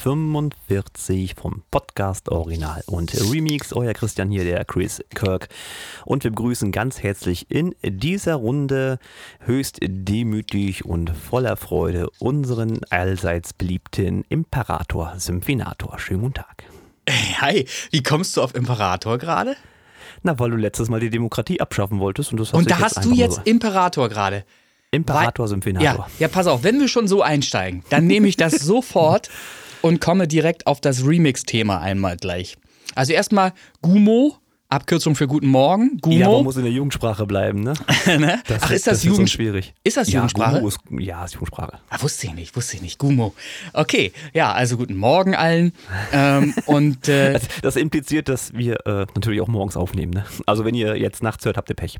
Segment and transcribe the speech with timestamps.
[0.00, 3.74] Folge 45 vom Podcast Original und Remix.
[3.74, 5.48] Euer Christian hier, der Chris Kirk.
[6.06, 8.98] Und wir begrüßen ganz herzlich in dieser Runde
[9.40, 15.98] höchst demütig und voller Freude unseren allseits beliebten Imperator Symphinator.
[15.98, 16.64] Schönen guten Tag.
[17.06, 19.56] Hey, hi, wie kommst du auf Imperator gerade?
[20.22, 23.04] Na, weil du letztes Mal die Demokratie abschaffen wolltest und das hast Und da hast
[23.04, 23.42] du jetzt so.
[23.44, 24.44] Imperator gerade.
[24.92, 26.10] Imperator Ja, Symphinator.
[26.18, 29.30] ja, pass auf, wenn wir schon so einsteigen, dann nehme ich das sofort
[29.82, 32.56] und komme direkt auf das Remix-Thema einmal gleich.
[32.94, 33.52] Also erstmal
[33.82, 34.36] Gumo,
[34.70, 35.98] Abkürzung für Guten Morgen.
[36.00, 36.16] Gumo.
[36.16, 37.74] Ja, man muss in der Jugendsprache bleiben, ne?
[38.06, 38.40] ne?
[38.46, 39.74] Das Ach, ist das, das Jugend Ist schwierig.
[39.82, 40.60] Ist das ja, Jugendsprache?
[40.60, 41.80] Guru Ist, ja, ist Jugendsprache.
[41.88, 42.98] Ah, wusste ich nicht, wusste ich nicht.
[42.98, 43.34] Gumo.
[43.72, 45.72] Okay, ja, also guten Morgen allen.
[46.12, 50.12] ähm, und äh, Das, das impliziert, dass wir äh, natürlich auch morgens aufnehmen.
[50.12, 50.24] Ne?
[50.46, 51.98] Also wenn ihr jetzt nachts hört, habt ihr Pech.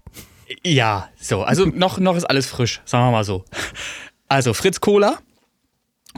[0.64, 3.44] ja, so, also noch, noch ist alles frisch, sagen wir mal so.
[4.28, 5.18] Also Fritz Cola.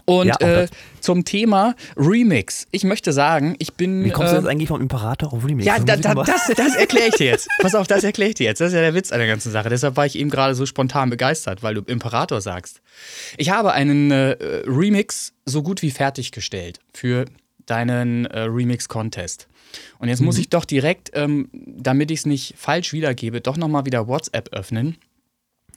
[0.05, 0.69] Und Ja, äh,
[1.01, 2.67] zum Thema Remix.
[2.71, 4.05] Ich möchte sagen, ich bin.
[4.05, 5.67] Wie kommst du äh, jetzt eigentlich vom Imperator auf Remix?
[5.67, 7.49] Ja, Das da, da, das, das erkläre ich dir jetzt.
[7.61, 8.61] Pass auf, das erkläre ich dir jetzt.
[8.61, 9.69] Das ist ja der Witz an der ganzen Sache.
[9.69, 12.81] Deshalb war ich eben gerade so spontan begeistert, weil du Imperator sagst.
[13.37, 17.27] Ich habe einen äh, Remix so gut wie fertiggestellt für
[17.67, 19.49] deinen äh, Remix-Contest.
[19.99, 23.87] Und jetzt muss ich doch direkt, ähm, damit ich es nicht falsch wiedergebe, doch nochmal
[23.87, 24.97] wieder WhatsApp öffnen.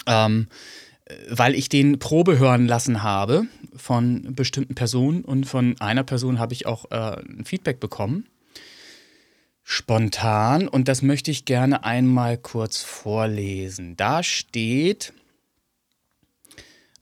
[0.07, 0.55] Ähm, äh,
[1.29, 6.53] weil ich den Probe hören lassen habe von bestimmten Personen und von einer Person habe
[6.53, 8.27] ich auch äh, ein Feedback bekommen
[9.67, 13.97] spontan und das möchte ich gerne einmal kurz vorlesen.
[13.97, 15.11] Da steht,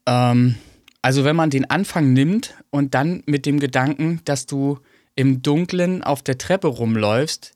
[0.07, 0.55] ähm,
[1.01, 4.79] also wenn man den Anfang nimmt und dann mit dem Gedanken, dass du
[5.15, 7.53] im Dunkeln auf der Treppe rumläufst,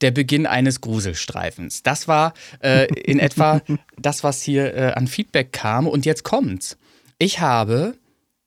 [0.00, 1.82] der Beginn eines Gruselstreifens.
[1.82, 3.62] Das war äh, in etwa
[3.96, 5.86] das, was hier äh, an Feedback kam.
[5.86, 6.76] Und jetzt kommt's.
[7.18, 7.94] Ich habe,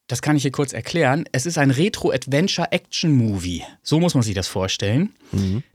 [0.07, 3.63] das kann ich hier kurz erklären, es ist ein Retro-Adventure-Action-Movie.
[3.83, 5.13] So muss man sich das vorstellen.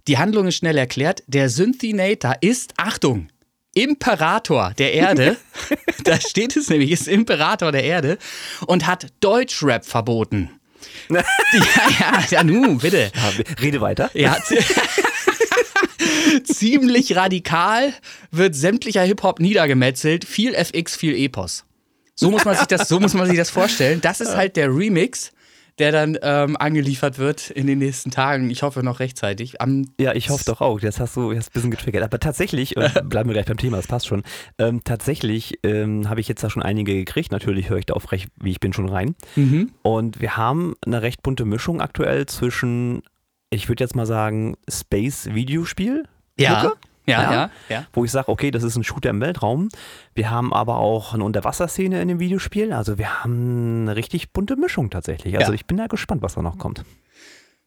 [0.07, 1.23] Die Handlung ist schnell erklärt.
[1.27, 3.29] Der Synthinator ist, Achtung,
[3.75, 5.37] Imperator der Erde.
[6.05, 8.19] da steht es nämlich, ist Imperator der Erde
[8.67, 10.51] und hat Deutschrap verboten.
[11.11, 11.23] ja,
[12.01, 13.11] ja, ja, nu, bitte.
[13.15, 14.11] Ja, rede weiter.
[14.15, 14.37] Ja,
[16.43, 17.93] ziemlich radikal
[18.31, 20.25] wird sämtlicher Hip-Hop niedergemetzelt.
[20.25, 21.65] Viel FX, viel Epos.
[22.15, 24.01] So muss man sich das, so muss man sich das vorstellen.
[24.01, 25.33] Das ist halt der Remix,
[25.79, 28.49] der dann ähm, angeliefert wird in den nächsten Tagen.
[28.49, 29.61] Ich hoffe noch rechtzeitig.
[29.61, 30.81] Am Ja, ich hoffe doch auch.
[30.81, 32.03] Das hast du jetzt ein bisschen getriggert.
[32.03, 34.23] Aber tatsächlich, äh, bleiben wir gleich beim Thema, das passt schon.
[34.59, 37.33] Ähm, tatsächlich ähm, habe ich jetzt da schon einige gekriegt.
[37.33, 39.15] Natürlich höre ich da auf recht, wie ich bin, schon rein.
[39.37, 39.73] Mhm.
[39.83, 43.03] Und wir haben eine recht bunte Mischung aktuell zwischen,
[43.51, 46.05] ich würde jetzt mal sagen, Space-Videospiel.
[46.39, 46.77] Ja, Mucke,
[47.07, 47.33] ja, Ja.
[47.33, 47.87] ja, ja.
[47.93, 49.69] wo ich sage, okay, das ist ein Shooter im Weltraum.
[50.15, 52.73] Wir haben aber auch eine Unterwasserszene in dem Videospiel.
[52.73, 55.37] Also wir haben eine richtig bunte Mischung tatsächlich.
[55.39, 55.55] Also Ja.
[55.55, 56.85] ich bin da gespannt, was da noch kommt.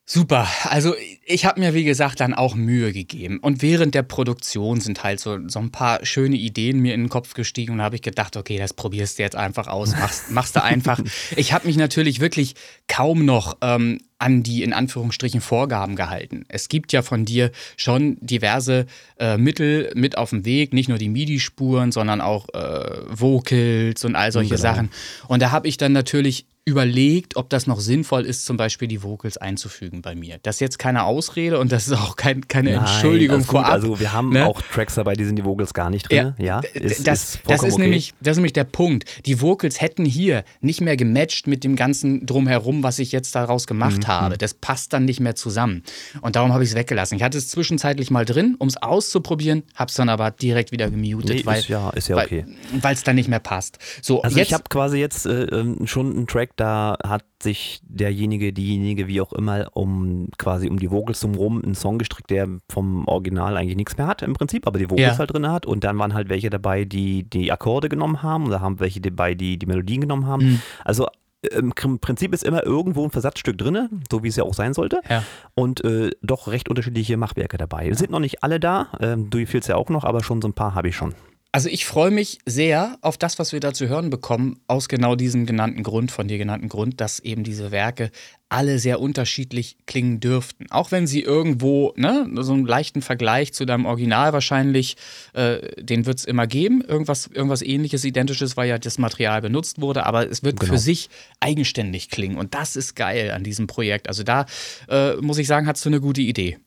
[0.06, 0.48] Super.
[0.64, 3.38] Also ich habe mir, wie gesagt, dann auch Mühe gegeben.
[3.40, 7.10] Und während der Produktion sind halt so, so ein paar schöne Ideen mir in den
[7.10, 10.56] Kopf gestiegen und habe ich gedacht, okay, das probierst du jetzt einfach aus, machst, machst
[10.56, 11.00] du einfach.
[11.36, 12.56] Ich habe mich natürlich wirklich
[12.88, 16.46] kaum noch ähm, an die in Anführungsstrichen Vorgaben gehalten.
[16.50, 18.86] Es gibt ja von dir schon diverse
[19.20, 24.16] äh, Mittel mit auf dem Weg, nicht nur die MIDI-Spuren, sondern auch äh, Vocals und
[24.16, 24.62] all solche Genau.
[24.62, 24.90] Sachen.
[25.28, 29.02] Und da habe ich dann natürlich überlegt, ob das noch sinnvoll ist, zum Beispiel die
[29.02, 30.38] Vocals einzufügen bei mir.
[30.44, 33.72] Das ist jetzt keine Ausrede und das ist auch kein, keine Nein, Entschuldigung vorab.
[33.72, 34.46] Also wir haben ne?
[34.46, 36.34] auch Tracks dabei, die sind die Vocals gar nicht drin.
[36.38, 37.82] Ja, d- ist, das, ist das, ist okay.
[37.82, 39.06] nämlich, das ist nämlich der Punkt.
[39.26, 43.66] Die Vocals hätten hier nicht mehr gematcht mit dem ganzen Drumherum, was ich jetzt daraus
[43.66, 44.08] gemacht Mhm.
[44.10, 44.38] Habe.
[44.38, 45.84] Das passt dann nicht mehr zusammen.
[46.22, 47.16] Und darum habe ich es weggelassen.
[47.16, 50.90] Ich hatte es zwischenzeitlich mal drin, um es auszuprobieren, habe es dann aber direkt wieder
[50.90, 52.46] gemutet, Nee, weil ist ja- ist ja okay.
[52.82, 53.78] weil es dann nicht mehr passt.
[54.02, 57.80] So, Also jetzt, ich habe quasi jetzt äh, ähm, schon einen Track, da hat sich
[57.88, 62.50] derjenige, diejenige, wie auch immer, um quasi um die Vocals drumherum einen Song gestrickt, der
[62.70, 65.18] vom Original eigentlich nichts mehr hat im Prinzip, aber die Vocals Ja.
[65.20, 65.66] halt drin hat.
[65.66, 69.36] Und dann waren halt welche dabei, die die Akkorde genommen haben oder haben welche dabei,
[69.36, 70.46] die die Melodien genommen haben.
[70.46, 70.62] Mhm.
[70.84, 71.08] Also
[71.42, 75.02] im Prinzip ist immer irgendwo ein Versatzstück drin, so wie es ja auch sein sollte.
[75.10, 75.24] Ja.
[75.56, 77.92] Und äh, doch recht unterschiedliche Machwerke dabei.
[77.94, 80.54] Sind noch nicht alle da, ähm, du fehlst ja auch noch, aber schon so ein
[80.54, 81.16] paar habe ich schon.
[81.52, 85.16] Also ich freue mich sehr auf das, was wir da zu hören bekommen, aus genau
[85.16, 88.12] diesem genannten Grund, von dir genannten Grund, dass eben diese Werke
[88.50, 90.68] alle sehr unterschiedlich klingen dürften.
[90.70, 94.96] Auch wenn sie irgendwo, ne, so einen leichten Vergleich zu deinem Original wahrscheinlich,
[95.34, 96.82] äh, den wird es immer geben.
[96.82, 100.74] Irgendwas, irgendwas ähnliches, identisches, weil ja das Material benutzt wurde, aber es wird Genau.
[100.74, 101.10] für sich
[101.40, 102.38] eigenständig klingen.
[102.38, 104.08] Und das ist geil an diesem Projekt.
[104.08, 104.46] Also da
[104.88, 106.60] äh, muss ich sagen, hast du eine gute Idee.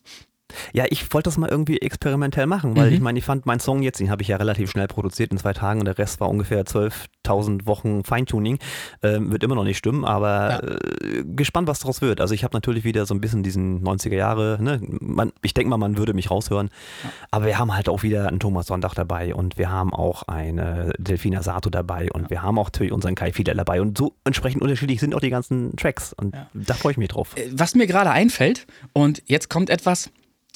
[0.72, 2.94] Ja, ich wollte das mal irgendwie experimentell machen, weil mhm.
[2.94, 5.38] ich meine, ich fand meinen Song jetzt, den habe ich ja relativ schnell produziert in
[5.38, 8.58] zwei Tagen und der Rest war ungefähr 12.000 Wochen Feintuning.
[9.02, 10.58] Ähm, wird immer noch nicht stimmen, aber ja.
[10.60, 12.20] äh, gespannt, was daraus wird.
[12.20, 14.80] Also ich habe natürlich wieder so ein bisschen diesen 90er Jahre, ne?
[15.00, 16.70] man, ich denke mal, man würde mich raushören,
[17.02, 17.10] ja.
[17.30, 20.92] aber wir haben halt auch wieder einen Thomas Sonntag dabei und wir haben auch eine
[20.98, 22.30] Delfina Sato dabei und ja.
[22.30, 25.30] wir haben auch natürlich unseren Kai Fiedler dabei und so entsprechend unterschiedlich sind auch die
[25.30, 27.36] ganzen Tracks und da freue ich mich drauf.
[27.36, 30.10] Äh, was mir gerade einfällt und jetzt kommt etwas,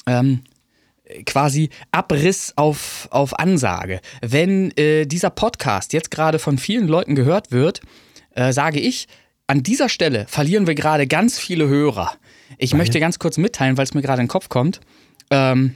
[0.07, 0.41] ähm,
[1.25, 4.01] quasi Abriss auf, auf Ansage.
[4.21, 7.81] Wenn äh, dieser Podcast jetzt gerade von vielen Leuten gehört wird,
[8.35, 9.07] äh, sage ich,
[9.47, 12.13] an dieser Stelle verlieren wir gerade ganz viele Hörer.
[12.57, 12.79] Ich Weil?
[12.79, 14.81] möchte ganz kurz mitteilen, weil es mir gerade in den Kopf kommt.
[15.29, 15.75] Ähm,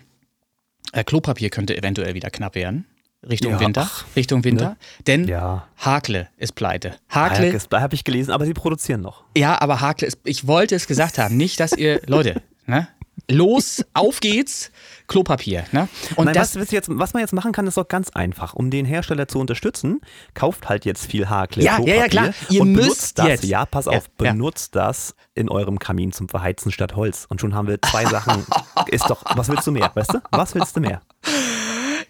[0.93, 2.85] äh, Klopapier könnte eventuell wieder knapp werden.
[3.27, 3.83] Richtung ja, Winter.
[3.85, 4.69] Ach, Richtung Winter.
[4.69, 4.77] Ne?
[5.05, 5.67] Denn ja.
[5.77, 6.95] Hakle ist pleite.
[7.07, 9.23] Hakle, Hakle habe ich gelesen, aber sie produzieren noch.
[9.37, 10.19] Ja, aber Hakle ist.
[10.23, 12.01] Ich wollte es gesagt haben, nicht, dass ihr.
[12.07, 12.87] Leute, ne?
[13.31, 14.71] Los, auf geht's,
[15.07, 15.65] Klopapier.
[15.71, 15.89] Ne?
[16.15, 18.53] Und Nein, das, was, jetzt, was man jetzt machen kann, ist doch ganz einfach.
[18.53, 20.01] Um den Hersteller zu unterstützen,
[20.33, 21.95] kauft halt jetzt viel Haarklär ja, Klopapier.
[21.95, 22.33] Ja, ja, klar.
[22.49, 23.27] Ihr und müsst das.
[23.27, 23.43] Jetzt.
[23.45, 24.83] Ja, pass auf, ja, benutzt ja.
[24.83, 27.25] das in eurem Kamin zum Verheizen statt Holz.
[27.27, 28.45] Und schon haben wir zwei Sachen.
[28.87, 30.21] Ist doch, was willst du mehr, weißt du?
[30.31, 31.01] Was willst du mehr?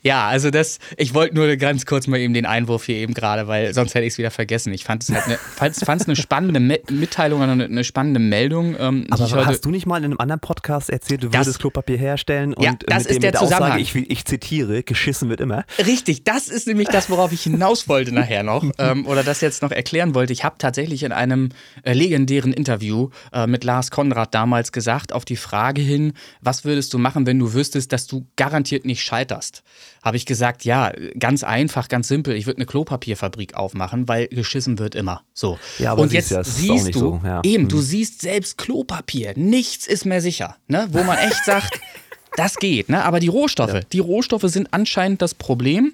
[0.04, 3.48] Ja, also das, ich wollte nur ganz kurz mal eben den Einwurf hier eben gerade,
[3.48, 4.74] weil sonst hätte ich es wieder vergessen.
[4.74, 8.76] Ich fand es halt eine, eine spannende Me Mitteilung oder eine, eine, spannende Meldung.
[8.80, 11.98] Ähm, Aber heute, hast du nicht mal in einem anderen Podcast erzählt, du würdest Klopapier
[11.98, 13.82] herstellen und ja, das mit, ist der, der Zusammenhang.
[13.82, 15.66] Aussage, ich, ich, zitiere, geschissen wird immer.
[15.86, 19.62] Richtig, das ist nämlich das, worauf ich hinaus wollte nachher noch ähm, oder das jetzt
[19.62, 20.34] noch erklären wollte.
[20.34, 21.50] Ich habe tatsächlich in einem
[21.84, 26.94] äh, legendären Interview äh, mit Lars Konrad damals gesagt, auf die Frage hin, was würdest
[26.94, 29.64] du machen, wenn du wüsstest, dass du garantiert nicht scheiterst?
[30.02, 34.80] Habe ich gesagt, ja, ganz einfach, ganz simpel, ich würde eine Klopapierfabrik aufmachen, weil geschissen
[34.80, 35.24] wird immer.
[35.34, 35.60] So.
[35.78, 37.42] Ja, aber und jetzt ja, siehst du, so, ja.
[37.44, 37.84] eben, du hm.
[37.84, 40.88] siehst selbst Klopapier, nichts ist mehr sicher, ne?
[40.92, 41.80] wo man echt sagt,
[42.36, 43.04] das geht, ne?
[43.04, 43.82] aber die Rohstoffe, ja.
[43.82, 45.94] die Rohstoffe sind anscheinend das Problem.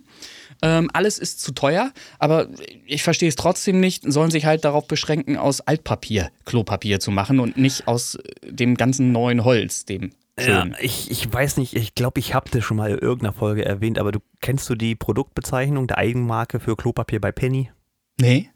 [0.64, 2.48] Ähm, alles ist zu teuer, aber
[2.88, 7.40] ich verstehe es trotzdem nicht, sollen sich halt darauf beschränken, aus Altpapier Klopapier zu machen
[7.40, 12.20] und nicht aus dem ganzen neuen Holz, dem ja, ich, ich weiß nicht, ich glaube,
[12.20, 15.88] ich habe das schon mal in irgendeiner Folge erwähnt, aber du kennst du die Produktbezeichnung
[15.88, 17.72] der Eigenmarke für Klopapier bei Penny?
[18.20, 18.50] Nee.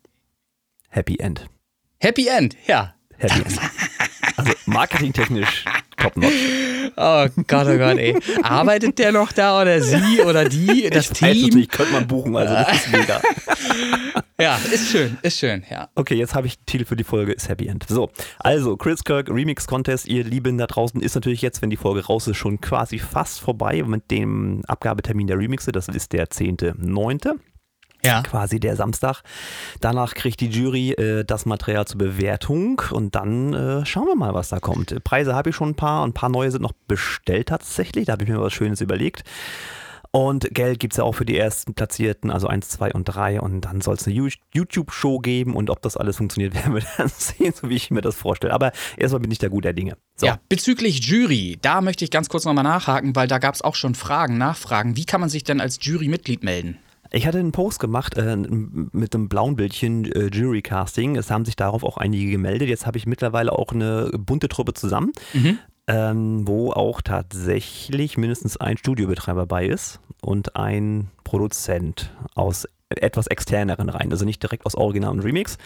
[0.90, 1.48] Happy End.
[2.00, 2.96] Happy End, ja.
[3.18, 3.60] Happy End.
[4.38, 5.66] Also marketingtechnisch
[6.02, 6.34] top notch.
[6.98, 8.16] Oh Gott, oh Gott, ey.
[8.44, 11.48] Arbeitet der noch da oder sie oder die, das ich Team?
[11.48, 13.22] Weiß nicht, könnte man buchen, also das ist mega.
[14.40, 15.90] ja, ist schön, ist schön, ja.
[15.96, 17.86] Okay, jetzt habe ich den Titel für die Folge, ist Happy End.
[17.88, 21.78] So, also Chris Kirk Remix Contest, ihr Lieben da draußen, ist natürlich jetzt, wenn die
[21.78, 26.28] Folge raus ist, schon quasi fast vorbei mit dem Abgabetermin der Remixe, das ist der
[26.28, 27.40] 10.9.
[28.04, 28.24] Ja.
[28.24, 29.22] Quasi der Samstag.
[29.80, 34.34] Danach kriegt die Jury äh, das Material zur Bewertung und dann äh, schauen wir mal,
[34.34, 35.04] was da kommt.
[35.04, 38.06] Preise habe ich schon ein paar und ein paar neue sind noch bestellt tatsächlich.
[38.06, 39.24] Da habe ich mir was Schönes überlegt.
[40.14, 43.40] Und Geld gibt es ja auch für die ersten Platzierten, also 1, 2 und 3.
[43.40, 47.08] Und dann soll es eine YouTube-Show geben und ob das alles funktioniert, werden wir dann
[47.08, 48.54] sehen, so wie ich mir das vorstelle.
[48.54, 49.96] Aber erstmal bin ich da guter Dinge.
[50.18, 50.26] So.
[50.26, 53.76] Ja, bezüglich Jury, da möchte ich ganz kurz nochmal nachhaken, weil da gab es auch
[53.76, 54.98] schon Fragen, Nachfragen.
[54.98, 56.78] Wie kann man sich denn als Jurymitglied melden?
[57.14, 61.18] Ich hatte einen Post gemacht äh, mit einem blauen Bildchen äh, Jury Casting.
[61.18, 62.70] Es haben sich darauf auch einige gemeldet.
[62.70, 65.12] Jetzt habe ich mittlerweile auch eine bunte Truppe zusammen.
[65.34, 73.28] Mhm ähm, wo auch tatsächlich mindestens ein Studiobetreiber bei ist und ein Produzent aus etwas
[73.28, 74.12] externeren Reihen.
[74.12, 75.58] Also nicht direkt aus Original und Remix,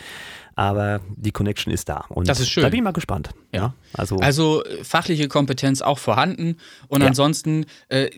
[0.56, 2.06] aber die Connection ist da.
[2.10, 2.64] Und das ist schön.
[2.64, 3.30] Da bin ich mal gespannt.
[3.52, 3.60] Ja.
[3.60, 7.08] ja also, also äh, fachliche Kompetenz auch vorhanden und ja.
[7.08, 8.10] ansonsten äh,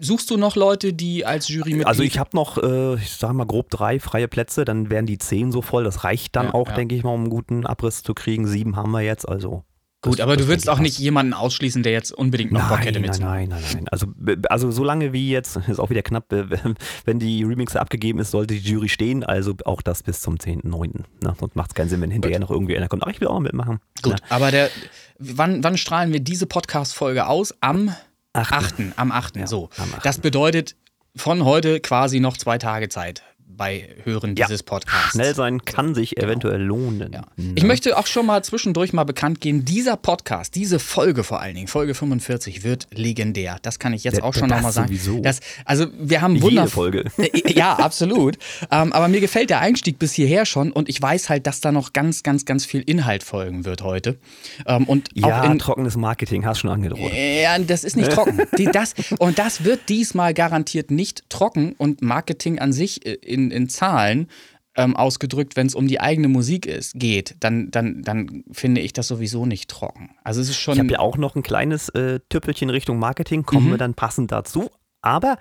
[0.00, 1.86] suchst du noch Leute, die als Jury mit.
[1.86, 5.18] Also ich habe noch, äh, ich sage mal grob drei freie Plätze, dann wären die
[5.18, 5.84] zehn so voll.
[5.84, 8.46] Das reicht dann ja, auch, denke ich mal, um einen guten Abriss zu kriegen.
[8.46, 9.64] Sieben haben wir jetzt, also
[10.02, 13.34] Gut, aber du würdest auch nicht jemanden ausschließen, der jetzt unbedingt noch Bock hätte mitzumachen.
[13.34, 13.88] Nein, nein, nein, nein.
[13.90, 14.06] Also,
[14.48, 16.24] also so lange wie jetzt, ist auch wieder knapp,
[17.04, 19.24] wenn die Remixe abgegeben ist, sollte die Jury stehen.
[19.24, 21.00] Also auch das bis zum 10.9.
[21.22, 21.34] Ne?
[21.38, 22.48] Sonst macht es keinen Sinn, wenn hinterher Gut.
[22.48, 23.02] noch irgendwie einer kommt.
[23.04, 23.80] Ach, ich will auch mitmachen.
[24.00, 24.36] Gut, Na.
[24.36, 24.70] aber der,
[25.18, 27.54] wann, wann strahlen wir diese Podcast-Folge aus?
[27.60, 27.94] Am
[28.32, 28.52] 8.
[28.52, 28.74] 8.
[28.96, 29.36] Am 8.
[29.36, 29.70] Ja, so.
[29.76, 30.04] Am 8.
[30.04, 30.76] Das bedeutet
[31.16, 33.22] von heute quasi noch zwei Tage Zeit
[33.56, 34.46] bei Hören ja.
[34.46, 35.12] dieses Podcasts.
[35.12, 36.28] Schnell sein kann sich genau.
[36.28, 37.12] eventuell lohnen.
[37.12, 37.22] Ja.
[37.54, 41.54] Ich möchte auch schon mal zwischendurch mal bekannt geben, dieser Podcast, diese Folge vor allen
[41.54, 43.58] Dingen, Folge 45, wird legendär.
[43.62, 44.88] Das kann ich jetzt ja, auch schon nochmal sagen.
[44.88, 45.20] Sowieso.
[45.20, 47.04] Das, also wir haben Wunder Folge.
[47.48, 48.38] ja, absolut.
[48.70, 51.72] ähm, aber mir gefällt der Einstieg bis hierher schon und ich weiß halt, dass da
[51.72, 54.18] noch ganz, ganz, ganz viel Inhalt folgen wird heute.
[54.66, 57.12] Ähm, und ja, in, trockenes Marketing, hast schon angedroht.
[57.12, 58.40] Ja, das ist nicht trocken.
[58.56, 63.50] Die, das, und das wird diesmal garantiert nicht trocken und Marketing an sich äh, in
[63.50, 64.26] in, Zahlen
[64.76, 68.92] ähm, ausgedrückt, wenn es um die eigene Musik ist, geht, dann, dann, dann finde ich
[68.92, 70.10] das sowieso nicht trocken.
[70.22, 70.74] Also es ist schon.
[70.74, 73.70] Ich habe ja auch noch ein kleines äh, Tüppelchen Richtung Marketing, kommen Mhm.
[73.72, 74.70] wir dann passend dazu.
[75.02, 75.38] Aber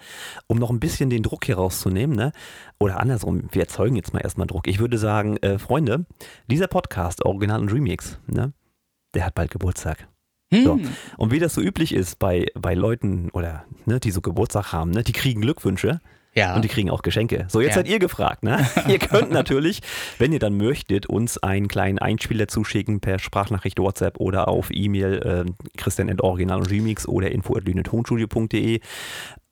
[0.48, 2.32] um noch ein bisschen den Druck hier rauszunehmen, ne?
[2.80, 4.68] oder andersrum, wir erzeugen jetzt mal erstmal Druck.
[4.68, 6.06] Ich würde sagen, äh, Freunde,
[6.50, 8.54] dieser Podcast, Original und Remix, ne?
[9.14, 10.08] der hat bald Geburtstag.
[10.52, 10.78] So.
[10.78, 10.88] Hm.
[11.18, 14.90] Und wie das so üblich ist bei, bei Leuten oder ne, die so Geburtstag haben,
[14.92, 16.00] ne, die kriegen Glückwünsche
[16.36, 16.56] Ja.
[16.56, 17.46] und die kriegen auch Geschenke.
[17.50, 17.76] So, jetzt Ja.
[17.76, 18.44] seid ihr gefragt.
[18.44, 18.66] Ne?
[18.88, 19.82] ihr könnt natürlich,
[20.20, 25.46] wenn ihr dann möchtet, uns einen kleinen Einspieler zuschicken per Sprachnachricht, WhatsApp oder auf E-Mail
[25.48, 28.80] äh, Christian Original und Remix oder info tonstudio.de.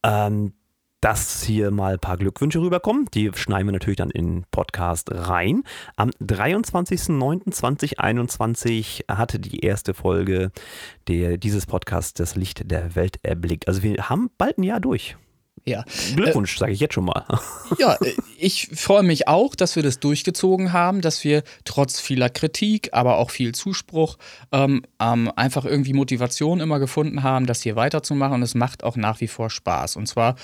[0.04, 0.54] Ähm,
[1.02, 3.06] dass hier mal ein paar Glückwünsche rüberkommen.
[3.14, 5.62] Die schneiden wir natürlich dann in den Podcast rein.
[5.96, 10.52] Am 23.09.2021 hatte die erste Folge
[11.08, 13.68] der, dieses Podcasts das Licht der Welt erblickt.
[13.68, 15.16] Also wir haben bald ein Jahr durch.
[15.68, 15.84] Ja.
[16.16, 17.26] Glückwunsch, sage ich jetzt schon mal.
[17.80, 22.30] Ja, äh, ich freue mich auch, dass wir das durchgezogen haben, dass wir trotz vieler
[22.30, 24.18] Kritik, aber auch viel Zuspruch
[24.54, 28.36] ähm, ähm, einfach irgendwie Motivation immer gefunden haben, das hier weiterzumachen.
[28.36, 29.98] Und es macht auch nach wie vor Spaß.
[29.98, 30.36] Und zwar,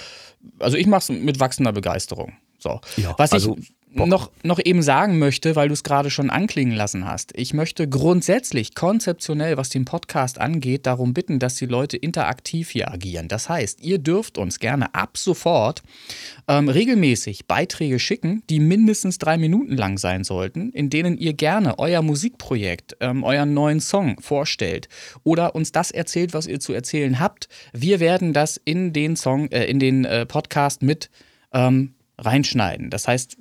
[0.59, 2.33] also ich mache es mit wachsender Begeisterung.
[2.59, 2.81] So.
[2.97, 6.75] Ja, Was also, ich Noch, noch eben sagen möchte, weil du es gerade schon anklingen
[6.75, 7.31] lassen hast.
[7.35, 12.91] Ich möchte grundsätzlich, konzeptionell, was den Podcast angeht, darum bitten, dass die Leute interaktiv hier
[12.91, 13.27] agieren.
[13.27, 15.83] Das heißt, ihr dürft uns gerne ab sofort
[16.47, 21.77] ähm, regelmäßig Beiträge schicken, die mindestens drei Minuten lang sein sollten, in denen ihr gerne
[21.77, 24.89] euer Musikprojekt, ähm, euren neuen Song vorstellt
[25.23, 27.47] oder uns das erzählt, was ihr zu erzählen habt.
[27.73, 31.11] Wir werden das in den Song, äh, in den äh, Podcast mit
[31.53, 32.89] ähm, reinschneiden.
[32.89, 33.37] Das heißt,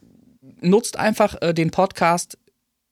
[0.62, 2.38] nutzt einfach äh, den Podcast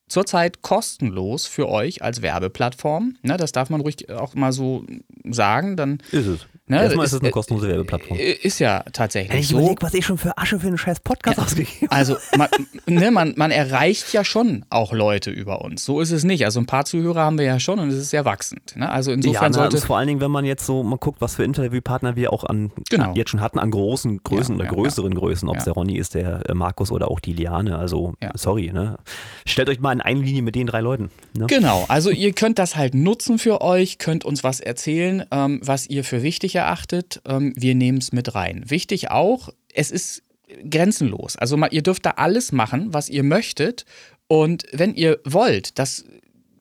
[0.09, 3.17] zurzeit kostenlos für euch als Werbeplattform.
[3.23, 4.85] Ne, das darf man ruhig auch mal so
[5.25, 5.77] sagen.
[5.77, 6.47] Dann Ist es.
[6.71, 8.17] Ne, Erstmal ist- ist es eine äh, kostenlose Werbeplattform.
[8.19, 9.59] äh, ist ja tatsächlich ich so.
[9.59, 11.93] überlege, was ich schon für Asche für einen scheiß Podcast ausgegeben habe.
[11.93, 12.49] Also man,
[12.87, 15.85] ne, man, man erreicht ja schon auch Leute über uns.
[15.85, 16.45] So ist es nicht.
[16.45, 18.77] Also ein paar Zuhörer haben wir ja schon und es ist sehr wachsend.
[18.77, 18.89] Ne?
[18.89, 19.75] Also Ja, insofern na, sollte.
[19.77, 22.45] also vor allen Dingen, wenn man jetzt so mal guckt, was für Interviewpartner wir auch
[22.45, 23.15] an Genau.
[23.15, 25.65] jetzt schon hatten, an großen Größen Ja, oder ja, größeren Größen, ob es Ja.
[25.67, 27.77] der Ronny ist, der äh, Markus oder auch die Liane.
[27.79, 28.31] Also, Ja.
[28.37, 28.97] sorry, ne?
[29.45, 31.11] Stellt euch mal in eine Linie mit den drei Leuten.
[31.37, 31.47] Ne?
[31.49, 35.89] Genau, also ihr könnt das halt nutzen für euch, könnt uns was erzählen, ähm, was
[35.89, 37.21] ihr für wichtig erachtet.
[37.27, 38.65] Ähm, wir nehmen es mit rein.
[38.69, 40.23] Wichtig auch, es ist
[40.69, 41.37] grenzenlos.
[41.37, 43.85] Also ihr dürft da alles machen, was ihr möchtet.
[44.27, 46.05] Und wenn ihr wollt, das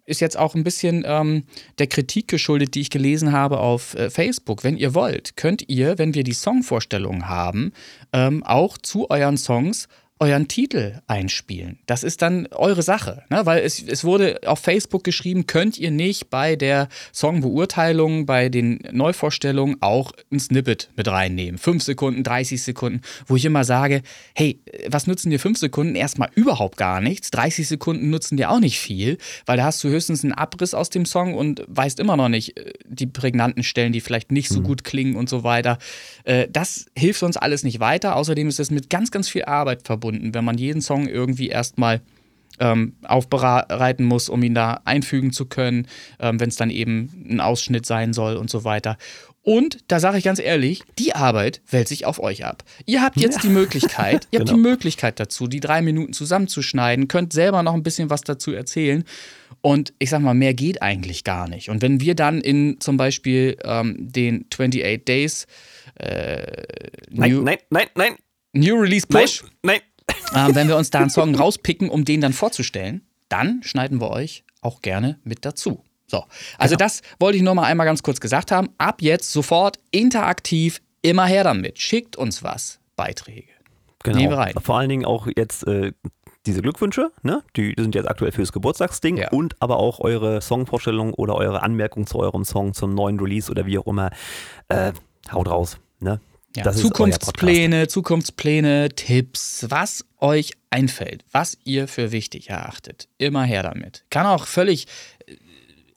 [0.06, 1.44] ist jetzt auch ein bisschen ähm,
[1.78, 4.64] der Kritik geschuldet, die ich gelesen habe auf äh, Facebook.
[4.64, 7.74] Wenn ihr wollt, könnt ihr, wenn wir die Songvorstellung haben,
[8.12, 9.88] ähm, auch zu euren Songs
[10.20, 11.80] euren Titel einspielen.
[11.86, 13.46] Das ist dann eure Sache, ne?
[13.46, 18.80] weil es, es wurde auf Facebook geschrieben, könnt ihr nicht bei der Songbeurteilung, bei den
[18.92, 21.58] Neuvorstellungen auch ein Snippet mit reinnehmen.
[21.58, 24.02] Fünf Sekunden, 30 Sekunden, wo ich immer sage,
[24.36, 25.96] hey, was nutzen dir fünf Sekunden?
[25.96, 27.32] Erstmal überhaupt gar nichts.
[27.32, 30.90] 30 Sekunden nutzen dir auch nicht viel, weil da hast du höchstens einen Abriss aus
[30.90, 34.62] dem Song und weißt immer noch nicht äh, die prägnanten Stellen, die vielleicht nicht so
[34.62, 35.78] gut klingen und so weiter.
[36.26, 38.18] Äh, Das hilft uns alles nicht weiter.
[38.18, 42.02] Außerdem ist es mit ganz, ganz viel Arbeit verbunden, wenn man jeden Song irgendwie erstmal
[42.60, 45.88] ähm, aufbereiten muss, um ihn da einfügen zu können,
[46.20, 48.98] ähm, wenn es dann eben ein Ausschnitt sein soll und so weiter.
[49.42, 52.64] Und da sage ich ganz ehrlich, die Arbeit wälzt sich auf euch ab.
[52.86, 54.62] Ihr habt jetzt die Möglichkeit, ihr habt Genau.
[54.62, 59.06] die Möglichkeit dazu, die drei Minuten zusammenzuschneiden, könnt selber noch ein bisschen was dazu erzählen.
[59.62, 61.70] Und ich sag mal, mehr geht eigentlich gar nicht.
[61.70, 65.48] Und wenn wir dann in zum Beispiel ähm, den 28 Days
[65.96, 66.64] äh,
[67.10, 68.16] Nein, New, nein, nein, nein,
[68.54, 69.80] New Release nein, Push nein.
[70.36, 74.10] Ähm, wenn wir uns da einen Song rauspicken, um den dann vorzustellen, dann schneiden wir
[74.10, 75.84] euch auch gerne mit dazu.
[76.08, 76.26] So,
[76.58, 78.70] also das wollte ich nur mal einmal ganz kurz gesagt haben.
[78.78, 81.80] Ab jetzt sofort interaktiv, immer her damit.
[81.80, 83.52] Schickt uns was, Beiträge.
[84.04, 84.18] Genau.
[84.18, 84.54] Nehmen wir rein.
[84.62, 85.92] Vor allen Dingen auch jetzt äh,
[86.46, 87.44] diese Glückwünsche, ne?
[87.56, 89.30] die sind jetzt aktuell fürs Geburtstagsding Ja.
[89.30, 93.66] und aber auch eure Songvorstellung oder eure Anmerkung zu eurem Song, zum neuen Release oder
[93.66, 94.10] wie auch immer.
[94.70, 94.94] Äh,
[95.32, 95.78] haut raus.
[96.00, 96.20] Ne?
[96.56, 103.08] Ja, Zukunftspläne, Zukunftspläne, Tipps, was euch einfällt, was ihr für wichtig erachtet.
[103.18, 104.04] Immer her damit.
[104.10, 104.88] Kann auch völlig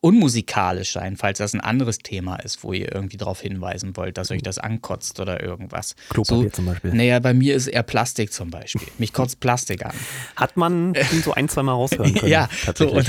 [0.02, 4.32] unmusikalisch sein, falls das ein anderes Thema ist, wo ihr irgendwie darauf hinweisen wollt, dass
[4.32, 5.94] euch das ankotzt oder irgendwas.
[6.10, 6.92] Klopapier zum Beispiel.
[6.92, 8.88] Naja, bei mir ist eher Plastik zum Beispiel.
[8.98, 9.92] Mich kotzt Plastik an.
[10.34, 10.94] Hat man
[11.24, 12.32] so ein, zwei Mal raushören können.
[12.32, 13.00] Ja, so,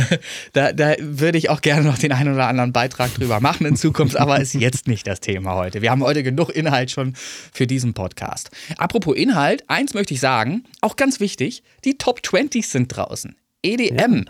[0.54, 3.76] da, da würde ich auch gerne noch den einen oder anderen Beitrag drüber machen in
[3.76, 5.82] Zukunft, aber ist jetzt nicht das Thema heute.
[5.82, 8.52] Wir haben heute genug Inhalt schon für diesen Podcast.
[8.78, 13.36] Apropos Inhalt, eins möchte ich sagen, auch ganz wichtig, die Top 20 sind draußen.
[13.64, 14.26] EDM.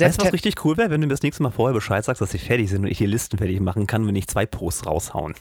[0.00, 2.20] Weißt du, was richtig cool wäre, wenn du mir das nächste Mal vorher Bescheid sagst,
[2.20, 4.86] dass sie fertig sind und ich die Listen fertig machen kann, wenn ich zwei Posts
[4.86, 5.34] raushauen.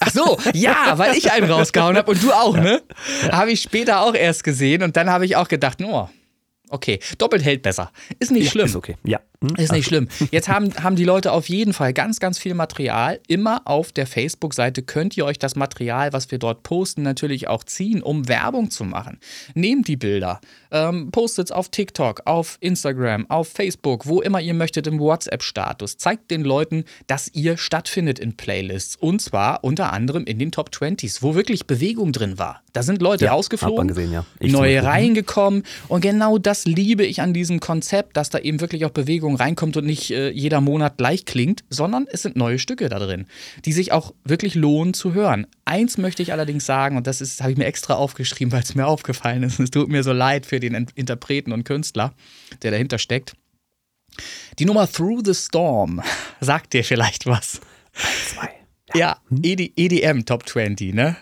[0.00, 2.82] Ach so, ja, weil ich einen rausgehauen habe und du auch, ne?
[3.30, 6.08] Habe ich später auch erst gesehen und dann habe ich auch gedacht, oh,
[6.70, 7.92] Okay, doppelt hält besser.
[8.18, 8.66] Ist nicht Ja, schlimm.
[8.66, 8.96] Ist okay.
[9.04, 9.20] Ja.
[9.42, 9.56] Hm?
[9.56, 10.08] Ist nicht schlimm.
[10.30, 13.20] Jetzt haben, haben die Leute auf jeden Fall ganz, ganz viel Material.
[13.28, 17.64] Immer auf der Facebook-Seite könnt ihr euch das Material, was wir dort posten, natürlich auch
[17.64, 19.18] ziehen, um Werbung zu machen.
[19.54, 24.54] Nehmt die Bilder, ähm, postet es auf TikTok, auf Instagram, auf Facebook, wo immer ihr
[24.54, 25.96] möchtet im WhatsApp-Status.
[25.96, 28.96] Zeigt den Leuten, dass ihr stattfindet in Playlists.
[28.96, 32.62] Und zwar unter anderem in den Top 20s, wo wirklich Bewegung drin war.
[32.72, 34.24] Da sind Leute Ja, rausgeflogen, gesehen, ja.
[34.40, 34.78] Neue Beispiel.
[34.80, 35.62] reingekommen.
[35.88, 39.76] Und genau das liebe ich an diesem Konzept, dass da eben wirklich auch Bewegung reinkommt
[39.76, 43.26] und nicht äh, jeder Monat gleich klingt, sondern es sind neue Stücke da drin,
[43.64, 45.46] die sich auch wirklich lohnen zu hören.
[45.64, 48.74] Eins möchte ich allerdings sagen, und das ist, habe ich mir extra aufgeschrieben, weil es
[48.74, 49.58] mir aufgefallen ist.
[49.58, 52.14] Es tut mir so leid für den Interpreten und Künstler,
[52.62, 53.34] der dahinter steckt.
[54.58, 56.02] Die Nummer Through the Storm
[56.40, 57.60] sagt dir vielleicht was.
[58.28, 58.50] Zwei.
[58.94, 61.16] Ja, ED, EDM Top 20, ne?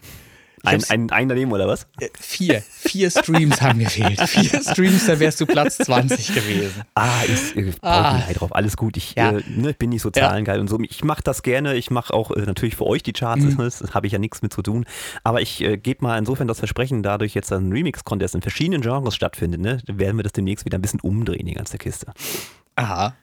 [0.65, 1.87] Ein, ein, ein daneben oder was?
[2.01, 2.63] Äh, Vier.
[2.69, 4.21] Vier Streams haben gefehlt.
[4.21, 6.83] Vier Streams, da wärst du Platz 20 gewesen.
[6.95, 8.23] Ah, ich äh, brauche Ah.
[8.29, 8.33] ah.
[8.33, 8.55] drauf.
[8.55, 8.97] Alles gut.
[8.97, 9.33] Ich Ja.
[9.33, 10.79] äh, ne, bin nicht so zahlengeil und so.
[10.81, 11.75] Ich mache das gerne.
[11.75, 13.43] Ich mache auch äh, natürlich für euch die Charts.
[13.43, 13.57] Mhm.
[13.63, 14.85] Das habe ich ja nichts mit zu tun.
[15.25, 19.15] Aber ich äh, gebe mal insofern das Versprechen, dadurch jetzt ein Remix-Contest in verschiedenen Genres
[19.15, 22.07] stattfindet, ne, werden wir das demnächst wieder ein bisschen umdrehen, die ganze Kiste.
[22.77, 23.15] Aha.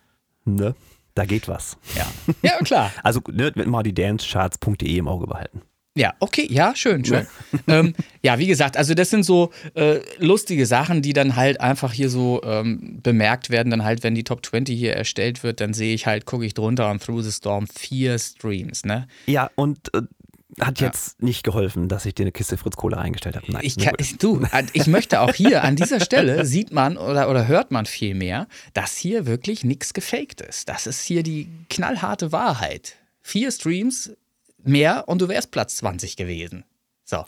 [0.46, 0.75] Ne?
[1.15, 1.77] Da geht was.
[1.96, 2.05] Ja.
[2.41, 2.91] Ja, klar.
[3.03, 5.62] Also ne, mal die dancecharts.de im Auge behalten.
[5.96, 7.27] Ja, okay, ja, schön, schön.
[7.67, 11.91] ähm, ja, wie gesagt, also das sind so äh, lustige Sachen, die dann halt einfach
[11.91, 13.69] hier so ähm, bemerkt werden.
[13.69, 16.53] Dann halt, wenn die Top 20 hier erstellt wird, dann sehe ich halt, gucke ich
[16.53, 19.08] drunter und Through the Storm vier Streams, ne?
[19.25, 20.01] Ja, und äh,
[20.62, 23.51] hat jetzt nicht geholfen, dass ich dir eine Kiste Fritz Cola eingestellt habe.
[23.51, 23.62] Nein.
[23.63, 27.48] Ich, kann, ich, du, ich möchte auch hier an dieser Stelle sieht man oder, oder
[27.48, 30.69] hört man viel mehr, dass hier wirklich nichts gefaked ist.
[30.69, 32.96] Das ist hier die knallharte Wahrheit.
[33.22, 34.12] Vier Streams
[34.63, 36.63] mehr und du wärst Platz 20 gewesen.
[37.10, 37.24] So.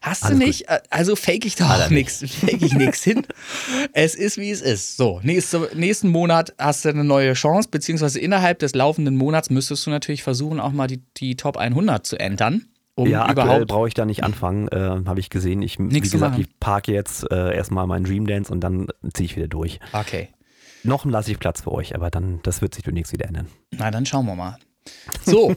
[0.00, 0.68] Hast Alles du nicht?
[0.68, 3.26] Äh, Also fake ich doch nichts, fake ich nichts hin.
[3.92, 4.96] Es ist wie es ist.
[4.96, 9.86] So, nächste, nächsten Monat hast du eine neue Chance, beziehungsweise innerhalb des laufenden Monats müsstest
[9.86, 12.66] du natürlich versuchen, auch mal die, die Top 100 zu entern.
[12.96, 15.62] Um ja, aktuell brauche ich da nicht anfangen, äh, habe ich gesehen.
[15.62, 19.26] Ich, wie Nichts gesagt, ich parke jetzt äh, erstmal meinen Dream Dance und dann ziehe
[19.26, 19.80] ich wieder durch.
[19.92, 20.28] Okay.
[20.84, 23.48] Noch lasse ich Platz für euch, aber dann, das wird sich demnächst wieder ändern.
[23.72, 24.58] Na, dann schauen wir mal.
[25.24, 25.56] So,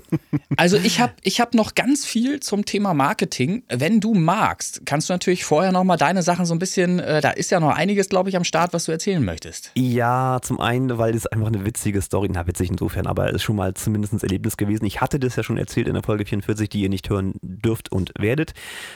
[0.56, 3.64] also ich habe ich hab noch ganz viel zum Thema Marketing.
[3.68, 7.20] Wenn du magst, kannst du natürlich vorher noch mal deine Sachen so ein bisschen, äh,
[7.22, 9.72] da ist ja noch einiges, glaube ich, am Start, was du erzählen möchtest.
[9.76, 13.44] Ja, zum einen, weil es einfach eine witzige Story, na witzig insofern, aber es ist
[13.44, 14.86] schon mal zumindest ein Erlebnis gewesen.
[14.86, 17.92] Ich hatte das ja schon erzählt in der Folge 44, die ihr nicht hören dürft
[17.92, 18.54] und werdet,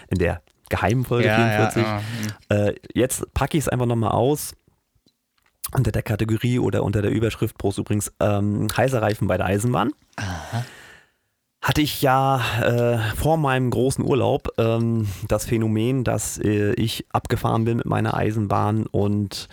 [0.10, 1.86] in der geheimen Folge 44.
[2.50, 4.54] Äh, jetzt packe ich es einfach nochmal aus.
[5.74, 9.92] Unter der Kategorie oder unter der Überschrift Prost übrigens ähm, heißer Reifen bei der Eisenbahn.
[11.62, 17.66] Hatte ich ja äh, vor meinem großen Urlaub ähm, das Phänomen, dass äh, ich abgefahren
[17.66, 19.48] bin mit meiner Eisenbahn und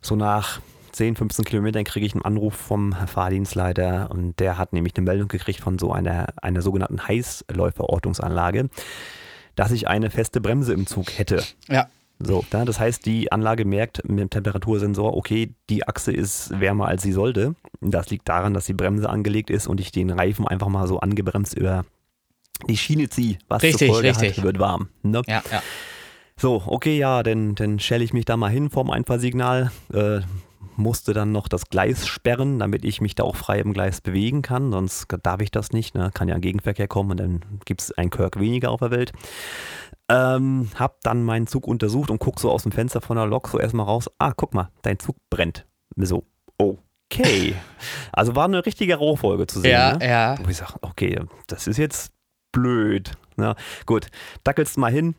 [0.00, 0.60] so nach
[0.92, 5.28] 10, 15 Kilometern kriege ich einen Anruf vom Fahrdienstleiter und der hat nämlich eine Meldung
[5.28, 8.70] gekriegt von so einer, einer sogenannten Heißläuferortungsanlage,
[9.56, 11.44] dass ich eine feste Bremse im Zug hätte.
[11.68, 16.58] Ja, So, da, das heißt, die Anlage merkt mit dem Temperatursensor, okay, die Achse ist
[16.58, 17.54] wärmer als sie sollte.
[17.80, 20.98] Das liegt daran, dass die Bremse angelegt ist und ich den Reifen einfach mal so
[21.00, 21.84] angebremst über
[22.68, 23.36] die Schiene ziehe.
[23.48, 24.38] Was Richtig, zur Folge richtig.
[24.38, 24.88] hat, wird warm.
[25.02, 25.22] Ne?
[25.26, 25.62] ja, ja.
[26.38, 29.70] So, okay, ja, dann, dann stelle ich mich da mal hin vorm Einfahrsignal.
[29.92, 30.20] Äh,
[30.76, 34.42] musste dann noch das Gleis sperren, damit ich mich da auch frei im Gleis bewegen
[34.42, 34.70] kann.
[34.70, 35.94] Sonst darf ich das nicht.
[35.94, 36.10] Ne?
[36.12, 39.12] Kann ja ein Gegenverkehr kommen und dann gibt es einen Kirk weniger auf der Welt.
[40.08, 43.48] Ähm, hab dann meinen Zug untersucht und guck so aus dem Fenster von der Lok
[43.48, 44.08] so erstmal raus.
[44.18, 45.66] Ah, guck mal, dein Zug brennt.
[45.96, 46.24] So,
[46.58, 47.54] okay.
[48.12, 49.72] Also war eine richtige Rohfolge zu sehen.
[49.72, 50.08] Ja, ne?
[50.08, 50.34] ja.
[50.42, 52.12] Wo ich sage, okay, das ist jetzt
[52.50, 53.12] blöd.
[53.36, 54.06] Na, gut,
[54.42, 55.14] dackelst mal hin,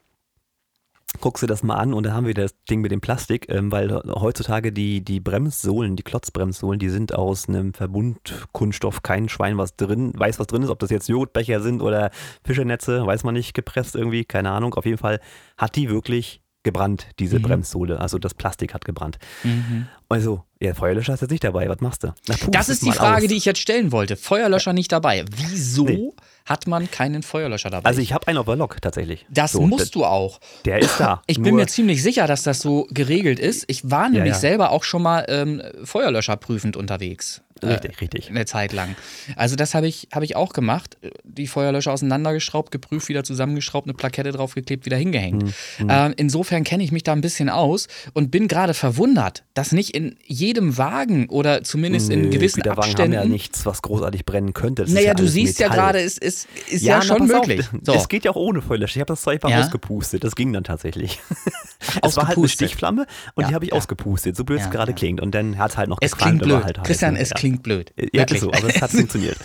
[1.19, 3.71] guckst du das mal an und dann haben wir das Ding mit dem Plastik, ähm,
[3.71, 9.75] weil heutzutage die, die Bremssohlen, die Klotzbremssohlen, die sind aus einem Verbundkunststoff, kein Schwein was
[9.75, 12.11] drin, weiß was drin ist, ob das jetzt Joghurtbecher sind oder
[12.43, 14.73] Fischernetze, weiß man nicht, gepresst irgendwie, keine Ahnung.
[14.75, 15.19] Auf jeden Fall
[15.57, 17.43] hat die wirklich gebrannt, diese Mhm.
[17.43, 19.17] Bremssohle, also das Plastik hat gebrannt.
[19.43, 19.87] Mhm.
[20.09, 22.13] Also, ja, Feuerlöscher ist jetzt nicht dabei, was machst du?
[22.27, 23.29] Na, Das ist die Frage, aus.
[23.29, 24.15] die ich jetzt stellen wollte.
[24.15, 25.25] Feuerlöscher nicht dabei.
[25.35, 26.11] Wieso Nee.
[26.45, 27.87] hat man keinen Feuerlöscher dabei?
[27.89, 29.25] Also ich habe einen auf der Lok tatsächlich.
[29.29, 30.39] das So, musst du auch.
[30.65, 31.21] Der ist da.
[31.27, 33.65] Ich bin mir ziemlich sicher, dass das so geregelt ist.
[33.67, 34.39] Ich war nämlich ja.
[34.39, 37.41] selber auch schon mal ähm, Feuerlöscher prüfend unterwegs.
[37.63, 38.29] Richtig, richtig.
[38.29, 38.95] Eine Zeit lang.
[39.35, 40.97] Also das habe ich, hab ich auch gemacht.
[41.23, 45.43] Die Feuerlöscher auseinandergeschraubt, geprüft, wieder zusammengeschraubt, eine Plakette draufgeklebt, wieder hingehängt.
[45.77, 49.71] Hm, Äh, insofern kenne ich mich da ein bisschen aus und bin gerade verwundert, dass
[49.71, 53.17] nicht in jedem Wagen oder zumindest in Nö, gewissen Güterwagen Abständen.
[53.17, 54.83] haben ja nichts, was großartig brennen könnte.
[54.83, 55.83] Das ist naja, ja du siehst ja Metall.
[55.85, 57.65] gerade, es ist, ist ja, na, schon auf, möglich.
[57.83, 57.93] So.
[57.93, 58.97] Es geht ja auch ohne Feuerlöscher.
[58.97, 59.61] Ich habe das Zeug einfach Ja?
[59.61, 60.23] ausgepustet.
[60.23, 61.19] Das ging dann tatsächlich.
[62.03, 62.47] es war halt eine.
[62.47, 63.77] Stichflamme und Ja, die habe ich ja.
[63.77, 64.97] ausgepustet, so blöd es Ja, gerade ja.
[64.97, 65.21] klingt.
[65.21, 66.65] Und dann hat es halt noch Es gequalmt, klingt aber blöd.
[66.65, 67.35] Halt heiß, Christian, es ja.
[67.47, 67.93] Klingt blöd.
[67.97, 68.39] Ja, ist Wirklich.
[68.41, 69.37] so, aber es hat funktioniert.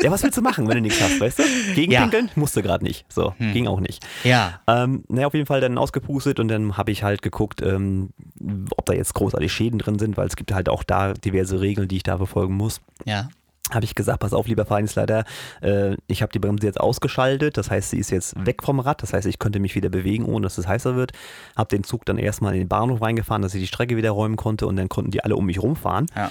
[0.00, 1.42] Ja, was willst du machen, wenn du nichts hast, weißt du?
[1.74, 3.04] Gegenpinkeln musste gerade nicht.
[3.12, 4.04] So, ging auch nicht.
[4.24, 4.60] Ja.
[4.66, 8.10] Ähm, naja, auf jeden Fall dann ausgepustet und dann habe ich halt geguckt, ähm,
[8.76, 11.88] ob da jetzt großartig Schäden drin sind, weil es gibt halt auch da diverse Regeln,
[11.88, 12.80] die ich da befolgen muss.
[13.04, 13.28] Ja.
[13.70, 15.24] Habe ich gesagt, pass auf, lieber Vereinsleiter,
[15.60, 19.02] äh, ich habe die Bremse jetzt ausgeschaltet, das heißt, sie ist jetzt weg vom Rad,
[19.02, 21.12] das heißt, ich könnte mich wieder bewegen, ohne dass es heißer wird.
[21.54, 24.36] Habe den Zug dann erstmal in den Bahnhof reingefahren, dass ich die Strecke wieder räumen
[24.36, 26.06] konnte und dann konnten die alle um mich rumfahren.
[26.16, 26.30] Ja.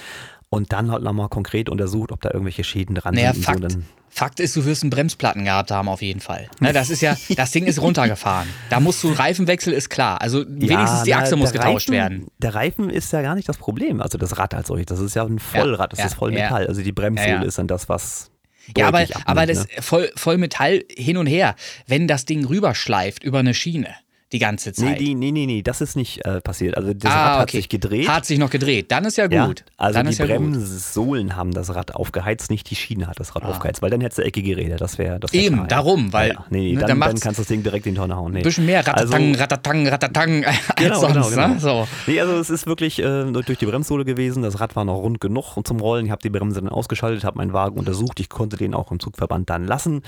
[0.50, 3.44] Und dann halt nochmal konkret untersucht, ob da irgendwelche Schäden dran Naja, sind.
[3.44, 6.48] Fakt, So, Fakt ist, du wirst einen Bremsplatten gehabt haben auf jeden Fall.
[6.60, 8.48] Ne, das ist ja, das Ding ist runtergefahren.
[8.70, 10.22] Da musst du Reifenwechsel ist klar.
[10.22, 12.26] Also wenigstens die na, Achse muss der getauscht Reifen, werden.
[12.38, 14.00] Der Reifen ist ja gar nicht das Problem.
[14.00, 16.44] Also das Rad als solches, das ist ja ein Vollrad, das ja, ist voll ja.
[16.44, 16.66] Metall.
[16.66, 17.46] Also die Bremssohle Ja, ja.
[17.46, 18.30] ist dann das, was.
[18.76, 19.82] Ja, aber, deutlich aber abnimmt, das ne?
[19.82, 21.54] voll, voll Metall hin und her,
[21.86, 23.94] wenn das Ding rüberschleift über eine Schiene
[24.32, 25.00] die ganze Nee, Zeit.
[25.00, 26.76] die, nee, nee, nee, das ist nicht äh, passiert.
[26.76, 27.56] Also das ah, Rad hat okay.
[27.58, 28.08] sich gedreht.
[28.08, 28.92] Hat sich noch gedreht.
[28.92, 29.64] Dann ist ja Ja, gut.
[29.78, 30.26] also dann die ist ja.
[30.26, 34.18] Bremssohlen haben das Rad aufgeheizt, nicht die Schiene hat das Rad aufgeheizt, weil dann hättest
[34.18, 35.68] du eckige Räder, das wäre das wär Eben, klar, ja.
[35.68, 36.44] darum, weil, Ja, ja.
[36.50, 38.32] Nee, nee, ne, dann, dann dann, kannst du das Ding direkt in die Tonne hauen.
[38.32, 38.42] Nee.
[38.42, 41.14] Bisschen mehr Ratatang, Also- Ratatang, Ratatang als Genau, sonst.
[41.30, 41.54] genau, Ne?
[41.56, 41.58] genau.
[41.58, 41.88] So.
[42.06, 44.42] Nee, also es ist wirklich äh, durch die Bremssohle gewesen.
[44.42, 46.04] Das Rad war noch rund genug zum Rollen.
[46.06, 48.20] Ich habe die Bremse dann ausgeschaltet, habe meinen Wagen untersucht.
[48.20, 50.02] Ich konnte den auch im Zugverband dann lassen.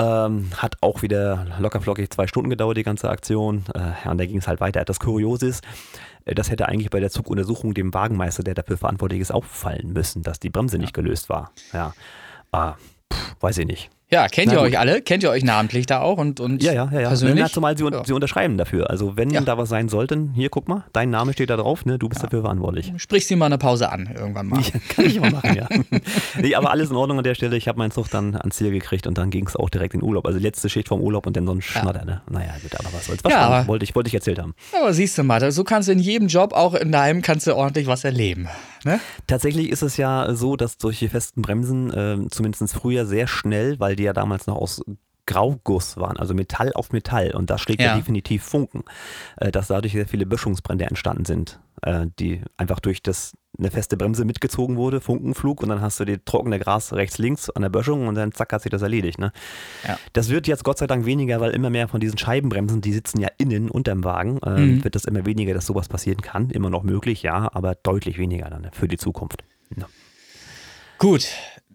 [0.00, 3.64] Ähm, hat auch wieder lockerflockig zwei Stunden gedauert, die ganze Aktion.
[3.74, 4.82] Äh, ja, und da ging es halt weiter.
[4.84, 5.64] Das Kuriose ist,
[6.24, 10.22] äh, das hätte eigentlich bei der Zuguntersuchung dem Wagenmeister, der dafür verantwortlich ist, auffallen müssen,
[10.22, 11.52] dass die Bremse nicht gelöst war.
[11.74, 11.92] Ja,
[12.50, 12.74] ah,
[13.12, 13.90] pff, weiß ich nicht.
[14.12, 15.02] Ja, kennt Na ihr euch alle?
[15.02, 17.00] Kennt ihr euch namentlich da auch und, und Ja, ja, ja.
[17.02, 17.08] ja.
[17.08, 17.44] persönlich?
[17.44, 18.04] Na, zumal sie, Ja.
[18.04, 18.90] sie unterschreiben dafür.
[18.90, 19.40] Also wenn Ja.
[19.42, 21.96] da was sein sollte, hier guck mal, dein Name steht da drauf, ne?
[21.96, 22.92] du bist dafür verantwortlich.
[22.96, 24.60] Sprich sie mal eine Pause an, irgendwann mal.
[24.88, 25.68] Kann ich mal machen, ja.
[26.42, 27.56] nee, aber alles in Ordnung an der Stelle.
[27.56, 30.02] Ich habe meinen Zug dann ans Ziel gekriegt und dann ging es auch direkt in
[30.02, 30.26] Urlaub.
[30.26, 32.22] Also letzte Schicht vom Urlaub und dann so ein Schnatter, ne?
[32.28, 33.22] Naja, gut, aber was soll's.
[33.22, 34.54] Was Ja, aber- wollte ich, wollte ich erzählt haben.
[34.76, 37.54] Aber siehst du mal, so kannst du in jedem Job, auch in deinem, kannst du
[37.54, 38.48] ordentlich was erleben.
[38.84, 38.98] Ne?
[39.26, 43.94] Tatsächlich ist es ja so, dass solche festen Bremsen, äh, zumindest früher sehr schnell, weil
[44.00, 44.82] die ja damals noch aus
[45.26, 48.82] Grauguss waren, also Metall auf Metall und das schlägt ja, definitiv Funken,
[49.36, 53.96] äh, dass dadurch sehr viele Böschungsbrände entstanden sind, äh, die einfach durch das eine feste
[53.96, 57.68] Bremse mitgezogen wurde, Funkenflug und dann hast du die trockene Gras rechts, links an der
[57.68, 59.18] Böschung und dann zack hat sich das erledigt.
[59.20, 59.30] Ne?
[59.86, 59.98] Ja.
[60.14, 63.20] Das wird jetzt Gott sei Dank weniger, weil immer mehr von diesen Scheibenbremsen, die sitzen
[63.20, 64.82] ja innen unterm Wagen, äh, Mhm.
[64.84, 66.50] wird das immer weniger, dass sowas passieren kann.
[66.50, 69.44] Immer noch möglich, ja, aber deutlich weniger dann für die Zukunft.
[69.76, 69.86] Ja.
[70.98, 71.28] Gut,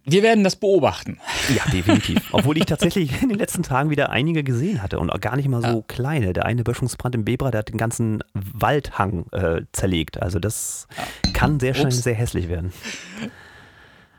[0.06, 1.20] wir werden das beobachten.
[1.54, 2.22] Ja, definitiv.
[2.32, 5.48] Obwohl ich tatsächlich in den letzten Tagen wieder einige gesehen hatte und auch gar nicht
[5.48, 6.34] mal so kleine.
[6.34, 10.22] Der eine Böschungsbrand im Bebra, der hat den ganzen Waldhang äh, zerlegt.
[10.22, 10.88] Also das
[11.34, 12.04] kann sehr schnell Ups.
[12.04, 12.72] sehr hässlich werden.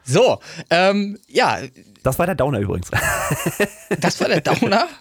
[0.07, 0.39] So,
[0.71, 1.59] ähm, ja,
[2.03, 2.91] Das war der Downer übrigens.
[4.01, 4.89] das war der Downer.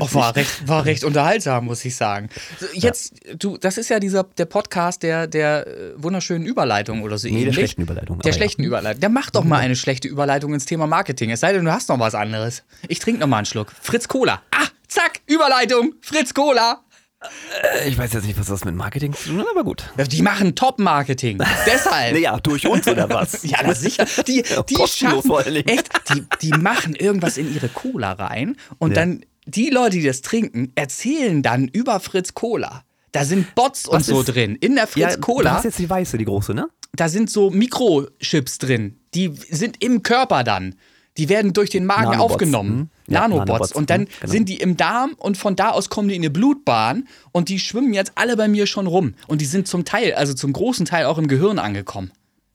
[0.00, 2.28] Oh, war recht, war recht unterhaltsam, muss ich sagen.
[2.72, 7.28] Jetzt, du, das ist ja dieser der Podcast der, der äh, wunderschönen Überleitung oder so
[7.28, 8.18] Nee, der schlechten Überleitung.
[8.18, 9.00] Der schlechten Überleitung.
[9.00, 11.30] Der macht doch mal eine schlechte Überleitung ins Thema Marketing.
[11.30, 12.64] Es sei denn, du hast noch was anderes.
[12.88, 13.72] Ich trinke noch mal einen Schluck.
[13.80, 14.42] Fritz Cola.
[14.50, 15.94] Ah, zack, Überleitung.
[16.00, 16.82] Fritz Cola.
[17.22, 17.86] Ja.
[17.86, 19.84] Ich weiß jetzt nicht, was das mit Marketing zu tun hat, aber gut.
[20.10, 21.38] Die machen Top-Marketing.
[21.66, 22.12] Deshalb.
[22.14, 23.42] Naja, durch uns oder was?
[23.44, 24.06] Ja, na sicher.
[24.26, 28.96] Die, die schaffen, echt, die, die machen irgendwas in ihre Cola rein und Ja.
[28.96, 32.82] dann die Leute, die das trinken, erzählen dann über Fritz Cola.
[33.12, 34.56] Da sind Bots und Was so ist- drin.
[34.56, 36.68] In der Fritz Du Cola, hast jetzt die weiße, die große, ne?
[36.92, 39.00] da sind so Mikrochips drin.
[39.14, 40.74] Die sind im Körper dann.
[41.18, 42.90] Die werden durch den Magen Nanobots, aufgenommen.
[43.06, 43.14] hm?
[43.14, 43.46] Ja, Nanobots.
[43.48, 44.32] Nanobots, Und dann hm, genau.
[44.32, 47.58] sind die im Darm und von da aus kommen die in eine Blutbahn und die
[47.58, 49.14] schwimmen jetzt alle bei mir schon rum.
[49.26, 52.10] Und die sind zum Teil, also zum großen Teil auch im Gehirn angekommen.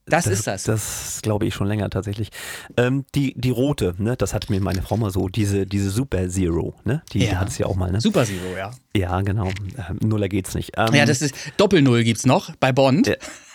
[0.07, 0.63] Das, ist das.
[0.63, 2.29] Das glaube ich schon länger tatsächlich.
[2.75, 6.27] Ähm, die, die rote, ne, das hat mir meine Frau mal so, diese, diese Super
[6.27, 7.01] Zero, ne?
[7.13, 7.35] Die Ja.
[7.39, 8.01] hat es ja auch mal, ne?
[8.01, 8.71] Super Zero, ja.
[8.95, 9.47] Ja, genau.
[9.77, 10.71] Ähm, Nuller geht's nicht.
[10.75, 13.07] Ähm, Ja, das ist Doppel-Null gibt's noch bei Bond.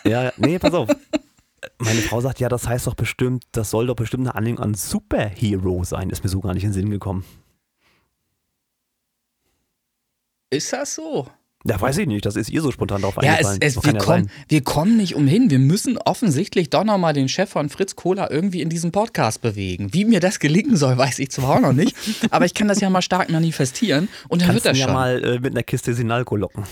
[0.05, 0.89] Ja, ja, nee, pass auf.
[1.79, 4.75] Meine Frau sagt, ja, das heißt doch bestimmt, das soll doch bestimmt eine Anlehnung an
[4.75, 6.11] Superhero sein.
[6.11, 7.25] Ist mir so gar nicht in den Sinn gekommen.
[10.51, 11.27] Ist das so?
[11.69, 13.59] Ja, weiß ich nicht, das ist ihr so spontan drauf Ja, es, eingefallen.
[13.63, 15.51] es, Das wir, ja kommen, wir kommen nicht umhin.
[15.51, 19.93] Wir müssen offensichtlich doch nochmal den Chef von Fritz Kohler irgendwie in diesem Podcast bewegen.
[19.93, 21.97] Wie mir das gelingen soll, weiß ich zwar auch noch nicht.
[22.31, 24.87] aber ich kann das ja mal stark manifestieren und dann Kannst wird das ihn ja
[24.87, 24.95] schon.
[24.95, 26.63] mal äh, mit einer Kiste Sinalco locken.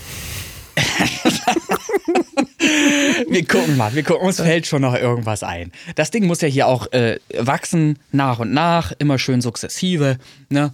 [3.29, 5.71] wir gucken mal, wir gucken, uns fällt schon noch irgendwas ein.
[5.95, 10.17] Das Ding muss ja hier auch äh, wachsen, nach und nach, immer schön sukzessive.
[10.49, 10.73] Ne?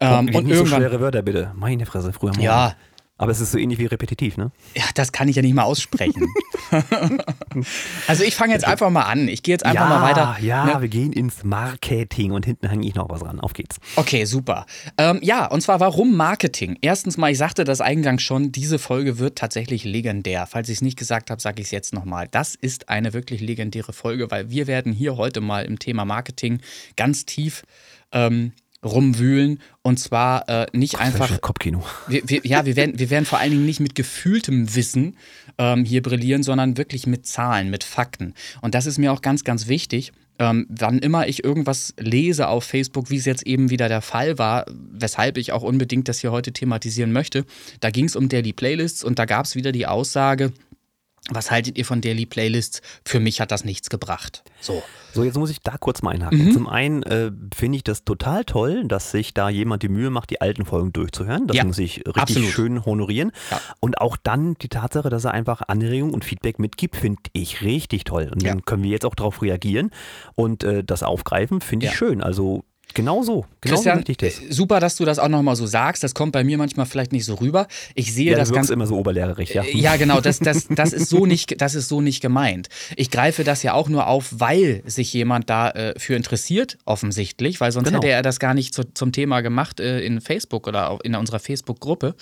[0.00, 0.56] Ähm, und, irgendwann.
[0.56, 1.52] So schwere Wörter bitte.
[1.54, 2.42] Meine Fresse, früher mal.
[2.42, 2.74] Ja,
[3.16, 4.50] aber es ist so ähnlich wie repetitiv, ne?
[4.74, 6.26] Ja, das kann ich ja nicht mal aussprechen.
[8.08, 9.28] also ich fange jetzt einfach mal an.
[9.28, 10.36] Ich gehe jetzt einfach ja, mal weiter.
[10.40, 10.82] Ja, ne?
[10.82, 13.38] wir gehen ins Marketing und hinten hänge ich noch was ran.
[13.38, 13.76] Auf geht's.
[13.94, 14.66] Okay, super.
[14.98, 16.76] Ähm, ja, und zwar warum Marketing?
[16.80, 20.46] Erstens mal, ich sagte das eingangs schon, diese Folge wird tatsächlich legendär.
[20.46, 22.26] Falls ich es nicht gesagt habe, sage ich es jetzt nochmal.
[22.28, 26.60] Das ist eine wirklich legendäre Folge, weil wir werden hier heute mal im Thema Marketing
[26.96, 27.62] ganz tief
[28.10, 28.52] ähm,
[28.84, 31.40] rumwühlen und zwar äh, nicht einfach.
[31.40, 31.84] Kopfkino.
[32.06, 35.16] Wir, wir, ja, wir werden, wir werden vor allen Dingen nicht mit gefühltem Wissen
[35.58, 38.34] ähm, hier brillieren, sondern wirklich mit Zahlen, mit Fakten.
[38.60, 40.12] Und das ist mir auch ganz, ganz wichtig.
[40.38, 44.36] Ähm, wann immer ich irgendwas lese auf Facebook, wie es jetzt eben wieder der Fall
[44.36, 47.44] war, weshalb ich auch unbedingt das hier heute thematisieren möchte,
[47.80, 50.52] da ging es um Daily Playlists und da gab es wieder die Aussage,
[51.30, 52.82] was haltet ihr von Daily Playlists?
[53.04, 54.42] Für mich hat das nichts gebracht.
[54.60, 54.82] So.
[55.14, 56.46] So, jetzt muss ich da kurz mal einhaken.
[56.46, 56.52] Mhm.
[56.52, 60.30] Zum einen äh, finde ich das total toll, dass sich da jemand die Mühe macht,
[60.30, 61.46] die alten Folgen durchzuhören.
[61.46, 62.48] Das ja, muss ich richtig absolut.
[62.50, 63.32] schön honorieren.
[63.50, 63.60] Ja.
[63.80, 68.04] Und auch dann die Tatsache, dass er einfach Anregungen und Feedback mitgibt, finde ich richtig
[68.04, 68.30] toll.
[68.32, 68.50] Und ja.
[68.50, 69.90] dann können wir jetzt auch darauf reagieren
[70.34, 72.22] und äh, das aufgreifen, finde ich schön.
[72.22, 73.46] Also Genau so.
[73.60, 74.40] Genau Christian, so das.
[74.50, 76.04] super, dass du das auch nochmal so sagst.
[76.04, 77.66] Das kommt bei mir manchmal vielleicht nicht so rüber.
[77.94, 79.62] Ich sehe ja, das ganz immer so oberlehrerig, ja.
[79.62, 80.20] Äh, ja, genau.
[80.20, 82.68] Das, das, das ist so nicht, das ist so nicht gemeint.
[82.96, 87.72] Ich greife das ja auch nur auf, weil sich jemand dafür äh, interessiert, offensichtlich, weil
[87.72, 87.98] sonst genau.
[87.98, 91.40] hätte er das gar nicht zu, zum Thema gemacht äh, in Facebook oder in unserer
[91.40, 92.14] Facebook-Gruppe.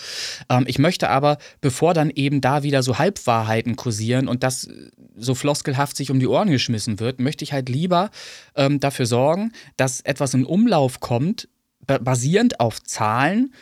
[0.48, 4.68] Ähm, ich möchte aber, bevor dann eben da wieder so Halbwahrheiten kursieren und das
[5.16, 8.10] so floskelhaft sich um die Ohren geschmissen wird, möchte ich halt lieber
[8.56, 11.48] ähm, dafür sorgen, dass etwas in Umlauf kommt,
[11.86, 13.54] basierend auf Zahlen,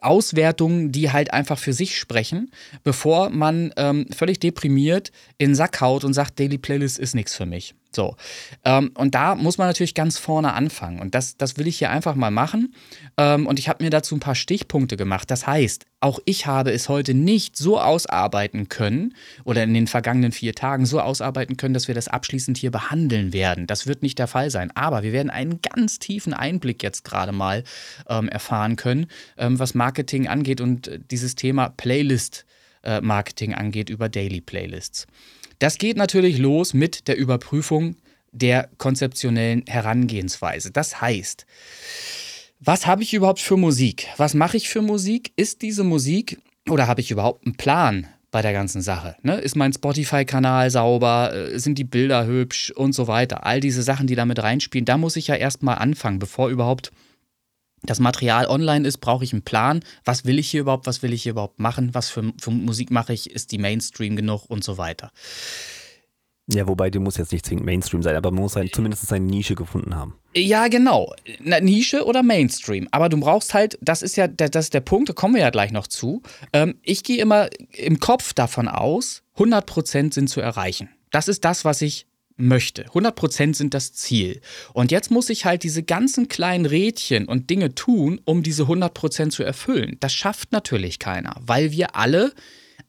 [0.00, 2.50] Auswertungen, die halt einfach für sich sprechen,
[2.82, 7.34] bevor man ähm, völlig deprimiert in den Sack haut und sagt, Daily Playlist ist nichts
[7.34, 7.74] für mich.
[7.94, 8.16] So.
[8.64, 11.00] Ähm, und da muss man natürlich ganz vorne anfangen.
[11.00, 12.74] Und das, das will ich hier einfach mal machen.
[13.16, 15.30] Ähm, und ich habe mir dazu ein paar Stichpunkte gemacht.
[15.30, 20.32] Das heißt, auch ich habe es heute nicht so ausarbeiten können oder in den vergangenen
[20.32, 23.66] vier Tagen so ausarbeiten können, dass wir das abschließend hier behandeln werden.
[23.66, 24.70] Das wird nicht der Fall sein.
[24.74, 27.64] Aber wir werden einen ganz tiefen Einblick jetzt gerade mal
[28.08, 29.06] ähm, erfahren können,
[29.38, 32.44] ähm, was Marketing angeht und äh, dieses Thema Playlist.
[32.82, 35.06] Äh, Marketing angeht über Daily Playlists.
[35.64, 37.96] Das geht natürlich los mit der Überprüfung
[38.32, 40.70] der konzeptionellen Herangehensweise.
[40.70, 41.46] Das heißt,
[42.60, 44.08] was habe ich überhaupt für Musik?
[44.18, 45.32] Was mache ich für Musik?
[45.36, 49.16] Ist diese Musik oder habe ich überhaupt einen Plan bei der ganzen Sache?
[49.22, 49.38] Ne?
[49.38, 51.32] Ist mein Spotify-Kanal sauber?
[51.32, 53.46] Äh, sind die Bilder hübsch und so weiter?
[53.46, 56.92] All diese Sachen, die damit reinspielen, da muss ich ja erstmal anfangen, bevor überhaupt
[57.86, 59.80] das Material online ist, brauche ich einen Plan.
[60.04, 60.86] Was will ich hier überhaupt?
[60.86, 61.94] Was will ich hier überhaupt machen?
[61.94, 63.30] Was für, für Musik mache ich?
[63.30, 65.10] Ist die Mainstream genug und so weiter?
[66.46, 69.24] Ja, wobei die muss jetzt nicht zwingend Mainstream sein, aber man muss halt zumindest seine
[69.24, 70.14] Nische gefunden haben.
[70.34, 71.14] Ja, genau.
[71.40, 72.86] Na, Nische oder Mainstream.
[72.90, 75.40] Aber du brauchst halt, das ist ja der, das ist der Punkt, da kommen wir
[75.40, 76.22] ja gleich noch zu.
[76.52, 80.90] Ähm, ich gehe immer im Kopf davon aus, 100% sind zu erreichen.
[81.10, 82.84] Das ist das, was ich möchte.
[82.86, 84.40] 100% sind das Ziel.
[84.72, 89.30] Und jetzt muss ich halt diese ganzen kleinen Rädchen und Dinge tun, um diese 100%
[89.30, 89.96] zu erfüllen.
[90.00, 92.32] Das schafft natürlich keiner, weil wir alle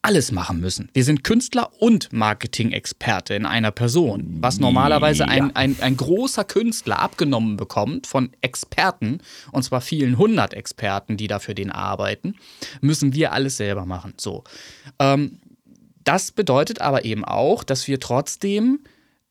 [0.06, 0.90] alles machen müssen.
[0.94, 4.38] Wir sind Künstler und Marketing-Experte in einer Person.
[4.40, 5.30] Was normalerweise ja.
[5.30, 9.20] ein, ein, ein großer Künstler abgenommen bekommt von Experten,
[9.52, 12.36] und zwar vielen hundert Experten, die dafür den arbeiten,
[12.82, 14.14] müssen wir alles selber machen.
[14.18, 14.44] So.
[15.00, 15.40] Ähm,
[16.04, 18.82] das bedeutet aber eben auch, dass wir trotzdem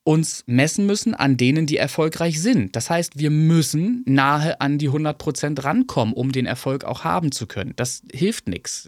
[0.05, 2.75] uns messen müssen an denen, die erfolgreich sind.
[2.75, 7.47] Das heißt, wir müssen nahe an die 100% rankommen, um den Erfolg auch haben zu
[7.47, 7.73] können.
[7.75, 8.87] Das hilft nichts.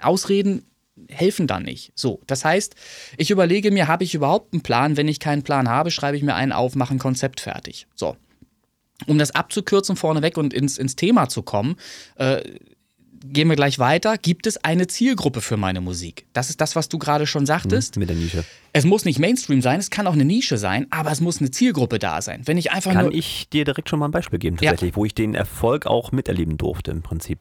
[0.00, 0.64] Ausreden
[1.10, 1.92] helfen da nicht.
[1.94, 2.74] So, das heißt,
[3.18, 4.96] ich überlege mir, habe ich überhaupt einen Plan?
[4.96, 7.86] Wenn ich keinen Plan habe, schreibe ich mir einen auf, mache ein Konzept fertig.
[7.94, 8.16] So.
[9.06, 11.76] Um das abzukürzen vorneweg und ins, ins Thema zu kommen,
[12.16, 12.42] äh,
[13.24, 14.18] gehen wir gleich weiter.
[14.18, 16.26] Gibt es eine Zielgruppe für meine Musik?
[16.32, 17.96] Das ist das, was du gerade schon sagtest.
[17.96, 18.44] Mhm, mit der Nische.
[18.72, 21.50] Es muss nicht Mainstream sein, es kann auch eine Nische sein, aber es muss eine
[21.50, 22.42] Zielgruppe da sein.
[22.46, 24.96] Wenn ich einfach kann ich dir direkt schon mal ein Beispiel geben, tatsächlich, ja.
[24.96, 27.38] wo ich den Erfolg auch miterleben durfte im Prinzip.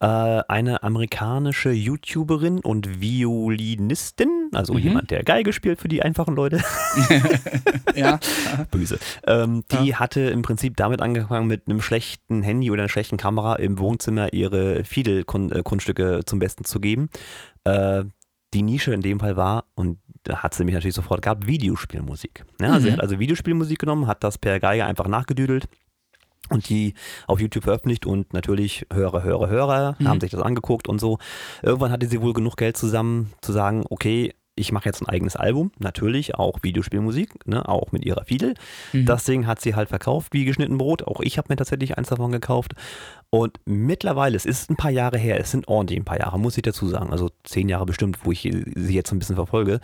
[0.00, 4.80] Äh, eine amerikanische YouTuberin und Violinistin, also mhm.
[4.80, 6.62] jemand, der Geige spielt für die einfachen Leute.
[7.94, 8.18] ja.
[8.70, 8.98] Böse.
[9.26, 10.00] Ähm, die ja.
[10.00, 14.32] hatte im Prinzip damit angefangen, mit einem schlechten Handy oder einer schlechten Kamera im Wohnzimmer
[14.32, 17.08] ihre Fiedel-Grundstücke zum Besten zu geben.
[17.64, 18.04] Äh,
[18.54, 22.44] die Nische in dem Fall war, und da hat sie mich natürlich sofort gehabt, Videospielmusik.
[22.60, 22.80] Ja, mhm.
[22.80, 25.68] Sie hat also Videospielmusik genommen, hat das per Geige einfach nachgedüdelt
[26.50, 26.94] und die
[27.26, 30.08] auf YouTube veröffentlicht und natürlich Hörer, Hörer, Hörer mhm.
[30.08, 31.18] haben sich das angeguckt und so.
[31.62, 35.36] Irgendwann hatte sie wohl genug Geld zusammen zu sagen, okay, ich mache jetzt ein eigenes
[35.36, 38.54] Album, natürlich auch Videospielmusik, ne, auch mit ihrer Fiedel.
[38.92, 39.06] Mhm.
[39.06, 41.02] Das Ding hat sie halt verkauft wie geschnitten Brot.
[41.02, 42.74] Auch ich habe mir tatsächlich eins davon gekauft.
[43.30, 46.56] Und mittlerweile, es ist ein paar Jahre her, es sind ordentlich ein paar Jahre, muss
[46.56, 49.80] ich dazu sagen, also zehn Jahre bestimmt, wo ich sie jetzt ein bisschen verfolge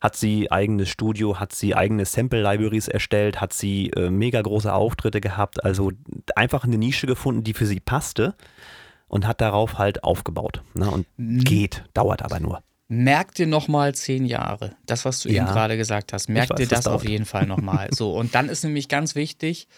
[0.00, 5.22] hat sie eigenes Studio, hat sie eigene Sample-Libraries erstellt, hat sie äh, mega große Auftritte
[5.22, 5.92] gehabt, also
[6.36, 8.34] einfach eine Nische gefunden, die für sie passte
[9.08, 10.62] und hat darauf halt aufgebaut.
[10.74, 10.90] Ne?
[10.90, 11.44] Und mhm.
[11.44, 12.62] geht, dauert aber nur.
[13.02, 15.42] Merk dir nochmal zehn Jahre, das, was du ja.
[15.42, 16.28] eben gerade gesagt hast.
[16.28, 17.88] Merk weiß, dir das, auf jeden Fall nochmal.
[17.90, 19.68] so, und dann ist nämlich ganz wichtig,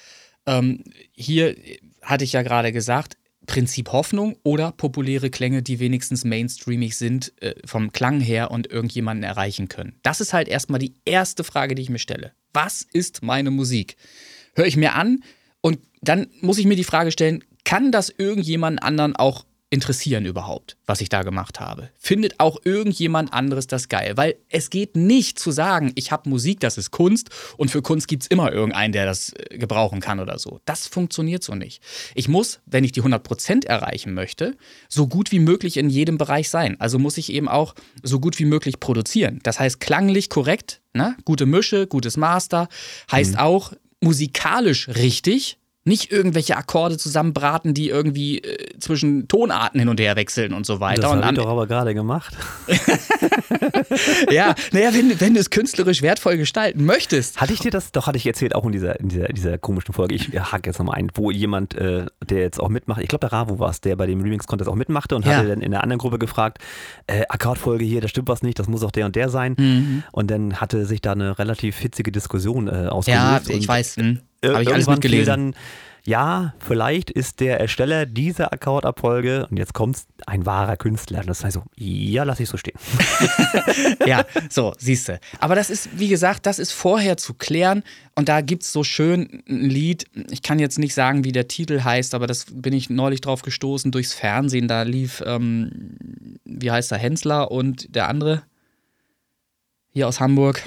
[0.47, 1.57] ähm, hier
[2.03, 7.55] hatte ich ja gerade gesagt, Prinzip Hoffnung oder populäre Klänge, die wenigstens mainstreamig sind, äh,
[7.65, 9.99] vom Klang her und irgendjemanden erreichen können?
[10.03, 12.33] Das ist halt erstmal die erste Frage, die ich mir stelle.
[12.53, 13.97] Was ist meine Musik?
[14.55, 15.23] Höre ich mir an
[15.61, 20.77] und dann muss ich mir die Frage stellen, kann das irgendjemanden anderen auch interessieren überhaupt,
[20.87, 21.91] was ich da gemacht habe?
[21.99, 24.13] Findet auch irgendjemand anderes das geil?
[24.17, 28.07] Weil es geht nicht zu sagen, ich habe Musik, das ist Kunst und für Kunst
[28.07, 30.61] gibt es immer irgendeinen, der das äh, gebrauchen kann oder so.
[30.67, 31.83] Das funktioniert so nicht.
[32.15, 34.57] Ich muss, wenn ich die 100% erreichen möchte,
[34.89, 36.81] so gut wie möglich in jedem Bereich sein.
[36.81, 39.41] Also muss ich eben auch so gut wie möglich produzieren.
[39.43, 41.17] Das heißt, klanglich korrekt, ne?
[41.25, 42.69] gute Mische, gutes Master,
[43.11, 43.39] heißt mhm.
[43.39, 50.17] auch musikalisch richtig, nicht irgendwelche Akkorde zusammenbraten, die irgendwie äh, zwischen Tonarten hin und her
[50.17, 51.03] wechseln und so weiter.
[51.03, 52.37] Das habe ich doch aber gerade gemacht.
[54.31, 57.41] ja, naja, wenn, wenn du es künstlerisch wertvoll gestalten möchtest.
[57.41, 59.95] Hatte ich dir das, doch hatte ich erzählt, auch in dieser, in dieser, dieser komischen
[59.95, 63.21] Folge, ich hake jetzt nochmal ein, wo jemand, äh, der jetzt auch mitmacht, ich glaube
[63.21, 65.37] der Ravu war es, der bei dem Remix-Contest auch mitmachte und ja.
[65.37, 66.59] hatte dann in der anderen Gruppe gefragt,
[67.07, 69.55] äh, Akkordfolge hier, da stimmt was nicht, das muss auch der und der sein.
[69.57, 70.03] Mhm.
[70.11, 73.49] Und dann hatte sich da eine relativ hitzige Diskussion äh, ausgelöst.
[73.49, 73.97] Ja, ich weiß.
[73.99, 74.21] Hm.
[74.53, 75.27] Habe ich alles mitgelesen.
[75.27, 75.55] Dann,
[76.07, 81.19] ja, vielleicht ist der Ersteller dieser Akkordabfolge, und jetzt kommt ein wahrer Künstler.
[81.19, 82.79] Und das heißt so, ja, lass ich so stehen.
[84.07, 85.19] ja, so, siehst du.
[85.41, 87.83] Aber das ist, wie gesagt, das ist vorher zu klären.
[88.15, 91.49] Und da gibt es so schön ein Lied, ich kann jetzt nicht sagen, wie der
[91.49, 94.69] Titel heißt, aber das bin ich neulich drauf gestoßen durchs Fernsehen.
[94.69, 95.97] Da lief, ähm,
[96.45, 98.45] wie heißt er, Hensler und der andere
[99.93, 100.63] hier aus Hamburg.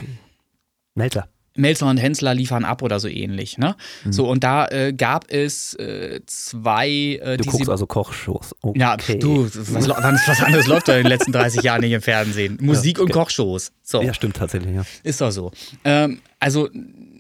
[0.95, 1.29] Melzer.
[1.55, 3.57] Melzer und Hensler liefern ab oder so ähnlich.
[3.57, 3.75] Ne?
[4.03, 4.13] Mhm.
[4.13, 6.89] So, und da äh, gab es äh, zwei.
[6.89, 8.55] Äh, du guckst also Kochshows.
[8.61, 8.79] Okay.
[8.79, 12.57] Ja, du, was, was anderes läuft da in den letzten 30 Jahren nicht im Fernsehen.
[12.61, 13.11] Musik ja, okay.
[13.11, 13.71] und Kochshows.
[13.83, 14.01] So.
[14.01, 14.83] Ja, stimmt tatsächlich, ja.
[15.03, 15.51] Ist doch so.
[15.83, 16.69] Ähm, also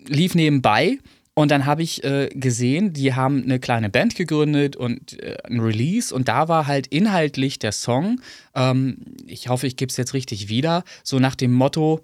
[0.07, 0.99] lief nebenbei.
[1.39, 5.61] Und dann habe ich äh, gesehen, die haben eine kleine Band gegründet und äh, ein
[5.61, 6.13] Release.
[6.13, 8.19] Und da war halt inhaltlich der Song,
[8.55, 12.01] ähm, ich hoffe, ich gebe es jetzt richtig wieder, so nach dem Motto,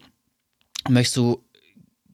[0.88, 1.44] möchtest du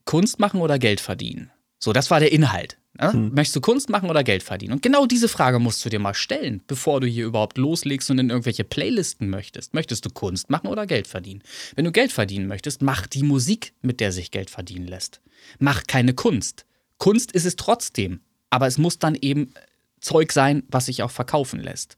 [0.05, 1.51] Kunst machen oder Geld verdienen?
[1.79, 2.77] So, das war der Inhalt.
[2.99, 3.13] Ne?
[3.13, 3.33] Hm.
[3.33, 4.73] Möchtest du Kunst machen oder Geld verdienen?
[4.73, 8.19] Und genau diese Frage musst du dir mal stellen, bevor du hier überhaupt loslegst und
[8.19, 9.73] in irgendwelche Playlisten möchtest.
[9.73, 11.41] Möchtest du Kunst machen oder Geld verdienen?
[11.75, 15.21] Wenn du Geld verdienen möchtest, mach die Musik, mit der sich Geld verdienen lässt.
[15.59, 16.65] Mach keine Kunst.
[16.97, 19.53] Kunst ist es trotzdem, aber es muss dann eben
[20.01, 21.97] Zeug sein, was sich auch verkaufen lässt.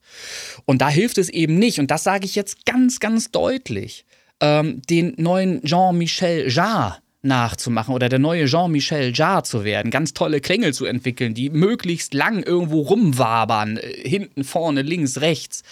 [0.64, 4.04] Und da hilft es eben nicht, und das sage ich jetzt ganz, ganz deutlich,
[4.40, 10.40] ähm, den neuen Jean-Michel Jarre nachzumachen oder der neue Jean-Michel Jarre zu werden, ganz tolle
[10.40, 15.62] Klänge zu entwickeln, die möglichst lang irgendwo rumwabern, äh, hinten, vorne, links, rechts.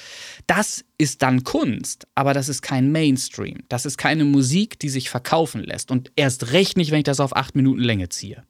[0.46, 3.60] Das ist dann Kunst, aber das ist kein Mainstream.
[3.68, 5.90] Das ist keine Musik, die sich verkaufen lässt.
[5.90, 8.44] Und erst recht nicht, wenn ich das auf acht Minuten Länge ziehe.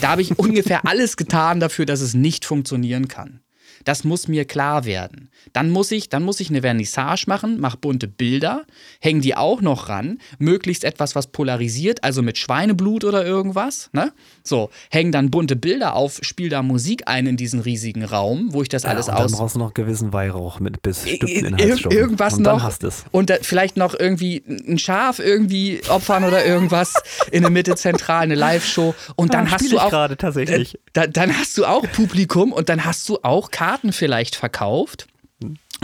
[0.00, 3.40] Da habe ich ungefähr alles getan dafür, dass es nicht funktionieren kann.
[3.86, 5.30] Das muss mir klar werden.
[5.52, 8.64] Dann muss ich, dann muss ich eine Vernissage machen, mache bunte Bilder,
[9.00, 13.88] hänge die auch noch ran, möglichst etwas, was polarisiert, also mit Schweineblut oder irgendwas.
[13.92, 14.12] Ne?
[14.42, 18.60] So, hänge dann bunte Bilder auf, spiele da Musik ein in diesen riesigen Raum, wo
[18.60, 19.30] ich das ja, alles und aus.
[19.30, 21.96] Dann brauchst du noch gewissen Weihrauch mit bestimmten Inhaltsstoffen.
[21.96, 22.54] Irgendwas und noch.
[22.54, 23.04] Dann hast es.
[23.12, 26.92] Und da, vielleicht noch irgendwie ein Schaf irgendwie opfern oder irgendwas
[27.30, 28.96] in der Mitte zentral, eine Live-Show.
[29.14, 29.90] Und dann ah, hast du auch.
[29.90, 30.74] gerade tatsächlich.
[30.74, 34.36] Äh, da, dann hast du auch Publikum und dann hast du auch Karten Karten vielleicht
[34.36, 35.06] verkauft.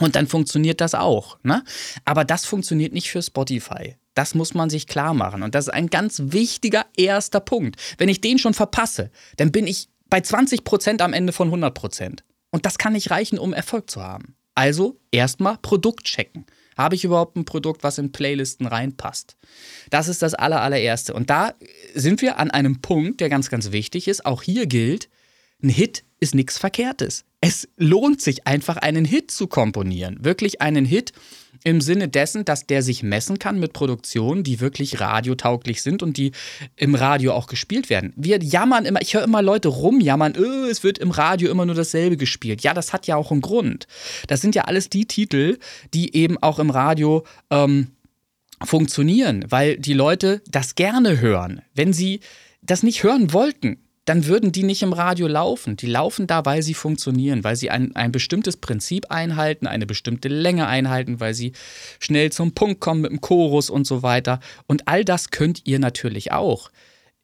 [0.01, 1.37] Und dann funktioniert das auch.
[1.43, 1.63] Ne?
[2.07, 3.97] Aber das funktioniert nicht für Spotify.
[4.15, 5.43] Das muss man sich klar machen.
[5.43, 7.77] Und das ist ein ganz wichtiger erster Punkt.
[7.99, 11.75] Wenn ich den schon verpasse, dann bin ich bei 20 Prozent am Ende von 100
[11.75, 12.25] Prozent.
[12.51, 14.37] Und das kann nicht reichen, um Erfolg zu haben.
[14.55, 16.47] Also erstmal Produkt checken.
[16.79, 19.37] Habe ich überhaupt ein Produkt, was in Playlisten reinpasst?
[19.91, 21.13] Das ist das allerallererste.
[21.13, 21.53] Und da
[21.95, 24.25] sind wir an einem Punkt, der ganz, ganz wichtig ist.
[24.25, 25.11] Auch hier gilt,
[25.63, 27.25] ein Hit ist nichts Verkehrtes.
[27.41, 30.19] Es lohnt sich einfach, einen Hit zu komponieren.
[30.25, 31.13] Wirklich einen Hit
[31.65, 36.17] im Sinne dessen, dass der sich messen kann mit Produktionen, die wirklich radiotauglich sind und
[36.17, 36.33] die
[36.77, 38.13] im Radio auch gespielt werden.
[38.17, 41.75] Wir jammern immer, ich höre immer Leute rumjammern, öh, es wird im Radio immer nur
[41.75, 42.63] dasselbe gespielt.
[42.63, 43.87] Ja, das hat ja auch einen Grund.
[44.29, 45.59] Das sind ja alles die Titel,
[45.95, 47.89] die eben auch im Radio ähm,
[48.63, 51.63] funktionieren, weil die Leute das gerne hören.
[51.75, 52.21] Wenn sie
[52.63, 55.77] das nicht hören wollten, dann würden die nicht im Radio laufen.
[55.77, 60.29] Die laufen da, weil sie funktionieren, weil sie ein, ein bestimmtes Prinzip einhalten, eine bestimmte
[60.29, 61.53] Länge einhalten, weil sie
[62.01, 64.41] schnell zum Punkt kommen mit dem Chorus und so weiter.
[64.67, 66.71] Und all das könnt ihr natürlich auch.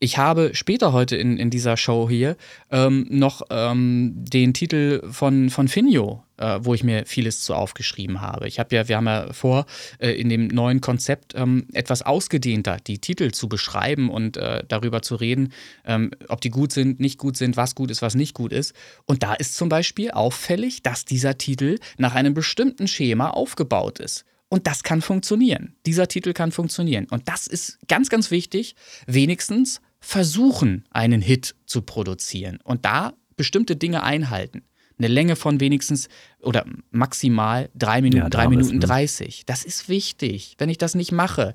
[0.00, 2.36] Ich habe später heute in, in dieser Show hier
[2.70, 8.20] ähm, noch ähm, den Titel von, von Finio, äh, wo ich mir vieles zu aufgeschrieben
[8.20, 8.46] habe.
[8.46, 9.66] Ich habe ja, wir haben ja vor,
[9.98, 15.02] äh, in dem neuen Konzept ähm, etwas ausgedehnter die Titel zu beschreiben und äh, darüber
[15.02, 15.52] zu reden,
[15.84, 18.74] ähm, ob die gut sind, nicht gut sind, was gut ist, was nicht gut ist.
[19.04, 24.24] Und da ist zum Beispiel auffällig, dass dieser Titel nach einem bestimmten Schema aufgebaut ist.
[24.48, 25.74] Und das kann funktionieren.
[25.86, 27.06] Dieser Titel kann funktionieren.
[27.10, 28.76] Und das ist ganz, ganz wichtig,
[29.06, 34.62] wenigstens versuchen, einen Hit zu produzieren und da bestimmte Dinge einhalten.
[34.98, 36.08] Eine Länge von wenigstens
[36.40, 39.44] oder maximal drei Minuten, ja, drei Minuten dreißig.
[39.46, 40.56] Das ist wichtig.
[40.58, 41.54] Wenn ich das nicht mache,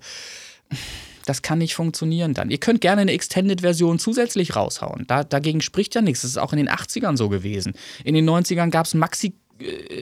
[1.26, 2.50] das kann nicht funktionieren dann.
[2.50, 5.06] Ihr könnt gerne eine Extended-Version zusätzlich raushauen.
[5.08, 6.22] Da, dagegen spricht ja nichts.
[6.22, 7.74] Das ist auch in den 80ern so gewesen.
[8.04, 9.34] In den 90ern gab es Maxi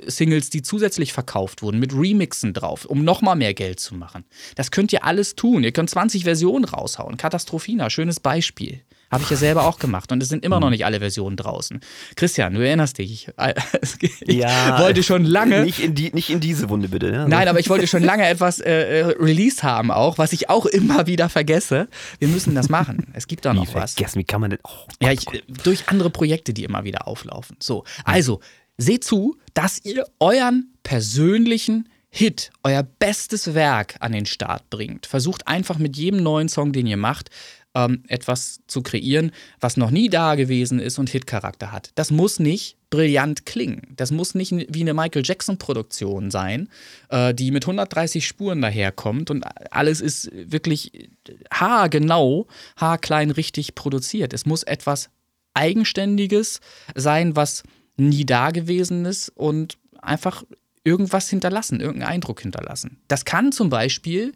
[0.07, 4.23] Singles, die zusätzlich verkauft wurden, mit Remixen drauf, um nochmal mehr Geld zu machen.
[4.55, 5.63] Das könnt ihr alles tun.
[5.63, 7.17] Ihr könnt 20 Versionen raushauen.
[7.17, 8.81] Katastrophina, schönes Beispiel.
[9.11, 11.81] Habe ich ja selber auch gemacht und es sind immer noch nicht alle Versionen draußen.
[12.15, 13.11] Christian, du erinnerst dich.
[13.11, 13.27] Ich,
[14.21, 15.63] ich ja, wollte schon lange.
[15.63, 17.11] Nicht in, die, nicht in diese Wunde, bitte.
[17.11, 17.27] Ja.
[17.27, 20.65] Nein, aber ich wollte schon lange etwas äh, äh, Release haben, auch, was ich auch
[20.65, 21.89] immer wieder vergesse.
[22.19, 23.07] Wir müssen das machen.
[23.11, 23.95] Es gibt da noch wie was.
[23.95, 24.59] Vergessen, wie kann man denn?
[24.63, 25.25] Oh, ja, ich,
[25.61, 27.57] durch andere Projekte, die immer wieder auflaufen.
[27.59, 28.39] So, also,
[28.77, 35.05] seht zu, dass ihr euren persönlichen Hit, euer bestes Werk an den Start bringt.
[35.05, 37.29] Versucht einfach mit jedem neuen Song, den ihr macht,
[37.73, 41.91] ähm, etwas zu kreieren, was noch nie da gewesen ist und Hitcharakter hat.
[41.95, 43.93] Das muss nicht brillant klingen.
[43.95, 46.67] Das muss nicht wie eine Michael Jackson-Produktion sein,
[47.09, 51.09] äh, die mit 130 Spuren daherkommt und alles ist wirklich
[51.49, 54.33] haargenau, haarklein richtig produziert.
[54.33, 55.09] Es muss etwas
[55.53, 56.59] Eigenständiges
[56.95, 57.63] sein, was
[58.09, 60.43] nie da gewesen ist und einfach
[60.83, 62.97] irgendwas hinterlassen, irgendeinen Eindruck hinterlassen.
[63.07, 64.33] Das kann zum Beispiel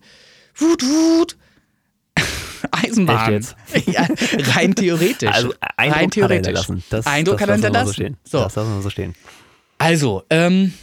[0.56, 1.38] wut, wut,
[2.72, 3.46] Eisenbahn.
[3.88, 4.08] Ja,
[4.54, 5.30] rein theoretisch.
[5.30, 6.54] Also Eindruck rein theoretisch.
[6.54, 6.84] Lassen.
[6.90, 8.18] Das, Eindruck das kann er hinterlassen.
[8.24, 8.44] So, so.
[8.44, 9.16] Das lassen wir so stehen.
[9.78, 10.74] Also, ähm,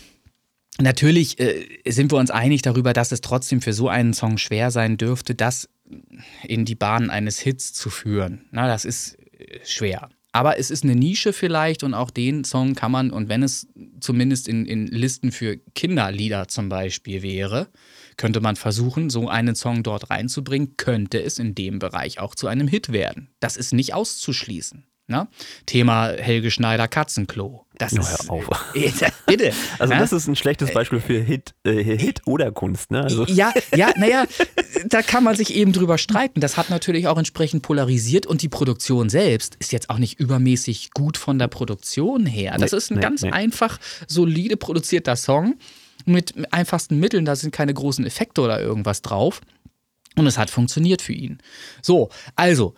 [0.81, 4.71] natürlich äh, sind wir uns einig darüber, dass es trotzdem für so einen Song schwer
[4.71, 5.69] sein dürfte, das
[6.45, 8.47] in die Bahn eines Hits zu führen.
[8.51, 10.09] Na, das ist äh, schwer.
[10.33, 13.69] Aber es ist eine Nische vielleicht und auch den Song kann man, und wenn es
[14.01, 17.69] zumindest in, in Listen für Kinderlieder zum Beispiel wäre,
[18.17, 22.47] könnte man versuchen, so einen Song dort reinzubringen, könnte es in dem Bereich auch zu
[22.47, 23.29] einem Hit werden.
[23.41, 24.85] Das ist nicht auszuschließen.
[25.07, 25.29] Ne?
[25.67, 27.67] Thema Helge Schneider Katzenklo.
[27.83, 28.75] Das oh, ist, hör auf.
[28.75, 28.91] Äh,
[29.27, 29.53] bitte.
[29.79, 32.91] Also, das ist ein schlechtes Beispiel für Hit, äh, Hit oder Kunst.
[32.91, 33.03] Ne?
[33.03, 33.25] Also.
[33.27, 34.25] Ja, ja, naja,
[34.87, 36.41] da kann man sich eben drüber streiten.
[36.41, 40.93] Das hat natürlich auch entsprechend polarisiert und die Produktion selbst ist jetzt auch nicht übermäßig
[40.93, 42.57] gut von der Produktion her.
[42.59, 43.31] Das nee, ist ein nee, ganz nee.
[43.31, 45.57] einfach, solide produzierter Song
[46.05, 47.25] mit einfachsten Mitteln.
[47.25, 49.41] Da sind keine großen Effekte oder irgendwas drauf.
[50.17, 51.39] Und es hat funktioniert für ihn.
[51.81, 52.75] So, also,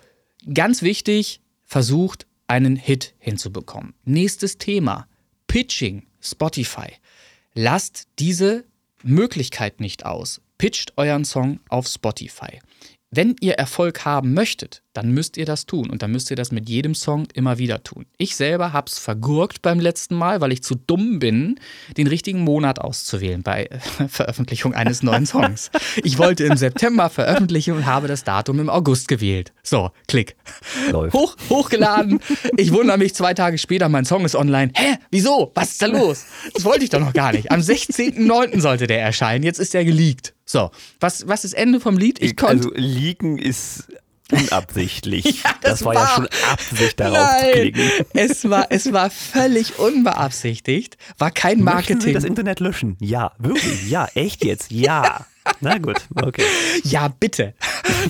[0.52, 3.94] ganz wichtig, versucht, einen Hit hinzubekommen.
[4.04, 5.06] Nächstes Thema:
[5.46, 6.92] Pitching, Spotify.
[7.54, 8.64] Lasst diese
[9.02, 10.40] Möglichkeit nicht aus.
[10.58, 12.60] Pitcht euren Song auf Spotify.
[13.16, 16.50] Wenn ihr Erfolg haben möchtet, dann müsst ihr das tun und dann müsst ihr das
[16.50, 18.06] mit jedem Song immer wieder tun.
[18.18, 21.60] Ich selber habe es vergurkt beim letzten Mal, weil ich zu dumm bin,
[21.96, 23.68] den richtigen Monat auszuwählen bei
[24.08, 25.70] Veröffentlichung eines neuen Songs.
[26.02, 29.52] Ich wollte im September veröffentlichen und habe das Datum im August gewählt.
[29.62, 30.34] So, klick.
[31.12, 32.18] Hoch, hochgeladen.
[32.56, 34.72] Ich wundere mich zwei Tage später, mein Song ist online.
[34.74, 34.96] Hä?
[35.12, 35.52] Wieso?
[35.54, 36.24] Was ist da los?
[36.52, 37.52] Das wollte ich doch noch gar nicht.
[37.52, 38.60] Am 16.09.
[38.60, 39.44] sollte der erscheinen.
[39.44, 40.34] Jetzt ist der geleakt.
[40.54, 42.22] So, was, was ist Ende vom Lied?
[42.22, 43.88] Ich also, leaken ist
[44.30, 45.24] unabsichtlich.
[45.42, 47.90] ja, das, das war, war, ja schon Absicht darauf Nein, zu klicken.
[48.12, 51.96] Es war, es war völlig unbeabsichtigt, war kein Marketing.
[51.96, 52.96] Möchten Sie das Internet löschen?
[53.00, 55.26] Ja, wirklich, ja, echt jetzt, ja.
[55.60, 56.44] Na gut, okay.
[56.84, 57.54] Ja, bitte.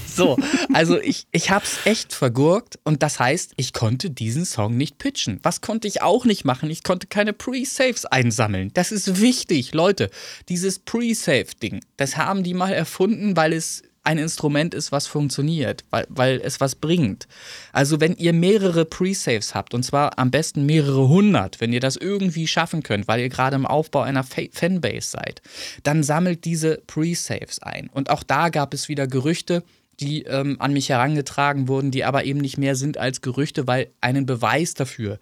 [0.06, 0.36] So,
[0.72, 5.40] also ich, ich hab's echt vergurkt und das heißt, ich konnte diesen Song nicht pitchen.
[5.42, 6.70] Was konnte ich auch nicht machen?
[6.70, 8.70] Ich konnte keine Pre-Saves einsammeln.
[8.74, 10.10] Das ist wichtig, Leute.
[10.48, 16.06] Dieses Pre-Save-Ding, das haben die mal erfunden, weil es ein Instrument ist, was funktioniert, weil,
[16.08, 17.26] weil es was bringt.
[17.72, 21.96] Also wenn ihr mehrere Pre-Saves habt, und zwar am besten mehrere hundert, wenn ihr das
[21.96, 25.42] irgendwie schaffen könnt, weil ihr gerade im Aufbau einer Fanbase seid,
[25.82, 27.88] dann sammelt diese Pre-Saves ein.
[27.88, 29.64] Und auch da gab es wieder Gerüchte,
[30.00, 33.90] die ähm, an mich herangetragen wurden, die aber eben nicht mehr sind als Gerüchte, weil
[34.00, 35.18] einen Beweis dafür,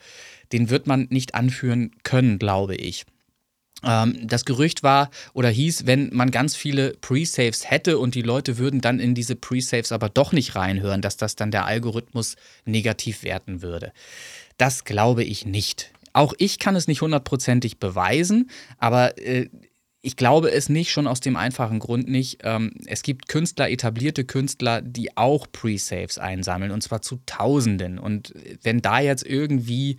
[0.53, 3.05] den wird man nicht anführen können, glaube ich.
[3.85, 8.59] Ähm, das Gerücht war oder hieß, wenn man ganz viele Pre-Saves hätte und die Leute
[8.59, 13.23] würden dann in diese Pre-Saves aber doch nicht reinhören, dass das dann der Algorithmus negativ
[13.23, 13.93] werten würde.
[14.59, 15.93] Das glaube ich nicht.
[16.13, 19.49] Auch ich kann es nicht hundertprozentig beweisen, aber äh,
[20.05, 22.41] ich glaube es nicht, schon aus dem einfachen Grund nicht.
[22.43, 27.99] Ähm, es gibt Künstler, etablierte Künstler, die auch Pre-Saves einsammeln und zwar zu Tausenden.
[28.01, 29.99] Und wenn da jetzt irgendwie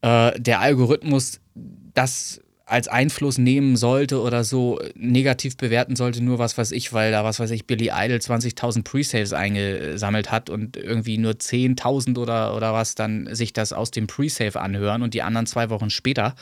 [0.00, 6.58] äh, der Algorithmus das als Einfluss nehmen sollte oder so negativ bewerten sollte, nur was
[6.58, 11.16] weiß ich, weil da was weiß ich, Billy Idol 20.000 Pre-Sales eingesammelt hat und irgendwie
[11.16, 15.46] nur 10.000 oder, oder was dann sich das aus dem Pre-Save anhören und die anderen
[15.46, 16.34] zwei Wochen später,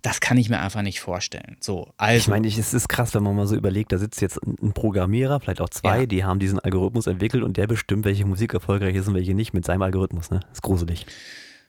[0.00, 1.58] das kann ich mir einfach nicht vorstellen.
[1.60, 2.16] So, also.
[2.16, 5.38] Ich meine, es ist krass, wenn man mal so überlegt, da sitzt jetzt ein Programmierer,
[5.38, 6.06] vielleicht auch zwei, ja.
[6.06, 9.52] die haben diesen Algorithmus entwickelt und der bestimmt, welche Musik erfolgreich ist und welche nicht
[9.52, 10.40] mit seinem Algorithmus, ne?
[10.40, 11.04] Das ist gruselig.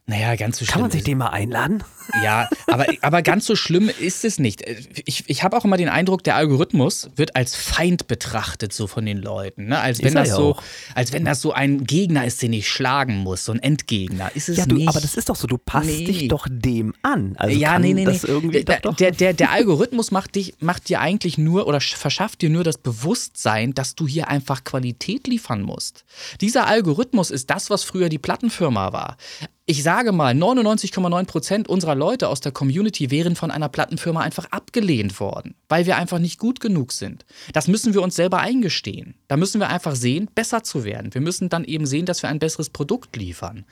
[0.09, 0.73] Naja, ganz so schlimm.
[0.73, 1.83] Kann man sich den mal einladen?
[2.23, 4.63] Ja, aber, aber ganz so schlimm ist es nicht.
[5.05, 9.05] Ich, ich habe auch immer den Eindruck, der Algorithmus wird als Feind betrachtet, so von
[9.05, 9.67] den Leuten.
[9.67, 9.79] Ne?
[9.79, 10.57] Als, wenn das so,
[10.95, 14.35] als wenn das so ein Gegner ist, den ich schlagen muss, so ein Endgegner.
[14.35, 14.87] Ist es ja, du, nicht.
[14.87, 16.05] aber das ist doch so, du passt nee.
[16.05, 17.35] dich doch dem an.
[17.37, 18.19] Also ja, nee, nee, nee.
[18.23, 22.49] Irgendwie der, der, der, der Algorithmus macht, dich, macht dir eigentlich nur oder verschafft dir
[22.49, 26.03] nur das Bewusstsein, dass du hier einfach Qualität liefern musst.
[26.41, 29.17] Dieser Algorithmus ist das, was früher die Plattenfirma war
[29.69, 34.45] ich sage mal, 99,9 Prozent unserer Leute aus der Community wären von einer Plattenfirma einfach
[34.45, 37.23] abgelehnt worden, weil wir einfach nicht gut genug sind.
[37.53, 39.13] Das müssen wir uns selber eingestehen.
[39.27, 41.13] Da müssen wir einfach sehen, besser zu werden.
[41.13, 43.65] Wir müssen dann eben sehen, dass wir ein besseres Produkt liefern.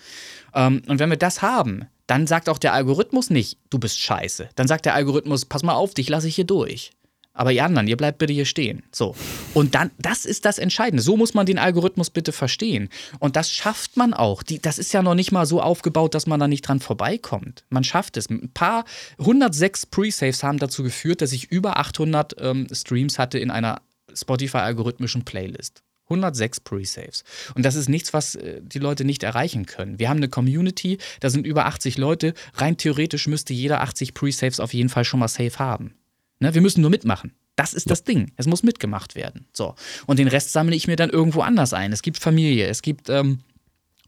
[0.53, 4.49] Ähm, und wenn wir das haben, dann sagt auch der Algorithmus nicht, du bist scheiße.
[4.53, 6.91] Dann sagt der Algorithmus, pass mal auf, dich lasse ich hier durch.
[7.37, 8.81] Aber ihr anderen, ihr bleibt bitte hier stehen.
[8.91, 9.15] So.
[9.53, 11.03] Und dann, das ist das Entscheidende.
[11.03, 12.89] So muss man den Algorithmus bitte verstehen.
[13.19, 14.41] Und das schafft man auch.
[14.41, 17.63] Die, das ist ja noch nicht mal so aufgebaut, dass man da nicht dran vorbeikommt.
[17.69, 18.27] Man schafft es.
[18.27, 18.85] Ein paar
[19.19, 23.81] 106 Pre-Saves haben dazu geführt, dass ich über 800 ähm, Streams hatte in einer
[24.11, 25.83] Spotify-algorithmischen Playlist.
[26.05, 27.23] 106 Pre-Saves.
[27.53, 29.99] Und das ist nichts, was äh, die Leute nicht erreichen können.
[29.99, 32.33] Wir haben eine Community, da sind über 80 Leute.
[32.55, 35.93] Rein theoretisch müsste jeder 80 Pre-Saves auf jeden Fall schon mal safe haben.
[36.39, 37.33] Ne, wir müssen nur mitmachen.
[37.55, 38.31] Das ist das Ding.
[38.35, 39.47] Es muss mitgemacht werden.
[39.51, 39.73] So.
[40.05, 41.91] Und den Rest sammle ich mir dann irgendwo anders ein.
[41.91, 43.39] Es gibt Familie, es gibt ähm,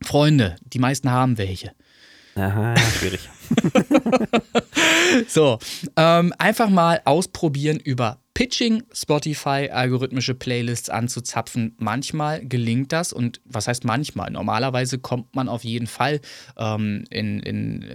[0.03, 0.55] Freunde.
[0.71, 1.71] Die meisten haben welche.
[2.35, 3.27] Aha, schwierig.
[5.27, 5.59] so,
[5.95, 11.75] ähm, einfach mal ausprobieren über Pitching Spotify algorithmische Playlists anzuzapfen.
[11.77, 14.31] Manchmal gelingt das und was heißt manchmal?
[14.31, 16.21] Normalerweise kommt man auf jeden Fall
[16.57, 17.85] ähm, in, in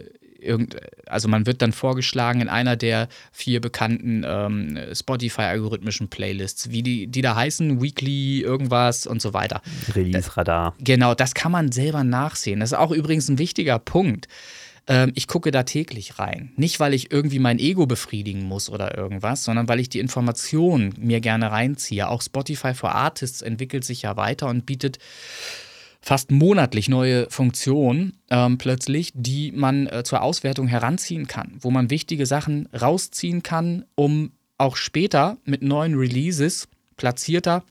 [0.44, 0.76] irgend,
[1.06, 7.06] also man wird dann vorgeschlagen in einer der vier bekannten ähm, Spotify-algorithmischen Playlists, wie die,
[7.06, 9.62] die da heißen, Weekly, irgendwas und so weiter.
[9.94, 10.74] Release-Radar.
[10.78, 12.60] Genau, das kann man selber nachsehen.
[12.60, 14.28] Das ist auch übrigens ein wichtiger Punkt.
[14.86, 16.52] Ähm, ich gucke da täglich rein.
[16.56, 20.94] Nicht, weil ich irgendwie mein Ego befriedigen muss oder irgendwas, sondern weil ich die Informationen
[20.98, 22.08] mir gerne reinziehe.
[22.08, 24.98] Auch Spotify for Artists entwickelt sich ja weiter und bietet
[26.04, 31.88] fast monatlich neue Funktionen ähm, plötzlich, die man äh, zur Auswertung heranziehen kann, wo man
[31.88, 37.64] wichtige Sachen rausziehen kann, um auch später mit neuen Releases platzierter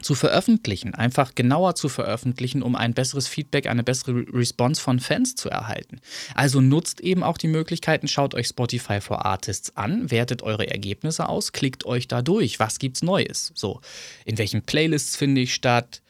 [0.00, 5.36] zu veröffentlichen, einfach genauer zu veröffentlichen, um ein besseres Feedback, eine bessere Response von Fans
[5.36, 6.00] zu erhalten.
[6.34, 11.28] Also nutzt eben auch die Möglichkeiten, schaut euch Spotify for Artists an, wertet eure Ergebnisse
[11.28, 13.52] aus, klickt euch da durch, was gibt's Neues?
[13.54, 13.80] So,
[14.24, 16.02] in welchen Playlists finde ich statt?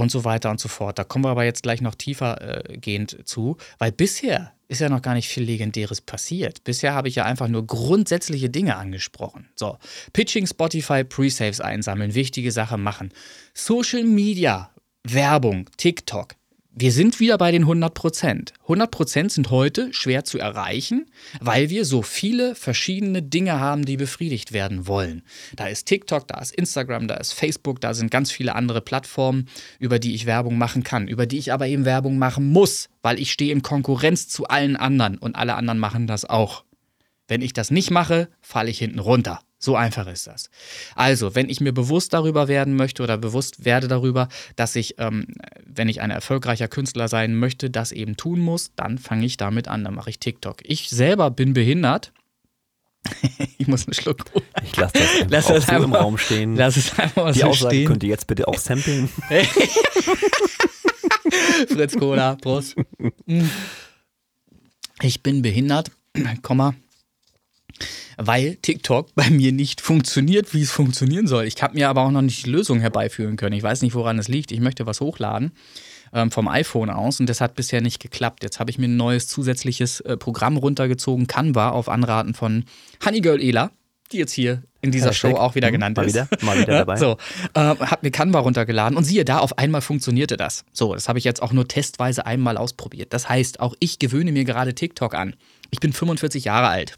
[0.00, 0.98] Und so weiter und so fort.
[0.98, 4.88] Da kommen wir aber jetzt gleich noch tiefer äh, gehend zu, weil bisher ist ja
[4.88, 6.64] noch gar nicht viel Legendäres passiert.
[6.64, 9.48] Bisher habe ich ja einfach nur grundsätzliche Dinge angesprochen.
[9.56, 9.76] So,
[10.12, 13.12] Pitching Spotify, Pre-Saves einsammeln, wichtige Sache machen.
[13.52, 14.70] Social Media,
[15.02, 16.34] Werbung, TikTok,
[16.80, 18.54] wir sind wieder bei den 100 Prozent.
[18.62, 23.98] 100 Prozent sind heute schwer zu erreichen, weil wir so viele verschiedene Dinge haben, die
[23.98, 25.22] befriedigt werden wollen.
[25.54, 29.46] Da ist TikTok, da ist Instagram, da ist Facebook, da sind ganz viele andere Plattformen,
[29.78, 33.20] über die ich Werbung machen kann, über die ich aber eben Werbung machen muss, weil
[33.20, 36.64] ich stehe in Konkurrenz zu allen anderen und alle anderen machen das auch.
[37.28, 39.40] Wenn ich das nicht mache, falle ich hinten runter.
[39.62, 40.48] So einfach ist das.
[40.94, 45.26] Also, wenn ich mir bewusst darüber werden möchte oder bewusst werde darüber, dass ich, ähm,
[45.66, 49.68] wenn ich ein erfolgreicher Künstler sein möchte, das eben tun muss, dann fange ich damit
[49.68, 49.84] an.
[49.84, 50.58] Dann mache ich TikTok.
[50.64, 52.12] Ich selber bin behindert
[53.58, 54.44] ich muss einen Schluck holen.
[54.62, 56.54] Ich lasse das einfach Lass das so im einfach- Raum stehen.
[56.56, 57.86] Lass es einfach Die so Aussage stehen.
[57.88, 59.08] könnt ihr jetzt bitte auch samplen.
[61.68, 62.76] Fritz Cola, Prost.
[65.02, 65.90] Ich bin behindert,
[66.42, 66.74] Komma,
[68.16, 71.44] weil TikTok bei mir nicht funktioniert, wie es funktionieren soll.
[71.44, 73.56] Ich habe mir aber auch noch nicht die Lösung herbeiführen können.
[73.56, 74.52] Ich weiß nicht, woran es liegt.
[74.52, 75.52] Ich möchte was hochladen
[76.12, 78.42] ähm, vom iPhone aus und das hat bisher nicht geklappt.
[78.42, 82.64] Jetzt habe ich mir ein neues zusätzliches äh, Programm runtergezogen, Canva, auf Anraten von
[83.04, 83.70] Honeygirl Ela,
[84.12, 85.32] die jetzt hier in dieser Hashtag.
[85.32, 86.14] Show auch wieder Mhm, genannt mal ist.
[86.14, 86.96] wieder, mal wieder dabei.
[86.96, 87.16] So,
[87.54, 90.64] äh, hab mir Canva runtergeladen und siehe da, auf einmal funktionierte das.
[90.72, 93.12] So, das habe ich jetzt auch nur testweise einmal ausprobiert.
[93.12, 95.36] Das heißt, auch ich gewöhne mir gerade TikTok an.
[95.70, 96.96] Ich bin 45 Jahre alt,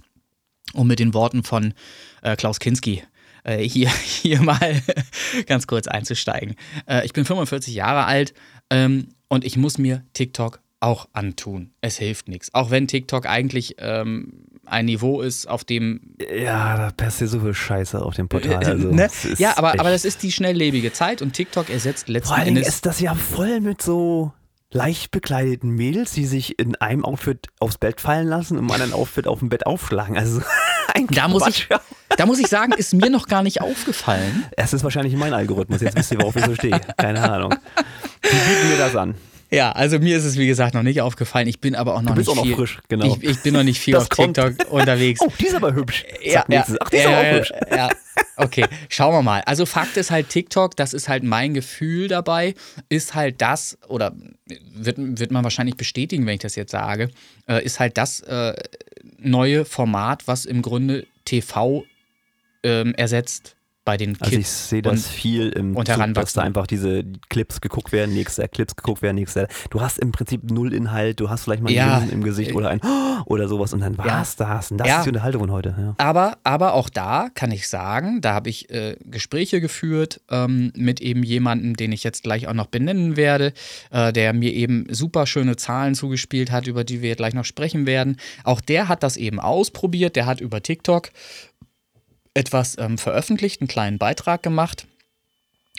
[0.74, 1.74] um mit den Worten von
[2.22, 3.02] äh, Klaus Kinski
[3.44, 4.80] äh, hier, hier mal
[5.46, 6.56] ganz kurz einzusteigen.
[6.86, 8.34] Äh, ich bin 45 Jahre alt
[8.70, 11.70] ähm, und ich muss mir TikTok auch antun.
[11.80, 12.52] Es hilft nichts.
[12.54, 14.32] Auch wenn TikTok eigentlich ähm,
[14.66, 18.64] ein Niveau ist, auf dem Ja, da passiert so viel Scheiße auf dem Portal.
[18.64, 19.04] Also, ne?
[19.06, 22.28] es ist Ja, aber, echt- aber das ist die schnelllebige Zeit und TikTok ersetzt letzten
[22.28, 22.66] Vor allen Endes.
[22.68, 24.32] ist das ja voll mit so
[24.72, 28.92] leicht bekleideten Mädels, die sich in einem Outfit aufs Bett fallen lassen und im anderen
[28.92, 30.16] Outfit auf dem Bett aufschlagen.
[30.16, 30.40] Also
[30.94, 31.68] ein Da muss, ich,
[32.16, 34.44] da muss ich sagen, ist mir noch gar nicht aufgefallen.
[34.56, 35.80] Es ist wahrscheinlich mein Algorithmus.
[35.80, 36.80] Jetzt wisst ihr, worauf ich so stehe.
[36.96, 37.54] Keine Ahnung.
[38.24, 39.14] Die bieten mir das an.
[39.52, 41.46] Ja, also mir ist es wie gesagt noch nicht aufgefallen.
[41.46, 42.56] Ich bin aber auch noch Du bist nicht auch noch viel.
[42.56, 43.04] frisch, genau.
[43.04, 44.36] Ich, ich bin noch nicht viel Das auf kommt.
[44.36, 45.20] TikTok unterwegs.
[45.24, 46.04] Oh, die ist aber hübsch.
[46.22, 46.64] Ja, ja.
[46.80, 47.52] Ach, die ist ja, aber auch ja, hübsch.
[47.70, 47.88] ja.
[48.36, 49.42] Okay, schauen wir mal.
[49.44, 52.54] Also Fakt ist halt TikTok, das ist halt mein Gefühl dabei,
[52.88, 54.14] ist halt das, oder
[54.74, 57.10] wird, wird man wahrscheinlich bestätigen, wenn ich das jetzt sage,
[57.46, 58.54] äh, ist halt das äh,
[59.18, 61.84] neue Format, was im Grunde TV
[62.62, 63.54] ähm, ersetzt
[63.84, 64.22] bei den Kids.
[64.22, 67.90] Also ich sehe das und- viel im und Zug, dass da einfach diese Clips geguckt
[67.92, 69.48] werden, nächster Clips geguckt werden, nächster.
[69.70, 71.98] Du hast im Prinzip null Inhalt, du hast vielleicht mal Ja.
[71.98, 72.80] Grinsen im Gesicht oder ein
[73.26, 74.70] oder sowas und dann war's das.
[74.70, 74.98] Und das Ja.
[74.98, 75.74] ist die Unterhaltung von heute.
[75.76, 75.94] Ja.
[75.98, 81.00] Aber, aber auch da kann ich sagen, da habe ich äh, Gespräche geführt ähm, mit
[81.00, 83.52] eben jemandem, den ich jetzt gleich auch noch benennen werde,
[83.90, 87.86] äh, der mir eben super schöne Zahlen zugespielt hat, über die wir gleich noch sprechen
[87.86, 88.16] werden.
[88.44, 91.08] Auch der hat das eben ausprobiert, der hat über TikTok
[92.34, 94.86] etwas ähm, veröffentlicht, einen kleinen Beitrag gemacht,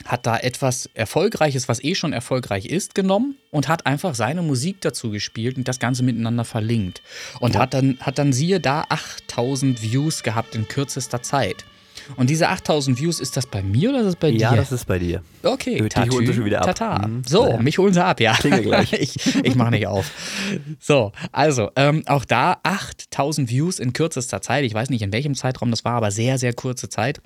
[0.04, 4.80] hat da etwas Erfolgreiches, was eh schon erfolgreich ist, genommen und hat einfach seine Musik
[4.80, 7.00] dazu gespielt und das Ganze miteinander verlinkt.
[7.40, 11.64] Und hat, dann, hat dann siehe da 8000 Views gehabt in kürzester Zeit.
[12.16, 14.56] Und diese 8000 Views, ist das bei mir oder ist das bei Ja, dir?
[14.56, 15.22] das ist bei dir.
[15.42, 16.74] Okay, Dich holen sie Tatü, schon wieder ab.
[16.74, 17.06] Tata.
[17.06, 17.22] Mhm.
[17.26, 17.56] So, Ja.
[17.58, 18.34] mich holen sie ab, ja.
[18.34, 18.92] Klingel gleich.
[19.00, 20.10] ich ich mache nicht auf.
[20.80, 24.64] So, also, ähm, auch da 8000 Views in kürzester Zeit.
[24.64, 27.20] Ich weiß nicht, in welchem Zeitraum das war, aber sehr, sehr kurze Zeit.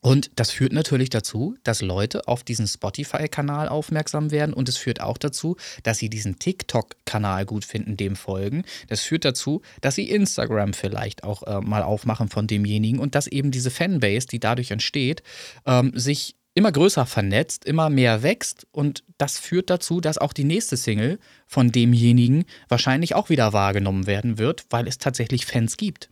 [0.00, 5.00] Und das führt natürlich dazu, dass Leute auf diesen Spotify-Kanal aufmerksam werden und es führt
[5.00, 8.64] auch dazu, dass sie diesen TikTok-Kanal gut finden, dem folgen.
[8.88, 13.26] Das führt dazu, dass sie Instagram vielleicht auch äh, mal aufmachen von demjenigen und dass
[13.26, 15.22] eben diese Fanbase, die dadurch entsteht,
[15.66, 20.44] ähm, sich immer größer vernetzt, immer mehr wächst und das führt dazu, dass auch die
[20.44, 26.10] nächste Single von demjenigen wahrscheinlich auch wieder wahrgenommen werden wird, weil es tatsächlich Fans gibt.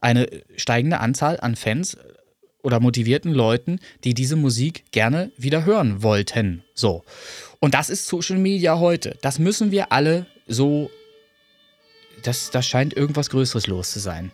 [0.00, 1.96] Eine steigende Anzahl an Fans
[2.62, 6.62] oder motivierten Leuten, die diese Musik gerne wieder hören wollten.
[6.74, 7.04] So.
[7.60, 9.16] Und das ist Social Media heute.
[9.20, 10.90] Das müssen wir alle so.
[12.22, 14.30] Das, das scheint irgendwas Größeres los zu sein.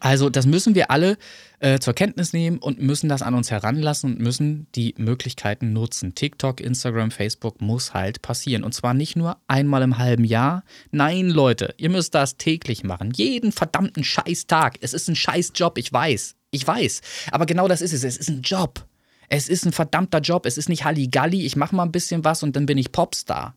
[0.00, 1.16] Also, das müssen wir alle
[1.60, 6.14] äh, zur Kenntnis nehmen und müssen das an uns heranlassen und müssen die Möglichkeiten nutzen.
[6.14, 8.62] TikTok, Instagram, Facebook muss halt passieren.
[8.62, 10.64] Und zwar nicht nur einmal im halben Jahr.
[10.92, 13.10] Nein, Leute, ihr müsst das täglich machen.
[13.14, 14.78] Jeden verdammten Scheißtag.
[14.80, 16.36] Es ist ein Scheißjob, ich weiß.
[16.50, 17.00] Ich weiß.
[17.30, 18.04] Aber genau das ist es.
[18.04, 18.86] Es ist ein Job.
[19.28, 20.46] Es ist ein verdammter Job.
[20.46, 23.54] Es ist nicht Halligalli, ich mache mal ein bisschen was und dann bin ich Popstar.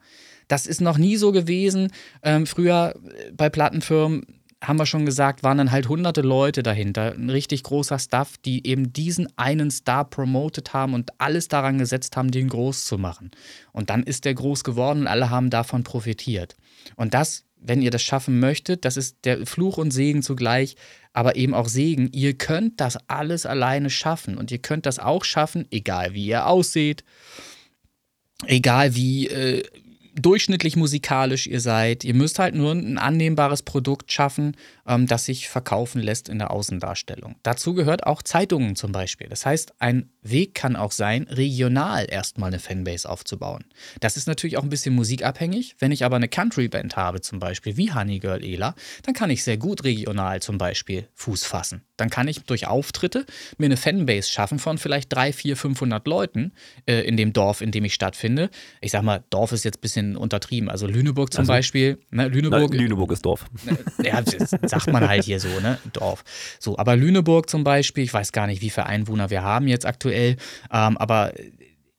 [0.48, 1.92] Das ist noch nie so gewesen.
[2.24, 4.26] Ähm, früher äh, bei Plattenfirmen
[4.64, 7.14] haben wir schon gesagt, waren dann halt hunderte Leute dahinter.
[7.14, 12.16] Ein richtig großer Stuff, die eben diesen einen Star promotet haben und alles daran gesetzt
[12.16, 13.32] haben, den groß zu machen.
[13.72, 16.56] Und dann ist der groß geworden und alle haben davon profitiert.
[16.96, 20.76] Und das, wenn ihr das schaffen möchtet, das ist der Fluch und Segen zugleich,
[21.14, 22.10] aber eben auch Segen.
[22.12, 26.48] Ihr könnt das alles alleine schaffen und ihr könnt das auch schaffen, egal wie ihr
[26.48, 27.04] ausseht,
[28.48, 29.64] egal wie äh,
[30.16, 32.04] durchschnittlich musikalisch ihr seid.
[32.04, 34.56] Ihr müsst halt nur ein annehmbares Produkt schaffen,
[34.88, 37.36] ähm, das sich verkaufen lässt in der Außendarstellung.
[37.44, 39.28] Dazu gehört auch Zeitungen zum Beispiel.
[39.28, 43.64] Das heißt, ein Weg kann auch sein, regional erstmal eine Fanbase aufzubauen.
[44.00, 45.76] Das ist natürlich auch ein bisschen musikabhängig.
[45.80, 49.44] Wenn ich aber eine Country-Band habe, zum Beispiel wie Honey Girl Ela, dann kann ich
[49.44, 51.84] sehr gut regional zum Beispiel Fuß fassen.
[51.98, 53.26] Dann kann ich durch Auftritte
[53.58, 56.52] mir eine Fanbase schaffen von vielleicht 3, 4, 500 Leuten
[56.88, 58.50] äh, in dem Dorf, in dem ich stattfinde.
[58.82, 60.70] Ich sag mal, Dorf ist jetzt ein bisschen bisschen untertrieben.
[60.70, 61.98] Also Lüneburg zum also, Beispiel.
[62.10, 63.46] Ne, Lüneburg, na, Lüneburg ist Dorf.
[64.04, 65.78] Ja, das sagt man halt hier so, ne?
[65.94, 66.24] Dorf.
[66.60, 69.86] So, aber Lüneburg zum Beispiel, ich weiß gar nicht, wie viele Einwohner wir haben jetzt
[69.86, 70.38] aktuell,
[70.72, 71.34] ähm, aber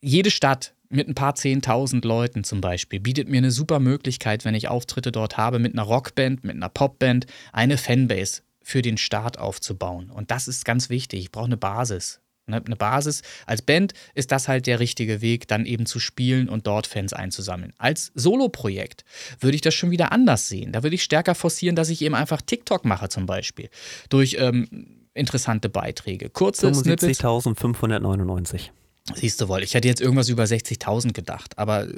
[0.00, 4.54] jede Stadt mit ein paar zehntausend Leuten zum Beispiel bietet mir eine super Möglichkeit, wenn
[4.54, 9.38] ich Auftritte dort habe, mit einer Rockband, mit einer Popband, eine Fanbase für den Start
[9.38, 10.10] aufzubauen.
[10.10, 11.20] Und das ist ganz wichtig.
[11.20, 12.20] Ich brauche eine Basis.
[12.46, 13.22] Ne, eine Basis.
[13.46, 17.12] Als Band ist das halt der richtige Weg, dann eben zu spielen und dort Fans
[17.12, 17.72] einzusammeln.
[17.78, 19.04] Als Solo-Projekt
[19.38, 20.72] würde ich das schon wieder anders sehen.
[20.72, 23.70] Da würde ich stärker forcieren, dass ich eben einfach TikTok mache zum Beispiel.
[24.08, 26.30] Durch ähm, interessante Beiträge.
[26.30, 28.70] Kurze 75.599.
[29.14, 31.88] Siehst du wohl, ich hätte jetzt irgendwas über 60.000 gedacht, aber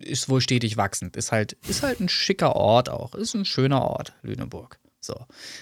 [0.00, 1.16] ist wohl stetig wachsend.
[1.16, 3.14] Ist halt, ist halt ein schicker Ort auch.
[3.14, 4.78] Ist ein schöner Ort, Lüneburg.
[5.00, 5.14] So.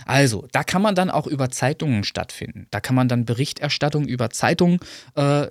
[0.04, 2.66] Also, da kann man dann auch über Zeitungen stattfinden.
[2.70, 4.80] Da kann man dann Berichterstattung über Zeitungen
[5.14, 5.46] äh,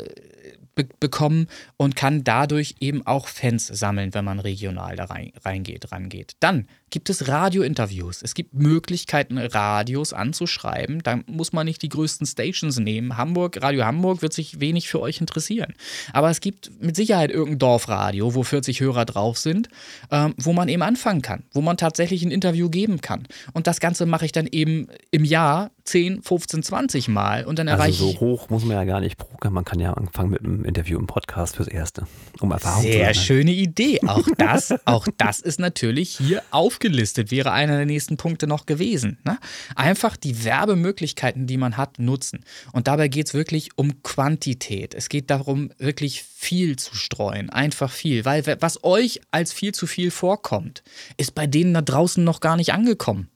[0.78, 5.92] be bekommen und kann dadurch eben auch Fans sammeln, wenn man regional da rein, reingeht,
[5.92, 6.38] rangeht.
[6.40, 8.22] Dann gibt es Radiointerviews.
[8.22, 11.04] Es gibt Möglichkeiten, Radios anzuschreiben.
[11.04, 13.18] Da muss man nicht die größten Stations nehmen.
[13.18, 15.74] Hamburg, Radio Hamburg wird sich wenig für euch interessieren.
[16.14, 19.68] Aber es gibt mit Sicherheit irgendein Dorfradio, wo 40 Hörer drauf sind,
[20.12, 23.28] ähm, wo man eben anfangen kann, wo man tatsächlich ein Interview geben kann.
[23.54, 27.68] Und das Ganze mache ich dann eben im Jahr 10, 15, 20 Mal und dann
[27.68, 29.54] erreiche also so hoch muss man ja gar nicht pokern.
[29.54, 32.08] Man kann ja anfangen mit einem Interview im Podcast fürs Erste,
[32.40, 34.02] um Erfahrung Sehr zu Sehr schöne Idee.
[34.06, 39.20] Auch das, auch das ist natürlich hier aufgelistet, wäre einer der nächsten Punkte noch gewesen.
[39.24, 39.38] Ne?
[39.76, 42.44] Einfach die Werbemöglichkeiten, die man hat, nutzen.
[42.74, 44.94] Und dabei geht es wirklich um Quantität.
[44.94, 47.50] Es geht darum, wirklich viel zu streuen.
[47.50, 48.26] Einfach viel.
[48.26, 50.84] Weil was euch als viel zu viel vorkommt,
[51.16, 53.30] ist bei denen da draußen noch gar nicht angekommen.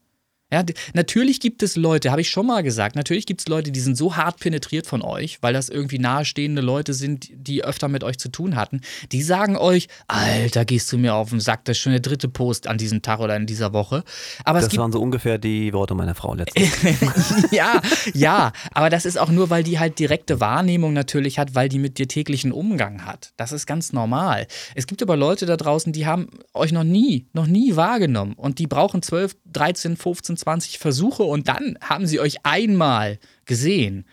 [0.52, 3.80] Ja, natürlich gibt es Leute, habe ich schon mal gesagt, natürlich gibt es Leute, die
[3.80, 8.04] sind so hart penetriert von euch, weil das irgendwie nahestehende Leute sind, die öfter mit
[8.04, 8.82] euch zu tun hatten.
[9.14, 12.28] Die sagen euch, Alter, gehst du mir auf den Sack, das ist schon der dritte
[12.28, 14.04] Post an diesem Tag oder in dieser Woche.
[14.43, 17.52] Aber das waren so ungefähr die Worte meiner Frau letztens.
[17.52, 17.82] ja,
[18.14, 21.80] ja, aber das ist auch nur, weil die halt direkte Wahrnehmung natürlich hat, weil die
[21.80, 23.32] mit dir täglichen Umgang hat.
[23.38, 24.47] Das ist ganz normal.
[24.76, 28.60] Es gibt aber Leute da draußen, die haben euch noch nie, noch nie wahrgenommen und
[28.60, 34.06] die brauchen 12, 13, 15, 20 Versuche und dann haben sie euch einmal gesehen.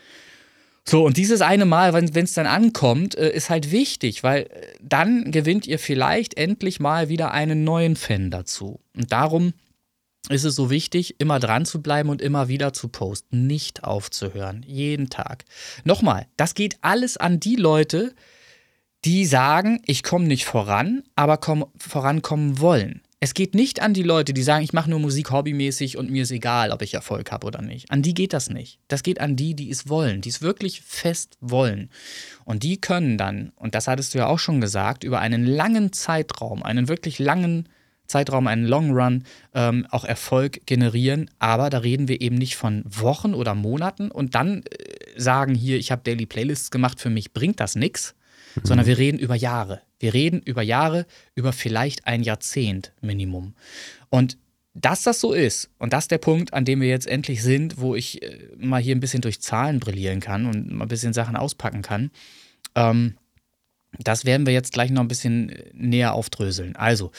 [0.88, 4.48] So, und dieses eine Mal, wenn es dann ankommt, äh, ist halt wichtig, weil äh,
[4.80, 8.80] dann gewinnt ihr vielleicht endlich mal wieder einen neuen Fan dazu.
[8.96, 9.52] Und darum
[10.30, 14.64] ist es so wichtig, immer dran zu bleiben und immer wieder zu posten, nicht aufzuhören,
[14.66, 15.44] jeden Tag.
[15.84, 18.14] Nochmal, das geht alles an die Leute,
[19.04, 23.02] die sagen, ich komme nicht voran, aber komm, vorankommen wollen.
[23.20, 26.22] Es geht nicht an die Leute, die sagen, ich mache nur Musik hobbymäßig und mir
[26.22, 27.90] ist egal, ob ich Erfolg habe oder nicht.
[27.90, 28.78] An die geht das nicht.
[28.86, 31.90] Das geht an die, die es wollen, die es wirklich fest wollen.
[32.44, 35.92] Und die können dann, und das hattest du ja auch schon gesagt, über einen langen
[35.92, 37.68] Zeitraum, einen wirklich langen
[38.06, 41.28] Zeitraum, einen Long Run, ähm, auch Erfolg generieren.
[41.40, 45.76] Aber da reden wir eben nicht von Wochen oder Monaten und dann äh, sagen hier,
[45.78, 48.14] ich habe Daily Playlists gemacht, für mich bringt das nichts,
[48.62, 48.66] mhm.
[48.66, 49.82] sondern wir reden über Jahre.
[49.98, 53.54] Wir reden über Jahre, über vielleicht ein Jahrzehnt Minimum.
[54.10, 54.38] Und
[54.74, 57.80] dass das so ist und das ist der Punkt, an dem wir jetzt endlich sind,
[57.80, 61.12] wo ich äh, mal hier ein bisschen durch Zahlen brillieren kann und mal ein bisschen
[61.12, 62.10] Sachen auspacken kann,
[62.74, 63.14] ähm,
[63.98, 66.76] das werden wir jetzt gleich noch ein bisschen äh, näher aufdröseln.
[66.76, 67.10] Also,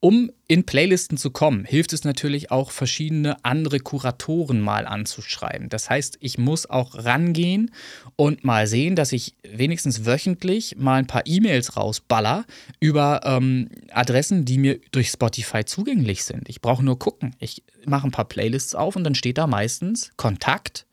[0.00, 5.68] um in Playlisten zu kommen, hilft es natürlich auch, verschiedene andere Kuratoren mal anzuschreiben.
[5.68, 7.72] Das heißt, ich muss auch rangehen
[8.16, 12.44] und mal sehen, dass ich wenigstens wöchentlich mal ein paar E-Mails rausballer
[12.80, 16.48] über ähm, Adressen, die mir durch Spotify zugänglich sind.
[16.48, 17.34] Ich brauche nur gucken.
[17.40, 20.86] Ich mache ein paar Playlists auf und dann steht da meistens Kontakt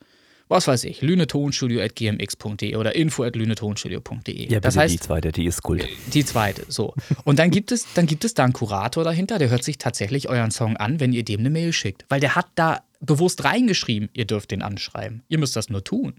[0.48, 4.52] was weiß ich, lünetonstudio.gmx.de oder info.lünetonstudio.de.
[4.52, 5.88] Ja, das heißt, die zweite, die ist Kult.
[6.14, 6.94] Die zweite, so.
[7.24, 10.30] Und dann gibt es, dann gibt es da einen Kurator dahinter, der hört sich tatsächlich
[10.30, 12.06] euren Song an, wenn ihr dem eine Mail schickt.
[12.10, 15.24] Weil der hat da bewusst reingeschrieben, ihr dürft den anschreiben.
[15.28, 16.16] Ihr müsst das nur tun.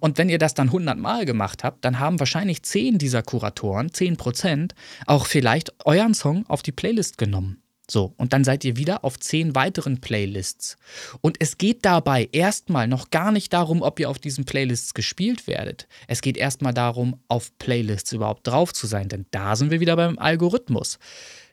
[0.00, 3.92] Und wenn ihr das dann 100 Mal gemacht habt, dann haben wahrscheinlich 10 dieser Kuratoren,
[3.92, 4.74] 10 Prozent,
[5.06, 7.59] auch vielleicht euren Song auf die Playlist genommen.
[7.90, 10.76] So, und dann seid ihr wieder auf zehn weiteren Playlists.
[11.22, 15.48] Und es geht dabei erstmal noch gar nicht darum, ob ihr auf diesen Playlists gespielt
[15.48, 15.88] werdet.
[16.06, 19.96] Es geht erstmal darum, auf Playlists überhaupt drauf zu sein, denn da sind wir wieder
[19.96, 21.00] beim Algorithmus.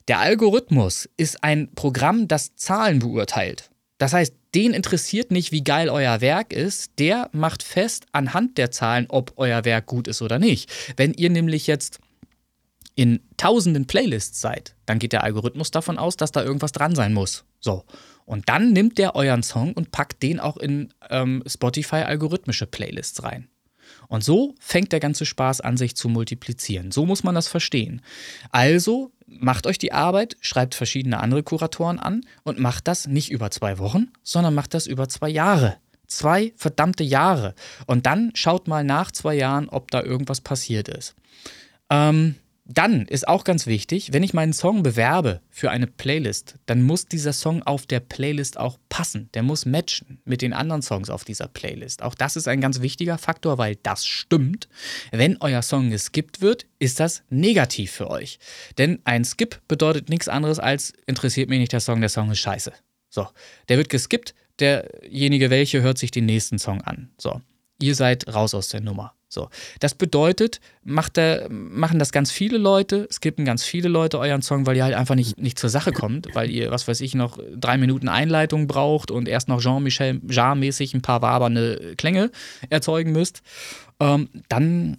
[0.08, 3.72] Der Algorithmus ist ein Programm, das Zahlen beurteilt.
[3.98, 7.00] Das heißt, den interessiert nicht, wie geil euer Werk ist.
[7.00, 10.70] Der macht fest anhand der Zahlen, ob euer Werk gut ist oder nicht.
[10.98, 12.00] Wenn ihr nämlich jetzt
[12.98, 17.14] in tausenden Playlists seid, dann geht der Algorithmus davon aus, dass da irgendwas dran sein
[17.14, 17.46] muss.
[17.60, 17.86] So.
[18.26, 23.24] Und dann nimmt der euren Song und packt den auch in ähm, Spotify algorithmische Playlists
[23.24, 23.50] rein.
[24.08, 26.92] Und so fängt der ganze Spaß an, sich zu multiplizieren.
[26.92, 28.02] So muss man das verstehen.
[28.52, 33.52] Also macht euch die Arbeit, schreibt verschiedene andere Kuratoren an und macht das nicht über
[33.52, 35.78] zwei Wochen, sondern macht das über zwei Jahre.
[36.08, 37.54] Zwei verdammte Jahre.
[37.86, 41.16] Und dann schaut mal nach zwei Jahren, ob da irgendwas passiert ist.
[41.92, 42.36] Ähm,
[42.70, 47.06] dann ist auch ganz wichtig, wenn ich meinen Song bewerbe für eine Playlist, dann muss
[47.06, 49.30] dieser Song auf der Playlist auch passen.
[49.34, 52.04] Der muss matchen mit den anderen Songs auf dieser Playlist.
[52.04, 54.68] Auch das ist ein ganz wichtiger Faktor, weil das stimmt.
[55.12, 58.38] Wenn euer Song geskippt wird, ist das negativ für euch.
[58.78, 62.40] Denn ein Skip bedeutet nichts anderes als interessiert mich nicht der Song, der Song ist
[62.40, 62.74] scheiße.
[63.10, 63.28] So,
[63.70, 67.10] der wird geskippt, derjenige welche hört sich den nächsten Song an.
[67.18, 67.42] So,
[67.82, 69.14] ihr seid raus aus der Nummer.
[69.30, 69.50] So,
[69.82, 74.66] das bedeutet, macht der, machen das ganz viele Leute, skippen ganz viele Leute euren Song,
[74.66, 77.38] weil ihr halt einfach nicht, nicht zur Sache kommt, weil ihr, was weiß ich, noch
[77.54, 82.32] drei Minuten Einleitung braucht und erst noch Jean-Michel Jarre-mäßig ein paar wabernde Klänge
[82.70, 83.42] erzeugen müsst.
[84.00, 84.98] Ähm, dann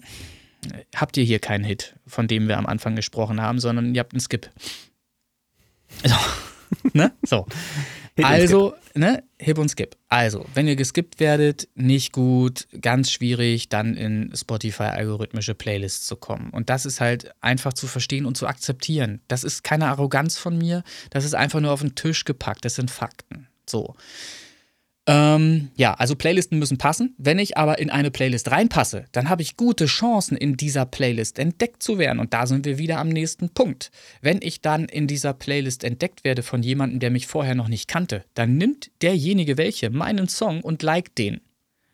[0.95, 4.13] habt ihr hier keinen Hit, von dem wir am Anfang gesprochen haben, sondern ihr habt
[4.13, 4.51] einen Skip.
[6.05, 6.15] So.
[6.93, 7.13] ne?
[7.23, 7.47] So.
[8.19, 9.97] Hip also, ne, Hip und Skip.
[10.09, 16.51] Also, wenn ihr geskippt werdet, nicht gut, ganz schwierig, dann in Spotify-algorithmische Playlists zu kommen.
[16.51, 19.21] Und das ist halt einfach zu verstehen und zu akzeptieren.
[19.29, 22.75] Das ist keine Arroganz von mir, das ist einfach nur auf den Tisch gepackt, das
[22.75, 23.47] sind Fakten.
[23.71, 23.95] So.
[25.09, 27.15] Ähm, ja, also Playlisten müssen passen.
[27.17, 31.39] Wenn ich aber in eine Playlist reinpasse, dann habe ich gute Chancen, in dieser Playlist
[31.39, 32.19] entdeckt zu werden.
[32.19, 33.91] Und da sind wir wieder am nächsten Punkt.
[34.21, 37.89] Wenn ich dann in dieser Playlist entdeckt werde von jemandem, der mich vorher noch nicht
[37.89, 41.41] kannte, dann nimmt derjenige welche meinen Song und liked den.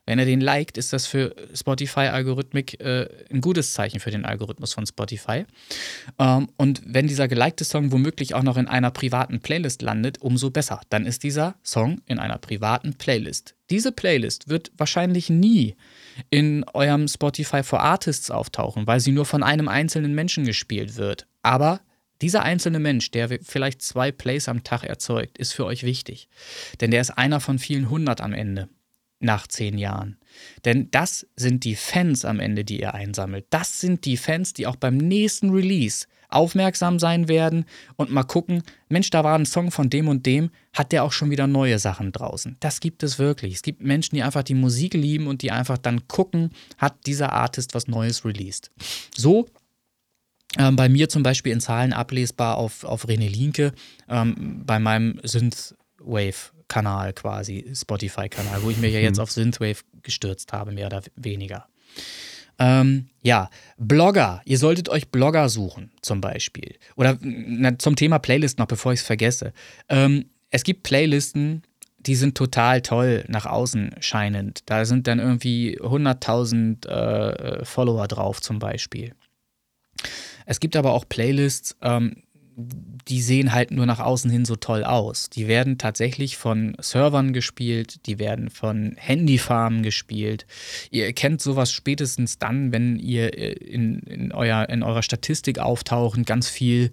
[0.07, 4.75] Wenn er den liked, ist das für Spotify-Algorithmik äh, ein gutes Zeichen für den Algorithmus
[4.75, 5.45] von Spotify.
[6.19, 10.51] Ähm, und wenn dieser gelikte Song womöglich auch noch in einer privaten Playlist landet, umso
[10.51, 10.81] besser.
[10.91, 13.55] Dann ist dieser Song in einer privaten Playlist.
[13.71, 15.75] Diese Playlist wird wahrscheinlich nie
[16.29, 21.27] in eurem Spotify for Artists auftauchen, weil sie nur von einem einzelnen Menschen gespielt wird.
[21.43, 21.81] Aber
[22.21, 26.29] dieser einzelne Mensch, der vielleicht zwei Plays am Tag erzeugt, ist für euch wichtig.
[26.81, 28.69] Denn der ist einer von vielen hundert am Ende
[29.25, 30.19] nach zehn Jahren.
[30.65, 33.47] Denn das sind die Fans am Ende, die ihr einsammelt.
[33.51, 37.65] Das sind die Fans, die auch beim nächsten Release aufmerksam sein werden
[37.97, 41.13] und mal gucken, Mensch, da war ein Song von dem und dem, hat der auch
[41.13, 42.57] schon wieder neue Sachen draußen.
[42.61, 43.55] Das gibt es wirklich.
[43.55, 47.33] Es gibt Menschen, die einfach die Musik lieben und die einfach dann gucken, hat dieser
[47.33, 48.73] Artist was Neues released.
[49.17, 49.47] So
[50.59, 53.73] ähm, bei mir zum Beispiel in Zahlen ablesbar auf, auf René Linke,
[54.09, 59.23] ähm, bei meinem Synthwave Kanal quasi, Spotify-Kanal, wo ich mich ja jetzt mhm.
[59.23, 61.69] auf Synthwave gestürzt habe, mehr oder weniger.
[62.59, 63.49] Ähm, ja,
[63.79, 64.43] Blogger.
[64.45, 66.75] Ihr solltet euch Blogger suchen, zum Beispiel.
[66.97, 69.53] Oder na, zum Thema Playlist noch, bevor ich es vergesse.
[69.89, 71.63] Ähm, es gibt Playlisten,
[72.01, 74.63] die sind total toll nach außen scheinend.
[74.67, 79.15] Da sind dann irgendwie 100.000 äh, Follower drauf, zum Beispiel.
[80.45, 82.25] Es gibt aber auch Playlists, ähm,
[82.57, 85.29] die sehen halt nur nach außen hin so toll aus.
[85.31, 90.47] Die werden tatsächlich von Servern gespielt, die werden von Handyfarmen gespielt.
[90.91, 96.25] Ihr erkennt sowas spätestens dann, wenn ihr äh, in, in, euer, in eurer Statistik auftauchen,
[96.25, 96.91] ganz viel.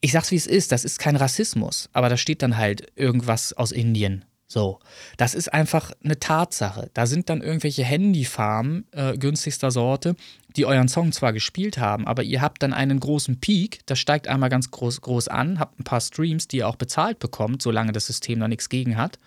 [0.00, 3.52] Ich sag's wie es ist, das ist kein Rassismus, aber da steht dann halt irgendwas
[3.54, 4.78] aus Indien so,
[5.16, 6.90] das ist einfach eine Tatsache.
[6.94, 10.14] Da sind dann irgendwelche Handyfarmen äh, günstigster Sorte,
[10.56, 14.28] die euren Song zwar gespielt haben, aber ihr habt dann einen großen Peak, das steigt
[14.28, 17.92] einmal ganz groß, groß an, habt ein paar Streams, die ihr auch bezahlt bekommt, solange
[17.92, 19.18] das System da nichts gegen hat.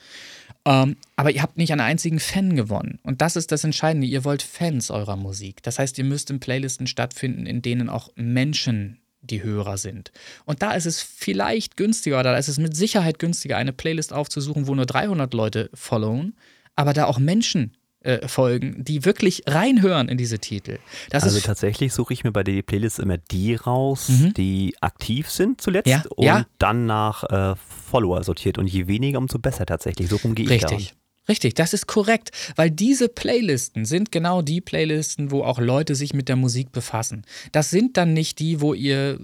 [0.65, 2.99] Ähm, aber ihr habt nicht einen einzigen Fan gewonnen.
[3.03, 4.07] Und das ist das Entscheidende.
[4.07, 5.63] Ihr wollt Fans eurer Musik.
[5.63, 10.11] Das heißt, ihr müsst in Playlisten stattfinden, in denen auch Menschen die Hörer sind.
[10.45, 14.13] Und da ist es vielleicht günstiger, oder da ist es mit Sicherheit günstiger, eine Playlist
[14.13, 16.35] aufzusuchen, wo nur 300 Leute followen,
[16.75, 20.79] aber da auch Menschen äh, folgen, die wirklich reinhören in diese Titel.
[21.09, 24.33] Das also tatsächlich suche ich mir bei der Playlist immer die raus, mhm.
[24.35, 26.45] die aktiv sind zuletzt ja, und ja.
[26.59, 28.57] dann nach äh, Follower sortiert.
[28.57, 30.09] Und je weniger, umso besser tatsächlich.
[30.09, 30.93] So rum gehe ich Richtig.
[31.27, 36.15] Richtig, das ist korrekt, weil diese Playlisten sind genau die Playlisten, wo auch Leute sich
[36.15, 37.23] mit der Musik befassen.
[37.51, 39.19] Das sind dann nicht die, wo ihr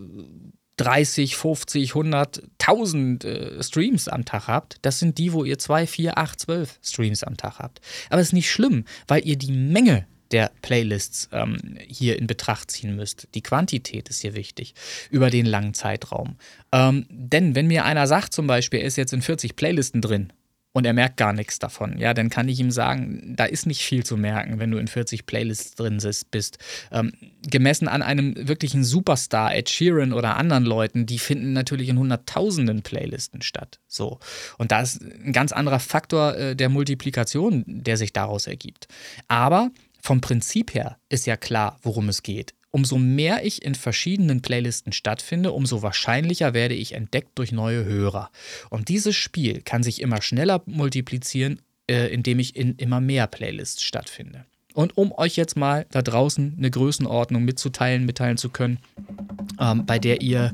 [0.78, 4.78] 30, 50, 100, 1000 äh, Streams am Tag habt.
[4.82, 7.82] Das sind die, wo ihr 2, 4, 8, 12 Streams am Tag habt.
[8.10, 12.72] Aber es ist nicht schlimm, weil ihr die Menge der Playlists ähm, hier in Betracht
[12.72, 13.28] ziehen müsst.
[13.36, 14.74] Die Quantität ist hier wichtig
[15.10, 16.36] über den langen Zeitraum.
[16.72, 20.34] Ähm, denn wenn mir einer sagt zum Beispiel, er ist jetzt in 40 Playlisten drin
[20.76, 23.82] und er merkt gar nichts davon, ja, dann kann ich ihm sagen, da ist nicht
[23.82, 26.02] viel zu merken, wenn du in 40 Playlists drin
[26.32, 26.58] bist.
[26.92, 27.14] Ähm,
[27.50, 32.82] gemessen an einem wirklichen Superstar, Ed Sheeran oder anderen Leuten, die finden natürlich in hunderttausenden
[32.82, 33.80] Playlisten statt.
[33.88, 34.20] So.
[34.58, 38.90] Und da ist ein ganz anderer Faktor äh, der Multiplikation, der sich daraus ergibt.
[39.30, 39.72] Aber
[40.02, 42.54] vom Prinzip her ist ja klar, worum es geht.
[42.76, 48.32] Umso mehr ich in verschiedenen Playlisten stattfinde, umso wahrscheinlicher werde ich entdeckt durch neue Hörer.
[48.70, 53.82] Und dieses Spiel kann sich immer schneller multiplizieren, äh, indem ich in immer mehr Playlists
[53.82, 54.44] stattfinde.
[54.74, 58.80] Und um euch jetzt mal da draußen eine Größenordnung mitzuteilen, mitteilen zu können,
[59.58, 60.54] ähm, bei der ihr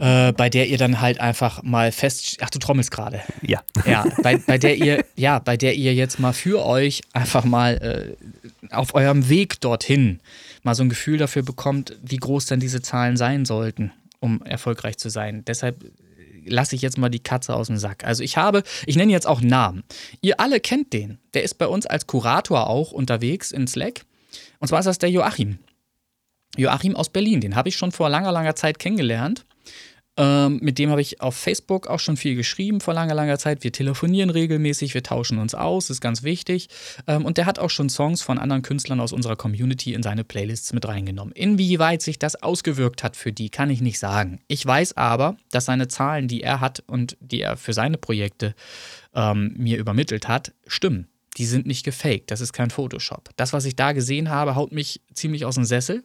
[0.00, 2.38] äh, bei der ihr dann halt einfach mal fest.
[2.40, 3.20] Ach, du trommelst gerade.
[3.40, 3.62] Ja.
[3.86, 8.16] Ja, bei, bei der ihr, ja, bei der ihr jetzt mal für euch einfach mal
[8.18, 10.18] äh, auf eurem Weg dorthin
[10.62, 14.98] mal so ein Gefühl dafür bekommt, wie groß denn diese Zahlen sein sollten, um erfolgreich
[14.98, 15.44] zu sein.
[15.44, 15.84] Deshalb
[16.44, 18.04] lasse ich jetzt mal die Katze aus dem Sack.
[18.04, 19.84] Also ich habe, ich nenne jetzt auch Namen.
[20.20, 21.18] Ihr alle kennt den.
[21.34, 24.04] Der ist bei uns als Kurator auch unterwegs in Slack.
[24.58, 25.58] Und zwar ist das der Joachim.
[26.56, 27.40] Joachim aus Berlin.
[27.40, 29.44] Den habe ich schon vor langer, langer Zeit kennengelernt.
[30.18, 33.64] Ähm, mit dem habe ich auf Facebook auch schon viel geschrieben vor langer, langer Zeit.
[33.64, 36.68] Wir telefonieren regelmäßig, wir tauschen uns aus, ist ganz wichtig.
[37.06, 40.22] Ähm, und der hat auch schon Songs von anderen Künstlern aus unserer Community in seine
[40.22, 41.32] Playlists mit reingenommen.
[41.32, 44.40] Inwieweit sich das ausgewirkt hat für die, kann ich nicht sagen.
[44.48, 48.54] Ich weiß aber, dass seine Zahlen, die er hat und die er für seine Projekte
[49.14, 51.08] ähm, mir übermittelt hat, stimmen.
[51.38, 53.30] Die sind nicht gefaked, das ist kein Photoshop.
[53.36, 56.02] Das, was ich da gesehen habe, haut mich ziemlich aus dem Sessel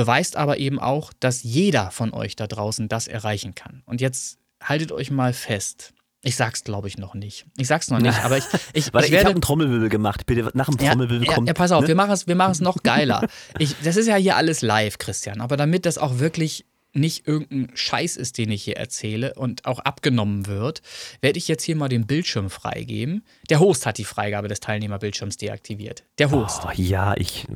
[0.00, 3.82] beweist aber eben auch, dass jeder von euch da draußen das erreichen kann.
[3.84, 5.92] Und jetzt haltet euch mal fest.
[6.22, 7.44] Ich sag's, glaube ich, noch nicht.
[7.58, 9.26] Ich sag's noch nicht, aber ich, ich, Warte, ich ich werde.
[9.26, 10.24] habe einen Trommelwirbel gemacht.
[10.24, 11.48] Bitte nach dem Trommelwirbel ja, kommt.
[11.48, 11.88] Ja, pass auf, ne?
[11.88, 13.26] wir machen es wir machen's noch geiler.
[13.58, 15.42] Ich, das ist ja hier alles live, Christian.
[15.42, 19.78] Aber damit das auch wirklich nicht irgendein Scheiß ist, den ich hier erzähle und auch
[19.80, 20.82] abgenommen wird,
[21.20, 23.24] werde ich jetzt hier mal den Bildschirm freigeben.
[23.48, 26.04] Der Host hat die Freigabe des Teilnehmerbildschirms deaktiviert.
[26.18, 26.62] Der Host.
[26.66, 27.46] Oh, ja, ich.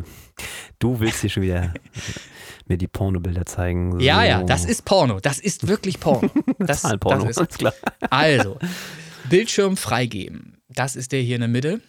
[0.79, 1.73] Du willst hier schon wieder
[2.67, 3.99] mir die Pornobilder zeigen.
[4.01, 4.27] Ja, So.
[4.27, 5.21] ja, das ist Porno.
[5.21, 6.31] Das ist wirklich Porno.
[6.59, 7.59] Das, Zahlenporno, das ist.
[7.59, 7.75] klar.
[8.11, 8.59] Also,
[9.29, 10.59] Bildschirm freigeben.
[10.69, 11.81] Das ist der hier in der Mitte.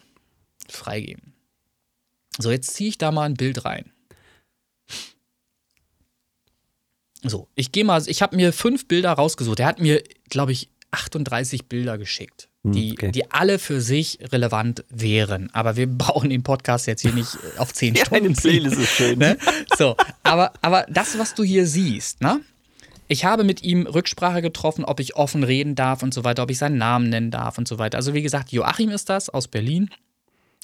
[0.69, 1.33] Freigeben.
[2.37, 3.91] So, jetzt ziehe ich da mal ein Bild rein.
[7.29, 9.59] So, ich gehe mal, ich habe mir fünf Bilder rausgesucht.
[9.59, 13.11] Er hat mir, glaube ich, 38 Bilder geschickt, die, okay.
[13.11, 15.49] die alle für sich relevant wären.
[15.53, 18.25] Aber wir brauchen den Podcast jetzt hier nicht auf 10 Ja, Stunden.
[18.27, 18.35] eine.
[18.35, 19.19] Playlist ist schön.
[19.19, 19.37] Ne?
[19.77, 22.41] So, aber, aber das, was du hier siehst, ne?
[23.07, 26.49] Ich habe mit ihm Rücksprache getroffen, ob ich offen reden darf und so weiter, ob
[26.49, 27.97] ich seinen Namen nennen darf und so weiter.
[27.97, 29.91] Also wie gesagt, Joachim ist das aus Berlin.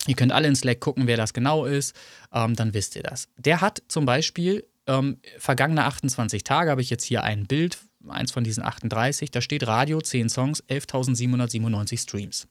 [0.08, 1.96] Ihr könnt alle in Slack gucken, wer das genau ist.
[2.34, 3.28] Ähm, dann wisst ihr das.
[3.38, 7.78] Der hat zum Beispiel ähm, vergangene 28 Tage, habe ich jetzt hier ein Bild,
[8.08, 12.48] eins von diesen 38, da steht Radio, 10 Songs, 11.797 Streams.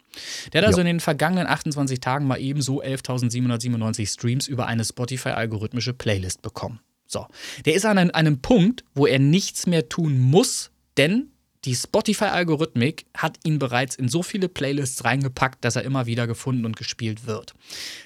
[0.52, 0.82] Der hat also Ja.
[0.82, 6.80] in den vergangenen 28 Tagen mal ebenso 11.797 Streams über eine Spotify-algorithmische Playlist bekommen.
[7.06, 7.26] So,
[7.64, 11.32] der ist an einem, einem Punkt, wo er nichts mehr tun muss, denn
[11.64, 16.64] die Spotify-Algorithmik hat ihn bereits in so viele Playlists reingepackt, dass er immer wieder gefunden
[16.64, 17.54] und gespielt wird.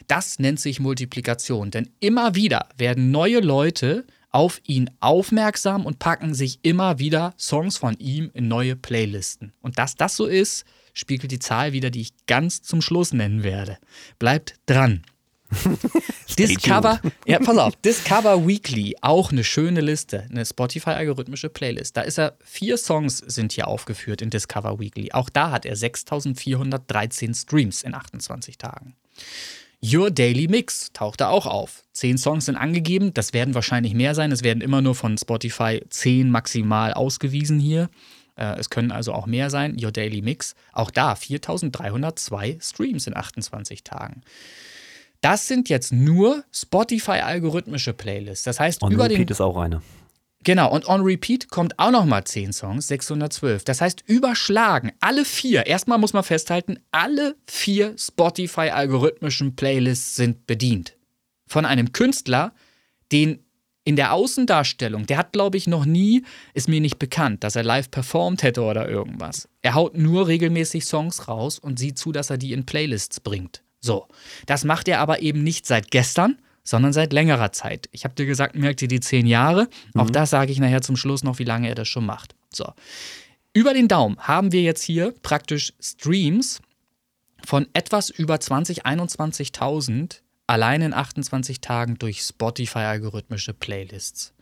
[0.09, 6.35] Das nennt sich Multiplikation, denn immer wieder werden neue Leute auf ihn aufmerksam und packen
[6.35, 9.53] sich immer wieder Songs von ihm in neue Playlisten.
[9.61, 13.45] Und dass das so ist, spiegelt die Zahl wieder, die ich ganz zum Schluss nennen
[13.45, 13.79] werde.
[14.19, 15.03] Bleibt dran.
[16.39, 21.97] Discover, ja, pass auf, Discover Weekly, auch eine schöne Liste, eine Spotify-algorithmische Playlist.
[21.97, 25.13] Da ist er, vier Songs sind hier aufgeführt in Discover Weekly.
[25.13, 28.97] Auch da hat er 6413 Streams in 28 Tagen.
[29.85, 31.83] Your Daily Mix taucht da auch auf.
[31.93, 34.33] Zehn Songs sind angegeben, das werden wahrscheinlich mehr sein.
[34.33, 37.91] Es werden immer nur von Spotify zehn maximal ausgewiesen hier.
[38.37, 39.77] Äh, Es können also auch mehr sein.
[39.81, 44.23] Your Daily Mix, auch da 4302 Streams in 28 Tagen.
[45.25, 48.45] Das sind jetzt nur Spotify-algorithmische Playlists.
[48.45, 49.81] Das heißt, Und über den Repeat ist auch eine.
[50.43, 53.65] Genau, und on repeat kommt auch nochmal 10 Songs, 612.
[53.65, 60.99] Das heißt, überschlagen alle vier, erstmal muss man festhalten, alle vier Spotify-algorithmischen Playlists sind bedient.
[61.47, 62.53] Von einem Künstler,
[63.11, 63.39] den
[63.85, 67.63] in der Außendarstellung, der hat, glaube ich, noch nie, ist mir nicht bekannt, dass er
[67.63, 69.49] live performt hätte oder irgendwas.
[69.63, 73.63] Er haut nur regelmäßig Songs raus und sieht zu, dass er die in Playlists bringt.
[73.85, 74.09] So,
[74.47, 77.91] das macht er aber eben nicht seit gestern, sondern seit längerer Zeit.
[77.93, 79.69] Ich habe dir gesagt, merkt ihr die zehn Jahre?
[79.95, 82.35] Auch das sage ich nachher zum Schluss noch, wie lange er das schon macht.
[82.51, 82.73] So.
[83.53, 86.63] Über den Daumen haben wir jetzt hier praktisch Streams
[87.45, 94.33] von etwas über 20, 21.000 allein in 28 Tagen durch Spotify-algorithmische Playlists.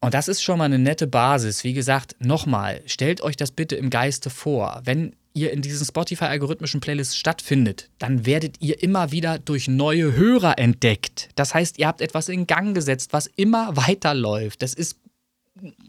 [0.00, 1.62] Und das ist schon mal eine nette Basis.
[1.62, 4.80] Wie gesagt, nochmal, stellt euch das bitte im Geiste vor.
[4.82, 10.58] Wenn ihr in diesen Spotify-algorithmischen Playlists stattfindet, dann werdet ihr immer wieder durch neue Hörer
[10.58, 11.28] entdeckt.
[11.34, 14.62] Das heißt, ihr habt etwas in Gang gesetzt, was immer weiterläuft.
[14.62, 14.96] Das ist,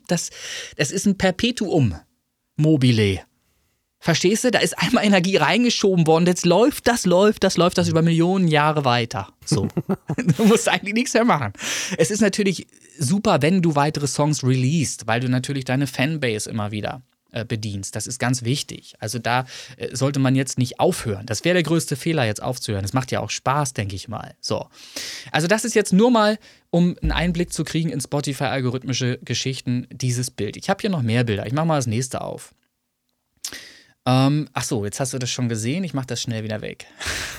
[0.08, 0.32] das,
[0.76, 1.96] das ist ein Perpetuum
[2.58, 3.22] mobile.
[4.00, 4.52] Verstehst du?
[4.52, 6.28] Da ist einmal Energie reingeschoben worden.
[6.28, 9.30] Jetzt läuft das, läuft das, läuft das über Millionen Jahre weiter.
[9.46, 9.68] So.
[10.18, 11.54] du musst eigentlich nichts mehr machen.
[11.98, 12.68] Es ist natürlich
[13.00, 17.02] super, wenn du weitere Songs releast, weil du natürlich deine Fanbase immer wieder
[17.36, 17.96] äh, bedienst.
[17.96, 18.96] Das ist ganz wichtig.
[19.00, 21.26] Also da äh, sollte man jetzt nicht aufhören.
[21.26, 22.84] Das wäre der größte Fehler, jetzt aufzuhören.
[22.84, 24.36] Das macht ja auch Spaß, denke ich mal.
[24.40, 24.68] So.
[25.32, 30.32] Also das ist jetzt nur mal, um einen Einblick zu kriegen in Spotify-algorithmische Geschichten, dieses
[30.32, 30.56] Bild.
[30.56, 31.46] Ich habe hier noch mehr Bilder.
[31.46, 32.54] Ich mache mal das nächste auf.
[34.06, 35.84] Ähm, ach so, jetzt hast du das schon gesehen.
[35.84, 36.86] Ich mache das schnell wieder weg.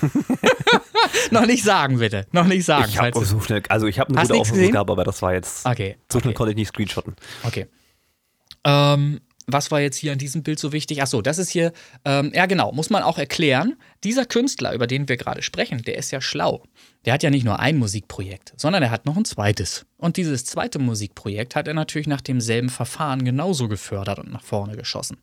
[1.31, 2.27] noch nicht sagen, bitte.
[2.31, 2.89] Noch nicht sagen.
[2.89, 5.65] Ich habe so schnell, also ich habe eine gute Aufmerksamkeit, aber das war jetzt.
[5.65, 5.95] Okay.
[6.11, 6.37] So schnell okay.
[6.37, 7.15] konnte ich nicht screenshotten.
[7.43, 7.67] Okay.
[8.63, 11.01] Ähm, was war jetzt hier an diesem Bild so wichtig?
[11.01, 11.71] Achso, das ist hier,
[12.03, 13.77] ähm, ja genau, muss man auch erklären.
[14.03, 16.63] Dieser Künstler, über den wir gerade sprechen, der ist ja schlau.
[17.05, 19.85] Der hat ja nicht nur ein Musikprojekt, sondern er hat noch ein zweites.
[19.95, 24.75] Und dieses zweite Musikprojekt hat er natürlich nach demselben Verfahren genauso gefördert und nach vorne
[24.75, 25.17] geschossen.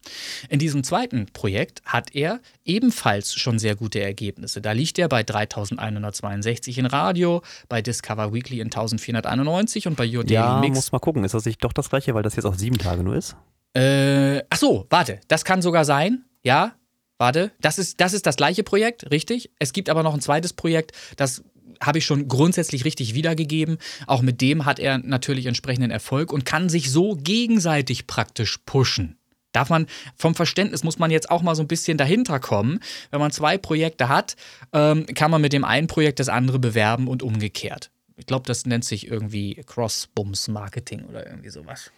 [0.48, 4.62] In diesem zweiten Projekt hat er ebenfalls schon sehr gute Ergebnisse.
[4.62, 10.24] Da liegt er bei 3162 in Radio, bei Discover Weekly in 1491 und bei Your
[10.24, 10.76] Daily ja, Mix.
[10.76, 13.02] muss mal gucken, ist das nicht doch das gleiche, weil das jetzt auf sieben Tage
[13.02, 13.36] nur ist?
[13.74, 16.24] Äh, ach so, warte, das kann sogar sein.
[16.42, 16.74] Ja,
[17.18, 19.50] warte, das ist, das ist das gleiche Projekt, richtig.
[19.58, 21.42] Es gibt aber noch ein zweites Projekt, das
[21.80, 23.78] habe ich schon grundsätzlich richtig wiedergegeben.
[24.06, 29.18] Auch mit dem hat er natürlich entsprechenden Erfolg und kann sich so gegenseitig praktisch pushen.
[29.52, 32.80] Darf man, vom Verständnis muss man jetzt auch mal so ein bisschen dahinter kommen.
[33.10, 34.34] Wenn man zwei Projekte hat,
[34.72, 37.90] ähm, kann man mit dem einen Projekt das andere bewerben und umgekehrt.
[38.16, 41.90] Ich glaube, das nennt sich irgendwie Cross-Bums-Marketing oder irgendwie sowas.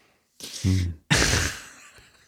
[0.63, 0.95] Hm.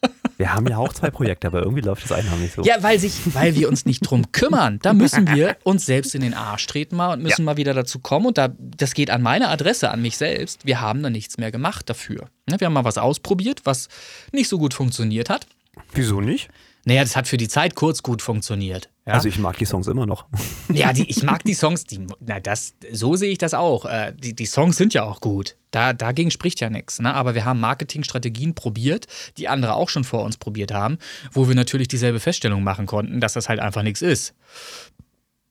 [0.38, 2.62] Wir haben ja auch zwei Projekte, aber irgendwie läuft das eine nicht so.
[2.62, 4.78] Ja, weil, sich, weil wir uns nicht drum kümmern.
[4.80, 7.44] Da müssen wir uns selbst in den Arsch treten mal und müssen ja.
[7.44, 8.26] mal wieder dazu kommen.
[8.26, 10.64] Und da, das geht an meine Adresse, an mich selbst.
[10.64, 12.28] Wir haben da nichts mehr gemacht dafür.
[12.48, 13.88] Ne, wir haben mal was ausprobiert, was
[14.30, 15.48] nicht so gut funktioniert hat.
[15.92, 16.48] Wieso nicht?
[16.84, 18.88] Naja, das hat für die Zeit kurz gut funktioniert.
[19.08, 19.14] Ja?
[19.14, 20.26] Also ich mag die Songs immer noch.
[20.70, 23.86] Ja, die, ich mag die Songs, die, na das, so sehe ich das auch.
[23.86, 25.56] Äh, die, die Songs sind ja auch gut.
[25.70, 27.00] Da, dagegen spricht ja nichts.
[27.00, 27.14] Ne?
[27.14, 29.06] Aber wir haben Marketingstrategien probiert,
[29.38, 30.98] die andere auch schon vor uns probiert haben,
[31.32, 34.34] wo wir natürlich dieselbe Feststellung machen konnten, dass das halt einfach nichts ist.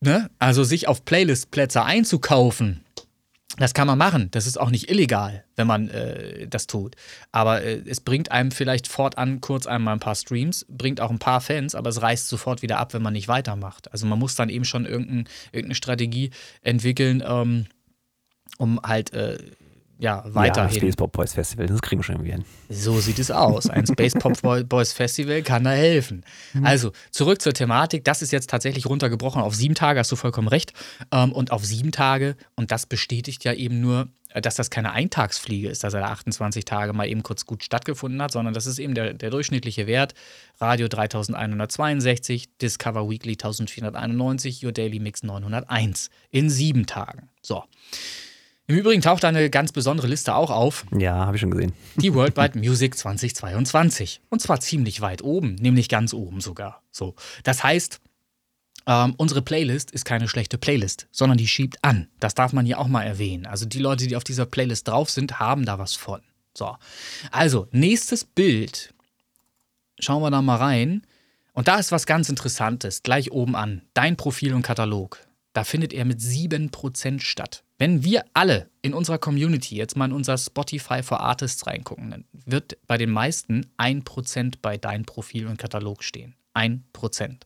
[0.00, 0.30] Ne?
[0.38, 2.84] Also sich auf Playlist-Plätze einzukaufen,
[3.56, 4.30] das kann man machen.
[4.30, 6.96] Das ist auch nicht illegal, wenn man äh, das tut.
[7.32, 11.18] Aber äh, es bringt einem vielleicht fortan kurz einmal ein paar Streams, bringt auch ein
[11.18, 13.90] paar Fans, aber es reißt sofort wieder ab, wenn man nicht weitermacht.
[13.90, 16.30] Also man muss dann eben schon irgendein, irgendeine Strategie
[16.62, 17.66] entwickeln, ähm,
[18.58, 19.38] um halt äh,
[19.98, 20.72] ja, weiterhin.
[20.72, 22.44] Ja, Space Pop Boys Festival, das kriegen wir schon irgendwie hin.
[22.68, 23.68] So sieht es aus.
[23.68, 26.24] Ein Space Pop Boys Festival kann da helfen.
[26.54, 26.64] Mhm.
[26.64, 28.04] Also, zurück zur Thematik.
[28.04, 30.72] Das ist jetzt tatsächlich runtergebrochen auf sieben Tage, hast du vollkommen recht.
[31.10, 34.92] Ähm, und auf sieben Tage, und das bestätigt ja eben nur, äh, dass das keine
[34.92, 38.66] Eintagsfliege ist, dass er da 28 Tage mal eben kurz gut stattgefunden hat, sondern das
[38.66, 40.14] ist eben der, der durchschnittliche Wert.
[40.60, 47.30] Radio 3162, Discover Weekly 1491, Your Daily Mix 901 in sieben Tagen.
[47.42, 47.64] So.
[48.70, 50.84] Im Übrigen taucht eine ganz besondere Liste auch auf.
[50.94, 51.72] Ja, habe ich schon gesehen.
[51.96, 54.20] Die Worldwide Music 2022.
[54.28, 56.82] Und zwar ziemlich weit oben, nämlich ganz oben sogar.
[56.90, 57.14] So.
[57.44, 57.98] Das heißt,
[58.86, 62.08] ähm, unsere Playlist ist keine schlechte Playlist, sondern die schiebt an.
[62.20, 63.46] Das darf man hier auch mal erwähnen.
[63.46, 66.20] Also die Leute, die auf dieser Playlist drauf sind, haben da was von.
[66.52, 66.76] So.
[67.30, 68.92] Also, nächstes Bild.
[69.98, 71.06] Schauen wir da mal rein.
[71.54, 73.80] Und da ist was ganz Interessantes, gleich oben an.
[73.94, 75.26] Dein Profil und Katalog.
[75.52, 77.64] Da findet er mit 7% statt.
[77.78, 82.24] Wenn wir alle in unserer Community jetzt mal in unser Spotify for Artists reingucken, dann
[82.32, 86.34] wird bei den meisten 1% bei dein Profil und Katalog stehen.
[86.54, 87.38] 1%.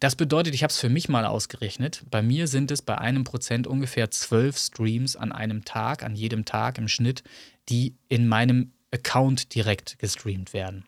[0.00, 3.24] Das bedeutet, ich habe es für mich mal ausgerechnet, bei mir sind es bei einem
[3.24, 7.22] Prozent ungefähr 12 Streams an einem Tag, an jedem Tag im Schnitt,
[7.68, 10.84] die in meinem Account direkt gestreamt werden.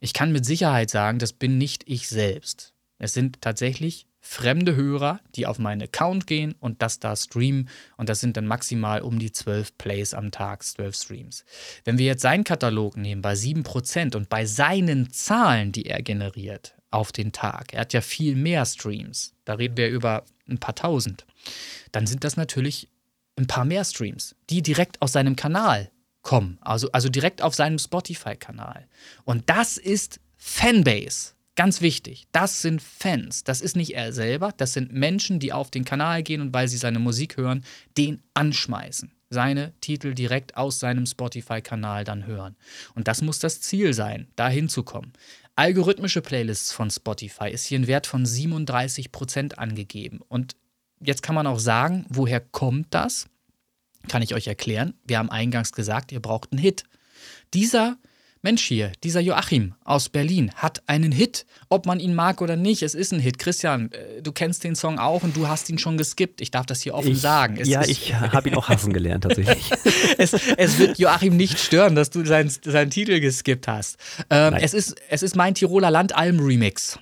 [0.00, 2.72] Ich kann mit Sicherheit sagen, das bin nicht ich selbst.
[2.98, 7.68] Es sind tatsächlich fremde Hörer, die auf meinen Account gehen und das da streamen.
[7.96, 11.44] Und das sind dann maximal um die 12 Plays am Tag, 12 Streams.
[11.84, 16.74] Wenn wir jetzt seinen Katalog nehmen bei 7% und bei seinen Zahlen, die er generiert
[16.90, 20.74] auf den Tag, er hat ja viel mehr Streams, da reden wir über ein paar
[20.74, 21.24] tausend,
[21.92, 22.88] dann sind das natürlich
[23.36, 25.90] ein paar mehr Streams, die direkt aus seinem Kanal
[26.22, 28.86] kommen, also, also direkt auf seinem Spotify-Kanal.
[29.24, 31.32] Und das ist Fanbase.
[31.60, 33.44] Ganz wichtig, das sind Fans.
[33.44, 36.68] Das ist nicht er selber, das sind Menschen, die auf den Kanal gehen und weil
[36.68, 37.66] sie seine Musik hören,
[37.98, 39.12] den anschmeißen.
[39.28, 42.56] Seine Titel direkt aus seinem Spotify-Kanal dann hören.
[42.94, 45.12] Und das muss das Ziel sein, da hinzukommen.
[45.54, 50.20] Algorithmische Playlists von Spotify ist hier ein Wert von 37% angegeben.
[50.28, 50.56] Und
[50.98, 53.28] jetzt kann man auch sagen, woher kommt das?
[54.08, 54.94] Kann ich euch erklären.
[55.04, 56.84] Wir haben eingangs gesagt, ihr braucht einen Hit.
[57.52, 57.98] Dieser
[58.42, 62.82] Mensch hier, dieser Joachim aus Berlin hat einen Hit, ob man ihn mag oder nicht,
[62.82, 63.38] es ist ein Hit.
[63.38, 66.40] Christian, äh, du kennst den Song auch und du hast ihn schon geskippt.
[66.40, 67.58] Ich darf das hier offen ich, sagen.
[67.58, 69.70] Es ja, ich habe ihn auch hassen gelernt tatsächlich.
[70.18, 73.98] es, es, wird Joachim nicht stören, dass du seinen, seinen Titel geskippt hast.
[74.30, 76.98] Ähm, es, ist, es ist mein Tiroler Landalm-Remix.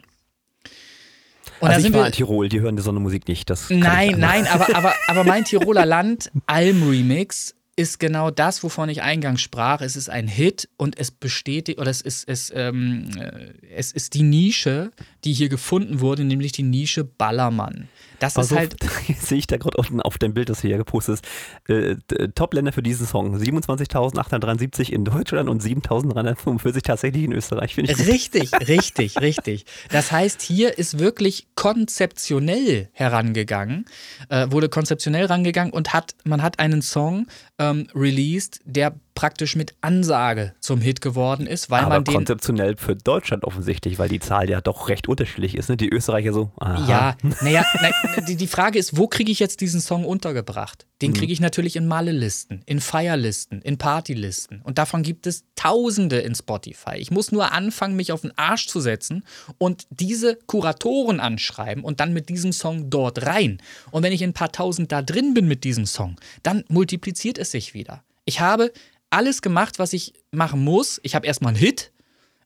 [1.60, 3.48] Und also ich war in Tirol, die hören die Sonne-Musik nicht.
[3.48, 9.02] Das nein, nein, aber, aber, aber mein Tiroler Land Alm-Remix ist genau das, wovon ich
[9.02, 9.80] eingangs sprach.
[9.80, 14.14] Es ist ein Hit und es bestätigt, oder es ist, es, ähm, äh, es ist
[14.14, 14.90] die Nische,
[15.24, 17.88] die hier gefunden wurde, nämlich die Nische Ballermann.
[18.18, 18.76] Das Pass ist halt.
[19.20, 21.26] sehe ich da gerade unten auf dem Bild, das hier gepostet ist.
[21.68, 21.96] Äh,
[22.34, 27.78] Top-Länder für diesen Song: 27.873 in Deutschland und 7.345 tatsächlich in Österreich.
[27.78, 29.66] Ich richtig, richtig, richtig.
[29.90, 33.84] Das heißt, hier ist wirklich konzeptionell herangegangen,
[34.30, 37.26] äh, wurde konzeptionell rangegangen und hat, man hat einen Song
[37.70, 42.14] ähm, released, der praktisch mit Ansage zum Hit geworden ist, weil Aber man den.
[42.14, 45.68] konzeptionell für Deutschland offensichtlich, weil die Zahl ja doch recht unterschiedlich ist.
[45.68, 45.76] Ne?
[45.76, 46.52] Die Österreicher so.
[46.60, 46.88] Aha.
[46.88, 50.86] Ja, naja, na, die, die Frage ist, wo kriege ich jetzt diesen Song untergebracht?
[51.02, 54.62] Den kriege ich natürlich in Malle-Listen, in Feierlisten, in Partylisten.
[54.62, 56.98] Und davon gibt es Tausende in Spotify.
[56.98, 59.24] Ich muss nur anfangen, mich auf den Arsch zu setzen
[59.58, 63.58] und diese Kuratoren anschreiben und dann mit diesem Song dort rein.
[63.90, 66.14] Und wenn ich in ein paar Tausend da drin bin mit diesem Song,
[66.44, 68.04] dann multipliziert es sich wieder.
[68.28, 68.72] Ich habe
[69.10, 71.00] alles gemacht, was ich machen muss.
[71.02, 71.92] Ich habe erstmal einen Hit,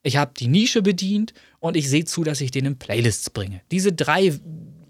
[0.03, 3.61] ich habe die Nische bedient und ich sehe zu, dass ich den in Playlists bringe.
[3.71, 4.37] Diese drei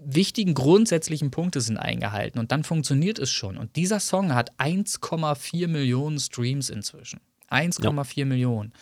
[0.04, 3.56] wichtigen grundsätzlichen Punkte sind eingehalten und dann funktioniert es schon.
[3.56, 7.20] Und dieser Song hat 1,4 Millionen Streams inzwischen.
[7.50, 8.24] 1,4 ja.
[8.24, 8.72] Millionen.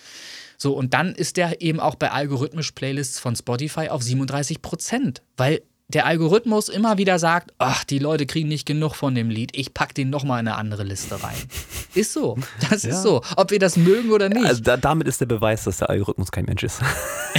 [0.56, 5.22] So, und dann ist der eben auch bei algorithmisch Playlists von Spotify auf 37 Prozent,
[5.36, 5.62] weil
[5.94, 9.74] der Algorithmus immer wieder sagt, ach, die Leute kriegen nicht genug von dem Lied, ich
[9.74, 11.36] pack den nochmal in eine andere Liste rein.
[11.94, 12.38] Ist so.
[12.70, 12.90] Das ja.
[12.90, 13.22] ist so.
[13.36, 14.46] Ob wir das mögen oder nicht.
[14.46, 16.80] Also da, damit ist der Beweis, dass der Algorithmus kein Mensch ist.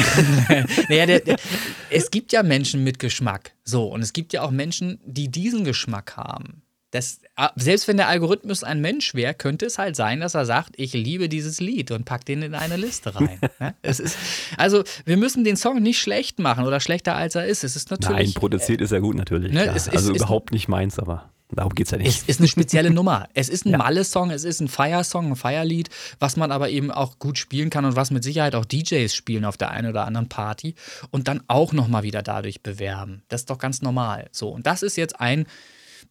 [0.90, 1.38] naja, der, der,
[1.90, 3.54] es gibt ja Menschen mit Geschmack.
[3.64, 6.63] So, und es gibt ja auch Menschen, die diesen Geschmack haben.
[6.94, 10.46] Das, ah, selbst wenn der Algorithmus ein Mensch wäre, könnte es halt sein, dass er
[10.46, 13.40] sagt, ich liebe dieses Lied und packt den in eine Liste rein.
[13.60, 13.76] Ne?
[13.82, 14.18] es ist,
[14.58, 17.64] also wir müssen den Song nicht schlecht machen oder schlechter als er ist.
[17.64, 18.34] Es ist natürlich.
[18.34, 19.52] Nein, produziert äh, ist er gut natürlich.
[19.52, 19.66] Ne?
[19.74, 21.30] Es, also ist, überhaupt nicht meins, aber.
[21.50, 22.08] Darum geht es ja nicht.
[22.08, 23.28] Es ist eine spezielle Nummer.
[23.34, 23.78] Es ist ein ja.
[23.78, 25.90] Malle-Song, es ist ein Fire-Song, ein Feierlied,
[26.20, 29.46] was man aber eben auch gut spielen kann und was mit Sicherheit auch DJs spielen
[29.46, 30.76] auf der einen oder anderen Party
[31.12, 33.24] und dann auch nochmal wieder dadurch bewerben.
[33.30, 34.30] Das ist doch ganz normal.
[34.32, 35.46] So, und das ist jetzt ein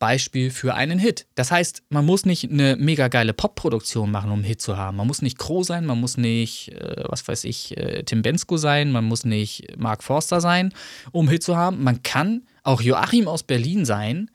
[0.02, 1.28] Beispiel für einen Hit.
[1.36, 4.96] Das heißt, man muss nicht eine mega geile Pop-Produktion machen, um einen Hit zu haben.
[4.96, 8.56] Man muss nicht Crow sein, man muss nicht, äh, was weiß ich, äh, Tim Bensko
[8.56, 10.74] sein, man muss nicht Mark Forster sein,
[11.12, 11.84] um einen Hit zu haben.
[11.84, 14.28] Man kann auch Joachim aus Berlin sein,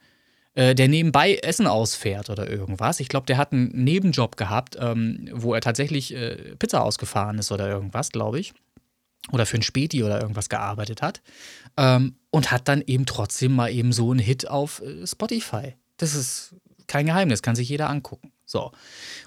[0.54, 2.98] äh, der nebenbei Essen ausfährt oder irgendwas.
[2.98, 7.52] Ich glaube, der hat einen Nebenjob gehabt, ähm, wo er tatsächlich äh, Pizza ausgefahren ist
[7.52, 8.54] oder irgendwas, glaube ich
[9.32, 11.20] oder für ein Späti oder irgendwas gearbeitet hat
[11.78, 15.74] ähm, und hat dann eben trotzdem mal eben so einen Hit auf äh, Spotify.
[15.96, 16.54] Das ist
[16.88, 18.32] kein Geheimnis, kann sich jeder angucken.
[18.44, 18.72] So.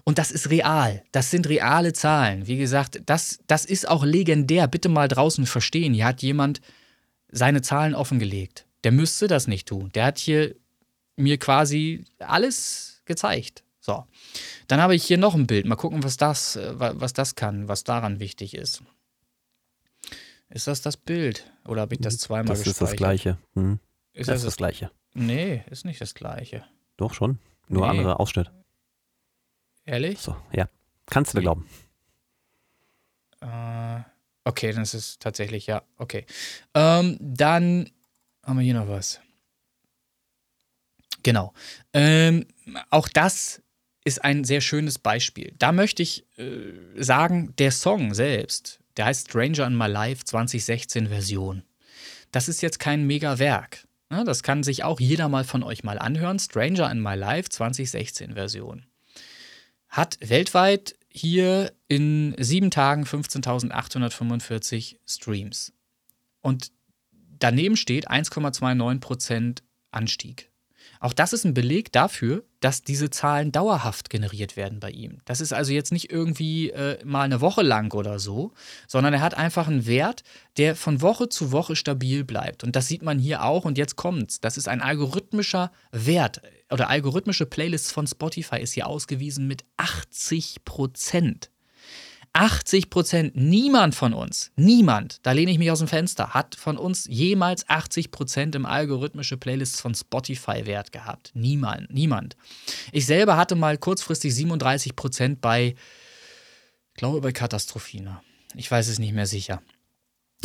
[0.03, 1.03] Und das ist real.
[1.11, 2.48] Das sind reale Zahlen.
[2.48, 4.68] Wie gesagt, das, das ist auch legendär.
[4.68, 5.94] Bitte mal draußen verstehen.
[5.94, 6.60] Hier hat jemand
[7.32, 8.65] seine Zahlen offengelegt.
[8.84, 9.90] Der müsste das nicht tun.
[9.94, 10.56] Der hat hier
[11.15, 13.64] mir quasi alles gezeigt.
[13.80, 14.06] So.
[14.68, 15.68] Dann habe ich hier noch ein Bild.
[15.68, 18.82] Mal gucken, was das, äh, was das kann, was daran wichtig ist.
[20.52, 21.49] Ist das das Bild?
[21.65, 23.38] Oder habe ich das zweimal Das ist das Gleiche.
[23.53, 23.80] Hm.
[24.14, 24.91] Ist das, das ist das Gleiche.
[25.14, 26.65] Nee, ist nicht das Gleiche.
[26.98, 27.40] Doch schon.
[27.68, 27.98] Nur nee.
[27.98, 28.52] anderer Ausschnitt.
[29.86, 30.19] Ehrlich?
[30.19, 30.68] So, ja.
[31.06, 31.68] Kannst du mir glauben.
[33.41, 34.02] Äh,
[34.44, 35.84] okay, dann ist es tatsächlich, ja.
[35.98, 36.26] Okay.
[36.73, 37.90] Ähm, dann
[38.44, 39.22] haben wir hier noch was.
[41.23, 41.53] Genau.
[41.94, 42.45] Ähm,
[42.90, 43.61] auch das
[44.03, 45.53] ist ein sehr schönes Beispiel.
[45.57, 51.07] Da möchte ich äh, sagen, der Song selbst der heißt Stranger in My Life 2016
[51.07, 51.63] Version.
[52.31, 53.88] Das ist jetzt kein Mega-Werk.
[54.09, 54.23] Ne?
[54.23, 56.39] Das kann sich auch jeder mal von euch mal anhören.
[56.39, 58.85] Stranger in My Life 2016 Version.
[59.89, 65.73] Hat weltweit hier in sieben Tagen 15.845 Streams.
[66.41, 66.72] Und
[67.39, 69.61] daneben steht 1,29%
[69.91, 70.51] Anstieg.
[71.02, 75.18] Auch das ist ein Beleg dafür, dass diese Zahlen dauerhaft generiert werden bei ihm.
[75.26, 78.53] Das ist also jetzt nicht irgendwie äh, mal eine Woche lang oder so,
[78.88, 80.22] sondern er hat einfach einen Wert,
[80.57, 82.64] der von Woche zu Woche stabil bleibt.
[82.64, 83.65] Und das sieht man hier auch.
[83.65, 84.41] Und jetzt kommt's.
[84.41, 90.64] Das ist ein algorithmischer Wert oder algorithmische Playlists von Spotify ist hier ausgewiesen mit 80
[90.65, 91.49] Prozent.
[92.34, 96.78] 80 Prozent, niemand von uns, niemand, da lehne ich mich aus dem Fenster, hat von
[96.78, 101.32] uns jemals 80 Prozent im algorithmische Playlists von Spotify Wert gehabt.
[101.34, 102.38] Niemand, niemand.
[102.91, 105.76] Ich selber hatte mal kurzfristig 37 Prozent bei
[106.94, 108.24] Ich glaube bei Katastrophina.
[108.56, 109.62] Ich weiß es nicht mehr sicher.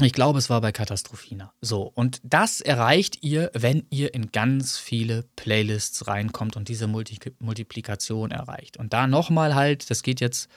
[0.03, 1.55] Ich glaube, es war bei Katastrophina.
[1.63, 7.19] So, und das erreicht ihr, wenn ihr in ganz viele Playlists reinkommt und diese Multi
[7.39, 8.77] Multiplikation erreicht.
[8.77, 10.51] Und da nochmal halt, das geht jetzt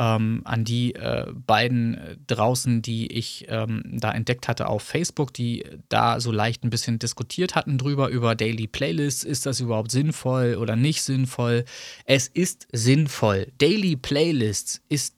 [0.00, 5.32] ähm, an die äh, beiden äh, draußen, die ich ähm, da entdeckt hatte auf Facebook,
[5.32, 9.24] die da so leicht ein bisschen diskutiert hatten drüber, über Daily Playlists.
[9.24, 11.64] Ist das überhaupt sinnvoll oder nicht sinnvoll?
[12.06, 13.52] Es ist sinnvoll.
[13.58, 15.14] Daily Playlists ist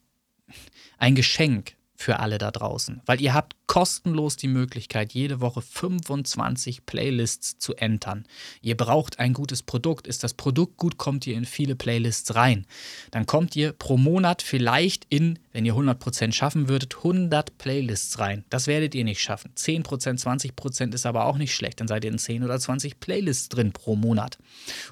[0.98, 6.86] ein Geschenk für alle da draußen, weil ihr habt kostenlos die Möglichkeit, jede Woche 25
[6.86, 8.24] Playlists zu entern.
[8.62, 10.06] Ihr braucht ein gutes Produkt.
[10.06, 12.66] Ist das Produkt gut, kommt ihr in viele Playlists rein.
[13.10, 18.44] Dann kommt ihr pro Monat vielleicht in, wenn ihr 100% schaffen würdet, 100 Playlists rein.
[18.50, 19.50] Das werdet ihr nicht schaffen.
[19.56, 21.80] 10%, 20% ist aber auch nicht schlecht.
[21.80, 24.38] Dann seid ihr in 10 oder 20 Playlists drin pro Monat.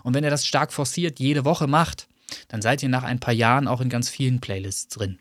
[0.03, 2.09] Und wenn ihr das stark forciert jede Woche macht,
[2.49, 5.19] dann seid ihr nach ein paar Jahren auch in ganz vielen Playlists drin.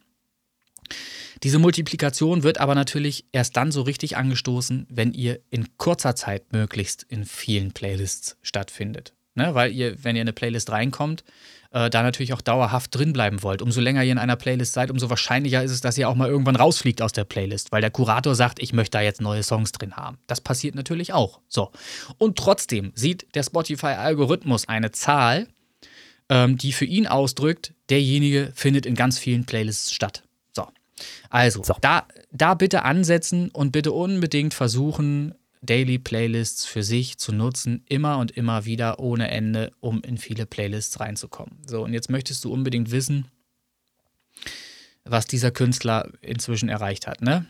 [1.44, 6.53] Diese Multiplikation wird aber natürlich erst dann so richtig angestoßen, wenn ihr in kurzer Zeit
[6.53, 9.14] möglichst in vielen Playlists stattfindet.
[9.36, 9.53] Ne?
[9.53, 11.26] Weil ihr, wenn ihr in eine Playlist reinkommt,
[11.72, 13.61] äh, da natürlich auch dauerhaft drin bleiben wollt.
[13.61, 16.30] Umso länger ihr in einer Playlist seid, umso wahrscheinlicher ist es, dass ihr auch mal
[16.30, 19.74] irgendwann rausfliegt aus der Playlist, weil der Kurator sagt, ich möchte da jetzt neue Songs
[19.74, 20.20] drin haben.
[20.28, 21.41] Das passiert natürlich auch.
[21.49, 21.72] So.
[22.20, 25.48] Und trotzdem sieht der Spotify-Algorithmus eine Zahl,
[26.30, 30.24] ähm, die für ihn ausdrückt, derjenige findet in ganz vielen Playlists statt.
[31.30, 31.76] Also, so.
[31.82, 38.18] da, da bitte ansetzen und bitte unbedingt versuchen, Daily Playlists für sich zu nutzen, immer
[38.18, 41.62] und immer wieder ohne Ende, um in viele Playlists reinzukommen.
[41.66, 43.28] So, und jetzt möchtest du unbedingt wissen,
[45.06, 47.46] was dieser Künstler inzwischen erreicht hat, ne?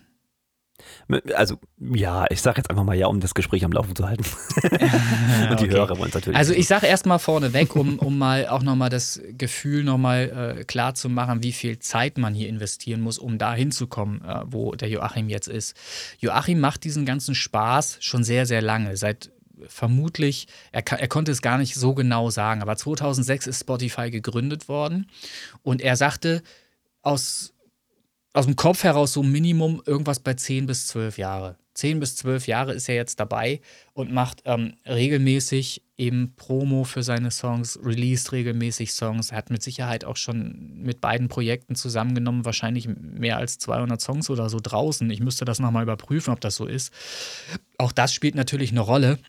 [1.36, 4.24] Also, ja, ich sage jetzt einfach mal ja, um das Gespräch am Laufen zu halten.
[5.50, 5.72] Und die okay.
[5.72, 6.38] Hörer wollen es natürlich.
[6.38, 10.96] Also, ich sage erstmal vorneweg, um, um mal auch nochmal das Gefühl nochmal äh, klar
[10.96, 14.90] zu machen, wie viel Zeit man hier investieren muss, um da hinzukommen, äh, wo der
[14.90, 15.76] Joachim jetzt ist.
[16.20, 18.98] Joachim macht diesen ganzen Spaß schon sehr, sehr lange.
[18.98, 19.32] Seit
[19.68, 24.68] vermutlich, er, er, konnte es gar nicht so genau sagen, aber 2006 ist Spotify gegründet
[24.68, 25.08] worden
[25.62, 26.42] und er sagte,
[27.02, 27.53] aus
[28.34, 31.58] aus dem Kopf heraus so Minimum irgendwas bei 10 bis 12 Jahre.
[31.76, 33.62] 10 bis 12 Jahre ist er jetzt dabei
[33.94, 39.32] und macht ähm, regelmäßig eben Promo für seine Songs, released regelmäßig Songs.
[39.32, 44.50] Hat mit Sicherheit auch schon mit beiden Projekten zusammengenommen, wahrscheinlich mehr als 200 Songs oder
[44.50, 45.10] so draußen.
[45.10, 46.92] Ich müsste das nochmal überprüfen, ob das so ist.
[47.78, 49.20] Auch das spielt natürlich eine Rolle.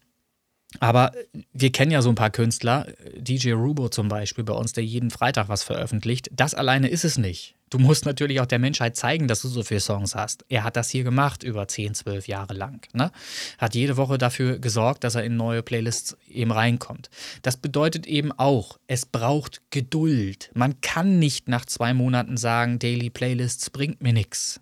[0.81, 1.13] Aber
[1.53, 2.87] wir kennen ja so ein paar Künstler,
[3.17, 6.31] DJ Rubo zum Beispiel bei uns, der jeden Freitag was veröffentlicht.
[6.33, 7.55] Das alleine ist es nicht.
[7.71, 10.45] Du musst natürlich auch der Menschheit zeigen, dass du so viele Songs hast.
[10.49, 12.87] Er hat das hier gemacht über 10, 12 Jahre lang.
[12.93, 13.11] Ne?
[13.59, 17.11] Hat jede Woche dafür gesorgt, dass er in neue Playlists eben reinkommt.
[17.43, 20.51] Das bedeutet eben auch, es braucht Geduld.
[20.55, 24.61] Man kann nicht nach zwei Monaten sagen, Daily Playlists bringt mir nichts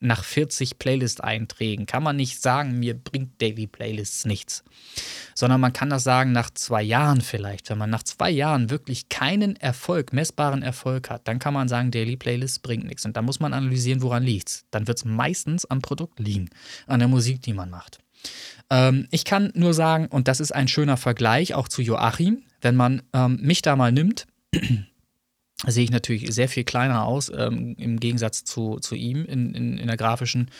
[0.00, 4.62] nach 40 Playlist-Einträgen kann man nicht sagen, mir bringt Daily Playlists nichts.
[5.34, 7.70] Sondern man kann das sagen nach zwei Jahren vielleicht.
[7.70, 11.90] Wenn man nach zwei Jahren wirklich keinen Erfolg, messbaren Erfolg hat, dann kann man sagen,
[11.90, 13.04] Daily Playlists bringt nichts.
[13.04, 16.50] Und da muss man analysieren, woran liegt Dann wird es meistens am Produkt liegen,
[16.86, 17.98] an der Musik, die man macht.
[18.70, 22.76] Ähm, ich kann nur sagen, und das ist ein schöner Vergleich auch zu Joachim, wenn
[22.76, 24.26] man ähm, mich da mal nimmt,
[25.64, 29.78] sehe ich natürlich sehr viel kleiner aus ähm, im Gegensatz zu, zu ihm in, in,
[29.78, 30.50] in der grafischen,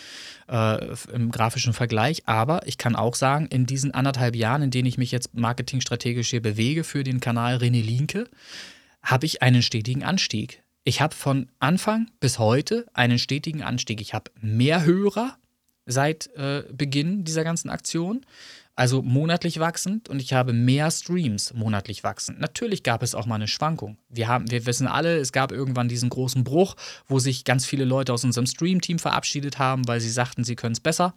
[0.49, 2.23] äh, im grafischen Vergleich.
[2.27, 6.31] Aber ich kann auch sagen, in diesen anderthalb Jahren, in denen ich mich jetzt marketingstrategisch
[6.31, 8.29] hier bewege für den Kanal René Linke,
[9.03, 10.63] habe ich einen stetigen Anstieg.
[10.83, 14.01] Ich habe von Anfang bis heute einen stetigen Anstieg.
[14.01, 15.37] Ich habe mehr Hörer
[15.85, 18.25] seit äh, Beginn dieser ganzen Aktion
[18.77, 22.39] also monatlich wachsend und ich habe mehr Streams monatlich wachsend.
[22.39, 23.97] Natürlich gab es auch mal eine Schwankung.
[24.11, 26.77] Wir, haben, wir wissen alle, es gab irgendwann diesen großen Bruch,
[27.09, 30.75] wo sich ganz viele Leute aus unserem Stream-Team verabschiedet haben, weil sie sagten, sie können
[30.75, 31.15] es besser.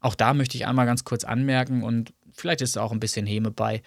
[0.00, 3.26] Auch da möchte ich einmal ganz kurz anmerken und vielleicht ist da auch ein bisschen
[3.26, 3.82] Häme bei.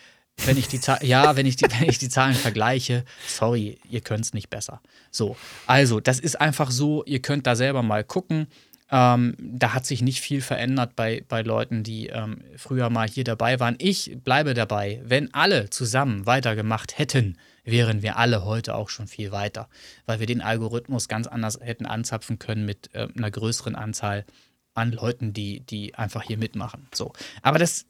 [0.46, 4.26] Wenn ich die ja, wenn ich die, wenn ich die Zahlen vergleiche, sorry, ihr könnt
[4.26, 4.80] es nicht besser.
[5.10, 5.36] So,
[5.66, 8.46] also das ist einfach so, ihr könnt da selber mal gucken.
[8.90, 13.26] Ähm, da hat sich nicht viel verändert bei, bei Leuten, die ähm, früher mal hier
[13.26, 13.76] dabei waren.
[13.80, 15.02] Ich bleibe dabei.
[15.04, 19.68] Wenn alle zusammen weitergemacht hätten, wären wir alle heute auch schon viel weiter,
[20.06, 24.26] weil wir den Algorithmus ganz anders hätten anzapfen können mit äh, einer größeren Anzahl
[24.74, 26.88] an Leuten, die, die einfach hier mitmachen.
[26.94, 27.12] So.
[27.42, 27.86] Aber das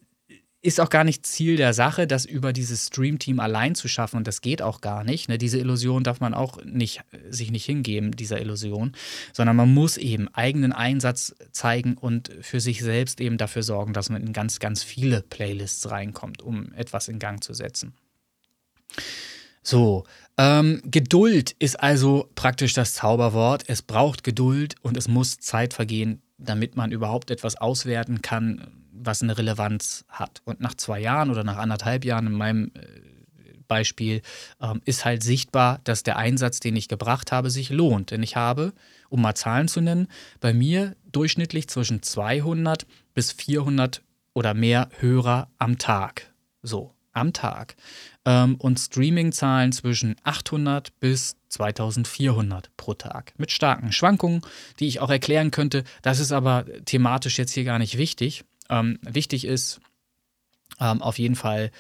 [0.68, 4.18] ist auch gar nicht Ziel der Sache, das über dieses Stream-Team allein zu schaffen.
[4.18, 5.30] Und das geht auch gar nicht.
[5.30, 5.38] Ne?
[5.38, 8.92] Diese Illusion darf man auch nicht, sich nicht hingeben, dieser Illusion,
[9.32, 14.10] sondern man muss eben eigenen Einsatz zeigen und für sich selbst eben dafür sorgen, dass
[14.10, 17.94] man in ganz, ganz viele Playlists reinkommt, um etwas in Gang zu setzen.
[19.64, 20.04] So,
[20.40, 23.64] Ähm, Geduld ist also praktisch das Zauberwort.
[23.68, 29.22] Es braucht Geduld und es muss Zeit vergehen, damit man überhaupt etwas auswerten kann, was
[29.22, 30.42] eine Relevanz hat.
[30.46, 32.82] Und nach zwei Jahren oder nach anderthalb Jahren in meinem äh,
[33.68, 34.22] Beispiel
[34.62, 38.12] ähm, ist halt sichtbar, dass der Einsatz, den ich gebracht habe, sich lohnt.
[38.12, 38.74] Denn ich habe,
[39.10, 40.08] um mal Zahlen zu nennen,
[40.40, 44.02] bei mir durchschnittlich zwischen 200 bis 400
[44.34, 46.32] oder mehr Hörer am Tag.
[46.62, 47.76] So, am Tag.
[48.28, 53.34] Ähm, und Streaming-Zahlen zwischen 800 bis 2400 pro Tag.
[53.38, 54.42] Mit starken Schwankungen,
[54.82, 55.86] die ich auch erklären könnte.
[56.02, 58.44] Das ist aber thematisch jetzt hier gar nicht wichtig.
[58.70, 59.80] Ähm, wichtig ist
[60.82, 61.72] ähm, auf jeden Fall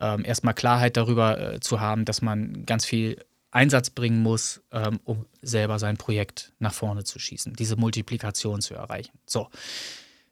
[0.00, 3.20] ähm, erstmal Klarheit darüber äh, zu haben, dass man ganz viel
[3.50, 8.74] Einsatz bringen muss, ähm, um selber sein Projekt nach vorne zu schießen, diese Multiplikation zu
[8.74, 9.18] erreichen.
[9.26, 9.48] So.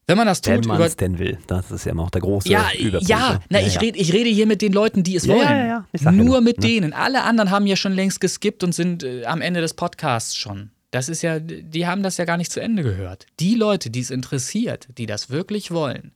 [0.09, 1.39] Wenn man das tut, Wenn man es denn will.
[1.49, 3.09] Das ist ja immer auch der große ja, Überpunkt.
[3.09, 3.41] ja, ne?
[3.49, 5.49] na, ich, Rede, ich rede hier mit den Leuten, die es Ja, wollen.
[5.49, 6.67] ja, ja, ja nur, mit ne?
[6.67, 6.93] denen.
[6.93, 10.71] Alle anderen haben ja schon längst geskippt und sind äh, am Ende des Podcasts schon.
[10.93, 13.27] Das ist ja, die haben das ja gar nicht zu Ende gehört.
[13.41, 16.13] Die Leute, die es interessiert, die das wirklich wollen,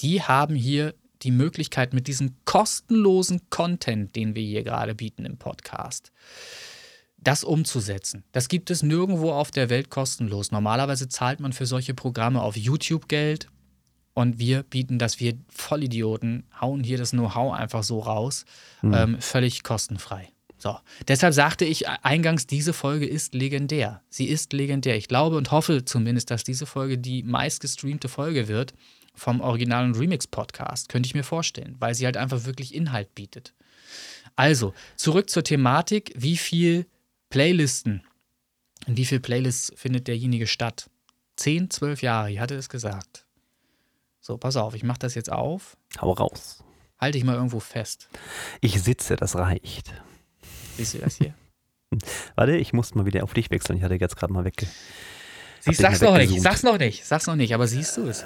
[0.00, 5.38] die haben hier die Möglichkeit mit diesem kostenlosen Content, den wir hier gerade bieten im
[5.38, 6.12] Podcast,
[7.22, 8.24] das umzusetzen.
[8.32, 10.50] Das gibt es nirgendwo auf der Welt kostenlos.
[10.50, 13.48] Normalerweise zahlt man für solche Programme auf YouTube Geld
[14.14, 18.44] und wir bieten das, wir Vollidioten hauen hier das Know-how einfach so raus,
[18.82, 20.28] ähm, völlig kostenfrei.
[20.58, 20.76] So,
[21.08, 24.02] deshalb sagte ich eingangs, diese Folge ist legendär.
[24.10, 24.94] Sie ist legendär.
[24.96, 28.74] Ich glaube und hoffe zumindest, dass diese Folge die meistgestreamte Folge wird
[29.14, 30.90] vom Original- und Remix-Podcast.
[30.90, 33.54] Könnte ich mir vorstellen, weil sie halt einfach wirklich Inhalt bietet.
[34.36, 36.12] Also, zurück zur Thematik.
[36.14, 36.86] Wie viel
[37.30, 38.02] Playlisten,
[38.86, 40.90] in wie viel Playlists findet derjenige statt?
[41.36, 43.24] Zehn, zwölf Jahre, ich hatte es gesagt.
[44.20, 45.76] So, pass auf, ich mache das jetzt auf.
[46.00, 46.62] Hau raus.
[46.98, 48.08] Halte ich mal irgendwo fest.
[48.60, 49.94] Ich sitze, das reicht.
[50.76, 51.34] Siehst du das hier?
[52.34, 53.78] Warte, ich muss mal wieder auf dich wechseln.
[53.78, 54.66] Ich hatte jetzt gerade mal wegge.
[55.60, 58.24] Siehst, dich sag's noch nicht, sag's noch nicht, sag's noch nicht, aber siehst du es?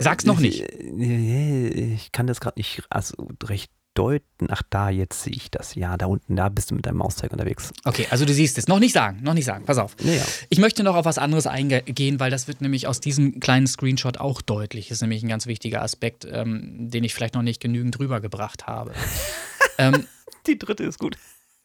[0.00, 0.62] Sag's noch nicht.
[0.62, 4.48] Ich, ich kann das gerade nicht also recht deuten.
[4.50, 5.74] Ach, da, jetzt sehe ich das.
[5.74, 7.72] Ja, da unten, da bist du mit deinem Mauszeiger unterwegs.
[7.84, 8.68] Okay, also du siehst es.
[8.68, 9.64] Noch nicht sagen, noch nicht sagen.
[9.64, 9.96] Pass auf.
[10.02, 10.24] Naja.
[10.48, 14.18] Ich möchte noch auf was anderes eingehen, weil das wird nämlich aus diesem kleinen Screenshot
[14.18, 14.90] auch deutlich.
[14.90, 18.92] Ist nämlich ein ganz wichtiger Aspekt, ähm, den ich vielleicht noch nicht genügend rübergebracht habe.
[19.78, 20.06] ähm,
[20.46, 21.16] Die dritte ist gut.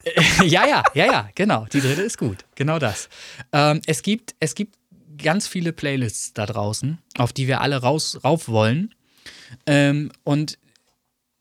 [0.43, 1.65] ja, ja, ja, ja, genau.
[1.73, 2.45] Die dritte ist gut.
[2.55, 3.09] Genau das.
[3.51, 4.77] Ähm, es, gibt, es gibt
[5.17, 8.95] ganz viele Playlists da draußen, auf die wir alle raus, rauf wollen.
[9.65, 10.57] Ähm, und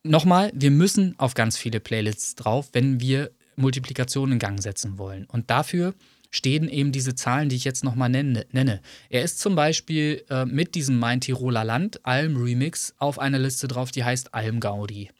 [0.08, 5.24] nochmal, wir müssen auf ganz viele Playlists drauf, wenn wir Multiplikation in Gang setzen wollen.
[5.26, 5.94] Und dafür
[6.30, 8.80] stehen eben diese Zahlen, die ich jetzt nochmal nenne, nenne.
[9.08, 13.66] Er ist zum Beispiel äh, mit diesem Mein Tiroler Land Alm Remix auf einer Liste
[13.66, 15.10] drauf, die heißt Alm Gaudi.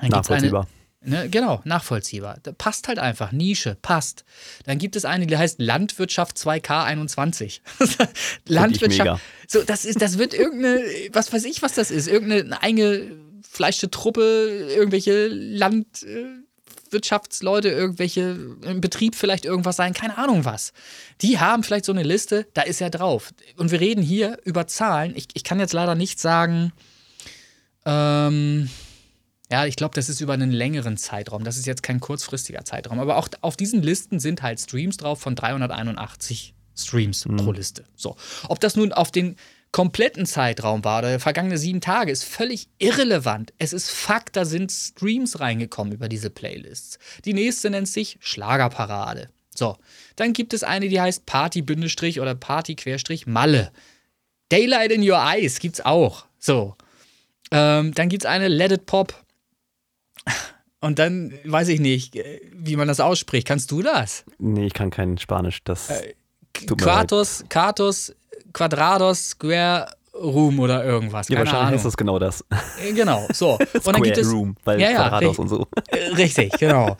[0.00, 0.68] Dann gibt's eine- Nachvollziehbar.
[1.00, 2.38] Ne, genau, nachvollziehbar.
[2.42, 3.30] Da passt halt einfach.
[3.30, 4.24] Nische, passt.
[4.64, 7.60] Dann gibt es eine, die heißt Landwirtschaft 2K21.
[8.48, 9.22] Landwirtschaft.
[9.46, 10.82] So, das ist, das wird irgendeine,
[11.12, 12.08] was weiß ich, was das ist.
[12.08, 12.60] Irgendeine
[13.38, 20.72] eingefleischte Truppe, irgendwelche Landwirtschaftsleute, irgendwelche im Betrieb vielleicht irgendwas sein, keine Ahnung was.
[21.20, 23.32] Die haben vielleicht so eine Liste, da ist er drauf.
[23.56, 25.12] Und wir reden hier über Zahlen.
[25.16, 26.72] Ich, ich kann jetzt leider nicht sagen,
[27.84, 28.68] ähm,
[29.50, 31.42] ja, ich glaube, das ist über einen längeren Zeitraum.
[31.42, 33.00] Das ist jetzt kein kurzfristiger Zeitraum.
[33.00, 37.84] Aber auch auf diesen Listen sind halt Streams drauf von 381 Streams pro Liste.
[37.96, 38.16] So.
[38.48, 39.36] Ob das nun auf den
[39.72, 43.52] kompletten Zeitraum war oder vergangene sieben Tage, ist völlig irrelevant.
[43.58, 46.98] Es ist Fakt, da sind Streams reingekommen über diese Playlists.
[47.24, 49.28] Die nächste nennt sich Schlagerparade.
[49.54, 49.76] So.
[50.16, 51.64] Dann gibt es eine, die heißt Party-
[52.20, 53.72] oder Party-Malle.
[54.50, 56.26] Daylight in Your Eyes gibt's auch.
[56.38, 56.76] So.
[57.50, 59.24] Ähm, dann gibt es eine Let It Pop.
[60.80, 63.46] Und dann weiß ich nicht, äh, wie man das ausspricht.
[63.46, 64.24] Kannst du das?
[64.38, 65.58] Nee, ich kann kein Spanisch.
[65.64, 66.14] Das Äh,
[66.76, 68.14] Quartos, Quartos,
[68.52, 71.28] Quadrados, Square Room oder irgendwas.
[71.28, 71.74] ja, wahrscheinlich Ahnung.
[71.76, 72.44] ist das genau das.
[72.82, 73.52] Äh, Genau, so.
[73.74, 74.30] Und dann gibt es.
[74.30, 75.66] Room, weil ja, ja, Quadrados und so.
[75.86, 76.96] Äh, Richtig, genau.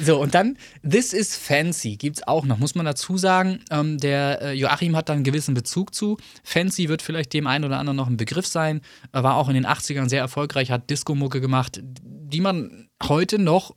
[0.00, 0.56] So, und dann
[0.88, 3.60] This is Fancy gibt's auch noch, muss man dazu sagen.
[3.70, 6.18] Ähm, der äh, Joachim hat da einen gewissen Bezug zu.
[6.44, 8.80] Fancy wird vielleicht dem einen oder anderen noch ein Begriff sein.
[9.12, 13.74] Er war auch in den 80ern sehr erfolgreich, hat Disco-Mucke gemacht, die man heute noch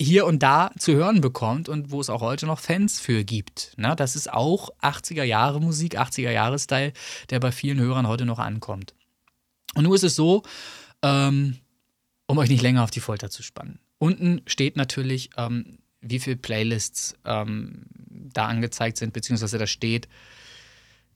[0.00, 3.72] hier und da zu hören bekommt und wo es auch heute noch Fans für gibt.
[3.76, 6.92] Na, das ist auch 80er Jahre Musik, 80er Jahre Style,
[7.30, 8.94] der bei vielen Hörern heute noch ankommt.
[9.74, 10.44] Und nun ist es so,
[11.02, 11.56] ähm,
[12.26, 13.80] um euch nicht länger auf die Folter zu spannen.
[13.98, 20.08] Unten steht natürlich, ähm, wie viele Playlists ähm, da angezeigt sind, beziehungsweise da steht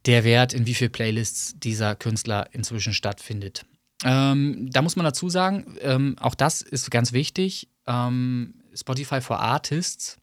[0.07, 3.65] der Wert, in wie viele Playlists dieser Künstler inzwischen stattfindet.
[4.05, 7.69] Ähm, da muss man dazu sagen, ähm, auch das ist ganz wichtig.
[7.87, 10.19] Ähm, Spotify for Artists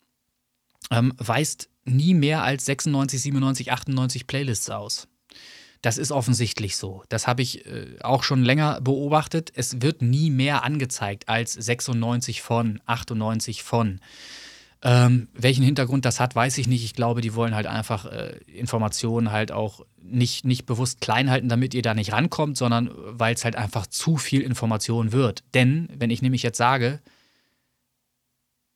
[0.91, 5.07] ähm, weist nie mehr als 96, 97, 98 Playlists aus.
[5.81, 7.03] Das ist offensichtlich so.
[7.07, 9.51] Das habe ich äh, auch schon länger beobachtet.
[9.55, 14.01] Es wird nie mehr angezeigt als 96 von, 98 von.
[14.81, 16.83] Ähm, welchen Hintergrund das hat, weiß ich nicht.
[16.83, 21.49] Ich glaube, die wollen halt einfach äh, Informationen halt auch nicht, nicht bewusst klein halten,
[21.49, 25.43] damit ihr da nicht rankommt, sondern weil es halt einfach zu viel Information wird.
[25.53, 27.01] Denn, wenn ich nämlich jetzt sage,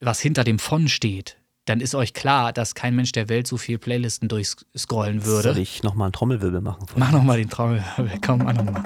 [0.05, 3.57] was hinter dem von steht, dann ist euch klar, dass kein Mensch der Welt so
[3.57, 5.49] viel Playlisten durchscrollen würde.
[5.53, 6.85] Soll ich nochmal einen Trommelwirbel machen?
[6.95, 8.19] Mach nochmal den Trommelwirbel.
[8.25, 8.83] Komm, mach nochmal.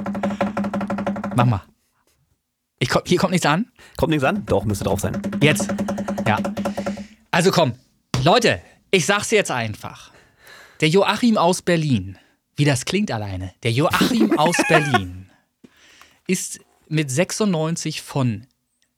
[1.35, 1.64] Mach mal.
[2.80, 3.72] Ich komm, hier kommt nichts an?
[3.95, 4.45] Kommt nichts an?
[4.45, 5.19] Doch, müsste drauf sein.
[5.41, 5.68] Jetzt.
[6.27, 6.38] Ja.
[7.31, 7.73] Also komm,
[8.23, 8.61] Leute,
[8.91, 10.11] ich sag's jetzt einfach.
[10.81, 12.19] Der Joachim aus Berlin,
[12.56, 15.30] wie das klingt alleine, der Joachim aus Berlin
[16.27, 18.45] ist mit 96 von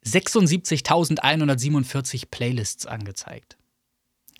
[0.05, 3.57] 76.147 Playlists angezeigt.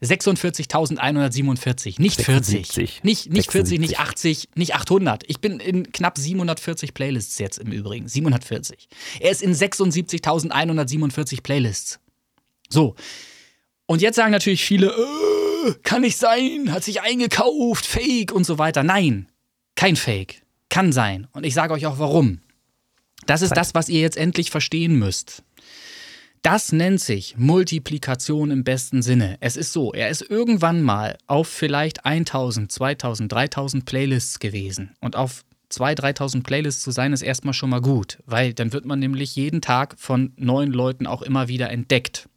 [0.02, 3.03] 46.147, nicht 40.
[3.03, 5.23] Nicht, nicht 40, nicht 80, nicht 800.
[5.27, 8.07] Ich bin in knapp 740 Playlists jetzt im Übrigen.
[8.07, 8.88] 740.
[9.19, 11.99] Er ist in 76.147 Playlists.
[12.69, 12.95] So.
[13.88, 18.57] Und jetzt sagen natürlich viele, äh, kann nicht sein, hat sich eingekauft, Fake und so
[18.57, 18.84] weiter.
[18.84, 19.27] Nein,
[19.76, 20.44] kein Fake.
[20.69, 21.27] Kann sein.
[21.34, 22.40] Und ich sage euch auch warum.
[23.26, 25.44] Das ist das, was ihr jetzt endlich verstehen müsst.
[26.41, 29.38] Das nennt sich Multiplikation im besten Sinne.
[29.41, 34.91] Es ist so, er ist irgendwann mal auf vielleicht 1000, 2000, 3000 Playlists gewesen.
[35.02, 38.86] Und auf 2.000, 3.000 Playlists zu sein, ist erstmal schon mal gut, weil dann wird
[38.86, 42.30] man nämlich jeden Tag von neuen Leuten auch immer wieder entdeckt.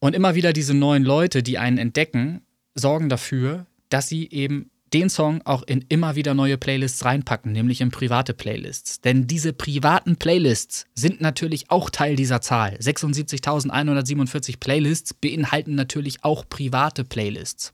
[0.00, 2.42] Und immer wieder diese neuen Leute, die einen entdecken,
[2.74, 7.80] sorgen dafür, dass sie eben den Song auch in immer wieder neue Playlists reinpacken, nämlich
[7.80, 9.00] in private Playlists.
[9.00, 12.76] Denn diese privaten Playlists sind natürlich auch Teil dieser Zahl.
[12.80, 17.72] 76.147 Playlists beinhalten natürlich auch private Playlists.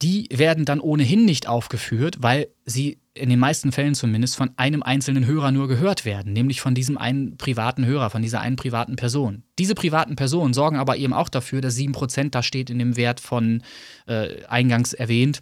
[0.00, 4.84] Die werden dann ohnehin nicht aufgeführt, weil sie in den meisten Fällen zumindest von einem
[4.84, 8.94] einzelnen Hörer nur gehört werden, nämlich von diesem einen privaten Hörer, von dieser einen privaten
[8.94, 9.42] Person.
[9.58, 13.18] Diese privaten Personen sorgen aber eben auch dafür, dass 7% da steht in dem Wert
[13.18, 13.62] von
[14.06, 15.40] äh, eingangs erwähnt,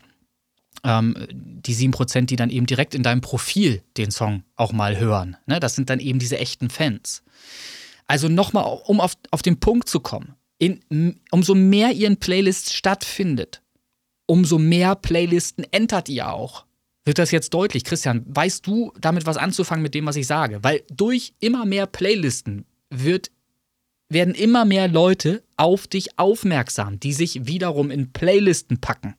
[0.86, 5.36] ähm, die 7%, die dann eben direkt in deinem Profil den Song auch mal hören.
[5.46, 5.58] Ne?
[5.58, 7.24] Das sind dann eben diese echten Fans.
[8.06, 10.36] Also nochmal, um auf, auf den Punkt zu kommen.
[10.58, 13.62] In, umso mehr ihr in Playlists stattfindet,
[14.26, 16.64] umso mehr Playlisten entert ihr auch.
[17.04, 17.84] Wird das jetzt deutlich?
[17.84, 20.62] Christian, weißt du damit was anzufangen mit dem, was ich sage?
[20.62, 23.30] Weil durch immer mehr Playlisten wird,
[24.08, 29.16] werden immer mehr Leute auf dich aufmerksam, die sich wiederum in Playlisten packen.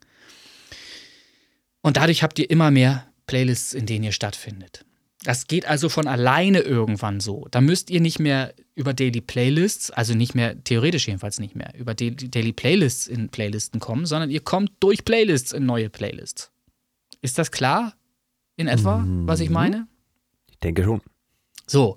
[1.88, 4.84] Und dadurch habt ihr immer mehr Playlists, in denen ihr stattfindet.
[5.24, 7.48] Das geht also von alleine irgendwann so.
[7.50, 11.74] Da müsst ihr nicht mehr über Daily Playlists, also nicht mehr, theoretisch jedenfalls nicht mehr,
[11.78, 16.52] über Daily Playlists in Playlisten kommen, sondern ihr kommt durch Playlists in neue Playlists.
[17.22, 17.94] Ist das klar
[18.58, 19.54] in etwa, was ich mhm.
[19.54, 19.88] meine?
[20.52, 21.02] Ich denke schon.
[21.68, 21.96] So,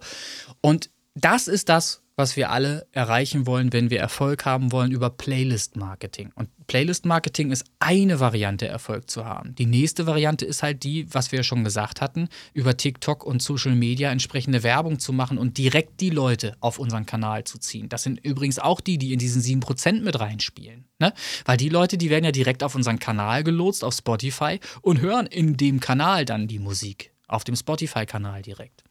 [0.61, 5.09] und das ist das, was wir alle erreichen wollen, wenn wir Erfolg haben wollen über
[5.09, 6.31] Playlist-Marketing.
[6.35, 9.55] Und Playlist-Marketing ist eine Variante, Erfolg zu haben.
[9.55, 13.75] Die nächste Variante ist halt die, was wir schon gesagt hatten, über TikTok und Social
[13.75, 17.89] Media entsprechende Werbung zu machen und direkt die Leute auf unseren Kanal zu ziehen.
[17.89, 20.85] Das sind übrigens auch die, die in diesen 7% mit reinspielen.
[20.99, 21.15] Ne?
[21.47, 25.27] Weil die Leute, die werden ja direkt auf unseren Kanal gelotst, auf Spotify und hören
[25.27, 27.13] in dem Kanal dann die Musik.
[27.29, 28.85] Auf dem Spotify-Kanal direkt.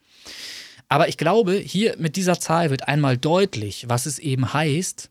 [0.90, 5.10] Aber ich glaube, hier mit dieser Zahl wird einmal deutlich, was es eben heißt,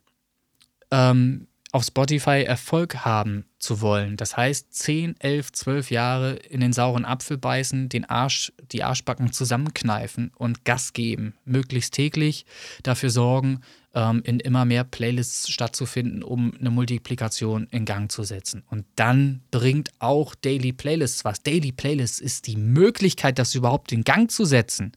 [0.90, 4.16] ähm, auf Spotify Erfolg haben zu wollen.
[4.16, 9.32] Das heißt, 10, 11, 12 Jahre in den sauren Apfel beißen, den Arsch, die Arschbacken
[9.32, 11.34] zusammenkneifen und Gas geben.
[11.44, 12.46] Möglichst täglich
[12.82, 13.60] dafür sorgen,
[13.94, 18.64] ähm, in immer mehr Playlists stattzufinden, um eine Multiplikation in Gang zu setzen.
[18.70, 21.42] Und dann bringt auch Daily Playlists was.
[21.42, 24.92] Daily Playlists ist die Möglichkeit, das überhaupt in Gang zu setzen.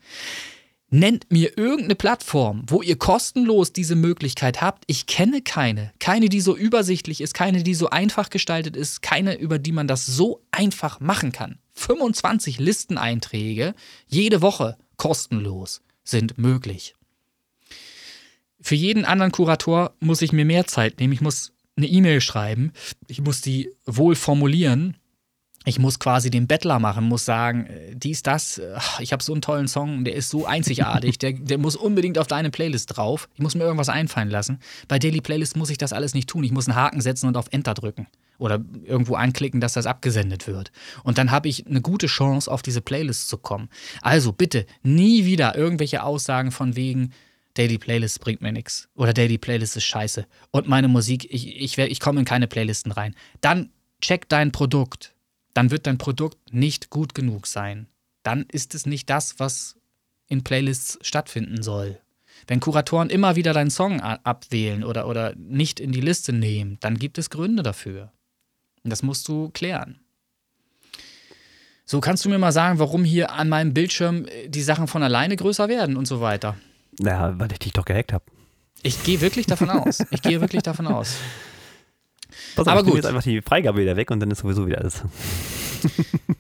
[0.94, 4.84] Nennt mir irgendeine Plattform, wo ihr kostenlos diese Möglichkeit habt.
[4.88, 5.94] Ich kenne keine.
[6.00, 9.88] Keine, die so übersichtlich ist, keine, die so einfach gestaltet ist, keine, über die man
[9.88, 11.60] das so einfach machen kann.
[11.76, 13.74] 25 Listeneinträge
[14.08, 16.96] jede Woche kostenlos sind möglich.
[18.60, 21.14] Für jeden anderen Kurator muss ich mir mehr Zeit nehmen.
[21.14, 22.74] Ich muss eine E-Mail schreiben.
[23.08, 24.98] Ich muss die wohl formulieren
[25.66, 29.34] ich muss quasi den Bettler machen, muss sagen, äh, dies, das, äh, ich habe so
[29.34, 33.30] einen tollen Song, der ist so einzigartig, der, der muss unbedingt auf deine Playlist drauf.
[33.36, 34.60] Ich muss mir irgendwas einfallen lassen.
[34.88, 36.44] Bei Daily Playlist muss ich das alles nicht tun.
[36.44, 38.08] Ich muss einen Haken setzen und auf Enter drücken.
[38.40, 40.72] Oder irgendwo anklicken, dass das abgesendet wird.
[41.04, 43.70] Und dann habe ich eine gute Chance, auf diese Playlist zu kommen.
[44.02, 47.14] Also bitte nie wieder irgendwelche Aussagen von wegen,
[47.54, 48.88] Daily Playlist bringt mir nichts.
[48.96, 50.26] Oder Daily Playlist ist scheiße.
[50.52, 53.14] Und meine Musik, ich, ich, ich komme in keine Playlisten rein.
[53.42, 53.70] Dann
[54.02, 55.14] check dein Produkt.
[55.54, 57.88] Dann wird dein Produkt nicht gut genug sein.
[58.24, 59.76] Dann ist es nicht das, was
[60.28, 62.00] in Playlists stattfinden soll.
[62.48, 66.98] Wenn Kuratoren immer wieder deinen Song abwählen oder, oder nicht in die Liste nehmen, dann
[66.98, 68.12] gibt es Gründe dafür.
[68.84, 70.00] Und das musst du klären.
[71.86, 75.04] So, kannst du mir mal sagen, warum hier an meinem Bildschirm äh, die Sachen von
[75.04, 76.56] alleine größer werden und so weiter?
[77.00, 78.24] Naja, weil ich dich doch gehackt habe.
[78.82, 80.02] Ich gehe wirklich davon aus.
[80.10, 81.18] Ich gehe wirklich davon aus.
[82.56, 82.96] Pass auf, Aber gut.
[82.96, 85.04] jetzt einfach die Freigabe wieder weg und dann ist sowieso wieder alles.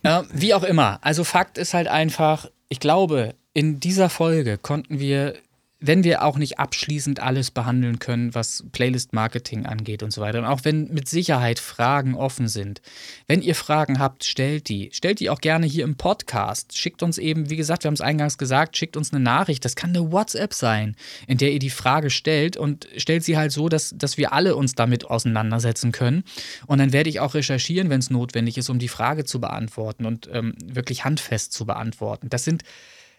[0.03, 0.97] Äh, wie auch immer.
[1.03, 5.35] Also Fakt ist halt einfach, ich glaube, in dieser Folge konnten wir
[5.81, 10.45] wenn wir auch nicht abschließend alles behandeln können, was Playlist-Marketing angeht und so weiter, und
[10.45, 12.81] auch wenn mit Sicherheit Fragen offen sind,
[13.27, 14.91] wenn ihr Fragen habt, stellt die.
[14.93, 16.77] Stellt die auch gerne hier im Podcast.
[16.77, 19.65] Schickt uns eben, wie gesagt, wir haben es eingangs gesagt, schickt uns eine Nachricht.
[19.65, 20.95] Das kann eine WhatsApp sein,
[21.25, 24.55] in der ihr die Frage stellt und stellt sie halt so, dass, dass wir alle
[24.55, 26.23] uns damit auseinandersetzen können.
[26.67, 30.05] Und dann werde ich auch recherchieren, wenn es notwendig ist, um die Frage zu beantworten
[30.05, 32.29] und ähm, wirklich handfest zu beantworten.
[32.29, 32.63] Das sind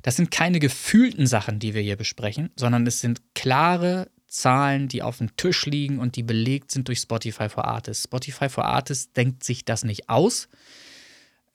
[0.03, 5.03] das sind keine gefühlten Sachen, die wir hier besprechen, sondern es sind klare Zahlen, die
[5.03, 8.05] auf dem Tisch liegen und die belegt sind durch Spotify for Artists.
[8.05, 10.49] Spotify for Artists denkt sich das nicht aus.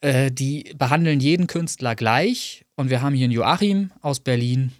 [0.01, 2.65] Äh, die behandeln jeden Künstler gleich.
[2.75, 4.73] Und wir haben hier einen Joachim aus Berlin,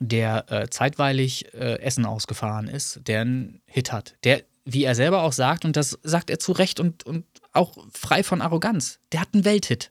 [0.00, 4.14] der äh, zeitweilig äh, Essen ausgefahren ist, der einen Hit hat.
[4.24, 7.76] Der, wie er selber auch sagt, und das sagt er zu Recht und, und auch
[7.92, 9.90] frei von Arroganz, der hat einen Welthit.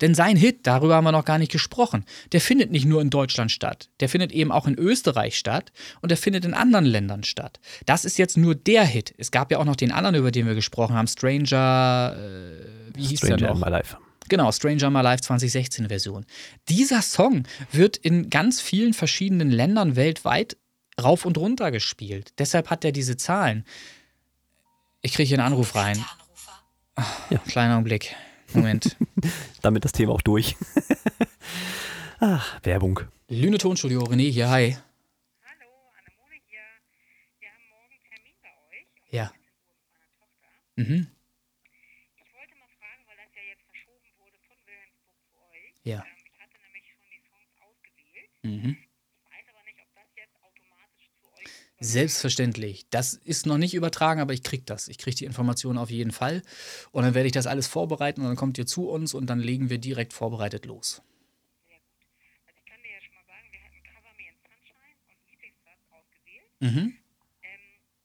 [0.00, 3.10] Denn sein Hit, darüber haben wir noch gar nicht gesprochen, der findet nicht nur in
[3.10, 7.24] Deutschland statt, der findet eben auch in Österreich statt und der findet in anderen Ländern
[7.24, 7.60] statt.
[7.86, 9.14] Das ist jetzt nur der Hit.
[9.18, 13.04] Es gab ja auch noch den anderen, über den wir gesprochen haben, Stranger, äh, wie
[13.04, 13.64] hieß Stranger der noch?
[13.64, 13.96] My Life.
[14.28, 16.24] Genau, Stranger My Life 2016 Version.
[16.68, 20.56] Dieser Song wird in ganz vielen verschiedenen Ländern weltweit
[21.02, 22.32] rauf und runter gespielt.
[22.38, 23.64] Deshalb hat er diese Zahlen.
[25.02, 26.02] Ich kriege hier einen Anruf rein.
[27.30, 27.38] ja.
[27.46, 28.14] Kleiner Augenblick.
[28.54, 28.96] Moment.
[29.62, 30.56] Damit das Thema auch durch.
[32.20, 33.00] Ach, Werbung.
[33.28, 34.76] Lüne Tonstudio, René hier, hi.
[35.42, 36.60] Hallo, Annemone hier.
[37.40, 38.86] Wir haben morgen Termin bei euch.
[39.02, 39.30] Um ja.
[40.76, 41.06] mit Mhm.
[42.16, 45.74] Ich wollte mal fragen, weil das ja jetzt verschoben wurde von Wilhelmsburg zu euch.
[45.84, 46.02] Ja.
[46.02, 48.30] Ähm, ich hatte nämlich schon die Songs ausgewählt.
[48.42, 48.83] Mhm.
[51.84, 52.86] Selbstverständlich.
[52.88, 54.88] Das ist noch nicht übertragen, aber ich kriege das.
[54.88, 56.42] Ich kriege die Informationen auf jeden Fall.
[56.92, 59.38] Und dann werde ich das alles vorbereiten und dann kommt ihr zu uns und dann
[59.38, 61.02] legen wir direkt vorbereitet los.
[66.60, 66.72] Also.
[66.72, 66.78] Mhm.
[66.80, 66.96] Ähm,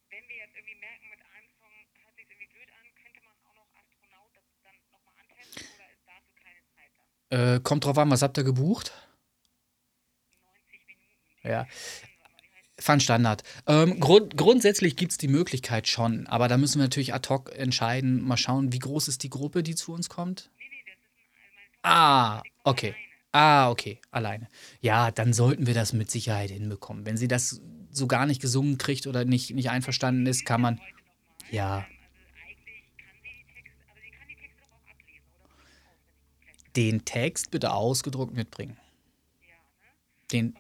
[0.10, 1.72] wenn wir jetzt irgendwie merken, mit einem Song
[2.04, 5.88] hört sich irgendwie blöd an, könnte man auch noch Astronaut das dann nochmal antesten oder
[5.88, 8.92] ist dafür keine Zeit Äh, kommt drauf an, was habt ihr gebucht?
[10.44, 11.48] 90 Minuten.
[11.48, 11.66] Ja.
[12.90, 13.44] Fun Standard.
[13.68, 17.56] Ähm, grund grundsätzlich gibt es die Möglichkeit schon, aber da müssen wir natürlich ad hoc
[17.56, 20.50] entscheiden, mal schauen, wie groß ist die Gruppe, die zu uns kommt.
[21.84, 22.96] Ah, okay.
[23.32, 24.48] Ah, okay, alleine.
[24.82, 27.06] Ja, dann sollten wir das mit Sicherheit hinbekommen.
[27.06, 27.62] Wenn sie das
[27.92, 30.82] so gar nicht gesungen kriegt oder nicht, nicht einverstanden ist, kann man.
[31.52, 31.86] Ja.
[36.76, 38.78] Den Text bitte ausgedruckt mitbringen.
[40.32, 40.56] Den,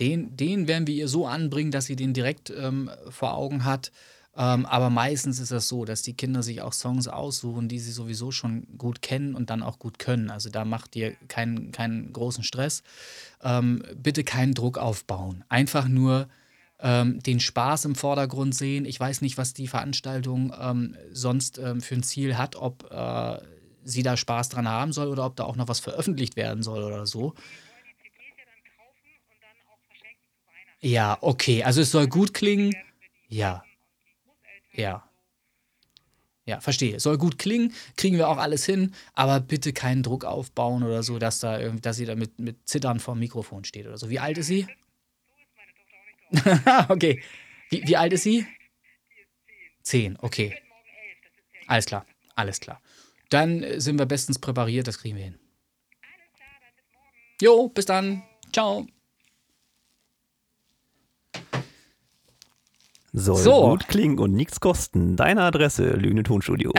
[0.00, 3.90] den, den werden wir ihr so anbringen, dass sie den direkt ähm, vor Augen hat.
[4.36, 7.90] Ähm, aber meistens ist das so, dass die Kinder sich auch Songs aussuchen, die sie
[7.90, 10.30] sowieso schon gut kennen und dann auch gut können.
[10.30, 12.84] Also da macht ihr keinen, keinen großen Stress.
[13.42, 15.42] Ähm, bitte keinen Druck aufbauen.
[15.48, 16.28] Einfach nur
[16.78, 18.84] ähm, den Spaß im Vordergrund sehen.
[18.84, 23.38] Ich weiß nicht, was die Veranstaltung ähm, sonst ähm, für ein Ziel hat, ob äh,
[23.82, 26.84] sie da Spaß dran haben soll oder ob da auch noch was veröffentlicht werden soll
[26.84, 27.34] oder so.
[30.80, 31.62] Ja, okay.
[31.64, 32.74] Also es soll gut klingen.
[33.28, 33.64] Ja.
[34.72, 35.08] Ja.
[36.46, 36.96] Ja, verstehe.
[36.96, 41.02] Es soll gut klingen, kriegen wir auch alles hin, aber bitte keinen Druck aufbauen oder
[41.02, 44.08] so, dass da irgendwie, dass sie da mit, mit Zittern vorm Mikrofon steht oder so.
[44.08, 44.66] Wie alt ist sie?
[46.88, 47.22] okay.
[47.68, 48.46] Wie, wie alt ist sie?
[49.82, 50.56] Zehn, okay.
[51.66, 52.80] Alles klar, alles klar.
[53.28, 55.38] Dann sind wir bestens präpariert, das kriegen wir hin.
[57.42, 58.22] Jo, bis dann.
[58.52, 58.86] Ciao.
[63.18, 63.70] Soll so.
[63.70, 65.16] gut klingen und nichts kosten.
[65.16, 66.72] Deine Adresse, Lüne Tonstudio.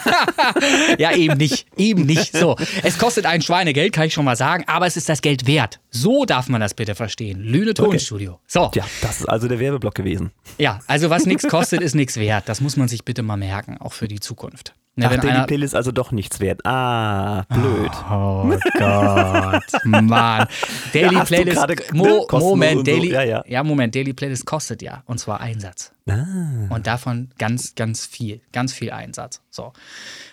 [0.98, 1.66] ja, eben nicht.
[1.76, 2.36] Eben nicht.
[2.36, 2.56] So.
[2.82, 5.80] Es kostet ein Schweinegeld, kann ich schon mal sagen, aber es ist das Geld wert.
[5.90, 7.40] So darf man das bitte verstehen.
[7.40, 8.38] Lüne Tonstudio.
[8.46, 8.70] So.
[8.74, 10.30] Ja, das ist also der Werbeblock gewesen.
[10.58, 12.48] Ja, also was nichts kostet, ist nichts wert.
[12.48, 14.74] Das muss man sich bitte mal merken, auch für die Zukunft.
[15.00, 16.60] Ne, Ach, Daily einer- Playlist also doch nichts wert.
[16.66, 17.90] Ah, blöd.
[18.10, 20.46] Oh Gott, Mann.
[20.92, 21.92] Daily Ja, Playlist.
[21.94, 22.92] Mo ne, Moment, und so.
[22.92, 23.12] Daily.
[23.12, 23.62] Ja, ja.
[23.64, 25.02] Moment, Daily Playlist kostet ja.
[25.06, 25.92] Und zwar Einsatz.
[26.08, 26.24] Ah.
[26.68, 28.40] Und davon ganz, ganz viel.
[28.52, 29.40] Ganz viel Einsatz.
[29.50, 29.72] So.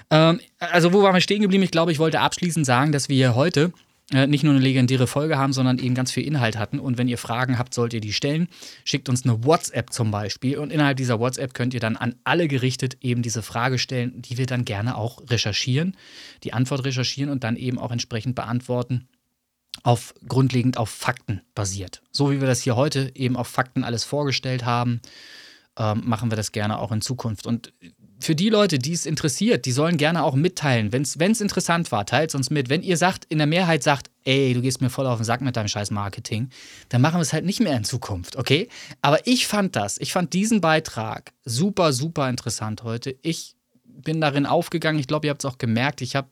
[0.09, 1.63] Ähm, also, wo waren wir stehen geblieben?
[1.63, 3.71] Ich glaube, ich wollte abschließend sagen, dass wir heute
[4.13, 6.79] äh, nicht nur eine legendäre Folge haben, sondern eben ganz viel Inhalt hatten.
[6.79, 8.47] Und wenn ihr Fragen habt, sollt ihr die stellen.
[8.85, 10.57] Schickt uns eine WhatsApp zum Beispiel.
[10.57, 14.37] Und innerhalb dieser WhatsApp könnt ihr dann an alle gerichtet eben diese Frage stellen, die
[14.37, 15.97] wir dann gerne auch recherchieren,
[16.43, 19.09] die Antwort recherchieren und dann eben auch entsprechend beantworten
[19.83, 22.01] auf grundlegend auf Fakten basiert.
[22.11, 25.01] So wie wir das hier heute eben auf Fakten alles vorgestellt haben,
[25.77, 27.45] ähm, machen wir das gerne auch in Zukunft.
[27.45, 27.73] Und
[28.19, 30.91] für die Leute, die es interessiert, die sollen gerne auch mitteilen.
[30.91, 32.69] Wenn es interessant war, teilt es uns mit.
[32.69, 35.41] Wenn ihr sagt, in der Mehrheit sagt, ey, du gehst mir voll auf den Sack
[35.41, 36.49] mit deinem scheiß Marketing,
[36.89, 38.69] dann machen wir es halt nicht mehr in Zukunft, okay?
[39.01, 43.15] Aber ich fand das, ich fand diesen Beitrag super, super interessant heute.
[43.21, 44.99] Ich bin darin aufgegangen.
[44.99, 46.01] Ich glaube, ihr habt es auch gemerkt.
[46.01, 46.29] Ich habe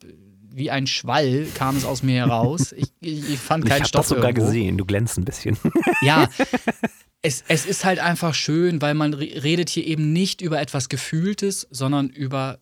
[0.57, 2.71] wie ein Schwall kam es aus mir heraus.
[2.71, 4.45] Ich, ich, ich fand Ich keinen habe Stoff das sogar irgendwo.
[4.45, 4.77] gesehen.
[4.77, 5.57] Du glänzt ein bisschen.
[6.01, 6.29] Ja,
[7.21, 10.89] es, es ist halt einfach schön, weil man re- redet hier eben nicht über etwas
[10.89, 12.59] Gefühltes, sondern über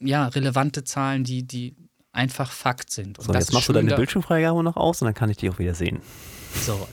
[0.00, 1.76] ja, relevante Zahlen, die, die
[2.12, 3.18] einfach Fakt sind.
[3.18, 5.50] Und So, das jetzt machst du deine Bildschirmfreigabe noch aus und dann kann ich die
[5.50, 6.00] auch wieder sehen.
[6.54, 6.86] So.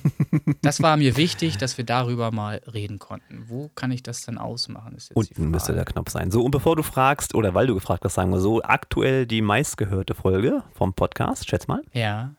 [0.64, 3.44] Das war mir wichtig, dass wir darüber mal reden konnten.
[3.48, 4.98] Wo kann ich das denn ausmachen?
[5.14, 6.32] Unten müsste der Knopf sein.
[6.32, 9.44] So, und bevor du fragst, oder weil du gefragt hast, sagen wir so, aktuell die
[9.44, 11.82] meistgehörte Folge vom Podcast, schätz mal.
[11.94, 12.34] Ja.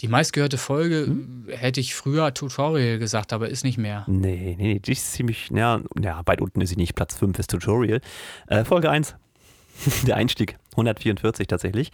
[0.00, 1.46] Die meistgehörte Folge Hm?
[1.50, 4.04] hätte ich früher Tutorial gesagt, aber ist nicht mehr.
[4.06, 6.94] Nee, nee, nee, die ist ziemlich, ja, ja weit unten ist sie nicht.
[6.94, 8.00] Platz 5 ist Tutorial.
[8.46, 9.16] Äh, Folge 1,
[10.06, 11.90] der Einstieg, 144 tatsächlich.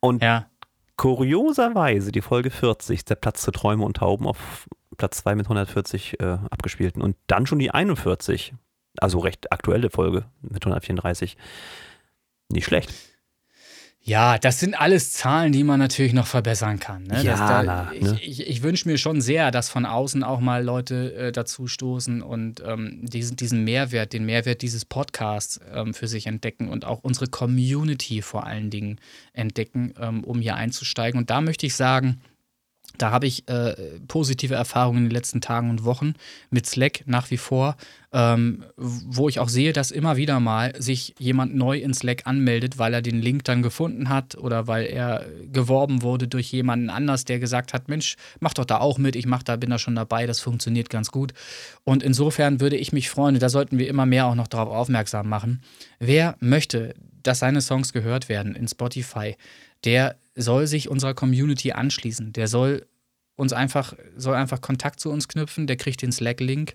[0.00, 0.48] Und Ja.
[0.96, 6.20] kurioserweise die Folge 40, der Platz zu Träume und Tauben auf Platz 2 mit 140
[6.20, 7.02] äh, abgespielten.
[7.02, 8.54] Und dann schon die 41,
[9.00, 11.36] also recht aktuelle Folge mit 134.
[12.50, 12.92] Nicht schlecht.
[14.08, 17.02] Ja, das sind alles Zahlen, die man natürlich noch verbessern kann.
[17.02, 17.22] Ne?
[17.22, 18.18] Ja, da, na, ne?
[18.22, 21.66] Ich, ich, ich wünsche mir schon sehr, dass von außen auch mal Leute äh, dazu
[21.66, 26.86] stoßen und ähm, diesen, diesen Mehrwert, den Mehrwert dieses Podcasts ähm, für sich entdecken und
[26.86, 28.98] auch unsere Community vor allen Dingen
[29.34, 31.20] entdecken, ähm, um hier einzusteigen.
[31.20, 32.22] Und da möchte ich sagen,
[32.98, 33.74] da habe ich äh,
[34.08, 36.14] positive Erfahrungen in den letzten Tagen und Wochen
[36.50, 37.76] mit Slack nach wie vor,
[38.12, 42.78] ähm, wo ich auch sehe, dass immer wieder mal sich jemand neu in Slack anmeldet,
[42.78, 47.24] weil er den Link dann gefunden hat oder weil er geworben wurde durch jemanden anders,
[47.24, 49.94] der gesagt hat, Mensch, mach doch da auch mit, ich mach da, bin da schon
[49.94, 51.32] dabei, das funktioniert ganz gut.
[51.84, 55.28] Und insofern würde ich mich freuen, da sollten wir immer mehr auch noch darauf aufmerksam
[55.28, 55.62] machen,
[55.98, 59.36] wer möchte, dass seine Songs gehört werden in Spotify,
[59.84, 62.32] der soll sich unserer Community anschließen.
[62.32, 62.86] Der soll
[63.36, 66.74] uns einfach, soll einfach Kontakt zu uns knüpfen, der kriegt den Slack-Link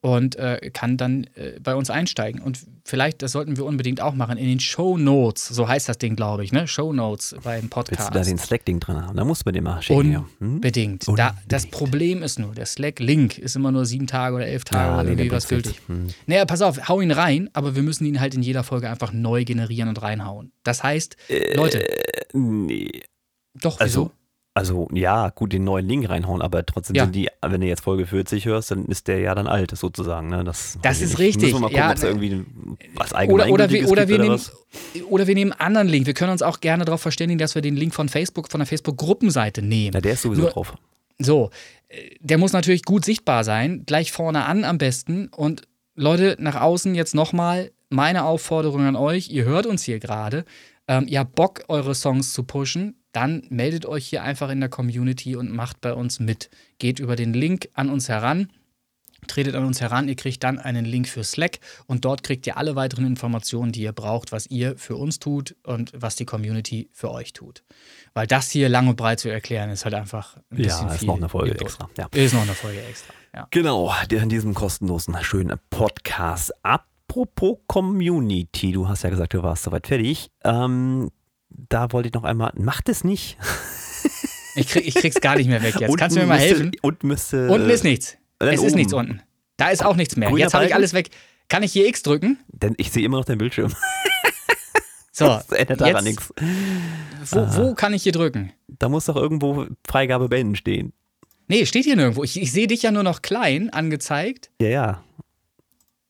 [0.00, 2.40] und äh, kann dann äh, bei uns einsteigen.
[2.40, 5.98] Und vielleicht, das sollten wir unbedingt auch machen, in den Show Notes, so heißt das
[5.98, 6.68] Ding, glaube ich, ne?
[6.68, 8.10] Show Notes beim Willst Podcast.
[8.10, 9.16] du da den Slack-Ding drin haben?
[9.16, 10.12] Da musst du mir den mal schicken.
[10.12, 10.24] ja.
[10.38, 10.54] Hm?
[10.54, 11.04] Unbedingt.
[11.16, 14.88] Da, das Problem ist nur, der Slack-Link ist immer nur sieben Tage oder elf Tage
[14.88, 15.80] Ah, oder nee, irgendwie was gültig.
[15.88, 16.06] Hm.
[16.26, 19.12] Naja, pass auf, hau ihn rein, aber wir müssen ihn halt in jeder Folge einfach
[19.12, 20.52] neu generieren und reinhauen.
[20.62, 21.16] Das heißt,
[21.54, 21.84] Leute,
[22.32, 23.02] Nee.
[23.54, 24.10] doch, Äh, Also, wieso?
[24.54, 27.04] also, ja, gut, den neuen Link reinhauen, aber trotzdem Ja.
[27.04, 30.28] sind die, wenn du jetzt Folge 40 hörst, dann ist der ja dann alt, sozusagen.
[30.28, 30.42] Ne?
[30.44, 32.44] Das, Das ist richtig, Müssen wir mal gucken, ja, ob es ne- irgendwie
[32.94, 34.40] was Oder, oder, wir, oder, wir oder nehmen,
[35.08, 36.06] oder wir nehmen einen anderen Link.
[36.06, 38.66] Wir können uns auch gerne darauf verständigen, dass wir den Link von Facebook, von der
[38.66, 39.94] Facebook-Gruppenseite nehmen.
[39.94, 40.74] Ja, der ist sowieso Nur- drauf.
[41.20, 41.50] So,
[42.20, 45.28] der muss natürlich gut sichtbar sein, gleich vorne an am besten.
[45.28, 45.62] Und
[45.96, 49.28] Leute, nach außen jetzt nochmal meine Aufforderung an euch.
[49.30, 50.44] Ihr hört uns hier gerade.
[50.88, 52.96] Ähm, ihr habt Bock, eure Songs zu pushen.
[53.12, 56.50] Dann meldet euch hier einfach in der Community und macht bei uns mit.
[56.78, 58.50] Geht über den Link an uns heran.
[59.26, 62.56] Tretet an uns heran, ihr kriegt dann einen Link für Slack und dort kriegt ihr
[62.56, 66.88] alle weiteren Informationen, die ihr braucht, was ihr für uns tut und was die Community
[66.92, 67.64] für euch tut.
[68.14, 71.00] Weil das hier lang und breit zu erklären, ist halt einfach ein bisschen Ja, ist
[71.00, 71.90] viel noch eine Folge extra.
[71.98, 72.08] Ja.
[72.12, 73.48] Ist noch eine Folge extra, ja.
[73.50, 76.52] Genau, der in diesem kostenlosen, schönen Podcast.
[77.08, 80.30] Apropos Community, du hast ja gesagt, du warst soweit fertig.
[80.44, 81.10] Ähm,
[81.48, 83.38] da wollte ich noch einmal, macht es nicht.
[84.54, 85.88] Ich, krieg, ich krieg's gar nicht mehr weg jetzt.
[85.88, 86.72] Unten Kannst du mir mal müsste, helfen?
[86.82, 87.48] Und müsste.
[87.48, 88.18] Unten ist nichts.
[88.40, 88.74] Es ist oben.
[88.74, 89.22] nichts unten.
[89.56, 90.28] Da ist auch nichts mehr.
[90.28, 91.08] Grüner Jetzt habe ich alles weg.
[91.48, 92.38] Kann ich hier X drücken?
[92.48, 93.72] Denn ich sehe immer noch den Bildschirm.
[95.10, 96.32] So, Das ändert daran nichts.
[97.30, 98.52] wo, wo kann ich hier drücken?
[98.68, 100.92] Da muss doch irgendwo Freigabe beenden stehen.
[101.48, 102.22] Nee, steht hier nirgendwo.
[102.22, 104.50] Ich, ich sehe dich ja nur noch klein angezeigt.
[104.60, 105.04] Ja, ja.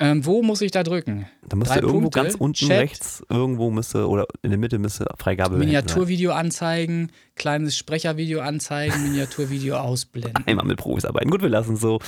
[0.01, 1.27] Ähm, wo muss ich da drücken?
[1.49, 2.71] Da müsste Drei irgendwo Punkte, ganz unten Chat.
[2.71, 5.57] rechts, irgendwo müsste, oder in der Mitte müsste Freigabe.
[5.57, 10.35] Miniaturvideo anzeigen, kleines Sprechervideo anzeigen, Miniaturvideo ausblenden.
[10.47, 11.31] Einmal mit Profis arbeiten.
[11.31, 11.99] Gut, wir lassen es so.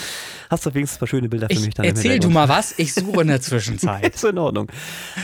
[0.50, 2.78] Hast du wenigstens ein paar schöne Bilder für Ich, mich dann erzähl du mal was,
[2.78, 4.06] ich suche in der Zwischenzeit.
[4.14, 4.70] Ist in Ordnung.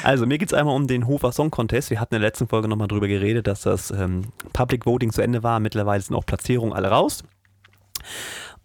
[0.03, 1.91] Also, mir geht es einmal um den Hofer Song Contest.
[1.91, 4.23] Wir hatten in der letzten Folge nochmal drüber geredet, dass das ähm,
[4.53, 5.61] Public Voting zu Ende war.
[5.61, 7.23] Mittlerweile sind auch Platzierungen alle raus.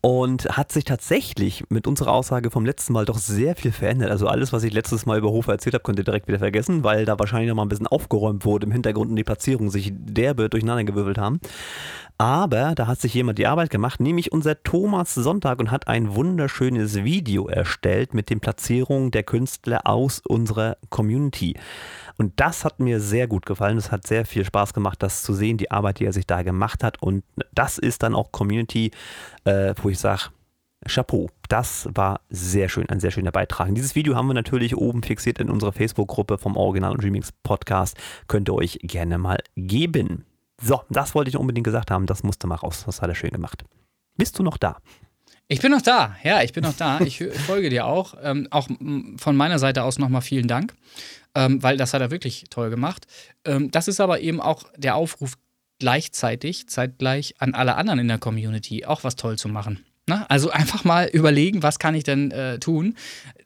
[0.03, 4.09] Und hat sich tatsächlich mit unserer Aussage vom letzten Mal doch sehr viel verändert.
[4.09, 6.83] Also alles, was ich letztes Mal über Hofer erzählt habe, könnt ihr direkt wieder vergessen,
[6.83, 9.91] weil da wahrscheinlich noch mal ein bisschen aufgeräumt wurde im Hintergrund und die Platzierungen sich
[9.93, 11.39] derbe durcheinandergewirbelt haben.
[12.17, 16.15] Aber da hat sich jemand die Arbeit gemacht, nämlich unser Thomas Sonntag und hat ein
[16.15, 21.55] wunderschönes Video erstellt mit den Platzierungen der Künstler aus unserer Community.
[22.17, 23.77] Und das hat mir sehr gut gefallen.
[23.77, 26.43] Es hat sehr viel Spaß gemacht, das zu sehen, die Arbeit, die er sich da
[26.43, 27.01] gemacht hat.
[27.01, 27.23] Und
[27.53, 28.91] das ist dann auch Community,
[29.43, 30.29] äh, wo ich sage,
[30.87, 33.73] Chapeau, das war sehr schön, ein sehr schöner Beitrag.
[33.75, 37.97] Dieses Video haben wir natürlich oben fixiert in unserer Facebook-Gruppe vom Original und Remix Podcast.
[38.27, 40.25] Könnt ihr euch gerne mal geben.
[40.59, 42.07] So, das wollte ich unbedingt gesagt haben.
[42.07, 42.83] Das musste mal raus.
[42.85, 43.63] Das hat er schön gemacht.
[44.17, 44.77] Bist du noch da?
[45.51, 47.01] Ich bin noch da, ja, ich bin noch da.
[47.01, 48.13] Ich folge dir auch.
[48.23, 48.69] Ähm, auch
[49.17, 50.73] von meiner Seite aus nochmal vielen Dank,
[51.35, 53.05] ähm, weil das hat er wirklich toll gemacht.
[53.43, 55.33] Ähm, das ist aber eben auch der Aufruf
[55.77, 59.83] gleichzeitig, zeitgleich an alle anderen in der Community auch was toll zu machen.
[60.09, 60.25] Ne?
[60.29, 62.95] Also einfach mal überlegen, was kann ich denn äh, tun.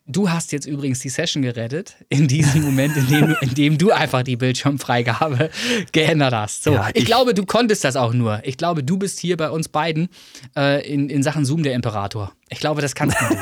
[0.07, 3.91] Du hast jetzt übrigens die Session gerettet, in diesem Moment, in dem, in dem du
[3.91, 5.49] einfach die Bildschirmfreigabe
[5.91, 6.63] geändert hast.
[6.63, 8.39] So, Ja, ich, ich- glaube, du konntest das auch nur.
[8.45, 10.07] Ich glaube, du bist hier bei uns beiden
[10.55, 12.31] äh, in, in Sachen Zoom der Imperator.
[12.49, 13.25] Ich glaube, das kannst du.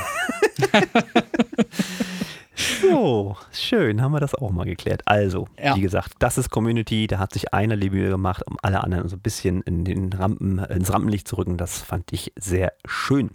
[2.56, 5.02] So, schön, haben wir das auch mal geklärt.
[5.06, 5.76] Also, Ja.
[5.76, 9.10] wie gesagt, das ist Community, da hat sich einer die Mühe gemacht, um alle anderen
[9.10, 11.58] so ein bisschen in den Rampen, ins Rampenlicht zu rücken.
[11.58, 13.32] Das fand ich sehr schön.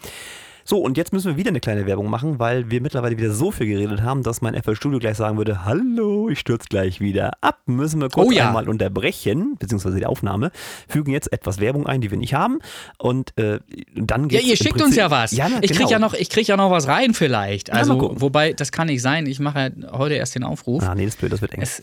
[0.70, 3.50] So, und jetzt müssen wir wieder eine kleine Werbung machen, weil wir mittlerweile wieder so
[3.50, 7.30] viel geredet haben, dass mein FL Studio gleich sagen würde, hallo, ich stürze gleich wieder
[7.40, 7.60] ab.
[7.64, 8.48] Müssen wir kurz Oh ja.
[8.48, 10.50] einmal unterbrechen, beziehungsweise die Aufnahme,
[10.86, 12.58] fügen jetzt etwas Werbung ein, die wir nicht haben
[12.98, 13.60] und äh,
[13.94, 15.32] dann Ja, geht's ihr im schickt uns Prinzip- ja was.
[15.32, 15.90] Ja, na, ich krieg genau.
[15.90, 17.68] ja noch, ich krieg ja noch was rein vielleicht.
[17.68, 19.24] Ja, Also, wobei, das kann nicht sein.
[19.24, 20.82] Ich mache ja heute erst den Aufruf.
[20.82, 21.62] Ah, nee, das ist blöd, das wird eng.
[21.62, 21.82] Es,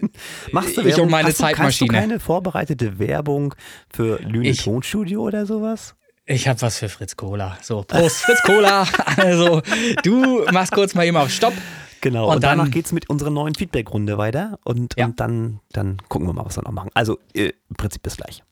[0.52, 1.04] Machst du Ich Werbung?
[1.04, 1.88] um meine hast du, Zeitmaschine.
[1.88, 3.54] du keine vorbereitete Werbung
[3.92, 5.96] für Lüne Ich- Tonstudio oder sowas?
[6.32, 7.58] Ich habe was für Fritz Cola.
[7.62, 8.86] So, Prost, Fritz Cola.
[9.16, 9.62] Also,
[10.02, 11.54] du machst kurz mal eben auf Stopp.
[12.00, 15.04] Genau, Und und, danach dann- geht es mit unserer neuen Feedback-Runde weiter und, Ja.
[15.06, 16.90] und dann, dann gucken wir mal, was wir noch machen.
[16.94, 18.42] Also äh, im Prinzip bis gleich.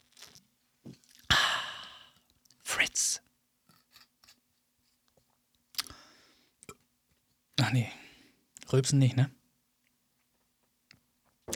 [2.63, 3.21] Fritz.
[7.61, 7.89] Ach nee.
[8.73, 9.31] Rülpsen nicht, ne?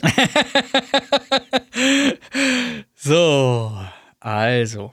[2.94, 3.78] so,
[4.20, 4.90] also.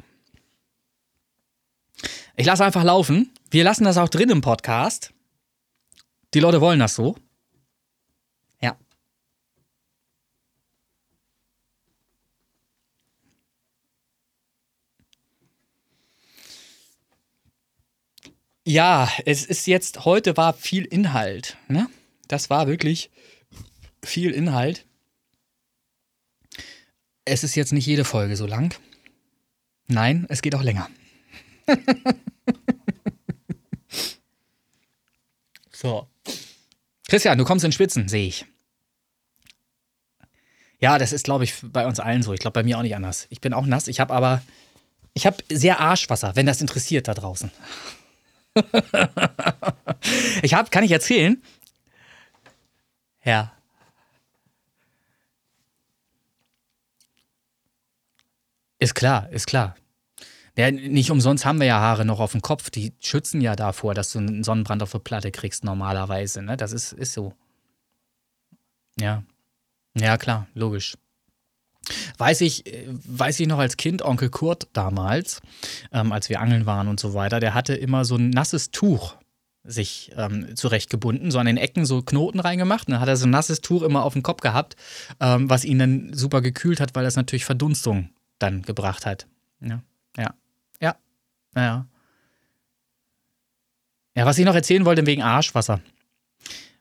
[2.41, 3.31] Ich lasse einfach laufen.
[3.51, 5.13] Wir lassen das auch drin im Podcast.
[6.33, 7.15] Die Leute wollen das so.
[8.59, 8.79] Ja.
[18.65, 21.57] Ja, es ist jetzt, heute war viel Inhalt.
[21.67, 21.91] Ne?
[22.27, 23.11] Das war wirklich
[24.03, 24.87] viel Inhalt.
[27.23, 28.73] Es ist jetzt nicht jede Folge so lang.
[29.85, 30.89] Nein, es geht auch länger.
[35.71, 36.07] so.
[37.07, 38.45] Christian, du kommst in Spitzen, sehe ich.
[40.79, 42.33] Ja, das ist, glaube ich, bei uns allen so.
[42.33, 43.27] Ich glaube, bei mir auch nicht anders.
[43.29, 43.87] Ich bin auch nass.
[43.87, 44.41] Ich habe aber,
[45.13, 47.51] ich habe sehr Arschwasser, wenn das interessiert da draußen.
[50.41, 51.41] ich habe, kann ich erzählen?
[53.23, 53.53] Ja.
[58.79, 59.75] Ist klar, ist klar.
[60.57, 62.69] Ja, nicht umsonst haben wir ja Haare noch auf dem Kopf.
[62.69, 66.41] Die schützen ja davor, dass du einen Sonnenbrand auf der Platte kriegst, normalerweise.
[66.41, 66.57] Ne?
[66.57, 67.33] Das ist, ist so.
[68.99, 69.23] Ja.
[69.97, 70.97] Ja, klar, logisch.
[72.17, 75.41] Weiß ich, äh, weiß ich noch als Kind, Onkel Kurt damals,
[75.91, 79.15] ähm, als wir angeln waren und so weiter, der hatte immer so ein nasses Tuch
[79.63, 82.87] sich ähm, zurechtgebunden, so an den Ecken so Knoten reingemacht.
[82.87, 84.75] Und dann hat er so ein nasses Tuch immer auf dem Kopf gehabt,
[85.19, 88.09] ähm, was ihn dann super gekühlt hat, weil das natürlich Verdunstung
[88.39, 89.27] dann gebracht hat.
[89.59, 89.83] Ja,
[91.55, 91.85] ja.
[94.15, 95.81] Ja, was ich noch erzählen wollte wegen Arschwasser.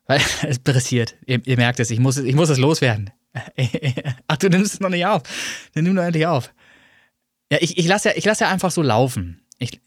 [0.05, 1.15] Weil es pressiert.
[1.25, 3.09] Ihr, ihr merkt es, ich muss, es- ich muss es loswerden.
[4.27, 5.23] Ach, du nimmst es noch nicht auf.
[5.73, 6.53] Dann nimm doch endlich auf.
[7.51, 9.41] Ja, ich, ich lasse ja, ich lass ja einfach so laufen.
[9.57, 9.79] Ich,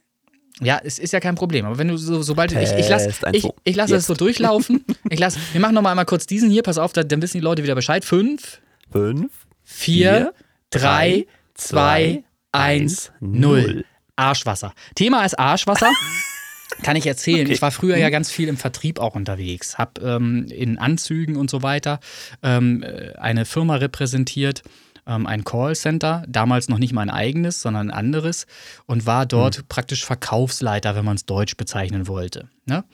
[0.61, 1.67] ja, es ist ja kein Problem.
[1.67, 4.85] Aber wenn du so, sobald ich, ich lasse ich, ich lasse es so durchlaufen.
[5.11, 6.63] Ich lass, wir machen noch mal einmal kurz diesen hier.
[6.63, 8.05] Pass auf, dann wissen die Leute wieder Bescheid.
[8.05, 9.31] Fünf, Fünf,
[9.63, 10.33] vier,
[10.71, 13.85] drei, zwei, zwei, eins, null.
[14.17, 14.73] Arschwasser.
[14.95, 15.91] Thema ist Arschwasser.
[16.83, 17.43] Kann ich erzählen.
[17.43, 17.53] Okay.
[17.53, 19.79] Ich war früher ja ganz viel im Vertrieb auch unterwegs.
[19.79, 22.01] Hab ähm, in Anzügen und so weiter
[22.43, 24.63] ähm, äh, eine Firma repräsentiert,
[25.07, 28.47] ähm, ein Callcenter, damals noch nicht mein eigenes, sondern ein anderes
[28.87, 32.49] und war dort praktisch Verkaufsleiter, wenn man es deutsch bezeichnen wollte.
[32.67, 32.85] Ne?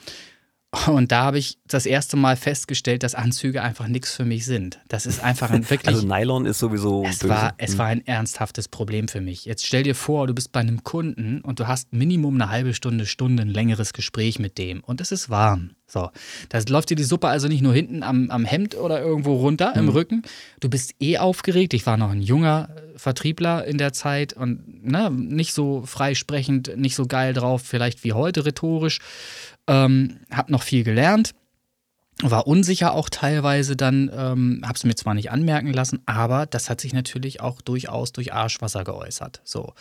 [0.86, 4.80] Und da habe ich das erste Mal festgestellt, dass Anzüge einfach nichts für mich sind.
[4.86, 5.94] Das ist einfach ein wirklich.
[5.94, 7.34] Also Nylon ist sowieso Es böse.
[7.34, 9.44] war, es war ein ernsthaftes Problem für mich.
[9.46, 12.72] Jetzt stell dir vor, du bist bei einem Kunden und du hast Minimum eine halbe
[12.72, 15.72] Stunde, Stunde ein längeres Gespräch mit dem und es ist warm.
[15.90, 16.10] So,
[16.48, 19.74] da läuft dir die Suppe also nicht nur hinten am, am Hemd oder irgendwo runter
[19.74, 20.22] im Rücken.
[20.60, 21.74] Du bist eh aufgeregt.
[21.74, 26.76] Ich war noch ein junger äh, Vertriebler in der Zeit und ne, nicht so freisprechend,
[26.76, 29.00] nicht so geil drauf, vielleicht wie heute rhetorisch.
[29.66, 31.32] Ähm, hab noch viel gelernt
[32.22, 36.68] war unsicher auch teilweise dann, ähm, habe es mir zwar nicht anmerken lassen, aber das
[36.68, 39.40] hat sich natürlich auch durchaus durch Arschwasser geäußert.
[39.42, 39.72] So.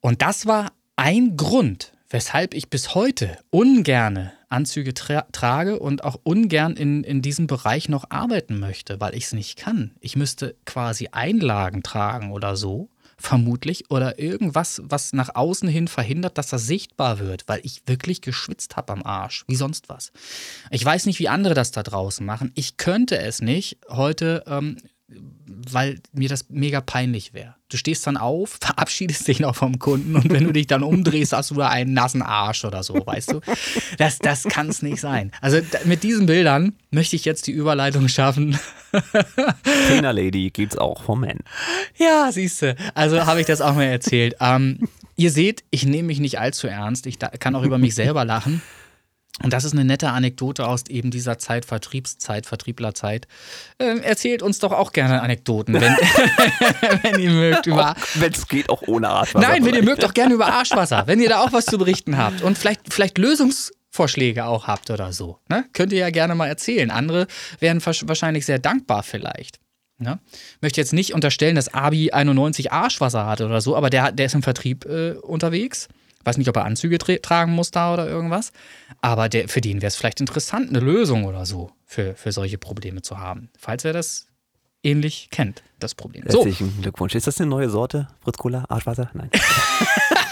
[0.00, 6.20] Und das war ein Grund, weshalb ich bis heute ungerne Anzüge tra trage und auch
[6.22, 9.92] ungern in, in diesem Bereich noch arbeiten möchte, weil ich es nicht kann.
[10.00, 12.88] Ich müsste quasi Einlagen tragen oder so,
[13.18, 18.20] vermutlich, oder irgendwas, was nach außen hin verhindert, dass das sichtbar wird, weil ich wirklich
[18.20, 20.12] geschwitzt habe am Arsch, wie sonst was.
[20.70, 22.52] Ich weiß nicht, wie andere das da draußen machen.
[22.54, 24.76] Ich könnte es nicht heute, ähm,
[25.08, 27.54] weil mir das mega peinlich wäre.
[27.68, 31.32] Du stehst dann auf, verabschiedest dich noch vom Kunden und wenn du dich dann umdrehst,
[31.32, 33.40] hast du da einen nassen Arsch oder so, weißt du?
[33.98, 35.32] Das, das kann es nicht sein.
[35.40, 38.58] Also mit diesen Bildern möchte ich jetzt die Überleitung schaffen.
[39.88, 41.40] Trainer Lady gibt's auch vom Man.
[41.96, 42.76] Ja, siehst du.
[42.94, 44.36] Also habe ich das auch mal erzählt.
[44.40, 47.06] Ähm, ihr seht, ich nehme mich nicht allzu ernst.
[47.06, 48.62] Ich kann auch über mich selber lachen.
[49.42, 53.28] Und das ist eine nette Anekdote aus eben dieser Zeit, Vertriebszeit, Vertrieblerzeit.
[53.78, 55.92] Ähm, erzählt uns doch auch gerne Anekdoten, wenn,
[57.02, 57.66] wenn ihr mögt.
[57.66, 59.46] Über, Wenn es geht, auch ohne Arschwasser.
[59.46, 61.06] Nein, wenn ihr mögt, auch gerne über Arschwasser.
[61.06, 65.12] Wenn ihr da auch was zu berichten habt und vielleicht, vielleicht Lösungsvorschläge auch habt oder
[65.12, 65.66] so, ne?
[65.74, 66.90] könnt ihr ja gerne mal erzählen.
[66.90, 67.26] Andere
[67.60, 69.60] wären wahrscheinlich sehr dankbar vielleicht.
[69.98, 70.18] Ne?
[70.62, 74.34] Möchte jetzt nicht unterstellen, dass Abi 91 Arschwasser hat oder so, aber der, der ist
[74.34, 75.88] im Vertrieb äh, unterwegs.
[76.26, 78.52] Weiß nicht, ob er Anzüge tra tragen muss da oder irgendwas.
[79.00, 82.58] Aber der, für den wäre es vielleicht interessant, eine Lösung oder so für, für solche
[82.58, 83.48] Probleme zu haben.
[83.56, 84.26] Falls er das
[84.82, 86.24] ähnlich kennt, das Problem.
[86.26, 87.14] So, Herzlichen Glückwunsch.
[87.14, 88.08] Ist das eine neue Sorte?
[88.22, 88.64] Fritz Cola?
[88.68, 89.10] Arschwasser?
[89.14, 89.30] Nein.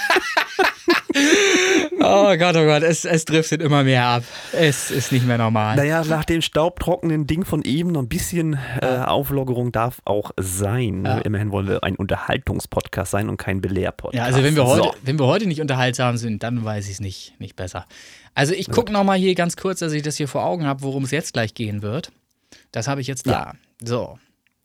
[2.01, 4.25] Oh Gott, oh Gott, es, es driftet immer mehr ab.
[4.53, 5.77] Es ist nicht mehr normal.
[5.77, 11.05] Naja, nach dem staubtrockenen Ding von eben noch ein bisschen äh, Auflockerung darf auch sein.
[11.05, 11.19] Ja.
[11.19, 14.17] Immerhin wollen wir ein Unterhaltungspodcast sein und kein Belehrpodcast.
[14.19, 14.95] Ja, also wenn wir heute, So.
[15.03, 17.87] wenn wir heute nicht unterhaltsam sind, dann weiß ich es nicht, nicht besser.
[18.35, 21.05] Also ich gucke nochmal hier ganz kurz, dass ich das hier vor Augen habe, worum
[21.05, 22.11] es jetzt gleich gehen wird.
[22.73, 23.53] Das habe ich jetzt da.
[23.83, 24.19] So.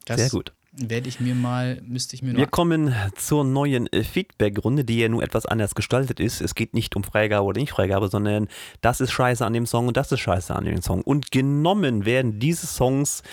[0.06, 0.54] Das Sehr gut.
[0.82, 2.52] Werde ich mir mal, müsste ich mir Wir noch.
[2.52, 6.42] kommen zur neuen äh, Feedback-Runde, die ja nun etwas anders gestaltet ist.
[6.42, 8.48] Es geht nicht um Freigabe oder nicht Freigabe, sondern
[8.82, 11.02] das ist scheiße an dem Song und das ist scheiße an dem Song.
[11.02, 13.24] Und genommen werden diese Songs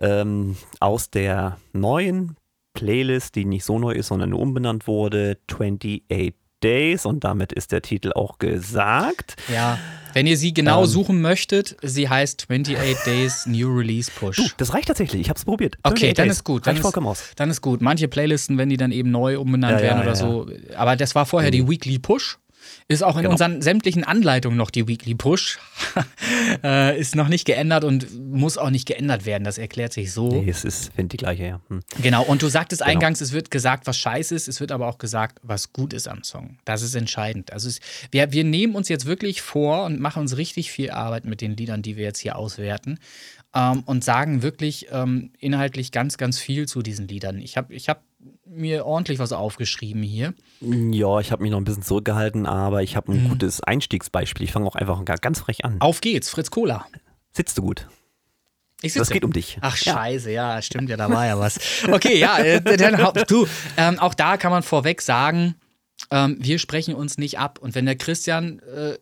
[0.00, 2.36] ähm, aus der neuen
[2.74, 6.02] Playlist, die nicht so neu ist, sondern nur umbenannt wurde, 28
[6.62, 7.06] Days.
[7.06, 9.36] Und damit ist der Titel auch gesagt.
[9.52, 9.78] Ja,
[10.14, 10.86] wenn ihr sie genau Ähm.
[10.88, 14.36] suchen möchtet, sie heißt 28 Days New Release Push.
[14.36, 15.20] Du, das reicht tatsächlich.
[15.20, 15.76] Ich habe es probiert.
[15.82, 16.36] Okay, 28 dann Days.
[16.36, 16.66] ist gut.
[16.66, 17.80] Dann ist, dann ist gut.
[17.82, 20.46] Manche Playlisten, wenn die dann eben neu umbenannt Ja, ja, werden oder ja, so.
[20.76, 22.38] Aber das war vorher die Weekly Push.
[22.88, 23.32] Ist auch in Genau.
[23.32, 25.58] unseren sämtlichen Anleitungen noch die Weekly Push.
[26.62, 29.42] äh, ist noch nicht geändert und muss auch nicht geändert werden.
[29.42, 30.28] Das erklärt sich so.
[30.28, 31.60] Nee, es ist, finde die gleiche, ja.
[31.68, 31.80] Hm.
[32.00, 34.98] Genau, und du sagtest eingangs, es wird gesagt, was scheiße ist, es wird aber auch
[34.98, 36.58] gesagt, was gut ist am Song.
[36.64, 37.52] Das ist entscheidend.
[37.52, 37.80] Also es,
[38.12, 41.56] wir, wir nehmen uns jetzt wirklich vor und machen uns richtig viel Arbeit mit den
[41.56, 43.00] Liedern, die wir jetzt hier auswerten
[43.56, 47.38] ähm, und sagen wirklich ähm, inhaltlich ganz, ganz viel zu diesen Liedern.
[47.40, 48.02] Ich habe ich hab
[48.44, 50.34] mir ordentlich was aufgeschrieben hier.
[50.60, 53.28] Ja, ich habe mich noch ein bisschen zurückgehalten, aber ich habe ein Mhm.
[53.30, 54.44] gutes Einstiegsbeispiel.
[54.44, 55.76] Ich fange auch einfach ga- ganz frech an.
[55.80, 56.86] Auf geht's, Fritz Cola.
[57.32, 57.88] Sitzt du gut?
[58.82, 59.14] Ich Das sitze.
[59.14, 59.58] geht um dich.
[59.62, 61.58] Ach scheiße, ja, stimmt ja, da war ja was.
[61.90, 63.46] Okay, ja, äh, dann du,
[63.78, 65.54] ähm, auch da kann man vorweg sagen,
[66.10, 67.58] ähm, wir sprechen uns nicht ab.
[67.58, 68.98] Und wenn der Christian äh,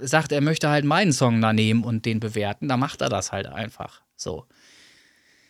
[0.00, 3.32] sagt, er möchte halt meinen Song da nehmen und den bewerten, dann macht er das
[3.32, 4.02] halt einfach.
[4.16, 4.46] So.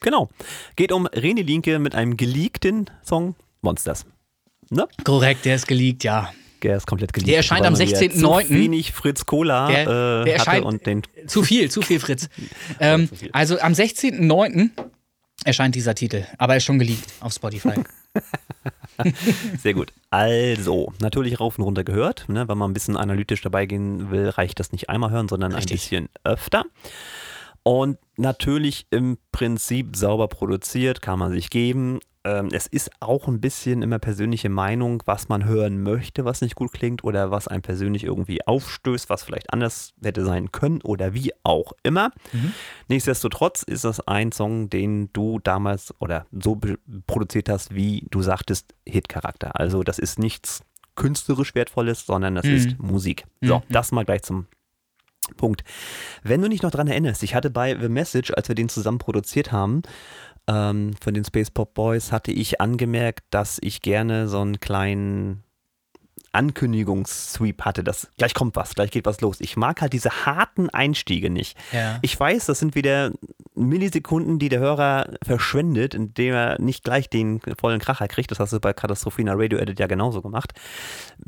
[0.00, 0.28] Genau.
[0.76, 4.04] Geht um René Linke mit einem geleakten Song Monsters.
[4.70, 4.88] Ne?
[5.04, 6.32] Korrekt, der ist geleakt, ja.
[6.62, 7.28] Der ist komplett geleakt.
[7.28, 8.46] Der erscheint am weil man ja 16.09..
[8.46, 12.28] Zu wenig Fritz Cola Der- äh, der erscheint- und den Zu viel, zu viel, Fritz.
[12.80, 13.30] Ähm, zu viel.
[13.32, 14.70] also am 16.09.
[15.44, 17.74] erscheint dieser Titel, aber er ist schon geleakt auf Spotify.
[19.58, 19.92] Sehr gut.
[20.10, 22.28] Also, natürlich rauf und runter gehört.
[22.28, 22.48] Ne?
[22.48, 25.72] Wenn man ein bisschen analytisch dabei gehen will, reicht das nicht einmal hören, sondern Richtig.
[25.72, 26.64] ein bisschen öfter.
[27.64, 32.00] Und natürlich im Prinzip sauber produziert, kann man sich geben.
[32.24, 36.54] Ähm, es ist auch ein bisschen immer persönliche Meinung, was man hören möchte, was nicht
[36.54, 41.14] gut klingt oder was einem persönlich irgendwie aufstößt, was vielleicht anders hätte sein können oder
[41.14, 42.10] wie auch immer.
[42.32, 42.52] Mhm.
[42.88, 46.60] Nichtsdestotrotz ist das ein Song, den du damals oder so
[47.06, 49.58] produziert hast, wie du sagtest, Hitcharakter.
[49.58, 50.62] Also das ist nichts
[50.94, 52.52] künstlerisch Wertvolles, sondern das Mhm.
[52.54, 53.24] ist Musik.
[53.40, 53.62] So, Mhm.
[53.70, 54.46] das mal gleich zum
[55.36, 55.64] Punkt.
[56.22, 58.98] Wenn du dich noch dran erinnerst, ich hatte bei The Message, als wir den zusammen
[58.98, 59.82] produziert haben,
[60.48, 65.44] ähm, von den Space Pop Boys, hatte ich angemerkt, dass ich gerne so einen kleinen
[66.32, 69.40] Ankündigungssweep hatte, dass gleich kommt was, gleich geht was los.
[69.40, 71.58] Ich mag halt diese harten Einstiege nicht.
[71.72, 71.98] Ja.
[72.00, 73.12] Ich weiß, das sind wieder
[73.54, 78.30] Millisekunden, die der Hörer verschwendet, indem er nicht gleich den vollen Kracher kriegt.
[78.30, 80.52] Das hast du bei Katastrophina Radio Edit ja genauso gemacht.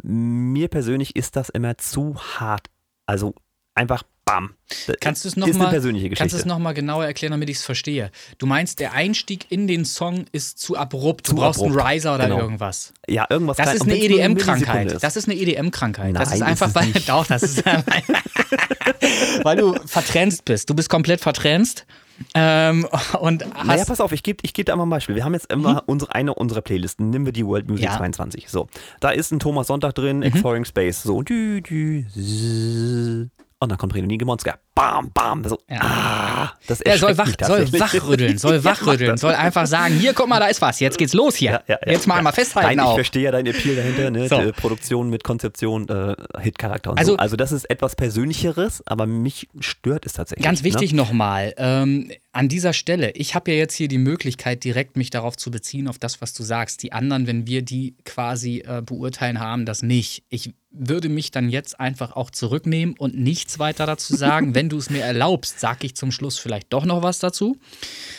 [0.02, 2.70] Mir persönlich ist das immer zu hart.
[3.06, 3.34] Also
[3.74, 4.54] einfach bam.
[4.86, 6.22] Das Kannst du es ist nochmal persönliche Geschichte.
[6.22, 8.10] kannst du es noch mal genauer erklären, damit ich es verstehe?
[8.38, 11.26] Du meinst, der Einstieg in den Song ist zu abrupt.
[11.26, 12.40] Du Zu brauchst einen abrupt, Riser oder genau.
[12.40, 12.92] irgendwas.
[13.06, 14.92] ja, irgendwas Das ist eine EDM-Krankheit.
[14.92, 15.04] Ist.
[15.04, 16.16] Das ist eine EDM-Krankheit.
[16.16, 17.64] Das ist ist einfach, es weil, doch, das ist,
[19.42, 20.70] weil du vertränzt bist.
[20.70, 21.86] Du bist komplett vertränzt.
[22.34, 22.86] Ähm,
[23.20, 25.16] und hast, Naja, pass auf, ich gebe ich geb dir mal ein Beispiel.
[25.16, 27.10] Wir haben jetzt immer unsere, eine unserer Playlisten.
[27.10, 27.90] Nehmen wir die World Music Mhm.
[27.90, 27.94] Ja.
[27.94, 28.12] Mhm.
[28.14, 28.48] 22.
[28.48, 28.68] So,
[29.00, 31.02] da ist ein Thomas Sonntag drin, Exploring Space.
[31.02, 33.30] So, dü, dü, zzz.
[33.64, 34.58] Und dann kommt Renoni Gemonska.
[34.76, 35.44] Bam, bam.
[35.48, 35.78] So, Ja.
[35.82, 40.26] ah, das er soll, wach, soll wachrütteln, soll Ja, wachrütteln, soll einfach sagen, hier, guck
[40.28, 41.52] mal, da ist was, jetzt geht's los hier.
[41.52, 42.22] Ja, ja, ja, jetzt mal ja.
[42.22, 42.94] mal festhalten Nein, ich auch.
[42.96, 44.28] verstehe ja deinen Appeal dahinter, ne?
[44.28, 44.40] So.
[44.42, 47.18] Die Produktion mit Konzeption, äh, Hitcharakter und Also- so.
[47.18, 50.44] Also das ist etwas Persönlicheres, aber mich stört es tatsächlich.
[50.44, 50.96] Ganz wichtig Ne?
[50.96, 55.36] nochmal, ähm, an dieser Stelle, ich habe ja jetzt hier die Möglichkeit, direkt mich darauf
[55.36, 56.82] zu beziehen, auf das, was du sagst.
[56.82, 60.24] Die anderen, wenn wir die quasi äh, beurteilen, haben das nicht.
[60.30, 64.56] Ich würde mich dann jetzt einfach auch zurücknehmen und nichts weiter dazu sagen.
[64.56, 67.56] wenn du es mir erlaubst, sage ich zum Schluss vielleicht doch noch was dazu.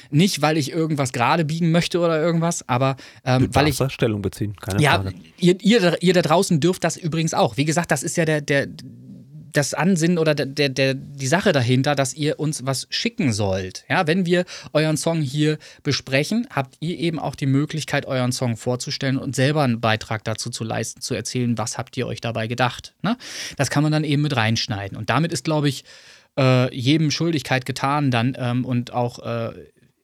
[0.10, 4.56] Nicht, weil ich irgendwas gerade biegen möchte oder irgendwas, aber ähm, weil ich Stellung beziehen,
[4.56, 5.14] keine ja, Frage.
[5.38, 7.58] ihr, ihr, da- ihr da draußen dürft das übrigens auch.
[7.58, 8.68] Wie gesagt, das ist ja der, der,
[9.54, 13.86] das Ansinnen oder der, der, der, die Sache dahinter, dass ihr uns was schicken sollt.
[13.90, 14.44] Ja, wenn wir
[14.74, 19.64] euren Song hier besprechen, habt ihr eben auch die Möglichkeit, euren Song vorzustellen und selber
[19.64, 22.96] einen Beitrag dazu zu leisten, zu erzählen, was habt ihr euch dabei gedacht.
[23.02, 23.18] Ne?
[23.56, 24.98] Das kann man dann eben mit reinschneiden.
[24.98, 25.86] Und damit ist, glaube ich,
[26.38, 29.52] äh, jedem Schuldigkeit getan dann ähm, und auch äh,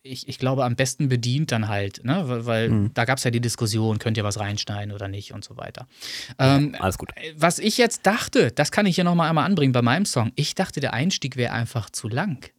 [0.03, 2.23] ich, ich glaube, am besten bedient dann halt, ne?
[2.25, 2.91] weil, weil Mhm.
[2.95, 5.85] da gab es ja die Diskussion, könnt ihr was reinschneiden oder nicht und so weiter.
[6.39, 7.09] Ähm, Alles gut.
[7.35, 10.31] was ich jetzt dachte, das kann ich hier nochmal einmal anbringen bei meinem Song.
[10.35, 12.49] Ich dachte, der Einstieg wäre einfach zu lang.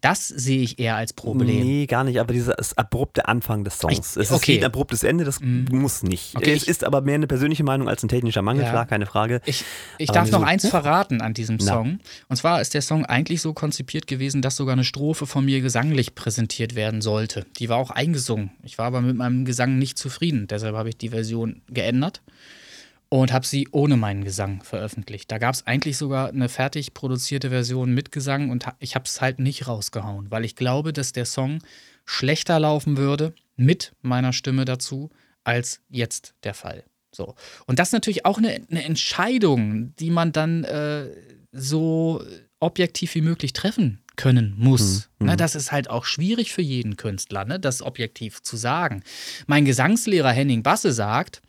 [0.00, 1.64] Das sehe ich eher als Problem.
[1.66, 3.94] Nee, gar nicht, aber dieser ist abrupte Anfang des Songs.
[3.94, 4.58] Ich- es ist okay.
[4.58, 6.36] ein abruptes Ende, das muss nicht.
[6.36, 8.70] Okay, es ich- ist aber mehr eine persönliche Meinung als ein technischer Mangel, Ja.
[8.70, 9.40] klar, keine Frage.
[9.44, 9.64] Ich,
[9.98, 11.64] ich darf noch eins verraten an diesem Na.
[11.72, 11.98] Song.
[12.28, 15.60] Und zwar ist der Song eigentlich so konzipiert gewesen, dass sogar eine Strophe von mir
[15.60, 17.46] gesanglich präsentiert werden sollte.
[17.58, 18.50] Die war auch eingesungen.
[18.62, 20.46] Ich war aber mit meinem Gesang nicht zufrieden.
[20.46, 22.22] Deshalb habe ich die Version geändert
[23.08, 25.30] und habe sie ohne meinen Gesang veröffentlicht.
[25.30, 29.20] Da gab es eigentlich sogar eine fertig produzierte Version mit Gesang und ich habe es
[29.20, 31.58] halt nicht rausgehauen, weil ich glaube, dass der Song
[32.04, 35.10] schlechter laufen würde mit meiner Stimme dazu
[35.44, 36.84] als jetzt der Fall.
[37.14, 37.34] So.
[37.66, 41.08] Und das ist natürlich auch eine, eine Entscheidung, die man dann äh,
[41.52, 42.24] so
[42.60, 45.08] objektiv wie möglich treffen können muss.
[45.18, 49.02] Hm, Ne, das ist halt auch schwierig für jeden Künstler, ne, das objektiv zu sagen.
[49.46, 51.42] Mein Gesangslehrer Henning Basse sagt,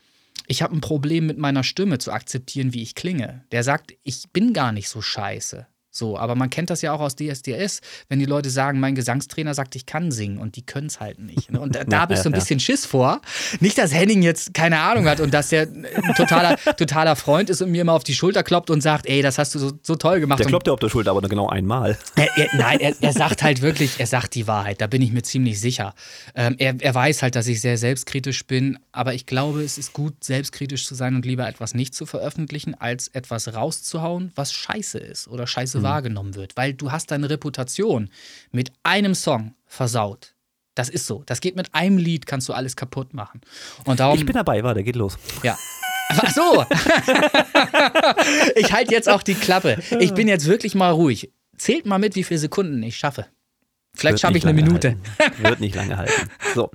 [0.48, 3.44] ich habe ein Problem mit meiner Stimme zu akzeptieren, wie ich klinge.
[3.52, 5.68] Der sagt, ich bin gar nicht so scheiße.
[5.96, 9.54] So, aber man kennt das ja auch aus DSDS, wenn die Leute sagen, mein Gesangstrainer
[9.54, 11.52] sagt, ich kann singen und die können es halt nicht.
[11.52, 11.60] ne?
[11.60, 13.22] Und da, da ich so ein bisschen Schiss vor.
[13.60, 17.62] Nicht, dass Henning jetzt keine Ahnung hat und dass der ein totaler, totaler Freund ist
[17.62, 19.96] und mir immer auf die Schulter kloppt und sagt, ey, das hast du so, so
[19.96, 20.40] toll gemacht.
[20.40, 21.96] Der kloppt ja auf der Schulter, aber nur genau einmal.
[22.16, 25.12] er, er, nein, er, er sagt halt wirklich, er sagt die Wahrheit, da bin ich
[25.12, 25.94] mir ziemlich sicher.
[26.34, 29.94] Ähm, er, er weiß halt, dass ich sehr selbstkritisch bin, aber ich glaube, es ist
[29.94, 34.98] gut, selbstkritisch zu sein und lieber etwas nicht zu veröffentlichen, als etwas rauszuhauen, was scheiße
[34.98, 36.56] ist oder scheiße wahrgenommen wird.
[36.58, 38.10] Weil du hast deine Reputation
[38.52, 40.34] mit einem Song versaut.
[40.76, 41.24] Das ist so.
[41.26, 43.42] Das geht mit einem Lied, kannst du alles kaputt machen.
[43.86, 45.18] Und darum, Ich bin dabei, warte, geht los.
[45.44, 45.58] ja.
[46.10, 46.66] Ach so.
[48.56, 49.82] ich halte jetzt auch die Klappe.
[50.00, 51.32] Ich bin jetzt wirklich mal ruhig.
[51.58, 53.26] Zählt mal mit, wie viele Sekunden ich schaffe.
[53.96, 54.98] Vielleicht schaffe ich eine Minute.
[55.20, 55.44] Halten.
[55.44, 56.30] Wird nicht lange halten.
[56.56, 56.72] So.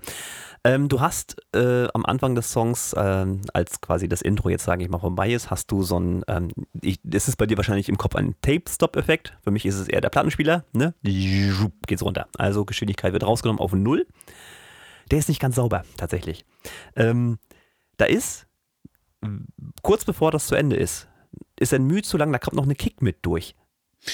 [0.65, 4.83] Ähm, du hast äh, am Anfang des Songs, ähm, als quasi das Intro jetzt, sage
[4.83, 7.99] ich mal, vorbei ist, hast du so ein, ähm, ich, ist bei dir wahrscheinlich im
[7.99, 9.37] Kopf ein Tape-Stop-Effekt.
[9.43, 10.95] Für mich ist es eher der Plattenspieler, ne?
[11.87, 12.29] Geht's runter.
[12.37, 14.07] Also Geschwindigkeit wird rausgenommen auf Null.
[15.11, 16.45] Der ist nicht ganz sauber, tatsächlich.
[16.97, 17.39] Ähm,
[17.97, 18.47] da ist,
[19.83, 21.09] kurz bevor das zu Ende ist,
[21.59, 23.55] ist ein Mühe zu lang, da kommt noch eine Kick mit durch.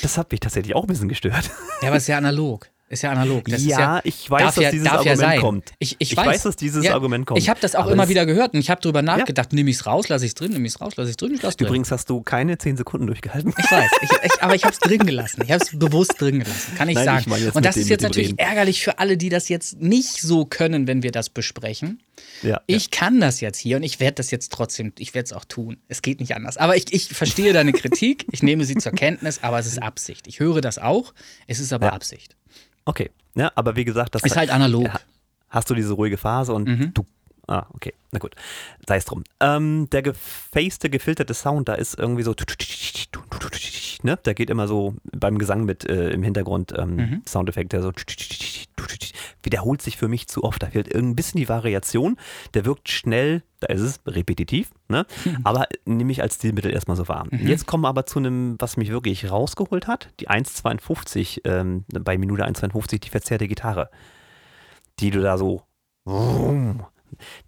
[0.02, 1.50] Das hat mich tatsächlich auch ein bisschen gestört.
[1.82, 2.70] Ja, aber ist ja analog.
[2.94, 3.44] Ist ja analog.
[3.46, 5.40] Das ist ja, ich weiß, dass ja- dieses ja Argument sein.
[5.40, 5.72] kommt.
[5.80, 7.38] Ich, ich, Ich weiß, weiß, dass dieses Argument kommt.
[7.40, 9.76] Ich habe das auch Aber immer wieder gehört und ich habe drüber nachgedacht, nehme ich
[9.76, 11.42] es raus, lasse ich es drin, nehme ich es raus, lasse ich es drin, ich
[11.42, 11.66] lasse drin.
[11.66, 13.52] Übrigens hast du keine 10 Sekunden durchgehalten.
[13.58, 15.42] Ich weiß, ich, aber ich habe es drin gelassen.
[15.44, 17.32] Ich habe es bewusst drin gelassen, kann ich Nein, sagen.
[17.36, 18.38] ich und das ist jetzt natürlich Reden.
[18.38, 22.00] ärgerlich für alle, die das jetzt nicht so können, wenn wir das besprechen.
[22.42, 25.32] Ja, Ich kann das jetzt hier und ich werde das jetzt trotzdem, ich werde es
[25.32, 25.78] auch tun.
[25.88, 26.56] Es geht nicht anders.
[26.56, 30.28] Aber ich, ich verstehe deine Kritik, ich nehme sie zur Kenntnis, aber es ist Absicht.
[30.28, 31.12] Ich höre das auch,
[31.48, 31.92] es ist aber Ja.
[31.94, 32.36] Absicht.
[32.84, 33.10] Okay.
[33.34, 34.88] Ja, aber wie gesagt, das Ist halt analog.
[35.48, 36.94] Hast du diese ruhige Phase und Mhm.
[36.94, 37.06] du.
[37.46, 37.92] Ah, okay.
[38.12, 38.34] Na gut.
[38.86, 39.24] Sei es drum.
[39.40, 42.34] Ähm, der gefacete, gefilterte Sound, da ist irgendwie so.
[44.02, 44.18] Ne?
[44.24, 47.22] Der geht immer so beim Gesang mit äh, im Hintergrund ähm, Mhm.
[47.26, 47.92] Soundeffekt, der so.
[49.42, 50.62] Wiederholt sich für mich zu oft.
[50.62, 52.16] Da fehlt ein bisschen die Variation.
[52.54, 55.06] Der wirkt schnell, da ist es repetitiv, ne?
[55.42, 57.26] aber nehme ich als Stilmittel erstmal so wahr.
[57.30, 57.46] Mhm.
[57.46, 62.16] Jetzt kommen wir aber zu einem, was mich wirklich rausgeholt hat: die 1,52 ähm, bei
[62.16, 63.90] Minute 1,52, die verzerrte Gitarre
[65.00, 65.62] die du da so.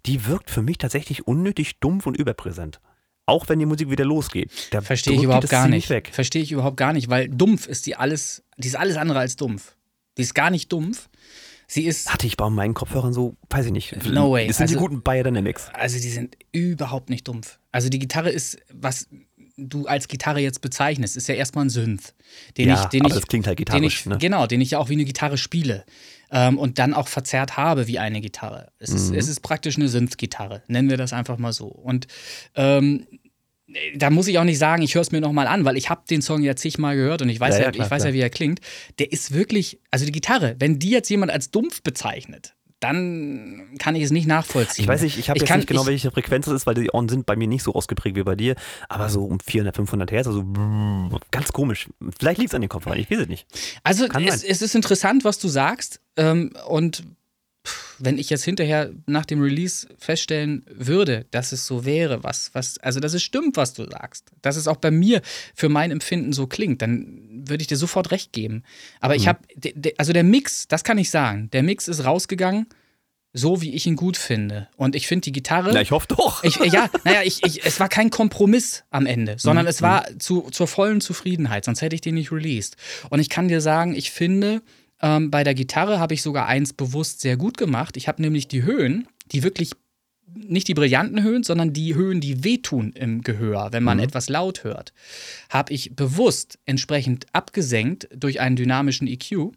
[0.05, 2.79] Die wirkt für mich tatsächlich unnötig dumpf und überpräsent.
[3.25, 4.51] Auch wenn die Musik wieder losgeht.
[4.71, 5.89] Da Verstehe ich die überhaupt gar nicht.
[5.89, 6.09] Weg.
[6.13, 9.35] Verstehe ich überhaupt gar nicht, weil dumpf ist die alles, die ist alles andere als
[9.35, 9.75] dumpf.
[10.17, 11.09] Die ist gar nicht dumpf.
[11.67, 14.05] Sie ist, Hatte ich bei meinen Kopfhörern so, weiß ich nicht.
[14.05, 14.47] No way.
[14.47, 15.69] Das sind die Also- guten Bayer Dynamics.
[15.73, 17.59] also die sind überhaupt nicht dumpf.
[17.73, 19.09] Also die Gitarre ist, was
[19.57, 22.13] du als Gitarre jetzt bezeichnest, ist ja erstmal ein Synth,
[22.57, 24.17] den Ja, ich, den aber ich, das klingt halt gitarrisch, ich, ne?
[24.19, 25.83] genau, den ich ja auch wie eine Gitarre spiele
[26.31, 28.71] ähm, und dann auch verzerrt habe wie eine Gitarre.
[28.79, 29.17] Es ist, Mhm.
[29.19, 31.67] es ist praktisch eine Synth-Gitarre, nennen wir das einfach mal so.
[31.67, 32.07] Und
[32.55, 33.07] ähm,
[33.95, 36.01] da muss ich auch nicht sagen, ich höre es mir nochmal an, weil ich habe
[36.09, 38.09] den Song ja zigmal gehört und ich weiß Ja, ja, ja, klar, ich weiß klar.
[38.11, 38.59] ja, wie er klingt.
[38.99, 43.95] Der ist wirklich, also die Gitarre, wenn die jetzt jemand als dumpf bezeichnet, dann kann
[43.95, 44.83] ich es nicht nachvollziehen.
[44.83, 46.75] Ich weiß nicht, ich habe jetzt kann- nicht genau, ich- welche Frequenz das ist, weil
[46.75, 48.55] die Ohren sind bei mir nicht so ausgeprägt wie bei dir,
[48.87, 50.43] aber so um 400, 500 Hertz, also
[51.31, 51.89] ganz komisch.
[52.19, 53.47] Vielleicht liegt es an den Kopfhörern, ich weiß es nicht.
[53.83, 55.99] Also es, es ist interessant, was du sagst.
[56.17, 57.03] Ähm, und
[57.99, 62.77] wenn ich jetzt hinterher nach dem Release feststellen würde, dass es so wäre, was, was,
[62.77, 65.21] also dass es stimmt, was du sagst, dass es auch bei mir
[65.53, 68.63] für mein Empfinden so klingt, dann würde ich dir sofort recht geben.
[68.99, 69.19] Aber Mhm.
[69.21, 69.39] ich habe,
[69.97, 72.67] also der Mix, das kann ich sagen, der Mix ist rausgegangen,
[73.33, 74.67] so wie ich ihn gut finde.
[74.77, 75.71] Und ich finde die Gitarre.
[75.73, 76.43] Na, ich hoffe doch.
[76.43, 80.05] Ich, ja, naja, ich, ich, es war kein Kompromiss am Ende, sondern Mhm, es war
[80.17, 82.77] zu, zur vollen Zufriedenheit, sonst hätte ich den nicht released.
[83.09, 84.61] Und ich kann dir sagen, ich finde,
[85.01, 87.95] ähm, bei der Gitarre habe ich sogar eins bewusst sehr gut gemacht.
[87.97, 89.71] Ich habe nämlich die Höhen, die wirklich
[90.47, 94.63] nicht die brillanten Höhen, sondern die Höhen, die wehtun im Gehör, wenn man etwas laut
[94.63, 94.93] hört,
[95.49, 99.51] habe ich bewusst entsprechend abgesenkt durch einen dynamischen EQ,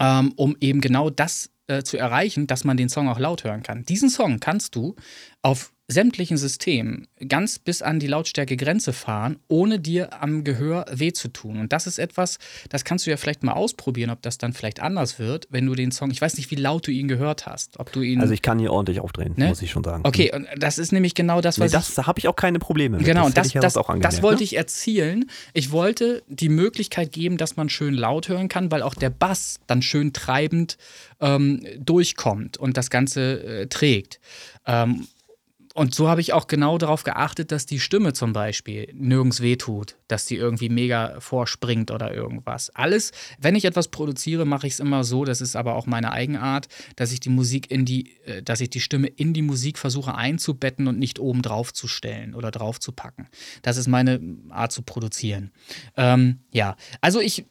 [0.00, 3.62] ähm, um eben genau das äh, zu erreichen, dass man den Song auch laut hören
[3.62, 3.84] kann.
[3.84, 4.96] Diesen Song kannst du
[5.42, 11.28] auf sämtlichen Systemen ganz bis an die Lautstärkegrenze fahren, ohne dir am Gehör weh zu
[11.28, 11.58] tun.
[11.60, 12.38] Und das ist etwas,
[12.68, 15.74] das kannst du ja vielleicht mal ausprobieren, ob das dann vielleicht anders wird, wenn du
[15.74, 18.20] den Song, ich weiß nicht, wie laut du ihn gehört hast, ob du ihn.
[18.20, 19.48] Also ich kann hier ordentlich aufdrehen, Ne?
[19.48, 20.02] muss ich schon sagen.
[20.04, 22.36] okay, und das ist nämlich genau das, Nee, was das, ich da habe ich auch
[22.36, 23.06] keine Probleme mit.
[23.06, 24.44] Genau, das und das, ja das, auch das wollte ne?
[24.44, 25.30] ich erzielen.
[25.52, 29.60] Ich wollte die Möglichkeit geben, dass man schön laut hören kann, weil auch der Bass
[29.66, 30.76] dann schön treibend
[31.20, 34.20] ähm, durchkommt und das Ganze äh, trägt.
[34.66, 35.06] Ähm,
[35.74, 39.96] und so habe ich auch genau darauf geachtet, dass die Stimme zum Beispiel nirgends wehtut,
[40.08, 42.70] dass die irgendwie mega vorspringt oder irgendwas.
[42.70, 46.12] Alles, wenn ich etwas produziere, mache ich es immer so, das ist aber auch meine
[46.12, 49.78] Eigenart, dass ich die Musik in die, äh, dass ich die Stimme in die Musik
[49.78, 53.28] versuche einzubetten und nicht oben drauf zu stellen oder drauf zu packen.
[53.62, 54.20] Das ist meine
[54.50, 55.52] Art zu produzieren.
[55.96, 57.46] Ähm, ja, also ich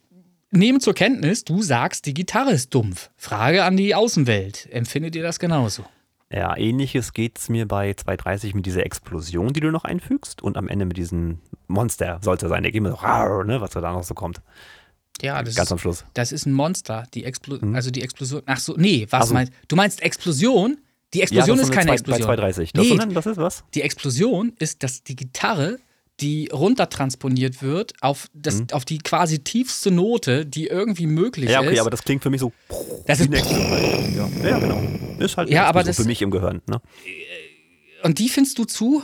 [0.52, 3.10] nehme zur Kenntnis, du sagst, die Gitarre ist dumpf.
[3.16, 4.68] Frage an die Außenwelt.
[4.70, 5.84] Empfindet ihr das genauso?
[6.32, 10.56] Ja, ähnliches geht es mir bei 230 mit dieser Explosion, die du noch einfügst und
[10.56, 13.80] am Ende mit diesem Monster sollte sein, der geht mir so, rar, ne, was da
[13.92, 14.40] noch so kommt.
[15.20, 16.04] Ja, das Ganz am Schluss.
[16.14, 17.04] das ist ein Monster.
[17.14, 18.42] Die Explo also die Explosion.
[18.46, 19.34] Ach so, nee, was Ach so.
[19.34, 19.76] meinst du?
[19.76, 20.78] meinst Explosion?
[21.14, 22.20] Die Explosion das ist keine zwei- Explosion.
[22.26, 22.72] Bei 230.
[22.72, 23.64] Das, Nee, sondern, das ist was?
[23.74, 25.78] die Explosion ist, dass die Gitarre,
[26.22, 31.52] die runtertransponiert wird auf, das, auf die quasi tiefste Note, die irgendwie möglich Mhm.
[31.52, 31.80] Ja, okay, ist.
[31.80, 32.52] aber das klingt für mich so.
[33.06, 34.32] das ist eine Explosion.
[34.42, 34.80] Ja, ja, genau.
[35.18, 36.62] Ist halt Ja, aber das- für mich im Gehirn.
[36.68, 36.80] Ne?
[38.04, 39.02] und die findest du zu?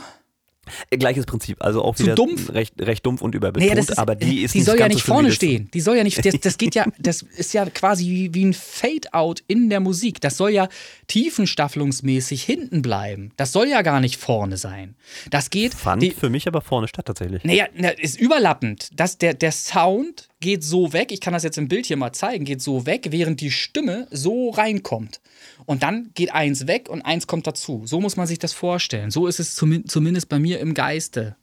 [0.91, 2.51] Gleiches Prinzip, also auch Zu wieder dumpf?
[2.51, 5.05] Recht, recht dumpf und überbetont, Naja, ist, aber die ist die nicht soll ja nicht
[5.05, 5.69] so vorne stehen.
[5.73, 8.53] Die soll ja nicht, das, das geht ja, das ist ja quasi wie, wie ein
[8.53, 10.21] Fade-out in der Musik.
[10.21, 10.67] Das soll ja
[11.07, 13.31] tiefenstaffelungsmäßig hinten bleiben.
[13.37, 14.95] Das soll ja gar nicht vorne sein.
[15.29, 15.73] Das geht.
[15.73, 17.43] Fand die, für mich aber vorne statt tatsächlich.
[17.43, 18.89] naja, na, ist überlappend.
[18.93, 22.13] Das, der, der Sound geht so weg, ich kann das jetzt im Bild hier mal
[22.13, 25.19] zeigen, geht so weg, während die Stimme so reinkommt.
[25.69, 27.83] Und dann geht eins weg und eins kommt dazu.
[27.85, 29.11] So muss man sich das vorstellen.
[29.11, 31.35] So ist es zumin- zumindest bei mir im Geiste.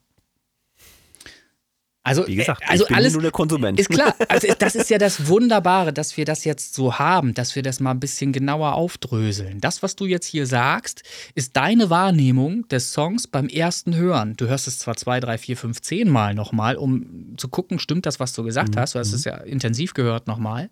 [2.02, 3.78] Also, Wie gesagt, also ich bin alles nur der Konsument.
[3.78, 4.16] ist klar.
[4.28, 7.78] Also das ist ja das Wunderbare, dass wir das jetzt so haben, dass wir das
[7.78, 9.60] mal ein bisschen genauer aufdröseln.
[9.60, 11.04] Das, was du jetzt hier sagst,
[11.36, 14.34] ist deine Wahrnehmung des Songs beim ersten Hören.
[14.36, 18.06] Du hörst es zwar zwei, drei, vier, fünf, zehn Mal nochmal, um zu gucken, stimmt
[18.06, 18.96] das, was du gesagt hast.
[18.96, 20.70] Du hast es ja intensiv gehört nochmal.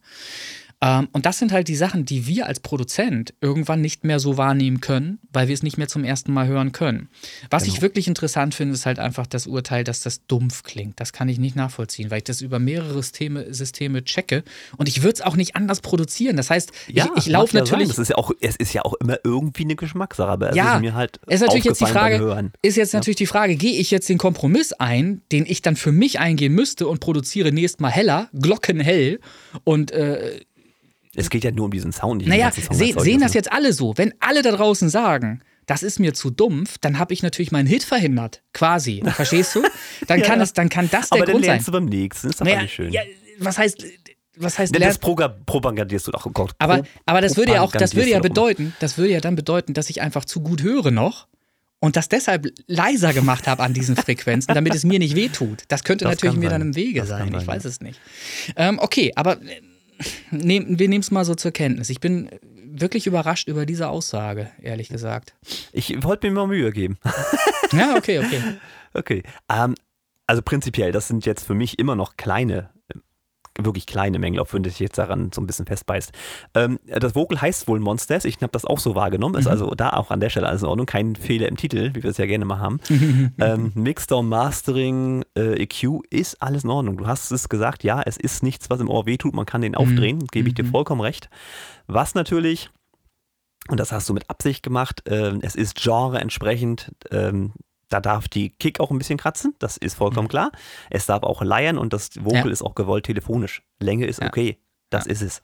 [0.81, 4.37] Ähm, und das sind halt die Sachen, die wir als Produzent irgendwann nicht mehr so
[4.37, 7.09] wahrnehmen können, weil wir es nicht mehr zum ersten Mal hören können.
[7.51, 11.01] Was ich wirklich interessant finde, ist halt einfach das Urteil, dass das dumpf klingt.
[11.01, 14.45] Das kann ich nicht nachvollziehen, weil ich das über mehrere Systeme, Systeme checke
[14.77, 16.37] und ich würde es auch nicht anders produzieren.
[16.37, 17.89] Das heißt, ich, ich mag laufe ja natürlich.
[17.89, 17.97] Sein.
[17.97, 20.77] Das ist ja auch, es ist ja auch immer irgendwie eine Geschmackssache, aber es Ja,
[20.77, 23.91] ist mir halt ist natürlich jetzt die Frage, ist jetzt natürlich die Frage, gehe ich
[23.91, 27.91] jetzt den Kompromiss ein, den ich dann für mich eingehen müsste und produziere nächstes Mal
[27.91, 29.21] heller, glockenhell
[29.65, 30.41] und äh,
[31.17, 32.23] Es geht ja nur um diesen Sound.
[32.23, 32.61] um naja, se
[33.01, 33.95] sehen das jetzt alle so.
[33.97, 37.67] Wenn alle da draußen sagen, das ist mir zu dumpf, dann habe ich natürlich meinen
[37.67, 39.03] Hit verhindert, quasi.
[39.07, 39.63] Verstehst du?
[40.09, 41.53] Dann Ja, kann es, dann kann das der Aber dann Grund sein.
[41.55, 42.93] lernst du beim nächsten, ist doch Naja, nicht schön.
[42.93, 43.01] ja,
[43.39, 43.83] was heißt,
[44.37, 46.27] was heißt Denn das propagandierst du doch.
[46.27, 49.21] Oh Gott, Aber, aber das würde ja auch, das würde ja bedeuten, das würde ja
[49.21, 51.29] dann bedeuten, dass ich einfach zu gut höre noch
[51.81, 55.63] und das deshalb leiser gemacht habe an diesen Frequenzen, damit es mir nicht wehtut.
[55.69, 56.61] Das könnte Das natürlich mir sein.
[56.61, 57.29] dann im Wege Das sein.
[57.29, 57.71] Ich sein, weiß ja.
[57.71, 58.01] es nicht.
[58.57, 59.39] Ähm, okay, aber
[60.31, 61.91] nehm, wir nehmen es mal so zur Kenntnis.
[61.91, 62.31] Ich bin
[62.67, 65.35] wirklich überrascht über diese Aussage, ehrlich gesagt.
[65.73, 66.99] Ich wollte mir mal Mühe geben.
[67.73, 68.41] Ja, okay, okay.
[68.97, 69.25] Okay.
[69.51, 69.75] Ähm,
[70.29, 72.71] also prinzipiell, das sind jetzt für mich immer noch kleine,
[73.59, 76.13] wirklich kleine Mängel, auch wenn du dich jetzt daran so ein bisschen festbeißt.
[76.55, 78.25] Ähm, das Vocal heißt wohl Monsters.
[78.25, 79.35] Ich habe das auch so wahrgenommen.
[79.35, 79.41] Mhm.
[79.41, 80.87] Ist also da auch an der Stelle alles in Ordnung.
[80.87, 82.81] Kein Fehler im Titel, wie wir es ja gerne mal haben.
[83.39, 86.97] ähm, Mixdown, Mastering, äh, EQ ist alles in Ordnung.
[86.97, 89.35] Du hast es gesagt, ja, es ist nichts, was im Ohr wehtut.
[89.35, 91.29] Man kann den aufdrehen, gebe ich dir vollkommen recht.
[91.87, 92.71] Was natürlich,
[93.69, 97.53] und das hast du mit Absicht gemacht, ähm, es ist Genre entsprechend, ähm,
[97.95, 100.51] da darf die Kick auch ein bisschen kratzen, das ist vollkommen klar.
[100.91, 102.51] Es darf auch leiern und das Vocal Ja.
[102.51, 103.63] ist auch gewollt telefonisch.
[103.81, 104.27] Länge ist Ja.
[104.27, 104.59] okay,
[104.91, 105.43] das ist es.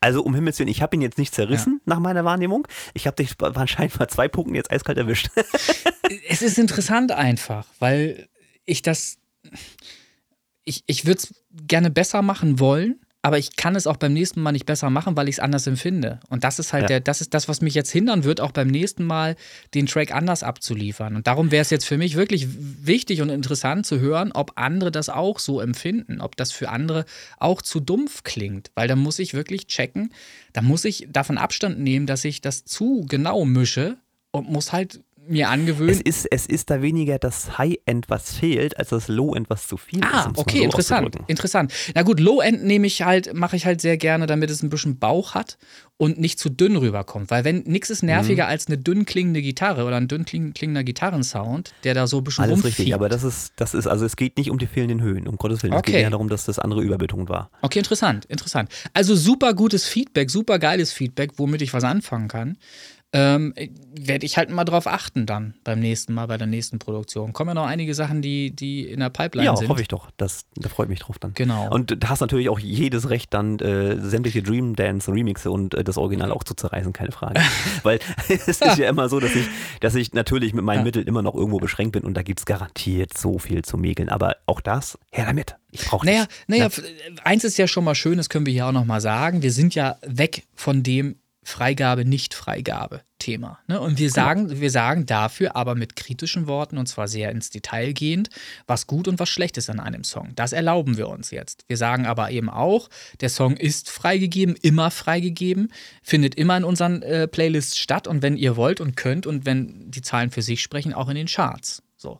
[0.00, 2.66] Also um Himmels Willen, ich habe ihn jetzt nicht zerrissen nach meiner Wahrnehmung.
[2.92, 5.30] Ich habe dich wahrscheinlich bei zwei Punkten jetzt eiskalt erwischt.
[6.28, 8.28] es ist interessant einfach, weil
[8.64, 9.16] ich das.
[10.64, 11.34] Ich, ich würde es
[11.66, 15.16] gerne besser machen wollen, aber ich kann es auch beim nächsten Mal nicht besser machen,
[15.16, 16.18] weil ich es anders empfinde.
[16.28, 16.88] Und das ist halt Ja.
[16.88, 19.36] der, das ist das, was mich jetzt hindern wird, auch beim nächsten Mal
[19.74, 21.14] den Track anders abzuliefern.
[21.14, 24.90] Und darum wäre es jetzt für mich wirklich wichtig und interessant zu hören, ob andere
[24.90, 27.04] das auch so empfinden, ob das für andere
[27.38, 28.72] auch zu dumpf klingt.
[28.74, 30.12] Weil da muss ich wirklich checken,
[30.52, 33.98] da muss ich davon Abstand nehmen, dass ich das zu genau mische
[34.32, 35.00] und muss halt
[35.32, 39.50] mir angewöhnen, Es ist, es ist da weniger das High-End, was fehlt, als das Low-End,
[39.50, 40.04] was zu viel ist.
[40.12, 41.16] Ah, um's mal okay, so interessant.
[41.26, 41.72] Interessant.
[41.94, 44.98] Na gut, Low-End nehme ich halt, mache ich halt sehr gerne, damit es ein bisschen
[44.98, 45.58] Bauch hat
[45.96, 47.30] und nicht zu dünn rüberkommt.
[47.30, 48.08] Weil wenn nichts ist Mhm.
[48.08, 52.18] nerviger als eine dünn klingende Gitarre oder ein dünn kling- klingender Gitarrensound, der da so
[52.18, 52.78] ein bisschen Alles rumfiebt.
[52.78, 55.36] richtig, aber das ist, das ist, also es geht nicht um die fehlenden Höhen, um
[55.36, 55.72] Gottes Willen.
[55.72, 55.92] Es Okay.
[55.92, 57.50] geht eher darum, dass das andere überbetont war.
[57.62, 58.70] Okay, interessant, interessant.
[58.94, 62.56] Also super gutes Feedback, super geiles Feedback, womit ich was anfangen kann.
[63.14, 63.52] Ähm,
[63.94, 67.34] Werde ich halt mal drauf achten dann beim nächsten Mal, bei der nächsten Produktion.
[67.34, 69.68] Kommen ja noch einige Sachen, die, die in der Pipeline Ja, sind.
[69.68, 70.10] hoffe ich doch.
[70.16, 71.34] Das, da freut mich drauf dann.
[71.34, 71.68] Genau.
[71.70, 75.84] Und du hast natürlich auch jedes Recht, dann äh, sämtliche Dream Dance Remixe und äh,
[75.84, 77.40] das Original auch zu zerreißen, keine Frage.
[77.82, 77.98] Weil
[78.28, 79.46] es ist ja immer so, dass ich,
[79.80, 80.84] dass ich natürlich mit meinen Ja.
[80.84, 84.08] Mitteln immer noch irgendwo beschränkt bin und da gibt es garantiert so viel zu mäkeln.
[84.08, 85.56] Aber auch das, her damit.
[85.70, 86.82] Ich brauche Naja, naja, f-
[87.24, 89.42] eins ist ja schon mal schön, das können wir hier auch nochmal sagen.
[89.42, 93.58] Wir sind ja weg von dem Freigabe, Nicht-Freigabe-Thema.
[93.66, 93.80] Ne?
[93.80, 97.92] Und wir sagen, wir sagen dafür aber mit kritischen Worten und zwar sehr ins Detail
[97.92, 98.30] gehend,
[98.66, 100.32] was gut und was schlecht ist an einem Song.
[100.36, 101.64] Das erlauben wir uns jetzt.
[101.66, 102.88] Wir sagen aber eben auch,
[103.20, 108.36] der Song ist freigegeben, immer freigegeben, findet immer in unseren äh, Playlists statt und wenn
[108.36, 111.82] ihr wollt und könnt und wenn die Zahlen für sich sprechen, auch in den Charts.
[112.02, 112.18] So.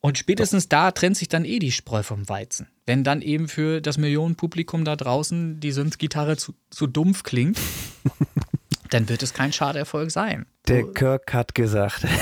[0.00, 2.68] Und spätestens da trennt sich dann eh die Spreu vom Weizen.
[2.86, 7.58] Wenn dann eben für das Millionenpublikum da draußen die Synth-Gitarre zu, zu dumpf klingt,
[8.90, 10.46] dann wird es kein Schaderfolg sein.
[10.68, 12.06] Der Kirk hat gesagt.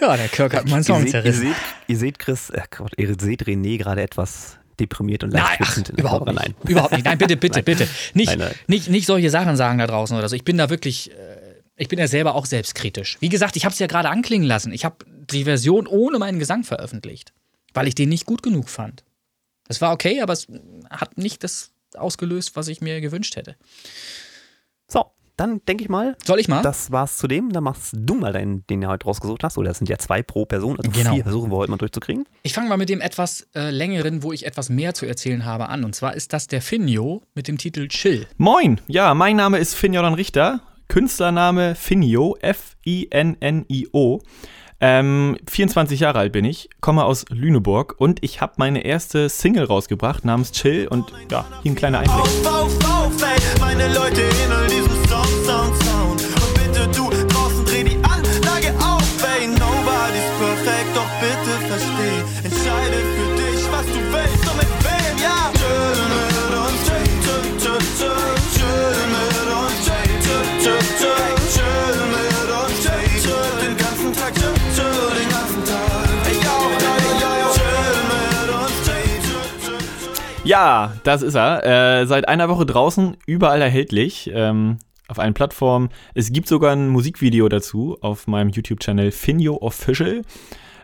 [0.00, 1.40] Ja, der Kirk hat meinen ihr, Song seht, ihr, zerrissen.
[1.48, 1.56] seht,
[1.88, 5.66] ihr seht Chris, äh, Gott, ihr seht René gerade etwas deprimiert und Nein, leicht ach,
[5.66, 6.54] schwitzend in der überhaupt nicht.
[6.68, 7.04] Überhaupt nicht.
[7.04, 7.64] Nein, bitte, bitte, Nein.
[7.64, 7.88] bitte.
[8.14, 8.54] Nicht, Nein, nein.
[8.66, 10.36] Nicht, nicht solche Sachen sagen da draußen oder so.
[10.36, 11.14] Ich bin da wirklich, äh,
[11.76, 13.16] ich bin ja selber auch selbstkritisch.
[13.20, 14.72] Wie gesagt, ich habe es ja gerade anklingen lassen.
[14.72, 14.96] Ich habe
[15.30, 17.32] die Version ohne meinen Gesang veröffentlicht,
[17.74, 19.04] weil ich den nicht gut genug fand.
[19.68, 20.46] Es war okay, aber es
[20.90, 23.56] hat nicht das ausgelöst, was ich mir gewünscht hätte.
[25.36, 26.62] Dann denke ich mal, Soll ich mal?
[26.62, 27.52] Das war's zu dem.
[27.52, 29.58] Dann machst du mal deinen, den du heute rausgesucht hast.
[29.58, 30.78] Oder das sind ja zwei pro Person.
[30.78, 31.12] Also Genau.
[31.14, 32.24] vier versuchen wir heute mal durchzukriegen.
[32.42, 35.68] Ich fange mal mit dem etwas äh, längeren, wo ich etwas mehr zu erzählen habe,
[35.68, 35.84] an.
[35.84, 38.26] Und zwar ist das der Finjo mit dem Titel Chill.
[38.38, 44.20] Moin, ja, mein Name ist Finn Jordan Richter, Künstlername Finio, F-I-N-N-I-O.
[44.78, 49.64] Ähm, 24 Jahre alt bin ich, komme aus Lüneburg und ich habe meine erste Single
[49.64, 52.20] rausgebracht namens Chill und ja, hier ein kleiner Einblick.
[52.20, 55.05] Auf, auf, auf, ey, meine Leute in all diesem
[55.84, 56.20] Sound.
[56.22, 59.46] Und bitte du draußen dreh die Anlage auf, ey.
[59.46, 62.18] Nobody's perfect, doch bitte versteh.
[62.44, 65.38] Entscheide für dich, was du willst und mit wem, ja.
[65.58, 68.20] Chill mit uns, chill, chill, chill,
[68.54, 70.06] chill, mit uns, chill,
[70.62, 76.08] chill, chill, chill, mit uns, chill, chill, den ganzen Tag, chill, chill, den ganzen Tag.
[76.28, 76.92] Ey, yo, yo,
[77.22, 77.50] yo, yo.
[80.44, 81.64] Ja, das ist er.
[81.64, 84.30] Äh, seit einer Woche draußen, überall erhältlich.
[84.32, 84.78] Ähm,
[85.08, 85.90] auf allen Plattformen.
[86.14, 90.22] Es gibt sogar ein Musikvideo dazu auf meinem YouTube-Channel Finio Official.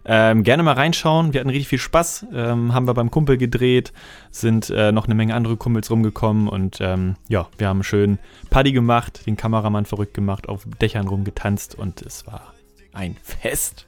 [0.05, 1.33] Ähm, gerne mal reinschauen.
[1.33, 2.27] Wir hatten richtig viel Spaß.
[2.35, 3.93] Ähm, haben wir beim Kumpel gedreht,
[4.31, 8.19] sind äh, noch eine Menge andere Kumpels rumgekommen und ähm, ja, wir haben schön
[8.51, 12.53] Party gemacht, den Kameramann verrückt gemacht, auf Dächern rumgetanzt und es war
[12.93, 13.87] ein Fest.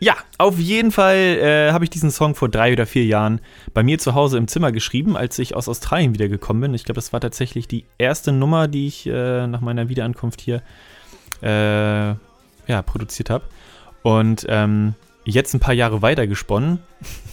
[0.00, 3.40] Ja, auf jeden Fall äh, habe ich diesen Song vor drei oder vier Jahren
[3.74, 6.74] bei mir zu Hause im Zimmer geschrieben, als ich aus Australien wiedergekommen bin.
[6.74, 10.62] Ich glaube, das war tatsächlich die erste Nummer, die ich äh, nach meiner Wiederankunft hier
[11.42, 12.10] äh,
[12.68, 13.44] ja, produziert habe.
[14.02, 14.94] Und ähm,
[15.24, 16.78] jetzt ein paar Jahre weiter gesponnen,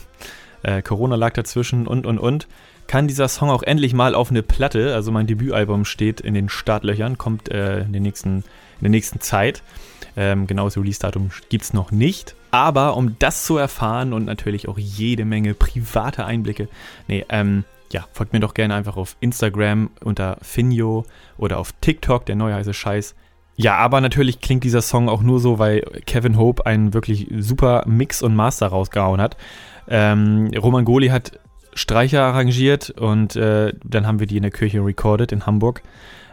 [0.63, 2.47] äh, Corona lag dazwischen und und und,
[2.87, 6.49] kann dieser Song auch endlich mal auf eine Platte, also mein Debütalbum steht in den
[6.49, 9.61] Startlöchern, kommt äh, in, den nächsten, in der nächsten Zeit.
[10.17, 12.35] Ähm, genaues Release-Datum gibt es noch nicht.
[12.55, 16.69] Aber um das zu erfahren und natürlich auch jede Menge private Einblicke,
[17.05, 21.03] nee, ähm, ja, folgt mir doch gerne einfach auf Instagram unter Finjo
[21.37, 23.13] oder auf TikTok, der neue heiße Scheiß.
[23.57, 27.83] Ja, aber natürlich klingt dieser Song auch nur so, weil Kevin Hope einen wirklich super
[27.87, 29.35] Mix und Master rausgehauen hat.
[29.89, 31.37] Ähm, Roman Goli hat
[31.73, 35.81] Streicher arrangiert und äh, dann haben wir die in der Kirche recorded in Hamburg.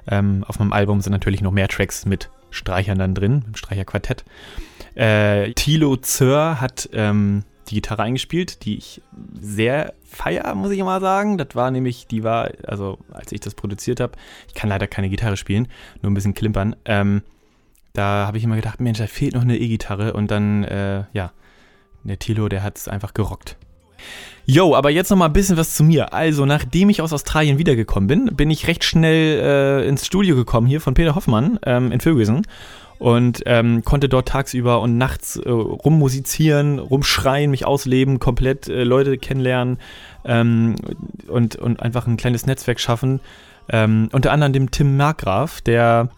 [0.06, 4.24] Ähm, auf meinem Album sind natürlich noch mehr Tracks mit Streichern dann drin, im Streicherquartett.
[4.94, 9.02] Äh, Thilo Zör hat ähm, die Gitarre eingespielt, die ich
[9.40, 11.38] sehr feier, muss ich mal sagen.
[11.38, 14.12] Das war nämlich, die war, also als ich das produziert habe,
[14.48, 15.68] ich kann leider keine Gitarre spielen,
[16.02, 16.76] nur ein bisschen klimpern.
[16.84, 17.22] Ähm,
[17.92, 21.32] da habe ich immer gedacht, Mensch, da fehlt noch eine E-Gitarre und dann, äh, ja,
[22.04, 23.56] der Thilo, der hat es einfach gerockt.
[24.44, 26.12] Yo, aber jetzt noch mal ein bisschen was zu mir.
[26.12, 30.66] Also, nachdem ich aus Australien wiedergekommen bin, bin ich recht schnell äh, ins Studio gekommen
[30.66, 32.42] hier von Peter Hoffmann ähm, in Vögelsen
[32.98, 39.16] und ähm, konnte dort tagsüber und nachts äh, rummusizieren, rumschreien, mich ausleben, komplett äh, Leute
[39.16, 39.78] kennenlernen
[40.24, 40.74] ähm,
[41.28, 43.20] und, und einfach ein kleines Netzwerk schaffen.
[43.68, 46.10] Ähm, unter anderem dem Tim Markgraf, der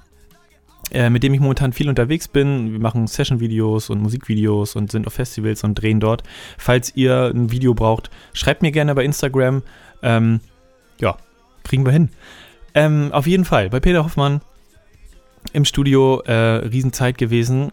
[0.90, 2.72] äh, mit dem ich momentan viel unterwegs bin.
[2.72, 6.22] Wir machen Session-Videos und Musikvideos und sind auf Festivals und drehen dort.
[6.58, 9.62] Falls ihr ein Video braucht, schreibt mir gerne bei Instagram.
[10.02, 10.40] Ähm,
[11.00, 11.16] ja,
[11.62, 12.10] kriegen wir hin.
[12.74, 14.40] Ähm, auf jeden Fall, bei Peter Hoffmann
[15.52, 17.72] im Studio äh, Riesenzeit gewesen.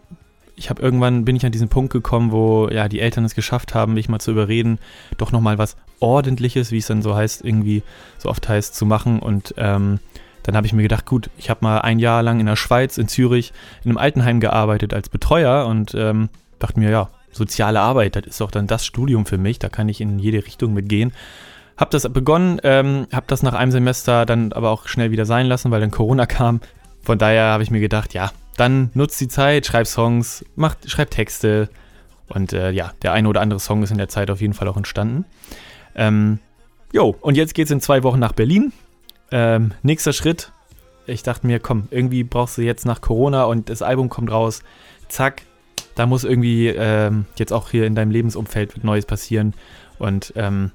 [0.54, 3.74] Ich habe irgendwann bin ich an diesen Punkt gekommen, wo ja die Eltern es geschafft
[3.74, 4.78] haben, mich mal zu überreden,
[5.16, 7.82] doch noch mal was Ordentliches, wie es dann so heißt, irgendwie
[8.18, 9.18] so oft heißt, zu machen.
[9.18, 9.98] Und ähm,
[10.42, 12.98] dann habe ich mir gedacht, gut, ich habe mal ein Jahr lang in der Schweiz,
[12.98, 13.52] in Zürich,
[13.84, 16.28] in einem Altenheim gearbeitet als Betreuer und ähm,
[16.58, 19.88] dachte mir, ja, soziale Arbeit, das ist doch dann das Studium für mich, da kann
[19.88, 21.12] ich in jede Richtung mitgehen.
[21.76, 25.46] Hab das begonnen, ähm, hab das nach einem Semester dann aber auch schnell wieder sein
[25.46, 26.60] lassen, weil dann Corona kam.
[27.02, 31.10] Von daher habe ich mir gedacht, ja, dann nutzt die Zeit, schreib Songs, macht, schreib
[31.10, 31.68] Texte
[32.28, 34.68] und äh, ja, der eine oder andere Song ist in der Zeit auf jeden Fall
[34.68, 35.24] auch entstanden.
[35.94, 36.38] Ähm,
[36.92, 38.72] jo, und jetzt geht's in zwei Wochen nach Berlin.
[39.32, 40.52] Ähm, nächster Schritt.
[41.06, 44.62] Ich dachte mir, komm, irgendwie brauchst du jetzt nach Corona und das Album kommt raus.
[45.08, 45.42] Zack,
[45.94, 49.54] da muss irgendwie ähm, jetzt auch hier in deinem Lebensumfeld Neues passieren.
[49.98, 50.70] Und ähm,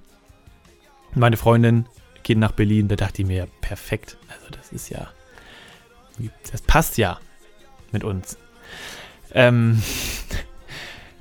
[1.14, 1.86] meine Freundin
[2.24, 2.88] geht nach Berlin.
[2.88, 4.18] Da dachte ich mir, perfekt.
[4.28, 5.08] Also das ist ja,
[6.52, 7.20] das passt ja
[7.92, 8.38] mit uns.
[9.34, 9.82] Ähm,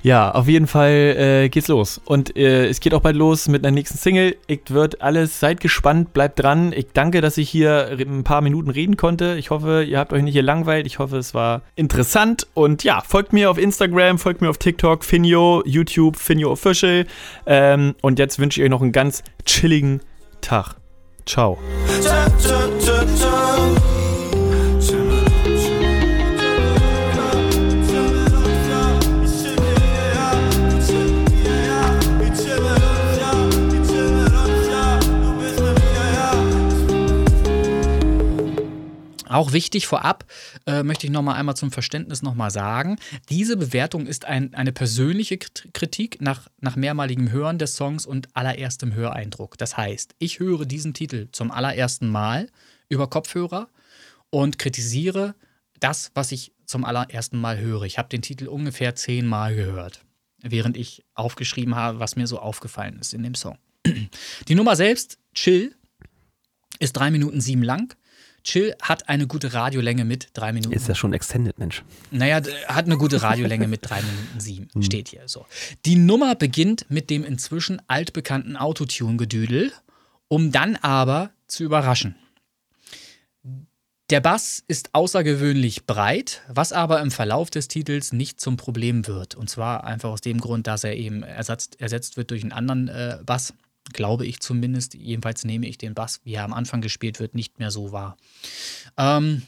[0.03, 1.99] ja, auf jeden Fall äh, geht's los.
[2.05, 4.35] Und äh, es geht auch bald los mit einer nächsten Single.
[4.47, 6.71] Ich wird alles, seid gespannt, bleibt dran.
[6.73, 9.35] Ich danke, dass ich hier ein paar Minuten reden konnte.
[9.37, 10.85] Ich hoffe, ihr habt euch nicht gelangweilt.
[10.85, 12.47] Ich hoffe, es war interessant.
[12.53, 17.05] Und ja, folgt mir auf Instagram, folgt mir auf TikTok, Finio, YouTube, Finio Official.
[17.45, 20.01] Ähm, und jetzt wünsche ich euch noch einen ganz chilligen
[20.41, 20.75] Tag.
[21.25, 21.57] Ciao.
[39.29, 40.25] Auch wichtig vorab
[40.65, 42.97] äh, möchte ich noch mal einmal zum Verständnis noch mal sagen,
[43.29, 48.35] diese Bewertung ist ein, eine persönliche Krit- Kritik nach, nach mehrmaligem Hören des Songs und
[48.35, 49.57] allererstem Höreindruck.
[49.57, 52.47] Das heißt, ich höre diesen Titel zum allerersten Mal
[52.89, 53.69] über Kopfhörer
[54.29, 55.35] und kritisiere
[55.79, 57.83] das, was ich zum allerersten Mal höre.
[57.83, 60.03] Ich habe den Titel ungefähr zehnmal gehört,
[60.41, 63.57] während ich aufgeschrieben habe, was mir so aufgefallen ist in dem Song.
[64.47, 65.73] Die Nummer selbst, Chill,
[66.79, 67.95] ist drei Minuten sieben lang.
[68.47, 70.73] Chill hat eine gute Radiolänge mit drei Minuten.
[70.73, 71.83] Ist ja schon extended, Mensch.
[72.11, 74.69] Naja, hat eine gute Radiolänge mit drei Minuten sieben.
[74.81, 75.45] Steht hier so.
[75.85, 79.73] Die Nummer beginnt mit dem inzwischen altbekannten Autotune-Gedüdel,
[80.29, 82.15] um dann aber zu überraschen.
[84.09, 89.35] Der Bass ist außergewöhnlich breit, was aber im Verlauf des Titels nicht zum Problem wird.
[89.35, 92.87] Und zwar einfach aus dem Grund, dass er eben ersetzt, ersetzt wird durch einen anderen
[92.87, 93.53] äh, Bass.
[93.93, 94.93] Glaube ich zumindest.
[94.95, 98.17] Jedenfalls nehme ich den Bass, wie er am Anfang gespielt wird, nicht mehr so wahr.
[98.97, 99.43] Ähm,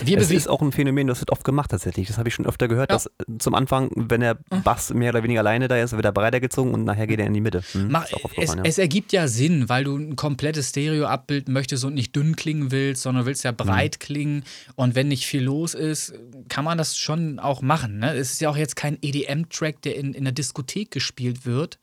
[0.00, 2.08] wir Es ist auch ein Phänomen, das wird oft gemacht tatsächlich.
[2.08, 2.96] Das habe ich schon öfter gehört, Ja.
[2.96, 6.12] dass äh, zum Anfang, wenn der Bass mehr oder weniger alleine da ist, wird er
[6.12, 7.62] breiter gezogen und nachher geht er in die Mitte.
[7.72, 8.62] Hm, Mach, es, ja.
[8.64, 13.02] es ergibt ja Sinn, weil du ein komplettes Stereo-Abbild möchtest und nicht dünn klingen willst,
[13.02, 14.44] sondern willst ja breit klingen.
[14.76, 16.14] Und wenn nicht viel los ist,
[16.48, 17.98] kann man das schon auch machen.
[17.98, 18.14] Ne?
[18.14, 21.78] Es ist ja auch jetzt kein EDM-Track, der in, in der Diskothek gespielt wird,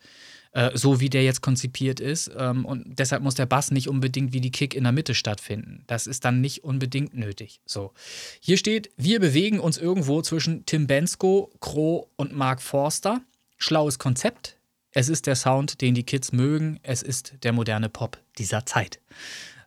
[0.52, 2.32] äh, so wie der jetzt konzipiert ist.
[2.36, 5.84] Ähm, und deshalb muss der Bass nicht unbedingt wie die Kick in der Mitte stattfinden.
[5.88, 7.62] Das ist dann nicht unbedingt nötig.
[7.66, 7.94] So.
[8.40, 13.22] Hier steht, wir bewegen uns irgendwo zwischen Tim Bensko, Crow und Mark Forster.
[13.58, 14.58] Schlaues Konzept.
[14.92, 16.80] Es ist der Sound, den die Kids mögen.
[16.82, 19.00] Es ist der moderne Pop dieser Zeit.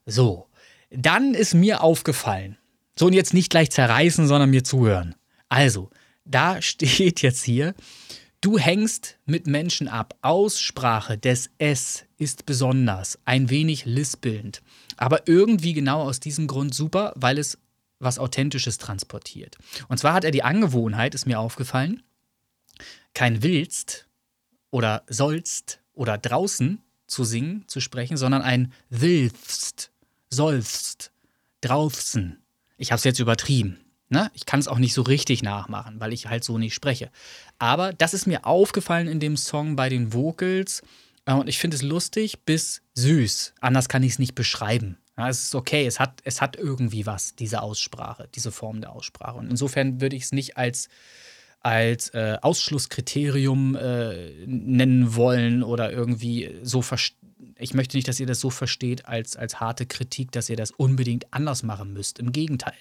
[0.04, 0.48] So,
[0.90, 2.58] dann ist mir aufgefallen.
[2.98, 5.14] So, und jetzt nicht gleich zerreißen, sondern mir zuhören.
[5.48, 5.90] Also,
[6.24, 7.74] da steht jetzt hier,
[8.42, 10.14] du hängst mit Menschen ab.
[10.20, 14.62] Aussprache des S ist besonders, ein wenig lispelnd.
[14.98, 17.58] Aber irgendwie genau aus diesem Grund super, weil es
[17.98, 19.56] was Authentisches transportiert.
[19.88, 22.02] Und zwar hat er die Angewohnheit, ist mir aufgefallen,
[23.14, 24.08] kein willst
[24.70, 29.92] oder sollst oder draußen zu singen, zu sprechen, sondern ein willst,
[30.30, 31.12] sollst,
[31.60, 32.42] draußen.
[32.76, 33.81] Ich habe es jetzt übertrieben.
[34.12, 34.30] Ne?
[34.34, 37.10] Ich kann es auch nicht so richtig nachmachen, weil ich halt so nicht spreche.
[37.58, 40.82] Aber das ist mir aufgefallen in dem Song bei den Vocals.
[41.24, 43.54] Äh, Und ich finde es lustig bis süß.
[43.62, 44.98] Anders kann ich es nicht beschreiben.
[45.16, 48.92] Ja, es ist okay, es hat, es hat irgendwie was, diese Aussprache, diese Form der
[48.92, 49.38] Aussprache.
[49.38, 50.90] Und insofern würde ich es nicht als,
[51.60, 57.21] als äh, Ausschlusskriterium äh, nennen wollen oder irgendwie so verstehen.
[57.58, 60.70] Ich möchte nicht, dass ihr das so versteht als, als harte Kritik, dass ihr das
[60.70, 62.18] unbedingt anders machen müsst.
[62.18, 62.76] Im Gegenteil.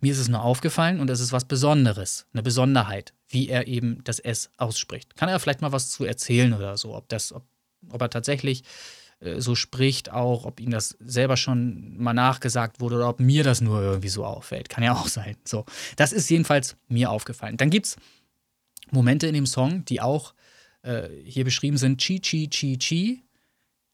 [0.00, 4.02] Mir ist es nur aufgefallen und es ist was Besonderes, eine Besonderheit, wie er eben
[4.04, 5.16] das S ausspricht.
[5.16, 7.44] Kann er vielleicht mal was zu erzählen oder so, ob, das, ob,
[7.90, 8.64] ob er tatsächlich
[9.20, 13.44] äh, so spricht, auch ob ihm das selber schon mal nachgesagt wurde oder ob mir
[13.44, 14.68] das nur irgendwie so auffällt.
[14.68, 15.36] Kann ja auch sein.
[15.44, 15.64] So,
[15.96, 17.56] das ist jedenfalls mir aufgefallen.
[17.56, 17.96] Dann gibt es
[18.90, 20.34] Momente in dem Song, die auch
[20.82, 23.22] äh, hier beschrieben sind: Chi, Chi, Chi, Chi,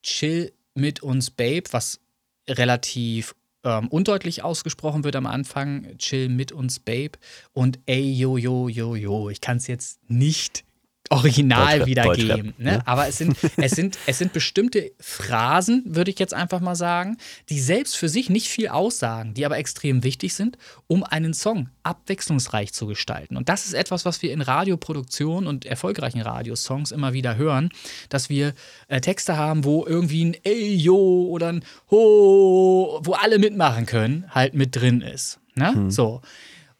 [0.06, 2.00] Chill mit uns, Babe, was
[2.48, 3.34] relativ
[3.64, 5.98] ähm, undeutlich ausgesprochen wird am Anfang.
[5.98, 7.12] Chill mit uns, Babe.
[7.52, 9.30] Und ey, yo, yo, yo, yo.
[9.30, 10.64] Ich kann es jetzt nicht
[11.10, 12.28] original wiedergeben.
[12.28, 12.86] Deutschrap, ne?
[12.86, 17.16] Aber es sind, es, sind, es sind bestimmte Phrasen, würde ich jetzt einfach mal sagen,
[17.48, 21.68] die selbst für sich nicht viel aussagen, die aber extrem wichtig sind, um einen Song
[21.82, 23.36] abwechslungsreich zu gestalten.
[23.36, 27.70] Und das ist etwas, was wir in Radioproduktion und erfolgreichen Radiosongs immer wieder hören,
[28.08, 28.54] dass wir
[28.88, 34.24] äh, Texte haben, wo irgendwie ein Ey, yo oder ein Ho, wo alle mitmachen können,
[34.30, 35.38] halt mit drin ist.
[35.54, 35.86] Ne?
[35.88, 36.20] So.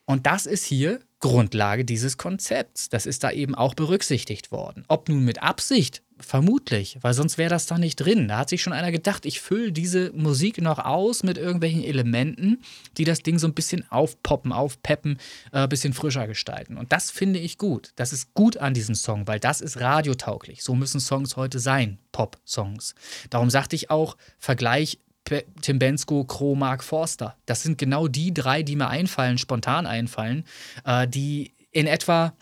[0.05, 2.89] Und das ist hier Grundlage dieses Konzepts.
[2.89, 4.85] Das ist da eben auch berücksichtigt worden.
[4.89, 8.29] Ob nun mit Absicht, vermutlich, weil sonst wäre das da nicht drin.
[8.29, 12.63] Da hat sich schon einer gedacht, ich fülle diese Musik noch aus mit irgendwelchen Elementen,
[12.97, 15.19] die das Ding so ein bisschen aufpoppen, aufpeppen,
[15.53, 16.77] äh, ein bisschen frischer gestalten.
[16.77, 17.93] Und das finde ich gut.
[17.97, 20.63] Das ist gut an diesem Song, weil das ist radiotauglich.
[20.63, 22.95] So müssen Songs heute sein, Pop-Songs.
[23.31, 24.99] Darum sagte ich auch, Vergleich
[25.61, 27.37] Tim Bensko, Crow, Mark Forster.
[27.47, 30.45] Das sind genau die drei, die mir einfallen, spontan einfallen,
[30.85, 32.33] äh, die in etwa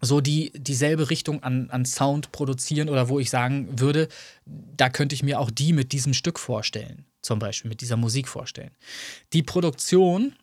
[0.00, 4.08] so die dieselbe Richtung an, an Sound produzieren oder wo ich sagen würde,
[4.46, 8.28] da könnte ich mir auch die mit diesem Stück vorstellen, zum Beispiel mit dieser Musik
[8.28, 8.70] vorstellen.
[9.32, 10.34] Die Produktion,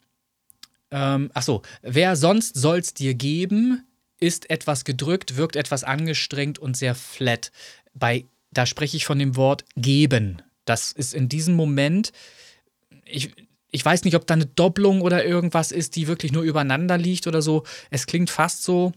[0.91, 3.85] ähm, ach so, wer sonst soll's dir geben,
[4.19, 7.51] ist etwas gedrückt, wirkt etwas angestrengt und sehr flat.
[7.93, 10.41] Bei, da spreche ich von dem Wort geben.
[10.65, 12.11] Das ist in diesem Moment,
[13.05, 13.31] ich,
[13.71, 17.27] ich weiß nicht, ob da eine Doppelung oder irgendwas ist, die wirklich nur übereinander liegt
[17.27, 17.63] oder so.
[17.89, 18.93] Es klingt fast so,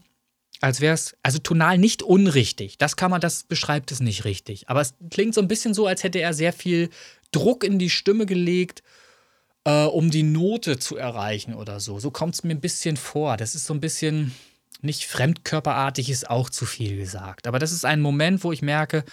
[0.61, 2.77] als wäre es, also tonal nicht unrichtig.
[2.77, 4.69] Das kann man, das beschreibt es nicht richtig.
[4.69, 6.89] Aber es klingt so ein bisschen so, als hätte er sehr viel
[7.31, 8.83] Druck in die Stimme gelegt,
[9.63, 11.99] äh, um die Note zu erreichen oder so.
[11.99, 13.37] So kommt es mir ein bisschen vor.
[13.37, 14.33] Das ist so ein bisschen
[14.81, 17.47] nicht fremdkörperartig, ist auch zu viel gesagt.
[17.47, 19.03] Aber das ist ein Moment, wo ich merke,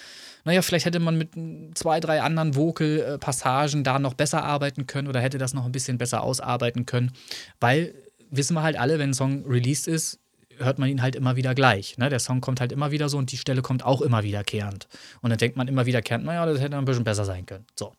[0.45, 1.31] naja, vielleicht hätte man mit
[1.77, 5.99] zwei, drei anderen Vocal-Passagen da noch besser arbeiten können oder hätte das noch ein bisschen
[5.99, 7.13] besser ausarbeiten können,
[7.61, 7.95] weil
[8.31, 10.21] wissen wir halt alle, wenn ein Song released ist,
[10.59, 11.99] hört man ihn halt immer wieder gleich.
[11.99, 12.09] Ne?
[12.09, 14.89] Der Song kommt halt immer wieder so und die Stelle kommt auch immer wiederkehrend.
[15.21, 17.67] Und dann denkt man immer wiederkehrend, naja, das hätte ein bisschen besser sein können.
[17.79, 17.93] So.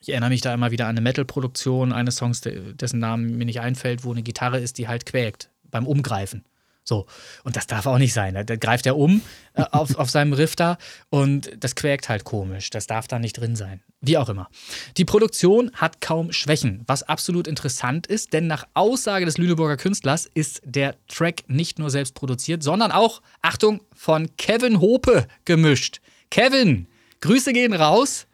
[0.00, 3.44] Ich erinnere mich da immer wieder an eine Metal-Produktion eines Songs, de- dessen Namen mir
[3.44, 6.44] nicht einfällt, wo eine Gitarre ist, die halt quäkt beim Umgreifen.
[6.88, 7.06] So.
[7.44, 8.34] Und das darf auch nicht sein.
[8.46, 9.20] Da greift er um
[9.52, 10.78] äh, auf, auf seinem Riff da
[11.10, 12.70] und das quäkt halt komisch.
[12.70, 13.82] Das darf da nicht drin sein.
[14.00, 14.48] Wie auch immer.
[14.96, 20.24] Die Produktion hat kaum Schwächen, was absolut interessant ist, denn nach Aussage des Lüneburger Künstlers
[20.32, 26.00] ist der Track nicht nur selbst produziert, sondern auch, Achtung, von Kevin Hope gemischt.
[26.30, 26.86] Kevin,
[27.20, 28.26] Grüße gehen raus.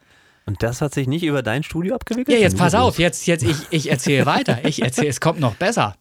[0.45, 2.37] Und das hat sich nicht über dein Studio abgewickelt?
[2.37, 4.63] Ja, jetzt pass auf, jetzt, jetzt ich, ich erzähle weiter.
[4.63, 5.95] Ich erzähle, es kommt noch besser.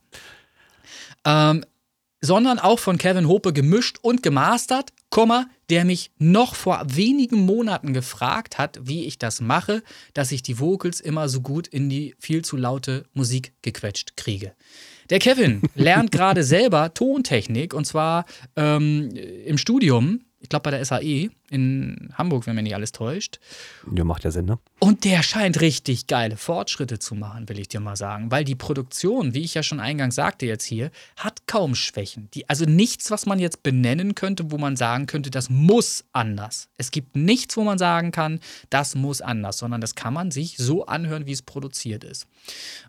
[1.24, 1.64] Ähm,
[2.24, 4.92] sondern auch von Kevin Hope gemischt und gemastert,
[5.70, 9.82] der mich noch vor wenigen Monaten gefragt hat, wie ich das mache,
[10.12, 14.54] dass ich die Vocals immer so gut in die viel zu laute Musik gequetscht kriege.
[15.10, 18.24] Der Kevin lernt gerade selber Tontechnik und zwar
[18.56, 19.10] ähm,
[19.44, 23.40] im Studium, ich glaube bei der SAE in Hamburg, wenn mir nicht alles täuscht.
[23.96, 24.58] Ja, macht ja Sinn, ne?
[24.78, 28.30] Und der scheint richtig geile Fortschritte zu machen, will ich dir mal sagen.
[28.30, 32.28] Weil die Produktion, wie ich ja schon eingangs sagte jetzt hier, hat kaum Schwächen.
[32.34, 36.68] Die, also nichts, was man jetzt benennen könnte, wo man sagen könnte, das muss anders.
[36.76, 38.38] Es gibt nichts, wo man sagen kann,
[38.68, 42.26] das muss anders, sondern das kann man sich so anhören, wie es produziert ist.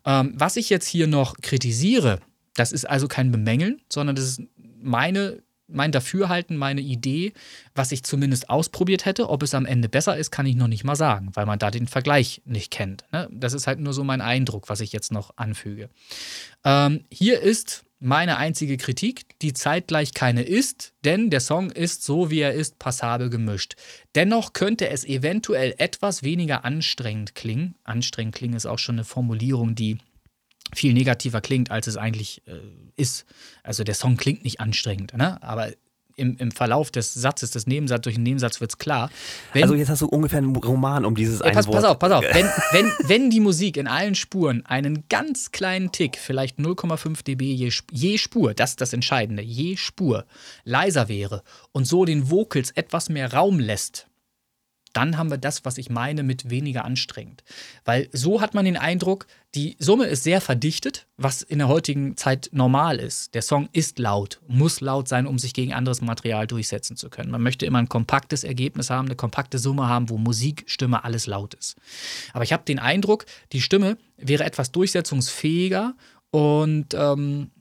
[0.03, 2.19] Ähm, was ich jetzt hier noch kritisiere,
[2.53, 4.41] das ist also kein Bemängeln, sondern das ist
[4.81, 7.33] meine mein Dafürhalten, meine Idee,
[7.73, 9.29] was ich zumindest ausprobiert hätte.
[9.29, 11.71] Ob es am Ende besser ist, kann ich noch nicht mal sagen, weil man da
[11.71, 13.05] den Vergleich nicht kennt.
[13.11, 13.27] Ne?
[13.31, 15.89] Das ist halt nur so mein Eindruck, was ich jetzt noch anfüge.
[16.63, 22.29] Ähm, hier ist meine einzige Kritik, die zeitgleich keine ist, denn der Song ist so,
[22.29, 23.75] wie er ist, passabel gemischt.
[24.13, 27.75] Dennoch könnte es eventuell etwas weniger anstrengend klingen.
[27.83, 29.97] Anstrengend klingen ist auch schon eine Formulierung, die
[30.73, 32.59] viel negativer klingt, als es eigentlich äh,
[32.95, 33.25] ist.
[33.63, 35.41] Also der Song klingt nicht anstrengend, ne?
[35.43, 35.71] aber
[36.17, 39.09] im, im Verlauf des Satzes, des Nebensatzes, durch den Nebensatz wird es klar.
[39.53, 41.75] Wenn, Also jetzt hast du ungefähr einen Roman um dieses Ey, pass, Wort.
[41.75, 42.23] pass auf, pass auf.
[42.33, 47.53] Wenn, wenn, wenn die Musik in allen Spuren einen ganz kleinen Tick, vielleicht 0,5 dB
[47.53, 50.25] je, je Spur, das ist das Entscheidende, je Spur,
[50.63, 54.07] leiser wäre und so den Vocals etwas mehr Raum lässt,
[54.95, 57.43] dann haben wir das, was ich meine, mit weniger anstrengend.
[57.83, 62.15] Weil so hat man den Eindruck, die Summe ist sehr verdichtet, was in der heutigen
[62.15, 63.35] Zeit normal ist.
[63.35, 67.29] Der Song ist laut, muss laut sein, um sich gegen anderes Material durchsetzen zu können.
[67.29, 71.27] Man möchte immer ein kompaktes Ergebnis haben, eine kompakte Summe haben, wo Musik, Stimme, alles
[71.27, 71.75] laut ist.
[72.31, 75.93] Aber ich habe den Eindruck, die Stimme wäre etwas durchsetzungsfähiger
[76.31, 77.51] und ähm,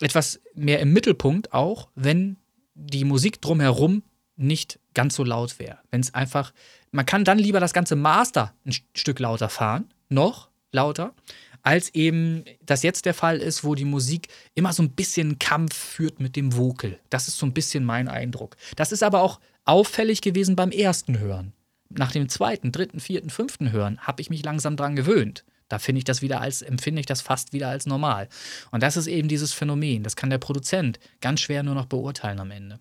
[0.00, 2.38] etwas mehr im Mittelpunkt auch, wenn
[2.74, 4.02] die Musik drumherum
[4.36, 5.78] nicht ganz so laut wäre.
[5.90, 6.52] Wenn es einfach,
[6.90, 11.14] man kann dann lieber das ganze Master ein St- Stück lauter fahren, noch lauter,
[11.62, 15.74] als eben das jetzt der Fall ist, wo die Musik immer so ein bisschen Kampf
[15.74, 16.98] führt mit dem Vocal.
[17.08, 18.56] Das ist so ein bisschen mein Eindruck.
[18.76, 21.52] Das ist aber auch auffällig gewesen beim ersten Hören.
[21.88, 25.44] Nach dem zweiten, dritten, vierten, fünften Hören habe ich mich langsam dran gewöhnt.
[25.68, 28.28] Da finde ich das wieder als, empfinde ich das fast wieder als normal.
[28.72, 30.02] Und das ist eben dieses Phänomen.
[30.02, 32.80] Das kann der Produzent ganz schwer nur noch beurteilen am Ende.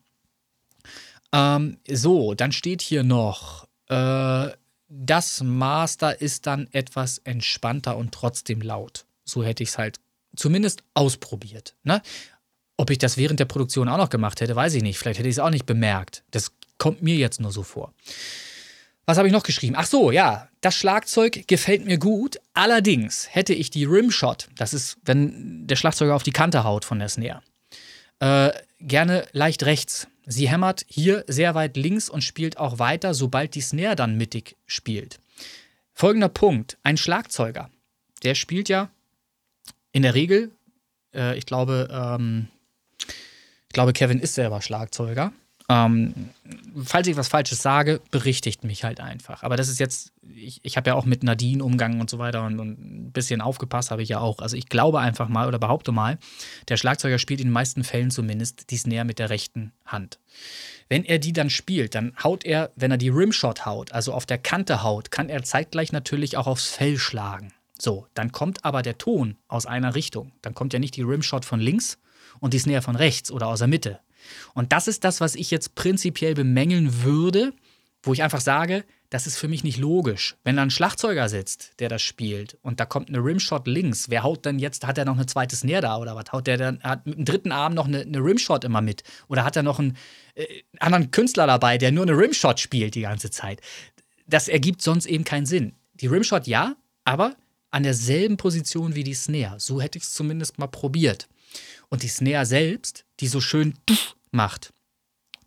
[1.34, 4.49] Ähm, so, dann steht hier noch, äh,
[4.90, 9.06] das Master ist dann etwas entspannter und trotzdem laut.
[9.24, 9.99] So hätte ich es halt
[10.36, 11.76] zumindest ausprobiert.
[11.84, 12.02] Ne?
[12.78, 14.98] Ob ich das während der Produktion auch noch gemacht hätte, weiß ich nicht.
[14.98, 16.24] Vielleicht hätte ich es auch nicht bemerkt.
[16.32, 17.94] Das kommt mir jetzt nur so vor.
[19.06, 19.76] Was habe ich noch geschrieben?
[19.78, 22.38] Ach so, ja, das Schlagzeug gefällt mir gut.
[22.53, 26.99] Allerdings hätte ich die Rimshot, das ist, wenn der Schlagzeuger auf die Kante haut von
[26.99, 27.41] der Snare,
[28.20, 30.08] äh, gerne leicht rechts.
[30.26, 34.56] Sie hämmert hier sehr weit links und spielt auch weiter, sobald die Snare dann mittig
[34.66, 35.19] spielt.
[35.93, 37.69] Folgender Punkt: Ein Schlagzeuger,
[38.24, 38.90] der spielt ja
[39.91, 40.51] in der Regel,
[41.14, 42.48] äh, ich glaube, ähm,
[43.00, 45.33] ich glaube, Kevin ist selber Schlagzeuger.
[45.72, 46.14] Ähm,
[46.83, 49.43] falls ich was Falsches sage, berichtigt mich halt einfach.
[49.43, 52.45] Aber das ist jetzt, ich, ich habe ja auch mit Nadine Umgang und so weiter
[52.45, 54.40] und, und ein bisschen aufgepasst habe ich ja auch.
[54.40, 56.17] Also ich glaube einfach mal oder behaupte mal,
[56.67, 60.19] der Schlagzeuger spielt in den meisten Fällen zumindest die Snare mit der rechten Hand.
[60.90, 64.25] Wenn er die dann spielt, dann haut er, wenn er die Rimshot haut, also auf
[64.25, 67.53] der Kante haut, kann er zeitgleich natürlich auch aufs Fell schlagen.
[67.80, 70.33] So, dann kommt aber der Ton aus einer Richtung.
[70.41, 71.98] Dann kommt ja nicht die Rimshot von links
[72.41, 74.00] und die Snare von rechts oder aus der Mitte.
[74.53, 77.53] Und das ist das, was ich jetzt prinzipiell bemängeln würde,
[78.03, 80.38] wo ich einfach sage, das ist für mich nicht logisch.
[80.43, 84.24] Wenn da ein Schlagzeuger sitzt, der das spielt, und da kommt eine Rimshot links, wer
[84.24, 86.32] haut dann jetzt, hat er noch eine zweite Snare da oder was?
[86.32, 89.03] Haut der dann, hat mit dem dritten Arm noch eine, eine Rimshot immer mit?
[89.27, 89.98] Oder hat er noch einen
[90.35, 90.45] äh,
[90.80, 93.59] anderen Künstler dabei, der nur eine Rimshot spielt die ganze Zeit?
[94.27, 95.74] Das ergibt sonst eben keinen Sinn.
[95.95, 97.35] Die Rimshot ja, aber
[97.69, 99.59] an derselben Position wie die Snare.
[99.59, 101.27] So hätte ich es zumindest mal probiert.
[101.90, 103.75] Und die Snare selbst, die so schön
[104.32, 104.74] macht,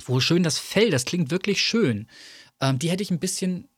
[0.07, 2.09] wo schön das Fell, das klingt wirklich schön,
[2.61, 3.69] ähm, die hätte ich ein bisschen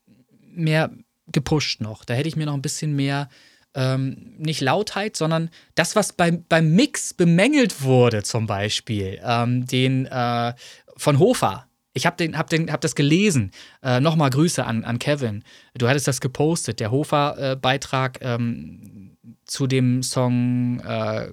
[0.41, 0.91] mehr
[1.33, 2.05] gepusht noch.
[2.05, 3.29] Da hätte ich mir noch ein bisschen mehr,
[3.75, 10.07] ähm, nicht Lautheit, sondern das, was beim, beim Mix bemängelt wurde, zum Beispiel, ähm, den
[10.07, 10.55] äh,
[10.97, 11.67] von Hofer.
[11.93, 13.53] Ich habe hab hab das gelesen.
[13.83, 15.43] Äh, Nochmal Grüße an, an Kevin.
[15.75, 19.17] Du hattest das gepostet, der Hofer-Beitrag ähm,
[19.47, 21.33] zu dem Song äh,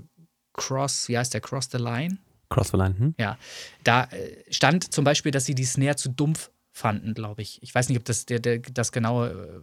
[0.53, 1.42] Cross, wie heißt der?
[1.42, 2.17] Cross the Line?
[2.53, 3.15] Cross the Line, hm?
[3.17, 3.38] Ja.
[3.83, 7.61] Da äh, stand zum Beispiel, dass sie die Snare zu dumpf fanden, glaube ich.
[7.61, 9.61] Ich weiß nicht, ob das der, der, das genaue,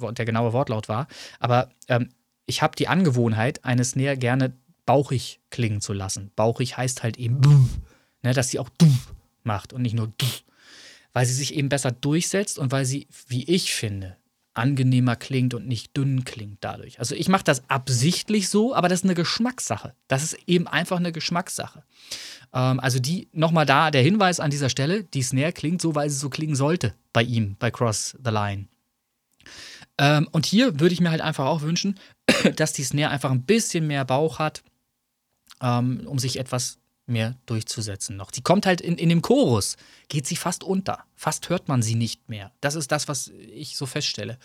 [0.00, 1.08] äh, der genaue Wortlaut war,
[1.38, 2.08] aber ähm,
[2.46, 4.52] ich habe die Angewohnheit, eine Snare gerne
[4.86, 6.30] bauchig klingen zu lassen.
[6.36, 7.40] Bauchig heißt halt eben,
[8.22, 8.68] ne, dass sie auch
[9.42, 10.12] macht und nicht nur
[11.12, 14.16] weil sie sich eben besser durchsetzt und weil sie, wie ich finde,
[14.54, 16.98] angenehmer klingt und nicht dünn klingt dadurch.
[16.98, 19.94] Also ich mache das absichtlich so, aber das ist eine Geschmackssache.
[20.08, 21.82] Das ist eben einfach eine Geschmackssache.
[22.52, 26.08] Ähm, also die, nochmal da der Hinweis an dieser Stelle, die Snare klingt so, weil
[26.08, 28.68] sie so klingen sollte bei ihm, bei Cross the Line.
[29.98, 31.98] Ähm, und hier würde ich mir halt einfach auch wünschen,
[32.56, 34.62] dass die Snare einfach ein bisschen mehr Bauch hat,
[35.60, 38.30] ähm, um sich etwas mehr durchzusetzen noch.
[38.30, 39.76] Die kommt halt in, in dem Chorus,
[40.08, 41.04] geht sie fast unter.
[41.14, 42.52] Fast hört man sie nicht mehr.
[42.60, 44.38] Das ist das, was ich so feststelle.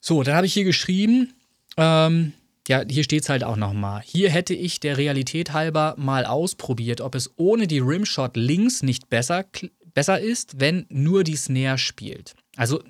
[0.00, 1.34] So, dann habe ich hier geschrieben,
[1.76, 2.32] ähm,
[2.68, 4.02] ja, hier steht es halt auch nochmal.
[4.04, 9.08] Hier hätte ich der Realität halber mal ausprobiert, ob es ohne die Rimshot links nicht
[9.10, 9.44] besser,
[9.94, 12.34] besser ist, wenn nur die Snare spielt.
[12.56, 12.82] Also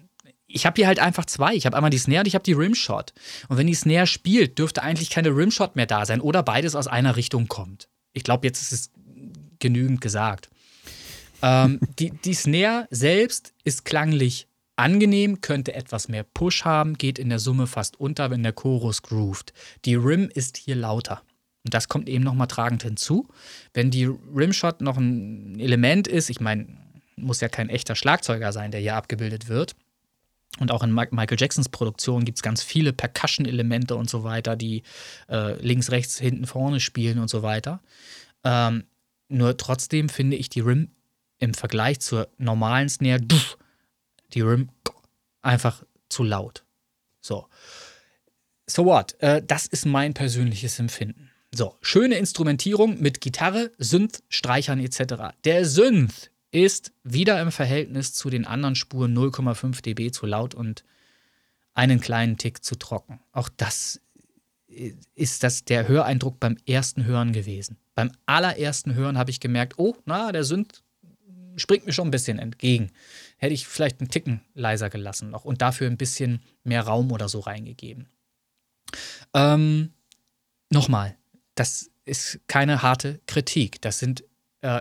[0.46, 1.54] ich habe hier halt einfach zwei.
[1.54, 3.12] Ich habe einmal die Snare und ich habe die Rimshot.
[3.48, 6.86] Und wenn die Snare spielt, dürfte eigentlich keine Rimshot mehr da sein oder beides aus
[6.86, 7.88] einer Richtung kommt.
[8.12, 8.90] Ich glaube, jetzt ist es
[9.58, 10.50] genügend gesagt.
[11.42, 17.28] Ähm, die, die Snare selbst ist klanglich angenehm, könnte etwas mehr Push haben, geht in
[17.28, 19.52] der Summe fast unter, wenn der Chorus groovt.
[19.84, 21.22] Die Rim ist hier lauter.
[21.64, 23.28] Und das kommt eben nochmal tragend hinzu.
[23.72, 26.66] Wenn die Rimshot noch ein Element ist, ich meine,
[27.16, 29.76] muss ja kein echter Schlagzeuger sein, der hier abgebildet wird.
[30.58, 34.82] Und auch in Michael Jacksons Produktion gibt es ganz viele Percussion-Elemente und so weiter, die
[35.28, 37.80] äh, links, rechts, hinten, vorne spielen und so weiter.
[38.44, 38.84] Ähm,
[39.28, 40.90] nur trotzdem finde ich die Rim
[41.38, 43.20] im Vergleich zur normalen Snare,
[44.34, 44.68] die Rim
[45.40, 46.64] einfach zu laut.
[47.20, 47.46] So.
[48.66, 49.20] So what?
[49.20, 51.30] Äh, das ist mein persönliches Empfinden.
[51.54, 55.34] So, schöne Instrumentierung mit Gitarre, Synth, Streichern etc.
[55.44, 60.84] Der Synth ist wieder im Verhältnis zu den anderen Spuren 0,5 dB zu laut und
[61.74, 63.20] einen kleinen Tick zu trocken.
[63.32, 64.00] Auch das
[64.66, 67.78] ist das der Höreindruck beim ersten Hören gewesen.
[67.94, 70.82] Beim allerersten Hören habe ich gemerkt, oh, na, der Synth
[71.56, 72.92] springt mir schon ein bisschen entgegen.
[73.36, 77.28] Hätte ich vielleicht einen Ticken leiser gelassen noch und dafür ein bisschen mehr Raum oder
[77.28, 78.08] so reingegeben.
[79.34, 79.92] Ähm,
[80.72, 81.18] Nochmal,
[81.54, 83.82] das ist keine harte Kritik.
[83.82, 84.24] Das sind
[84.62, 84.80] äh,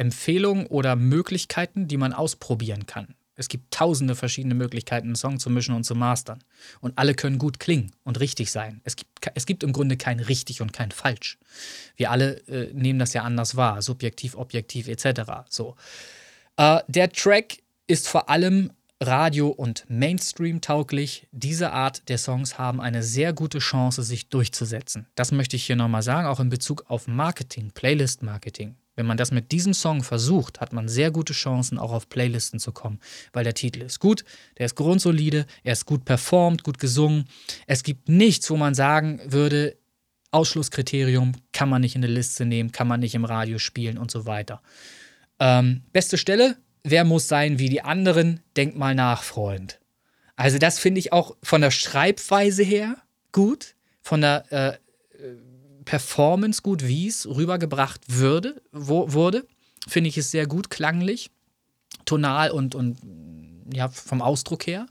[0.00, 3.14] Empfehlungen oder Möglichkeiten, die man ausprobieren kann.
[3.36, 6.42] Es gibt tausende verschiedene Möglichkeiten, einen Song zu mischen und zu mastern.
[6.80, 8.80] Und alle können gut klingen und richtig sein.
[8.84, 11.38] Es gibt, es gibt im Grunde kein richtig und kein falsch.
[11.96, 15.22] Wir alle äh, nehmen das ja anders wahr, subjektiv, objektiv etc.
[15.50, 15.76] So.
[16.56, 18.72] Äh, der Track ist vor allem
[19.02, 21.26] Radio- und Mainstream-tauglich.
[21.30, 25.06] Diese Art der Songs haben eine sehr gute Chance, sich durchzusetzen.
[25.14, 28.76] Das möchte ich hier nochmal sagen, auch in Bezug auf Marketing, Playlist-Marketing.
[28.96, 32.58] Wenn man das mit diesem Song versucht, hat man sehr gute Chancen, auch auf Playlisten
[32.58, 32.98] zu kommen,
[33.32, 34.24] weil der Titel ist gut,
[34.58, 37.24] der ist grundsolide, er ist gut performt, gut gesungen.
[37.66, 39.76] Es gibt nichts, wo man sagen würde,
[40.32, 44.10] Ausschlusskriterium kann man nicht in eine Liste nehmen, kann man nicht im Radio spielen und
[44.10, 44.60] so weiter.
[45.38, 48.40] Ähm, beste Stelle, wer muss sein wie die anderen?
[48.56, 49.80] Denk mal nach, Freund.
[50.36, 52.96] Also das finde ich auch von der Schreibweise her
[53.32, 54.78] gut, von der äh,
[55.90, 59.44] Performance gut, wie es rübergebracht würde, wo, wurde.
[59.88, 61.32] Finde ich es sehr gut klanglich,
[62.04, 62.96] tonal und, und
[63.74, 64.86] ja, vom Ausdruck her.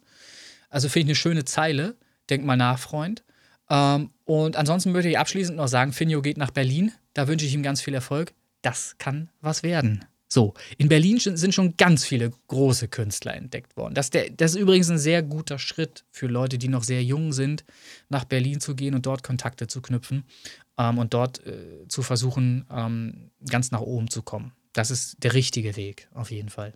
[0.70, 1.96] Also finde ich eine schöne Zeile.
[2.30, 3.24] Denk mal nach, Freund.
[3.70, 6.92] Ähm, und ansonsten möchte ich abschließend noch sagen: Finjo geht nach Berlin.
[7.14, 8.34] Da wünsche ich ihm ganz viel Erfolg.
[8.62, 10.04] Das kann was werden.
[10.32, 13.96] So, in Berlin sind schon ganz viele große Künstler entdeckt worden.
[13.96, 17.34] Das, der, das ist übrigens ein sehr guter Schritt für Leute, die noch sehr jung
[17.34, 17.66] sind,
[18.10, 20.24] nach Berlin zu gehen und dort Kontakte zu knüpfen
[20.78, 24.52] ähm, und dort äh, zu versuchen, ähm, ganz nach oben zu kommen.
[24.74, 26.74] Das ist der richtige Weg, auf jeden Fall.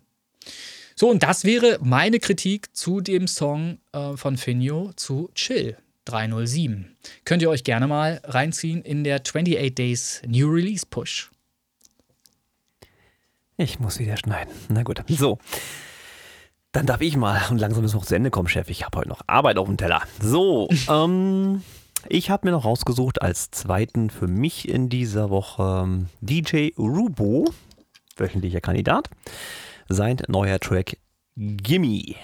[0.96, 5.76] So, und das wäre meine Kritik zu dem Song äh, von Finjo zu Chill
[6.06, 6.96] 307.
[7.24, 11.30] Könnt ihr euch gerne mal reinziehen in der 28 Days New Release Push.
[13.56, 14.52] Ich muss wieder schneiden.
[14.68, 15.04] Na gut.
[15.08, 15.38] So.
[16.72, 18.68] Dann darf ich mal und langsam müssen wir zu Ende kommen, Chef.
[18.68, 20.02] Ich habe heute noch Arbeit auf dem Teller.
[20.20, 21.62] So, ähm,
[22.08, 27.44] ich habe mir noch rausgesucht als zweiten für mich in dieser Woche ähm, DJ Rubo,
[28.16, 29.08] wöchentlicher Kandidat.
[29.88, 30.96] Sein neuer Track
[31.36, 32.16] Gimme,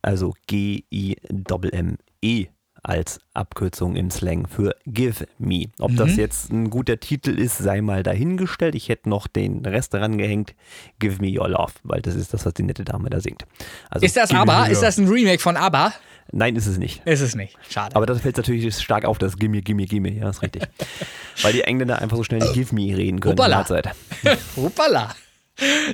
[0.00, 2.46] also G-I-M-M-E
[2.84, 5.64] als Abkürzung im Slang für Give Me.
[5.80, 8.74] Ob das jetzt ein guter Titel ist, sei mal dahingestellt.
[8.74, 10.54] Ich hätte noch den Rest daran gehängt,
[10.98, 13.44] Give Me Your Love, weil das ist das, was die nette Dame da singt.
[13.90, 14.30] Also, Ist das?
[14.32, 15.92] Your- Ist das ein Remake von ABBA?
[16.32, 17.02] Nein, ist es nicht.
[17.06, 17.56] Ist es nicht.
[17.68, 17.94] Schade.
[17.96, 20.62] Aber das fällt natürlich stark auf, das Gimme, Gimme, Gimme, ja, ist richtig.
[21.42, 23.38] Weil die Engländer einfach so schnell nicht Give Me reden können.
[23.38, 23.64] Hoppala.
[24.56, 25.14] Hoppala.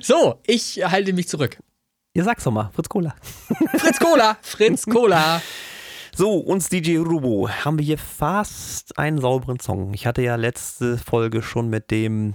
[0.02, 1.58] So, ich halte mich zurück.
[2.14, 3.14] Ihr sag's doch mal, Fritz Cola.
[3.78, 5.40] Fritz Cola, Fritz Cola.
[6.14, 9.94] So, uns DJ Rubo haben wir hier fast einen sauberen Song.
[9.94, 12.34] Ich hatte ja letzte Folge schon mit dem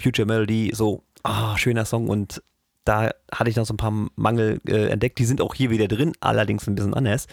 [0.00, 2.42] Future Melody so, ah, schöner Song und
[2.84, 5.18] da hatte ich noch so ein paar Mangel äh, entdeckt.
[5.18, 7.26] Die sind auch hier wieder drin, allerdings ein bisschen anders.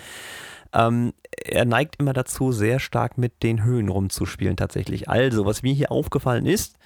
[0.73, 5.09] Ähm, er neigt immer dazu, sehr stark mit den Höhen rumzuspielen tatsächlich.
[5.09, 6.77] Also, was mir hier aufgefallen ist,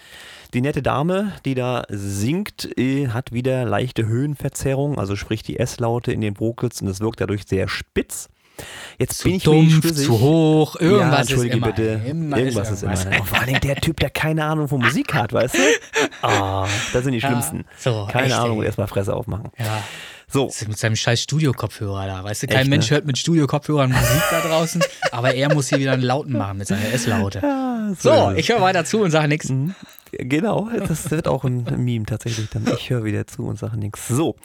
[0.53, 6.11] die nette Dame, die da singt, äh, hat wieder leichte Höhenverzerrung, also sprich die S-Laute
[6.11, 8.29] in den Vocals und es wirkt dadurch sehr spitz.
[8.97, 11.67] Jetzt Zu bin ich dumpf, zu hoch, ja, irgendwas ist entschuldige immer.
[11.67, 12.01] bitte.
[12.07, 12.93] immer irgendwas ist immer.
[12.93, 13.19] irgendwas.
[13.19, 15.59] Und vor allem der Typ, der keine Ahnung von Musik hat, weißt du?
[16.21, 17.65] Ah, das sind die Ja, schlimmsten.
[17.77, 19.51] so, keine echt, Ahnung, erstmal Fresse aufmachen.
[19.59, 19.83] Ja,
[20.31, 22.23] So, ist mit seinem scheiß Studio-Kopfhörer da.
[22.23, 22.95] Weißt du, kein Echt, Mensch ne?
[22.95, 26.67] hört mit Studio-Kopfhörern Musik da draußen, aber er muss hier wieder einen Lauten machen mit
[26.67, 27.41] seiner S-Laute.
[27.99, 28.37] So, ist es.
[28.39, 29.51] ich höre weiter zu und sage nichts.
[30.19, 32.49] Genau, das wird auch ein Meme tatsächlich.
[32.49, 34.07] Dann ich höre wieder zu und sage nichts.
[34.07, 34.35] So,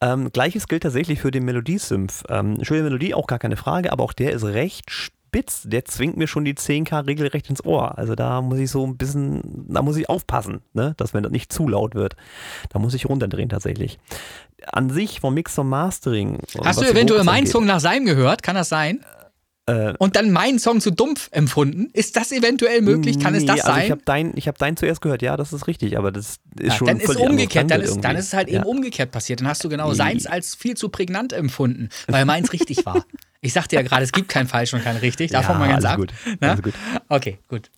[0.00, 2.24] ähm, gleiches gilt tatsächlich für den Melodiesymph.
[2.28, 5.62] Ähm, schöne Melodie, auch gar keine Frage, aber auch der ist recht spitz.
[5.64, 7.98] Der zwingt mir schon die 10K regelrecht ins Ohr.
[7.98, 10.94] Also da muss ich so ein bisschen, da muss ich aufpassen, ne?
[10.96, 12.16] dass wenn das nicht zu laut wird.
[12.70, 13.98] Da muss ich runterdrehen tatsächlich.
[14.72, 16.40] An sich vom Mix und Mastering.
[16.64, 18.42] Hast du eventuell meinen Song nach seinem gehört?
[18.42, 19.04] Kann das sein?
[19.66, 21.88] Äh, Und dann meinen Song zu dumpf empfunden?
[21.92, 23.18] Ist das eventuell möglich?
[23.18, 23.90] Kann es das also Ich sein?
[23.90, 26.70] habe dein, ich hab dein zuerst gehört, ja, das ist richtig, aber das ist Ja,
[26.72, 28.60] schon dann ist umgekehrt, dann ist, dann ist es halt ja.
[28.60, 29.40] eben umgekehrt passiert.
[29.40, 33.04] Dann hast du genau seins als viel zu prägnant empfunden, weil meins richtig war.
[33.42, 35.30] Ich sagte ja gerade, es gibt kein falsch und kein richtig.
[35.30, 35.96] Davon Ja, mal ganz ab.
[35.98, 36.72] gut, alles gut.
[37.08, 37.70] Okay, gut.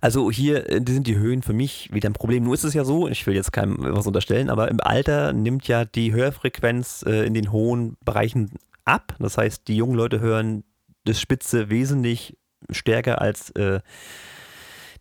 [0.00, 2.44] Also hier äh, sind die Höhen für mich wieder ein Problem.
[2.44, 5.66] Nur ist es ja so, ich will jetzt keinem was unterstellen, aber im Alter nimmt
[5.66, 8.50] ja die Hörfrequenz äh, in den hohen Bereichen
[8.84, 9.16] ab.
[9.18, 10.62] Das heißt, die jungen Leute hören
[11.04, 12.36] das Spitze wesentlich
[12.70, 13.80] stärker als äh,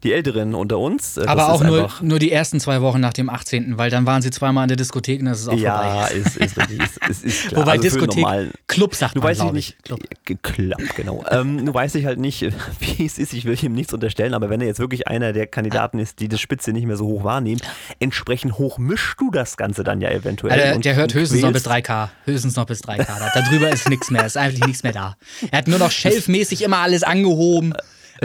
[0.04, 1.18] die Älteren unter uns.
[1.18, 4.06] Äh, das Aber auch nur, nur die ersten zwei Wochen nach dem 18., weil dann
[4.06, 6.12] waren sie zweimal in der Diskothek und das ist auch ja, vorbei.
[6.16, 6.58] ist, ist.
[6.58, 7.62] Ist, ist, ist klar.
[7.62, 9.84] Wobei Also Diskothek, normalen- Club sagt Du man, weißt glaub nicht, ich.
[9.84, 10.00] Club.
[10.26, 11.24] Ge- Klappt, genau.
[11.32, 12.42] ähm, du weißt ich halt nicht,
[12.80, 13.34] wie es ist.
[13.34, 16.28] Ich will ihm nichts unterstellen, aber wenn er jetzt wirklich einer der Kandidaten ist, die
[16.28, 17.62] das Spitze nicht mehr so hoch wahrnehmen,
[18.00, 20.58] entsprechend hoch mischst du das Ganze dann ja eventuell.
[20.58, 22.10] Ja, der, und- der hört höchstens noch bis quälst- 3K.
[22.26, 23.06] Höchstens noch bis 3K.
[23.08, 24.26] Da- Darüber ist nichts mehr.
[24.26, 25.16] Ist eigentlich nichts mehr da.
[25.52, 27.74] Er hat nur noch shelfmäßig immer alles angehoben.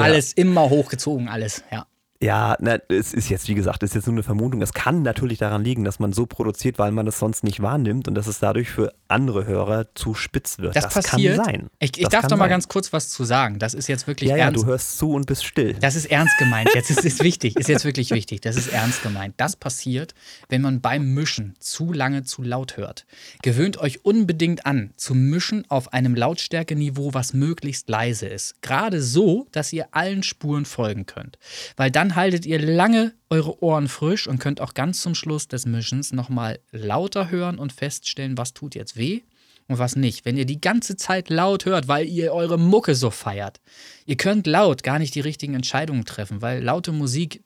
[0.03, 1.63] Alles immer hochgezogen, alles.
[1.71, 1.87] Ja.
[2.21, 4.61] Ja, na, es ist jetzt, wie gesagt, es ist jetzt nur eine Vermutung.
[4.61, 8.09] Es kann natürlich daran liegen, dass man so produziert, weil man es sonst nicht wahrnimmt
[8.09, 10.75] und dass es dadurch für andere Hörer zu spitz wird.
[10.75, 11.37] Das, passiert.
[11.37, 11.67] kann sein.
[11.79, 12.51] Ich, ich Das darf doch mal sein.
[12.51, 13.61] ganz kurz was zu sagen.
[13.61, 14.63] Das ist jetzt wirklich Ja, ja, ernst.
[14.63, 15.75] du hörst zu und bist still.
[15.75, 16.69] Das ist ernst gemeint.
[16.75, 17.55] Jetzt ist es wichtig.
[17.57, 18.41] Ist jetzt wirklich wichtig.
[18.41, 19.35] Das ist ernst gemeint.
[19.37, 20.13] Das passiert,
[20.49, 23.07] wenn man beim Mischen zu lange zu laut hört.
[23.43, 28.61] Gewöhnt euch unbedingt an, zu mischen auf einem Lautstärkeniveau, was möglichst leise ist.
[28.61, 31.39] Gerade so, dass ihr allen Spuren folgen könnt.
[31.77, 35.67] Weil dann haltet ihr lange eure Ohren frisch und könnt auch ganz zum Schluss des
[35.67, 39.21] Mischens nochmal lauter hören und feststellen, was tut jetzt weh
[39.67, 40.25] und was nicht.
[40.25, 43.61] Wenn ihr die ganze Zeit laut hört, weil ihr eure Mucke so feiert.
[44.07, 47.45] Ihr könnt laut gar nicht die richtigen Entscheidungen treffen, weil laute Musik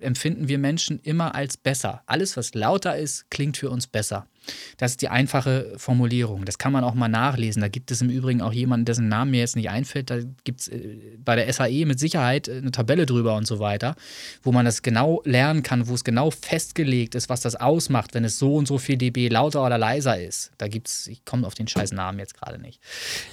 [0.00, 2.02] empfinden wir Menschen immer als besser.
[2.04, 4.28] Alles, was lauter ist, klingt für uns besser.
[4.76, 6.44] Das ist die einfache Formulierung.
[6.44, 7.62] Das kann man auch mal nachlesen.
[7.62, 10.10] Da gibt es im Übrigen auch jemanden, dessen Namen mir jetzt nicht einfällt.
[10.10, 13.58] Da gibt es äh, bei der SAE mit Sicherheit äh, eine Tabelle drüber und so
[13.58, 13.96] weiter,
[14.42, 18.24] wo man das genau lernen kann, wo es genau festgelegt ist, was das ausmacht, wenn
[18.24, 20.52] es so und so viel dB lauter oder leiser ist.
[20.58, 22.80] Da gibt es, ich komme auf den scheiß Namen jetzt gerade nicht.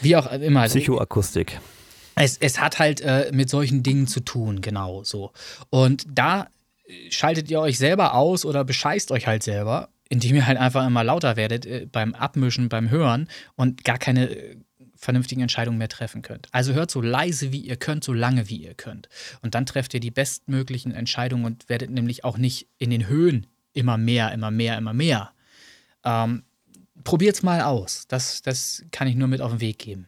[0.02, 0.66] Wie auch immer.
[0.66, 1.60] Psychoakustik.
[2.16, 5.32] Es, es hat halt äh, mit solchen Dingen zu tun, genau so.
[5.70, 6.48] Und da
[7.10, 11.06] schaltet ihr euch selber aus oder bescheißt euch halt selber, indem ihr halt einfach immer
[11.06, 14.58] lauter werdet äh, beim Abmischen, beim Hören und gar keine äh,
[14.94, 16.50] vernünftigen Entscheidungen mehr treffen könnt.
[16.52, 19.08] Also hört so leise wie ihr könnt, so lange wie ihr könnt.
[19.42, 23.48] Und dann trefft ihr die bestmöglichen Entscheidungen und werdet nämlich auch nicht in den Höhen
[23.72, 25.32] immer mehr, immer mehr, immer mehr.
[26.04, 26.44] Ähm,
[27.06, 28.06] probiert's mal aus.
[28.10, 30.08] Das, das kann ich nur mit auf den Weg geben.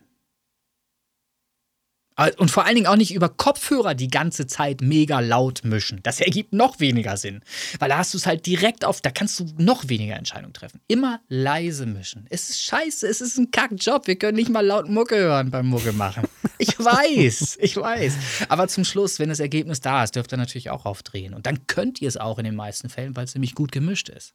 [2.17, 5.99] Äh, Und vor allen Dingen auch nicht über Kopfhörer die ganze Zeit mega laut mischen.
[6.03, 7.41] Das ergibt noch weniger Sinn.
[7.79, 10.79] Weil da hast du es halt direkt auf, da kannst du noch weniger Entscheidungen treffen.
[10.87, 12.25] Immer leise mischen.
[12.29, 14.07] Es ist scheiße, es ist ein Kackjob.
[14.07, 16.27] Wir können nicht mal laut Mucke hören beim Mucke machen.
[16.57, 18.15] Ich weiß, ich weiß.
[18.49, 21.33] Aber zum Schluss, wenn das Ergebnis da ist, dürft ihr natürlich auch aufdrehen.
[21.33, 24.09] Und dann könnt ihr es auch in den meisten Fällen, weil es nämlich gut gemischt
[24.09, 24.33] ist.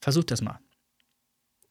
[0.00, 0.58] Versucht das mal.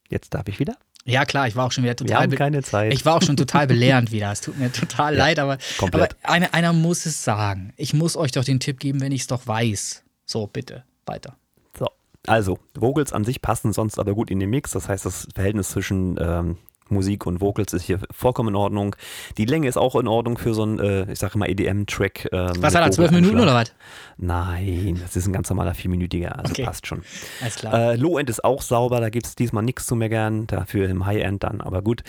[0.10, 0.78] Jetzt darf ich wieder.
[1.08, 2.24] Ja, klar, ich war auch schon wieder Wir total.
[2.24, 2.92] haben be- keine Zeit.
[2.94, 4.32] Ich war auch schon total belehrend wieder.
[4.32, 6.16] Es tut mir total leid, aber, aber komplett.
[6.24, 7.74] einer, muss es sagen.
[7.78, 10.04] Ich muss euch doch den Tipp geben, wenn ich es doch weiß.
[10.26, 11.38] So, bitte, weiter.
[11.78, 11.86] So,
[12.26, 14.72] also, Vocals an sich passen sonst aber gut in den Mix.
[14.72, 16.58] Das heißt, das Verhältnis zwischen ähm,
[16.90, 18.96] Musik und Vocals ist hier vollkommen in Ordnung.
[19.38, 22.30] Die Länge ist auch in Ordnung für so einen, äh, ich sage mal, EDM-Track.
[22.32, 23.74] Ähm, Was hat er, zwölf Minuten oder was?
[24.18, 26.64] Nein, das ist ein ganz normaler vierminütiger, also Okay.
[26.64, 27.02] passt schon.
[27.42, 27.74] Alles klar.
[27.74, 31.44] Äh, Low-End ist auch sauber, da gibt es diesmal nichts zu meckern, dafür im High-End
[31.44, 32.04] dann, aber gut.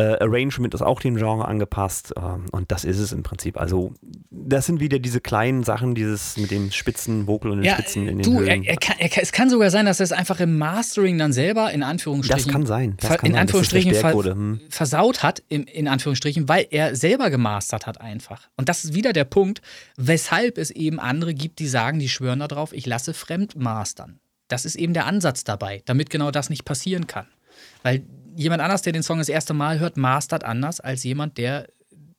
[0.00, 3.60] Äh, Arrangement ist auch dem Genre angepasst ähm, und das ist es im Prinzip.
[3.60, 3.92] Also,
[4.30, 8.08] das sind wieder diese kleinen Sachen, dieses mit dem spitzen Vocal und den ja, Spitzen
[8.08, 8.64] in den du, er, Höhen.
[8.64, 11.34] er kann, er kann, es kann sogar sein, dass er es einfach im Mastering dann
[11.34, 14.60] selber in Anführungsstrichen Das kann sein, das kann in sein, Anführungsstrichen ver, hm.
[14.70, 18.48] versaut hat, in, in Anführungsstrichen, weil er selber gemastert hat einfach.
[18.56, 19.60] Und das ist wieder der Punkt,
[19.98, 24.18] weshalb es eben andere gibt, die sagen, die schwören darauf, ich lasse fremd mastern.
[24.48, 27.26] Das ist eben der Ansatz dabei, damit genau das nicht passieren kann.
[27.82, 28.02] Weil
[28.40, 31.68] jemand anders, der den Song das erste Mal hört, mastert anders als jemand, der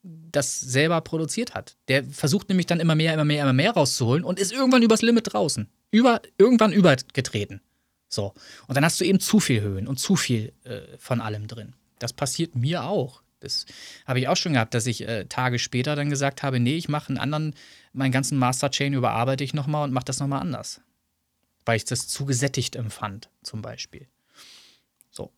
[0.03, 1.75] das selber produziert hat.
[1.87, 5.01] Der versucht nämlich dann immer mehr, immer mehr, immer mehr rauszuholen und ist irgendwann übers
[5.01, 5.67] Limit draußen.
[5.89, 7.61] Über, irgendwann übergetreten.
[8.07, 8.33] So.
[8.67, 11.73] Und dann hast du eben zu viel Höhen und zu viel äh, von allem drin.
[11.99, 13.23] Das passiert mir auch.
[13.39, 13.65] Das
[14.05, 16.87] habe ich auch schon gehabt, dass ich äh, Tage später dann gesagt habe, nee, ich
[16.87, 17.55] mache einen anderen,
[17.93, 20.81] meinen ganzen Master-Chain überarbeite ich nochmal und mache das nochmal anders.
[21.65, 24.07] Weil ich das zu gesättigt empfand, zum Beispiel.
[25.09, 25.31] So,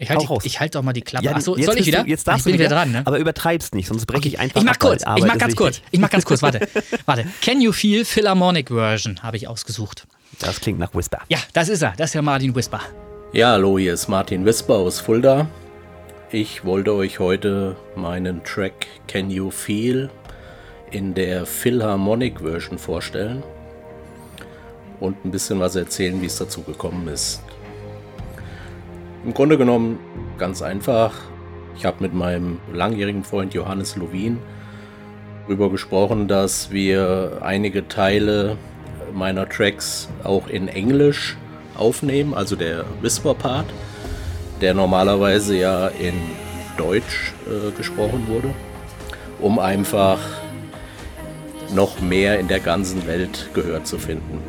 [0.00, 1.26] Ich halte ich halt doch mal die Klappe.
[1.26, 2.04] Ja, Achso, jetzt soll ich wieder?
[2.04, 3.02] Du, jetzt darfst ich bin du wieder dran, ne?
[3.04, 5.82] Aber übertreibst nicht, sonst breche ich einfach Ich mach kurz, ich mach ganz kurz.
[5.90, 6.68] Ich mach ganz kurz, warte.
[7.04, 7.26] Warte.
[7.42, 10.06] Can You Feel Philharmonic Version habe ich ausgesucht.
[10.38, 11.18] Das klingt nach Whisper.
[11.28, 11.94] Ja, das ist er.
[11.96, 12.80] Das ist der Martin Whisper.
[13.32, 15.48] Ja, hallo, hier ist Martin Wisper aus Fulda.
[16.30, 20.10] Ich wollte euch heute meinen Track Can You Feel
[20.92, 23.42] in der Philharmonic Version vorstellen
[25.00, 27.42] und ein bisschen was erzählen, wie es dazu gekommen ist.
[29.24, 29.98] Im Grunde genommen
[30.38, 31.12] ganz einfach.
[31.76, 34.38] Ich habe mit meinem langjährigen Freund Johannes Lovin
[35.44, 38.56] darüber gesprochen, dass wir einige Teile
[39.14, 41.36] meiner Tracks auch in Englisch
[41.76, 43.66] aufnehmen, also der Whisper-Part,
[44.60, 46.14] der normalerweise ja in
[46.76, 48.50] Deutsch äh, gesprochen wurde,
[49.40, 50.18] um einfach
[51.74, 54.40] noch mehr in der ganzen Welt gehört zu finden.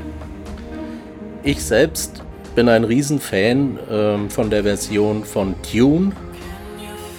[1.44, 2.24] Ich selbst
[2.60, 6.12] bin ein Riesenfan ähm, von der Version von Tune,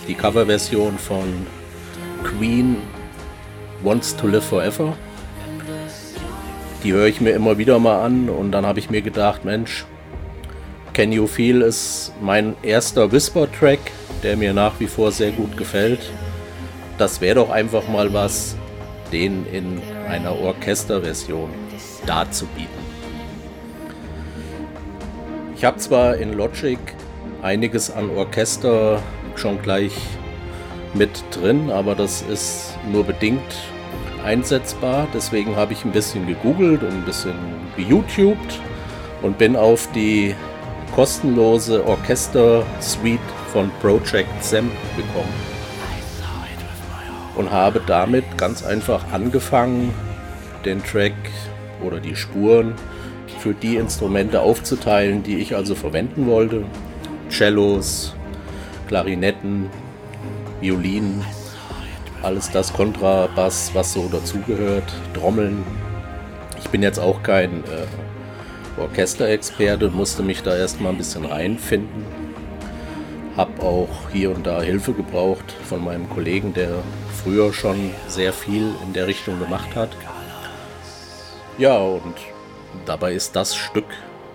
[0.07, 1.47] die Coverversion von
[2.23, 2.77] Queen
[3.83, 4.95] Wants to Live Forever.
[6.85, 9.87] Die höre ich mir immer wieder mal an und dann habe ich mir gedacht, Mensch,
[10.93, 13.81] Can You Feel ist mein erster Whisper-Track,
[14.23, 16.01] der mir nach wie vor sehr gut gefällt.
[16.99, 18.57] Das wäre doch einfach mal was,
[19.11, 21.49] den in einer Orchesterversion
[22.05, 22.80] darzubieten.
[25.61, 26.79] Ich habe zwar in Logic
[27.43, 29.03] einiges an Orchester
[29.37, 29.93] schon gleich
[30.95, 33.43] mit drin, aber das ist nur bedingt
[34.25, 35.07] einsetzbar.
[35.13, 37.35] Deswegen habe ich ein bisschen gegoogelt und ein bisschen
[37.77, 38.59] geYouTubed
[39.21, 40.35] und bin auf die
[40.95, 43.21] kostenlose Orchester-Suite
[43.53, 45.35] von Project Sam gekommen.
[47.37, 49.93] Und habe damit ganz einfach angefangen,
[50.65, 51.13] den Track
[51.83, 52.73] oder die Spuren
[53.41, 56.65] für die Instrumente aufzuteilen, die ich also verwenden wollte.
[57.31, 58.15] Cellos,
[58.87, 59.71] Klarinetten,
[60.61, 61.25] Violinen,
[62.23, 65.65] alles das Kontrabass, was so dazugehört, Trommeln.
[66.59, 72.05] Ich bin jetzt auch kein äh, Orchesterexperte, musste mich da erstmal ein bisschen reinfinden.
[73.37, 76.83] Hab auch hier und da Hilfe gebraucht von meinem Kollegen, der
[77.23, 79.91] früher schon sehr viel in der Richtung gemacht hat.
[81.57, 82.15] Ja, und
[82.87, 83.87] dabei ist das Stück,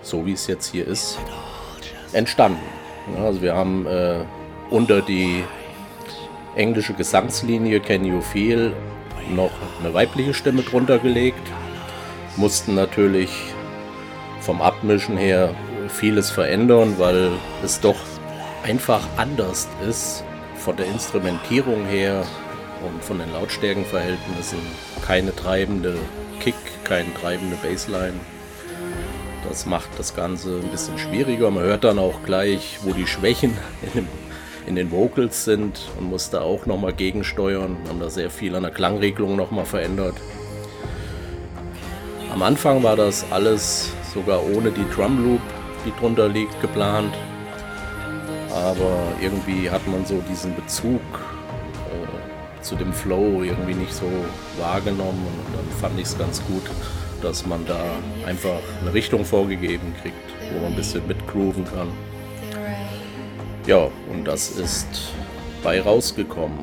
[0.02, 1.18] so wie es jetzt hier ist,
[2.12, 2.60] entstanden.
[3.22, 4.20] Also wir haben äh,
[4.70, 5.44] unter die
[6.56, 8.72] englische Gesangslinie Can You Feel
[9.34, 9.50] noch
[9.80, 11.46] eine weibliche Stimme drunter gelegt.
[12.36, 13.30] Mussten natürlich
[14.40, 15.54] vom Abmischen her
[15.88, 17.30] vieles verändern, weil
[17.64, 17.96] es doch
[18.62, 20.24] einfach anders ist
[20.56, 22.24] von der Instrumentierung her
[22.84, 24.58] und von den Lautstärkenverhältnissen.
[25.06, 25.96] Keine treibende
[26.40, 26.54] Kick,
[26.86, 28.20] keine treibende Bassline.
[29.48, 31.50] Das macht das Ganze ein bisschen schwieriger.
[31.50, 33.56] Man hört dann auch gleich, wo die Schwächen
[33.94, 34.06] in
[34.66, 37.76] in den Vocals sind und musste auch nochmal gegensteuern.
[37.82, 40.16] Wir haben da sehr viel an der Klangregelung nochmal verändert.
[42.32, 45.40] Am Anfang war das alles sogar ohne die Drum Loop,
[45.86, 47.14] die drunter liegt, geplant.
[48.52, 51.00] Aber irgendwie hat man so diesen Bezug
[52.66, 54.10] zu dem Flow irgendwie nicht so
[54.58, 55.24] wahrgenommen.
[55.26, 56.62] Und dann fand ich es ganz gut,
[57.22, 57.80] dass man da
[58.26, 60.16] einfach eine Richtung vorgegeben kriegt,
[60.52, 61.88] wo man ein bisschen mitgrooven kann.
[63.66, 64.88] Ja, und das ist
[65.62, 66.58] bei rausgekommen.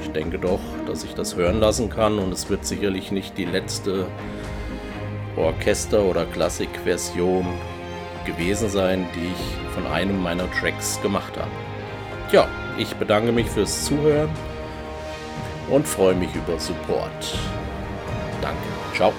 [0.00, 3.44] Ich denke doch, dass ich das hören lassen kann und es wird sicherlich nicht die
[3.44, 4.06] letzte
[5.36, 7.46] Orchester- oder Klassikversion
[8.26, 11.50] gewesen sein, die ich von einem meiner Tracks gemacht habe.
[12.32, 12.48] Ja,
[12.78, 14.30] ich bedanke mich fürs Zuhören
[15.72, 17.38] und freue mich über Support.
[18.42, 18.62] Danke.
[18.94, 19.12] Ciao.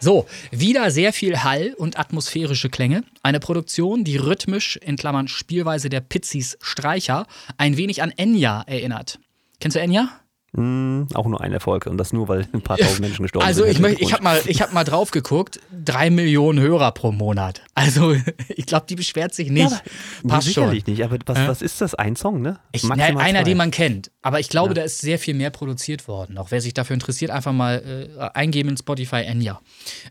[0.00, 3.02] So, wieder sehr viel Hall und atmosphärische Klänge.
[3.22, 7.26] Eine Produktion, die rhythmisch, in Klammern Spielweise der Pizzis Streicher,
[7.58, 9.18] ein wenig an Enya erinnert.
[9.60, 10.08] Kennst du Enya?
[10.56, 13.64] Hm, auch nur ein Erfolg und das nur, weil ein paar tausend Menschen gestorben Also
[13.64, 13.72] sind.
[13.72, 17.60] ich, möcht- ich habe mal, ich hab mal drauf geguckt, drei Millionen Hörer pro Monat.
[17.74, 18.14] Also
[18.48, 19.70] ich glaube, die beschwert sich nicht.
[20.22, 20.64] Nee, Passt schon.
[20.64, 21.94] sicherlich nicht, aber was, was ist das?
[21.94, 22.58] Ein Song, ne?
[22.72, 24.10] Ich, na, einer, den man kennt.
[24.22, 26.38] Aber ich glaube, da ist sehr viel mehr produziert worden.
[26.38, 29.60] Auch wer sich dafür interessiert, einfach mal äh, eingeben in Spotify Enya.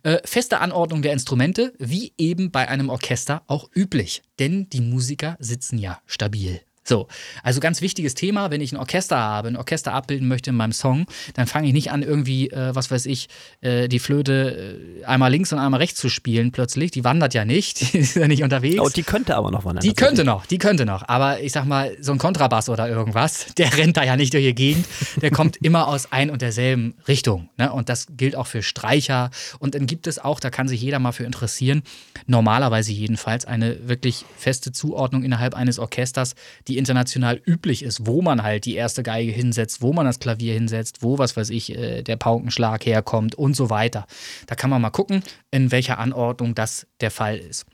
[0.03, 4.21] Äh, feste Anordnung der Instrumente, wie eben bei einem Orchester auch üblich.
[4.39, 6.61] Denn die Musiker sitzen ja stabil.
[6.87, 7.07] So,
[7.43, 10.71] also ganz wichtiges Thema, wenn ich ein Orchester habe, ein Orchester abbilden möchte in meinem
[10.71, 13.27] Song, dann fange ich nicht an, irgendwie, äh, was weiß ich,
[13.59, 16.91] äh, die Flöte äh, einmal links und einmal rechts zu spielen plötzlich.
[16.91, 18.79] Die wandert ja nicht, die ist ja nicht unterwegs.
[18.79, 19.81] Oh, die könnte aber noch wandern.
[19.83, 21.05] Die könnte noch, die könnte noch.
[21.09, 24.45] Aber ich sag mal, so ein Kontrabass oder irgendwas, der rennt da ja nicht durch
[24.45, 24.85] die Gegend.
[25.21, 27.49] Der kommt immer aus ein und derselben Richtung.
[27.57, 27.69] Ne?
[27.73, 29.29] Und das gilt auch für Streicher.
[29.59, 31.83] Und dann gibt es auch, da kann sich jeder mal für interessieren,
[32.27, 36.35] normalerweise jedenfalls eine wirklich feste Zuordnung innerhalb eines Orchesters,
[36.69, 40.53] die international üblich ist, wo man halt die erste Geige hinsetzt, wo man das Klavier
[40.53, 44.05] hinsetzt, wo, was weiß ich, äh, der Paukenschlag herkommt und so weiter.
[44.45, 47.65] Da kann man mal gucken, in welcher Anordnung das der Fall ist.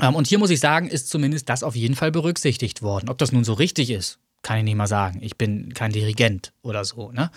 [0.00, 3.08] Ähm, und hier muss ich sagen, ist zumindest das auf jeden Fall berücksichtigt worden.
[3.08, 5.20] Ob das nun so richtig ist, kann ich nicht mal sagen.
[5.22, 7.12] Ich bin kein Dirigent oder so.
[7.12, 7.30] Ne?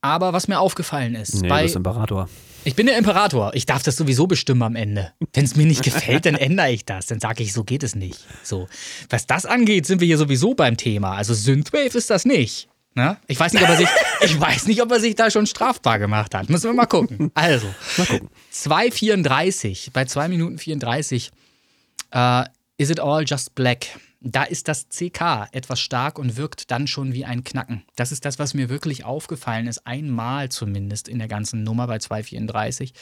[0.00, 2.28] Aber was mir aufgefallen ist, Nee, bei, das ist Imperator.
[2.66, 3.54] Ich bin der Imperator.
[3.54, 5.12] Ich darf das sowieso bestimmen am Ende.
[5.32, 7.06] Wenn es mir nicht gefällt, dann ändere ich das.
[7.06, 8.18] Dann sage ich, so geht es nicht.
[8.42, 8.66] So.
[9.08, 11.14] Was das angeht, sind wir hier sowieso beim Thema.
[11.14, 12.68] Also Synthwave ist das nicht.
[12.96, 13.18] Ne?
[13.28, 13.88] Ich, weiß nicht, ob er sich,
[14.22, 16.48] ich weiß nicht, ob er sich da schon strafbar gemacht hat.
[16.48, 17.30] Müssen wir mal gucken.
[17.34, 17.68] Also,
[18.52, 21.30] 2,34, bei 2 Minuten 34,
[22.12, 22.44] äh,
[22.78, 23.86] Is It All Just Black?
[24.28, 27.84] Da ist das CK etwas stark und wirkt dann schon wie ein Knacken.
[27.94, 29.86] Das ist das, was mir wirklich aufgefallen ist.
[29.86, 32.92] Einmal zumindest in der ganzen Nummer bei 234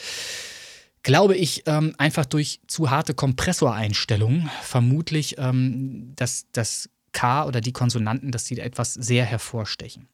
[1.01, 7.73] glaube ich, ähm, einfach durch zu harte Kompressoreinstellungen, vermutlich, ähm, dass das K oder die
[7.73, 10.07] Konsonanten, dass die etwas sehr hervorstechen.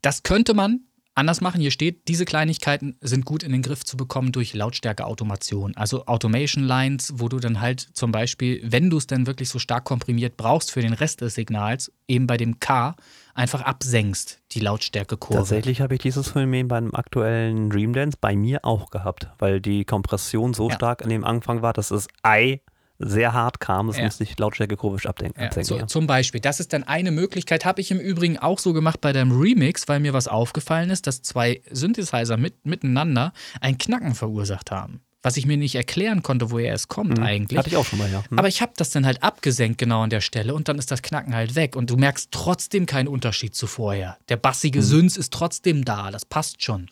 [0.00, 0.82] Das könnte man
[1.14, 1.60] anders machen.
[1.60, 5.76] Hier steht, diese Kleinigkeiten sind gut in den Griff zu bekommen durch Lautstärke-Automation.
[5.76, 9.58] Also Automation Lines, wo du dann halt zum Beispiel, wenn du es dann wirklich so
[9.58, 12.96] stark komprimiert brauchst für den Rest des Signals, eben bei dem K
[13.34, 15.38] einfach absenkst, die Lautstärkekurve.
[15.38, 19.84] Tatsächlich habe ich dieses Phänomen beim aktuellen Dream Dance bei mir auch gehabt, weil die
[19.84, 20.74] Kompression so Ja.
[20.74, 22.60] stark an dem Anfang war, dass das Ei
[23.04, 23.88] sehr hart kam.
[23.88, 24.04] Das Ja.
[24.04, 25.40] musste ich lautstärkekurvisch abdenken.
[25.40, 25.86] Ja, so, ja.
[25.86, 26.40] Zum Beispiel.
[26.40, 27.64] Das ist dann eine Möglichkeit.
[27.64, 31.06] Habe ich im Übrigen auch so gemacht bei deinem Remix, weil mir was aufgefallen ist,
[31.06, 35.00] dass zwei Synthesizer mit, miteinander ein Knacken verursacht haben.
[35.24, 37.52] Was ich mir nicht erklären konnte, woher es kommt eigentlich.
[37.56, 37.58] Mhm.
[37.58, 38.24] Hatte ich auch schon mal, ja.
[38.28, 38.38] Hm.
[38.40, 41.00] Aber ich habe das dann halt abgesenkt genau an der Stelle und dann ist das
[41.02, 44.16] Knacken halt weg und du merkst trotzdem keinen Unterschied zu vorher.
[44.28, 44.84] Der bassige Mhm.
[44.84, 46.88] Synth ist trotzdem da, das passt schon.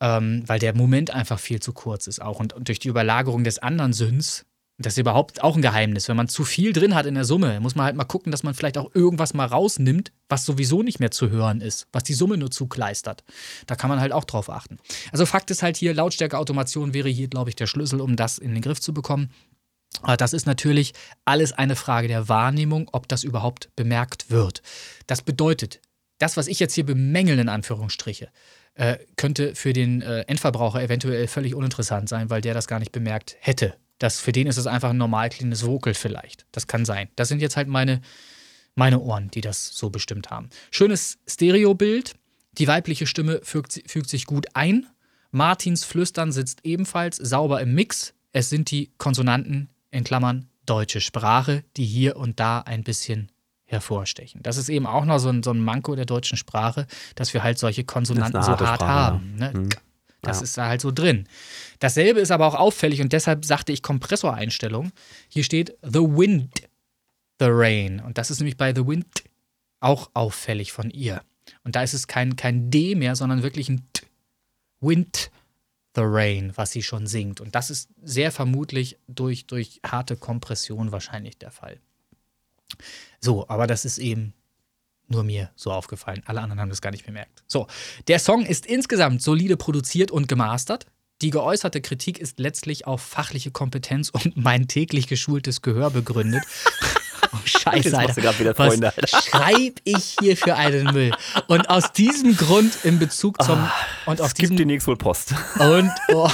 [0.00, 2.38] Ähm, weil der Moment einfach viel zu kurz ist auch.
[2.40, 4.44] Und, und durch die Überlagerung des anderen Synths,
[4.78, 6.08] das ist überhaupt auch ein Geheimnis.
[6.08, 8.42] Wenn man zu viel drin hat in der Summe, muss man halt mal gucken, dass
[8.42, 12.12] man vielleicht auch irgendwas mal rausnimmt, was sowieso nicht mehr zu hören ist, was die
[12.12, 13.24] Summe nur zukleistert.
[13.66, 14.78] Da kann man halt auch drauf achten.
[15.12, 18.52] Also Fakt ist halt hier, Lautstärke-Automation wäre hier, glaube ich, der Schlüssel, um das in
[18.52, 19.30] den Griff zu bekommen.
[20.02, 20.92] Aber Das ist natürlich
[21.24, 24.60] alles eine Frage der Wahrnehmung, ob das überhaupt bemerkt wird.
[25.06, 25.80] Das bedeutet,
[26.18, 28.28] das, was ich jetzt hier bemängel, in Anführungsstriche,
[28.74, 32.92] äh, könnte für den äh, Endverbraucher eventuell völlig uninteressant sein, weil der das gar nicht
[32.92, 33.74] bemerkt hätte.
[33.98, 36.46] Das, für den ist es einfach ein normal klingendes Vocal vielleicht.
[36.52, 37.08] Das kann sein.
[37.16, 38.00] Das sind jetzt halt meine,
[38.74, 40.50] meine Ohren, die das so bestimmt haben.
[40.70, 42.14] Schönes Stereobild.
[42.52, 44.86] Die weibliche Stimme fügt, fügt sich gut ein.
[45.30, 48.14] Martins Flüstern sitzt ebenfalls sauber im Mix.
[48.32, 53.30] Es sind die Konsonanten in Klammern deutsche Sprache, die hier und da ein bisschen
[53.66, 54.42] hervorstechen.
[54.42, 57.42] Das ist eben auch noch so ein, so ein Manko der deutschen Sprache, dass wir
[57.42, 59.34] halt solche Konsonanten so hart Sprache, haben.
[59.36, 59.52] Ne?
[59.54, 59.68] Mhm.
[60.26, 60.44] Das Ja.
[60.44, 61.26] ist da halt so drin.
[61.78, 64.92] Dasselbe ist aber auch auffällig und deshalb sagte ich Kompressoreinstellung.
[65.28, 66.62] Hier steht The Wind.
[67.38, 68.00] the Rain.
[68.00, 69.06] Und das ist nämlich bei The Wind
[69.80, 71.20] auch auffällig von ihr.
[71.64, 74.06] Und da ist es kein, kein D mehr, sondern wirklich ein T.
[74.80, 75.30] Wind
[75.94, 77.42] the Rain, was sie schon singt.
[77.42, 81.78] Und das ist sehr vermutlich durch, durch harte Kompression wahrscheinlich der Fall.
[83.20, 84.32] So, aber das ist eben
[85.08, 86.22] nur mir so aufgefallen.
[86.26, 87.42] Alle anderen haben das gar nicht bemerkt.
[87.46, 87.66] So,
[88.08, 90.86] der Song ist insgesamt solide produziert und gemastert.
[91.22, 96.42] Die geäußerte Kritik ist letztlich auf fachliche Kompetenz und mein täglich geschultes Gehör begründet.
[97.32, 98.32] Oh, Scheiße, machst Alter.
[98.32, 99.06] du wieder Was Freunde, Alter.
[99.06, 101.12] schreib ich hier für einen Müll?
[101.48, 103.68] Und aus diesem Grund in Bezug zum
[104.06, 105.34] und auf Es gibt demnächst wohl Post.
[105.58, 106.30] und oh,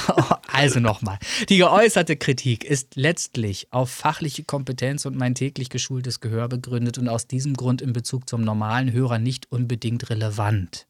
[0.53, 1.19] also nochmal.
[1.49, 7.09] Die geäußerte Kritik ist letztlich auf fachliche Kompetenz und mein täglich geschultes Gehör begründet und
[7.09, 10.87] aus diesem Grund in Bezug zum normalen Hörer nicht unbedingt relevant.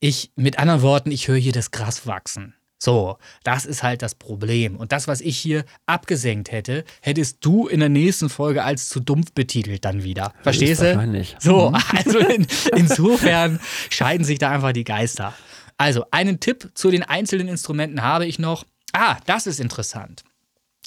[0.00, 2.54] Ich, mit anderen Worten, ich höre hier das Gras wachsen.
[2.82, 4.76] So, das ist halt das Problem.
[4.76, 9.00] Und das, was ich hier abgesenkt hätte, hättest du in der nächsten Folge als zu
[9.00, 10.32] dumpf betitelt dann wieder.
[10.42, 10.96] Verstehst du?
[11.38, 13.60] So, also in, insofern
[13.90, 15.34] scheiden sich da einfach die Geister.
[15.76, 18.64] Also, einen Tipp zu den einzelnen Instrumenten habe ich noch.
[18.92, 20.24] Ah, das ist interessant.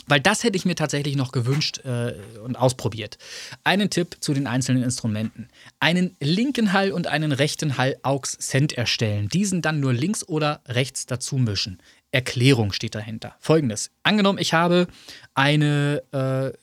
[0.08, 2.14] Weil das hätte ich mir tatsächlich noch gewünscht äh,
[2.44, 3.18] und ausprobiert.
[3.64, 5.48] Einen Tipp zu den einzelnen Instrumenten.
[5.80, 9.30] Einen linken Hall und einen rechten Hall aux Cent erstellen.
[9.30, 11.82] Diesen dann nur links oder rechts dazu mischen.
[12.12, 13.36] Erklärung steht dahinter.
[13.40, 13.92] Folgendes.
[14.04, 14.88] Angenommen, ich habe
[15.36, 16.58] eine äh,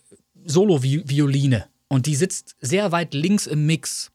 [0.44, 4.10] Solo-Violine und die sitzt sehr weit links im Mix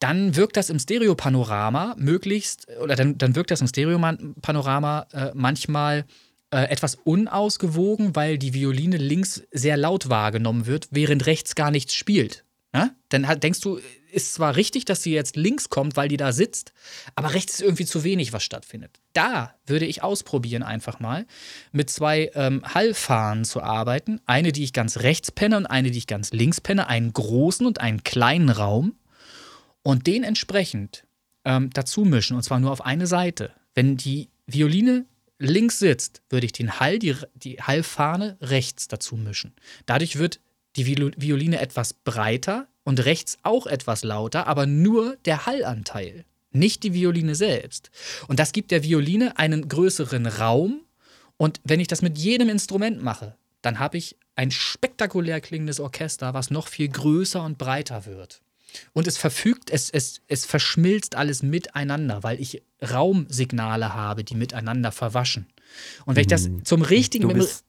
[0.00, 6.04] dann wirkt das im Stereopanorama möglichst, oder dann, dann wirkt das im Stereopanorama äh, manchmal
[6.54, 11.94] äh, etwas unausgewogen, weil die Violine links sehr laut wahrgenommen wird, während rechts gar nichts
[11.96, 12.44] spielt.
[12.72, 12.90] Ja?
[13.08, 13.80] Dann denkst du,
[14.12, 16.72] ist zwar richtig, dass sie jetzt links kommt, weil die da sitzt,
[17.16, 19.00] aber rechts ist irgendwie zu wenig, was stattfindet.
[19.14, 21.26] Da würde ich ausprobieren, einfach mal
[21.72, 24.20] mit zwei ähm, Hallfahnen zu arbeiten.
[24.24, 26.86] Eine, die ich ganz rechts penne und eine, die ich ganz links penne.
[26.86, 28.94] Einen großen und einen kleinen Raum
[29.82, 31.04] und den entsprechend
[31.44, 33.50] ähm, dazu mischen, und zwar nur auf eine Seite.
[33.74, 35.06] Wenn die Violine
[35.48, 39.54] links sitzt, würde ich den Hall, die, die Hallfahne rechts dazu mischen.
[39.86, 40.40] Dadurch wird
[40.76, 46.82] die Viol- Violine etwas breiter und rechts auch etwas lauter, aber nur der Hallanteil, nicht
[46.82, 47.90] die Violine selbst.
[48.28, 50.82] Und das gibt der Violine einen größeren Raum.
[51.36, 56.34] Und wenn ich das mit jedem Instrument mache, dann habe ich ein spektakulär klingendes Orchester,
[56.34, 58.42] was noch viel größer und breiter wird.
[58.92, 64.92] Und es verfügt, es, es, es verschmilzt alles miteinander, weil ich Raumsignale habe, die miteinander
[64.92, 65.46] verwaschen.
[66.04, 67.64] Und wenn ich das zum richtigen, bist,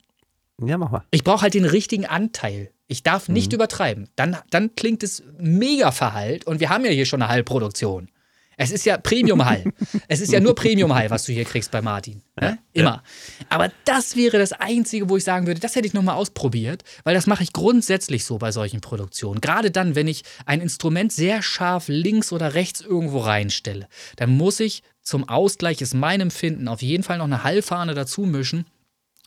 [0.64, 1.04] ja, mach mal.
[1.12, 2.72] ich brauche halt den richtigen Anteil.
[2.88, 4.10] Ich darf nicht übertreiben.
[4.16, 8.10] Dann, dann klingt es mega verhallt und wir haben ja hier schon eine Hallproduktion.
[8.58, 9.66] Es ist ja Premium-Hall.
[10.08, 12.22] es ist ja nur Premium-Hall, was du hier kriegst bei Martin.
[12.40, 12.58] Ne?
[12.74, 13.04] Immer.
[13.50, 17.16] Aber das wäre das Einzige, wo ich sagen würde, das hätte ich nochmal ausprobiert, weil
[17.16, 19.42] das mache ich grundsätzlich so bei solchen Produktionen.
[19.42, 24.60] Gerade dann, wenn ich ein Instrument sehr scharf links oder rechts irgendwo reinstelle, dann muss
[24.60, 28.66] ich zum Ausgleich ist mein Empfinden auf jeden Fall noch eine Hallfahne dazu mischen,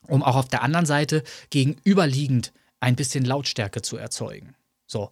[0.09, 4.55] um auch auf der anderen Seite gegenüberliegend ein bisschen Lautstärke zu erzeugen.
[4.87, 5.11] So,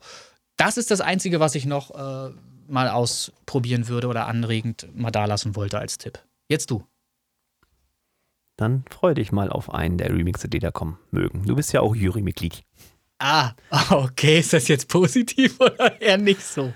[0.57, 2.33] das ist das Einzige, was ich noch äh,
[2.69, 6.19] mal ausprobieren würde oder anregend mal da lassen wollte als Tipp.
[6.49, 6.85] Jetzt du.
[8.57, 11.45] Dann freu dich mal auf einen der Remixe, die da kommen mögen.
[11.45, 12.63] Du bist ja auch Jurymitglied.
[13.19, 13.53] Ah,
[13.91, 16.73] okay, ist das jetzt positiv oder eher nicht so?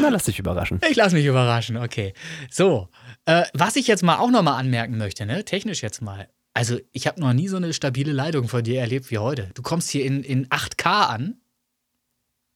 [0.00, 0.80] Na, lass dich überraschen.
[0.90, 2.14] Ich lasse mich überraschen, okay.
[2.50, 2.88] So,
[3.26, 6.28] äh, was ich jetzt mal auch noch mal anmerken möchte, ne, technisch jetzt mal.
[6.54, 9.50] Also, ich habe noch nie so eine stabile Leitung von dir erlebt wie heute.
[9.54, 11.40] Du kommst hier in, in 8K an.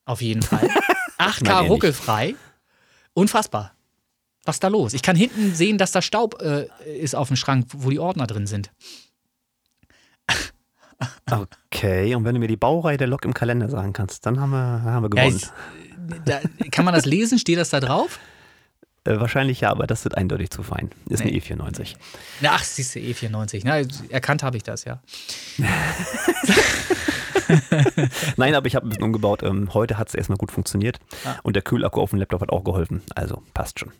[0.05, 0.68] Auf jeden Fall.
[1.19, 1.70] 8K Nein, eher nicht.
[1.70, 2.35] ruckelfrei.
[3.15, 3.73] Unfassbar.
[4.45, 4.95] Was ist da los?
[4.95, 6.67] Ich kann hinten sehen, dass da Staub äh,
[7.01, 8.70] ist auf dem Schrank, wo die Ordner drin sind.
[11.31, 14.51] Okay, und wenn du mir die Baureihe der Lok im Kalender sagen kannst, dann haben
[14.51, 15.43] wir, haben wir Ja, gewonnen.
[15.43, 17.39] ich, da, kann man das lesen?
[17.39, 18.19] Steht das da drauf?
[19.05, 20.91] äh, wahrscheinlich ja, aber das wird eindeutig zu fein.
[21.09, 21.31] Ist Nee.
[21.33, 21.97] eine E94.
[22.41, 23.62] Na, ach, siehst du, E94.
[23.65, 23.78] Na,
[24.11, 25.03] erkannt habe ich das, ja.
[28.36, 29.42] Nein, aber ich habe ein bisschen umgebaut.
[29.42, 30.99] Ähm, heute hat es erstmal gut funktioniert.
[31.25, 31.36] Ah.
[31.42, 33.02] Und der Kühlakku auf dem Laptop hat auch geholfen.
[33.15, 33.92] Also passt schon.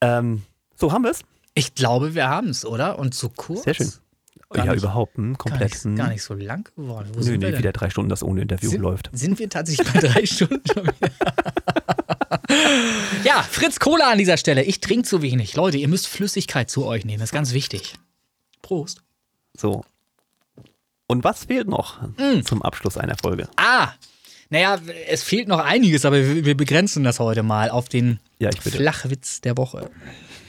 [0.00, 0.42] Ähm,
[0.76, 1.20] so haben wir es.
[1.54, 2.98] Ich glaube, wir haben es, oder?
[2.98, 3.64] Und so kurz?
[3.64, 3.92] Sehr schön.
[4.50, 5.16] Gar ja, nicht- überhaupt.
[5.16, 5.84] Hm, Gar komplett.
[5.84, 7.08] nicht, gar nicht so lang geworden.
[7.12, 7.58] Wo Nö, denn?
[7.58, 9.10] wieder drei Stunden, das ohne Interview sind, läuft.
[9.12, 11.10] Sind wir tatsächlich bei drei Stunden schon wieder?
[13.24, 14.62] ja, Fritz Cola an dieser Stelle.
[14.62, 15.54] Ich trinke zu wenig.
[15.54, 17.18] Leute, ihr müsst Flüssigkeit zu euch nehmen.
[17.20, 17.94] Das ist ganz wichtig.
[18.62, 19.02] Prost.
[19.56, 19.84] So.
[21.08, 22.42] Und was fehlt noch Mm.
[22.44, 23.48] zum Abschluss einer Folge?
[23.56, 23.92] Ah,
[24.50, 24.78] naja,
[25.08, 28.50] es fehlt noch einiges, aber wir, wir begrenzen das heute mal auf den Ja.
[28.52, 29.90] Flachwitz der Woche.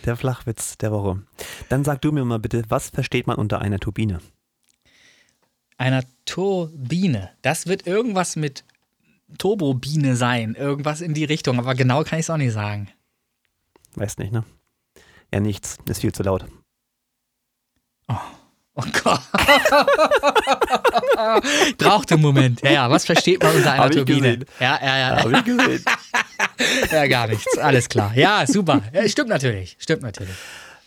[0.06, 1.22] Der Flachwitz der Woche.
[1.70, 4.20] Dann sag du mir mal bitte, was versteht man unter einer Turbine?
[5.78, 7.32] Einer Turbine.
[7.42, 8.64] Das wird irgendwas mit
[9.38, 10.56] Turbobine sein.
[10.56, 11.58] Irgendwas in die Richtung.
[11.60, 12.90] Aber genau kann ich es auch nicht sagen.
[13.96, 14.44] Weiß nicht, ne?
[15.34, 15.78] Ja, nichts.
[15.88, 16.46] Ist viel zu laut.
[18.10, 18.16] Oh
[19.04, 19.22] Gott.
[21.78, 22.62] Braucht einen Moment.
[22.64, 24.40] Ja, ja, was versteht man unter einer Hab Turbine?
[24.60, 25.24] Ja, ja, ja.
[25.24, 25.84] Hab ich gesehen.
[26.92, 27.58] Ja, gar nichts.
[27.58, 28.12] Alles klar.
[28.16, 28.82] Ja, super.
[28.94, 29.78] Ja, stimmt natürlich.
[29.80, 30.34] Stimmt natürlich.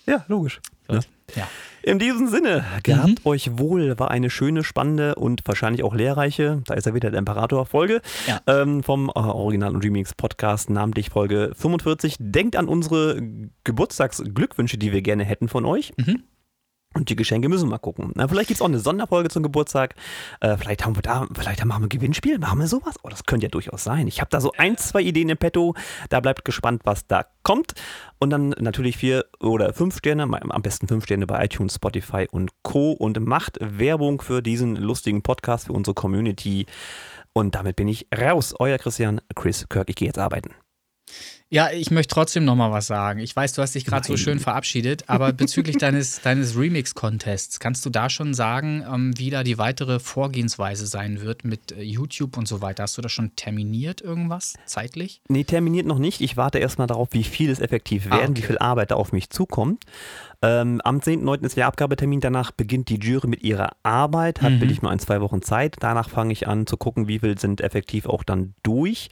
[0.07, 0.61] ja, logisch.
[0.89, 1.01] Ne?
[1.35, 1.49] Ja.
[1.83, 2.83] In diesem Sinne, Mhm.
[2.83, 7.11] gehabt euch wohl, war eine schöne, spannende und wahrscheinlich auch lehrreiche, da ist er wieder
[7.11, 8.41] der Imperator-Folge, Ja.
[8.47, 12.17] ähm, vom äh, Original- und Remix-Podcast, namentlich Folge 45.
[12.21, 13.21] Denkt an unsere
[13.65, 15.93] Geburtstagsglückwünsche, die wir gerne hätten von euch.
[15.97, 16.23] Mhm.
[16.95, 18.12] Und die Geschenke müssen wir mal gucken.
[18.15, 19.95] Na, vielleicht gibt es auch eine Sonderfolge zum Geburtstag.
[20.41, 22.39] Äh, vielleicht haben wir da, vielleicht machen wir ein Gewinnspiel.
[22.39, 22.97] Machen wir sowas?
[23.03, 24.07] Oh, das könnte ja durchaus sein.
[24.07, 25.75] Ich habe da so ein, zwei Ideen im Petto.
[26.11, 27.73] Da bleibt gespannt, was da kommt.
[28.19, 32.51] Und dann natürlich vier oder fünf Sterne, am besten fünf Sterne bei iTunes, Spotify und
[32.62, 32.93] Co.
[32.93, 36.67] Und macht Werbung für diesen lustigen Podcast, für unsere Community.
[37.33, 38.55] Und damit bin ich raus.
[38.59, 39.89] Euer Christian, Chris Kirk.
[39.89, 40.61] Ich gehe jetzt arbeiten.
[41.52, 43.20] Ja, ich möchte trotzdem noch mal was sagen.
[43.20, 47.84] Ich weiß, du hast dich gerade so schön verabschiedet, aber bezüglich deines, deines Remix-Contests, kannst
[47.84, 52.39] du da schon sagen, ähm, wie da die weitere Vorgehensweise sein wird mit äh, YouTube
[52.39, 52.84] und so weiter?
[52.84, 55.20] Hast du da schon terminiert irgendwas zeitlich?
[55.28, 56.22] Nee, terminiert noch nicht.
[56.22, 58.42] Ich warte erstmal darauf, wie viel es effektiv Ah, werden, okay.
[58.42, 59.84] wie viel Arbeit da auf mich zukommt.
[60.43, 61.45] Ähm, am 10.9.
[61.45, 62.21] ist der Abgabetermin.
[62.21, 64.43] Danach beginnt die Jury mit ihrer Arbeit.
[64.43, 64.61] Hat Mhm.
[64.61, 65.77] will ich nur ein, zwei Wochen Zeit.
[65.81, 69.09] Danach fange ich an zu gucken, wie viel sind effektiv auch dann durch.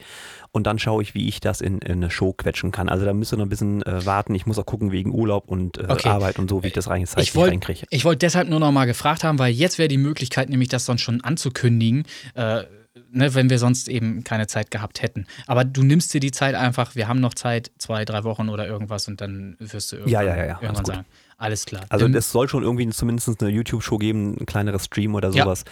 [0.51, 2.89] Und dann schaue ich, wie ich das in, in eine Show quetschen kann.
[2.89, 4.35] Also da müsst ihr noch ein bisschen äh, warten.
[4.35, 6.09] Ich muss auch gucken wegen Urlaub und äh, Okay.
[6.09, 7.85] Arbeit und so, wie ich das rein, Ich wollte reinkriege.
[7.89, 10.85] ich wollt deshalb nur noch mal gefragt haben, weil jetzt wäre die Möglichkeit, nämlich das
[10.85, 12.03] sonst schon anzukündigen,
[12.35, 12.63] äh,
[13.11, 15.27] ne, wenn wir sonst eben keine Zeit gehabt hätten.
[15.47, 18.67] Aber du nimmst dir die Zeit einfach, wir haben noch Zeit, zwei, drei Wochen oder
[18.67, 21.05] irgendwas und dann wirst du irgendwann, Ja, ja, ja, ja, alles irgendwann sagen.
[21.37, 21.85] Alles klar.
[21.89, 25.63] Also es soll schon irgendwie zumindest eine YouTube-Show geben, ein kleineres Stream oder sowas.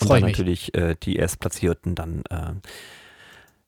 [0.00, 0.32] und dann mich.
[0.32, 2.52] natürlich äh, die Erstplatzierten dann äh,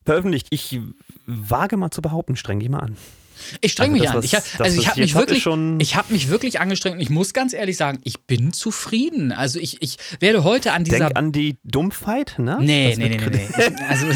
[0.06, 0.46] veröffentlicht.
[0.50, 0.80] Ich
[1.26, 2.96] wage mal zu behaupten, streng dich mal an.
[3.60, 4.22] Ich streng Also mich das, an.
[4.24, 6.96] Ich, hab- das, also ich habe mich wirklich, schon- ich habe mich wirklich angestrengt.
[6.96, 9.32] und Ich muss ganz ehrlich sagen, ich bin zufrieden.
[9.32, 12.58] Also ich, ich werde heute an dieser Denk an die Dumpfheit, ne?
[12.60, 13.84] Nee, Das nee, nee, nee, nee.
[13.88, 14.06] Also,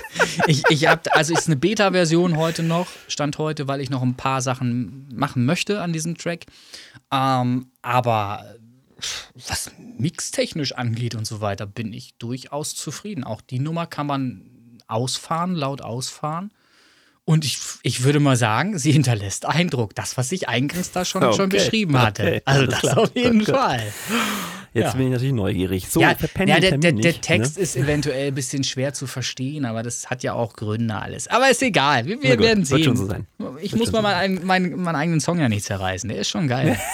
[0.46, 4.14] ich, ich hab, also ist eine Beta-Version heute noch, Stand heute, weil ich noch ein
[4.16, 6.46] paar Sachen machen möchte an diesem Track.
[7.12, 8.54] Ähm, aber
[9.48, 13.24] was mixtechnisch angeht und so weiter, bin ich durchaus zufrieden.
[13.24, 14.42] Auch die Nummer kann man
[14.86, 16.52] ausfahren, laut ausfahren.
[17.26, 19.94] Und ich, ich würde mal sagen, sie hinterlässt Eindruck.
[19.94, 22.22] Das, was ich eingangs da schon, schon Okay, beschrieben hatte.
[22.22, 22.98] okay, also das klar.
[22.98, 23.48] auf jeden gut.
[23.56, 23.82] Fall.
[24.74, 24.92] Jetzt Ja.
[24.92, 25.88] bin ich natürlich neugierig.
[25.88, 27.62] So, ja, verpenn ja der, der, der nicht, Text ne?
[27.62, 31.28] ist eventuell ein bisschen schwer zu verstehen, aber das hat ja auch Gründe alles.
[31.28, 32.84] Aber ist egal, wir, wir gut, werden wird sehen.
[32.84, 33.26] schon so sein.
[33.62, 36.28] Ich Wird muss schon mal meinen, meinen, meinen eigenen Song ja nicht zerreißen, der ist
[36.28, 36.76] schon geil.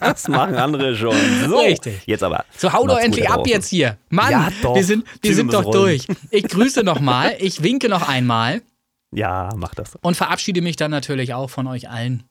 [0.00, 1.14] Das machen andere schon.
[1.48, 2.00] So, Richtig.
[2.06, 2.44] jetzt aber.
[2.56, 3.98] So, hau doch endlich ab jetzt hier.
[4.10, 6.06] Mann, Ja, wir sind, wir sind doch durch.
[6.30, 8.62] Ich grüße nochmal, ich winke noch einmal
[9.10, 9.96] Ja, mach das.
[10.02, 12.24] und verabschiede mich dann natürlich auch von euch allen.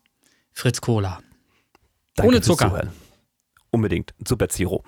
[0.51, 1.19] Fritz Cola.
[2.15, 2.91] Danke Ohne Zucker.
[3.71, 4.13] Unbedingt.
[4.27, 4.83] Super Zero.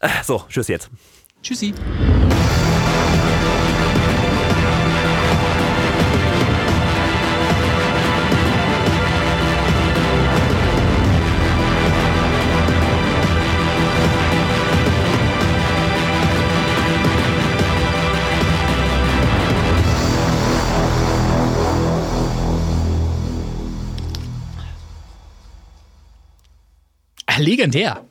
[0.00, 0.90] Äh, So, tschüss jetzt.
[1.42, 1.74] Tschüssi.
[27.38, 28.05] Legendär.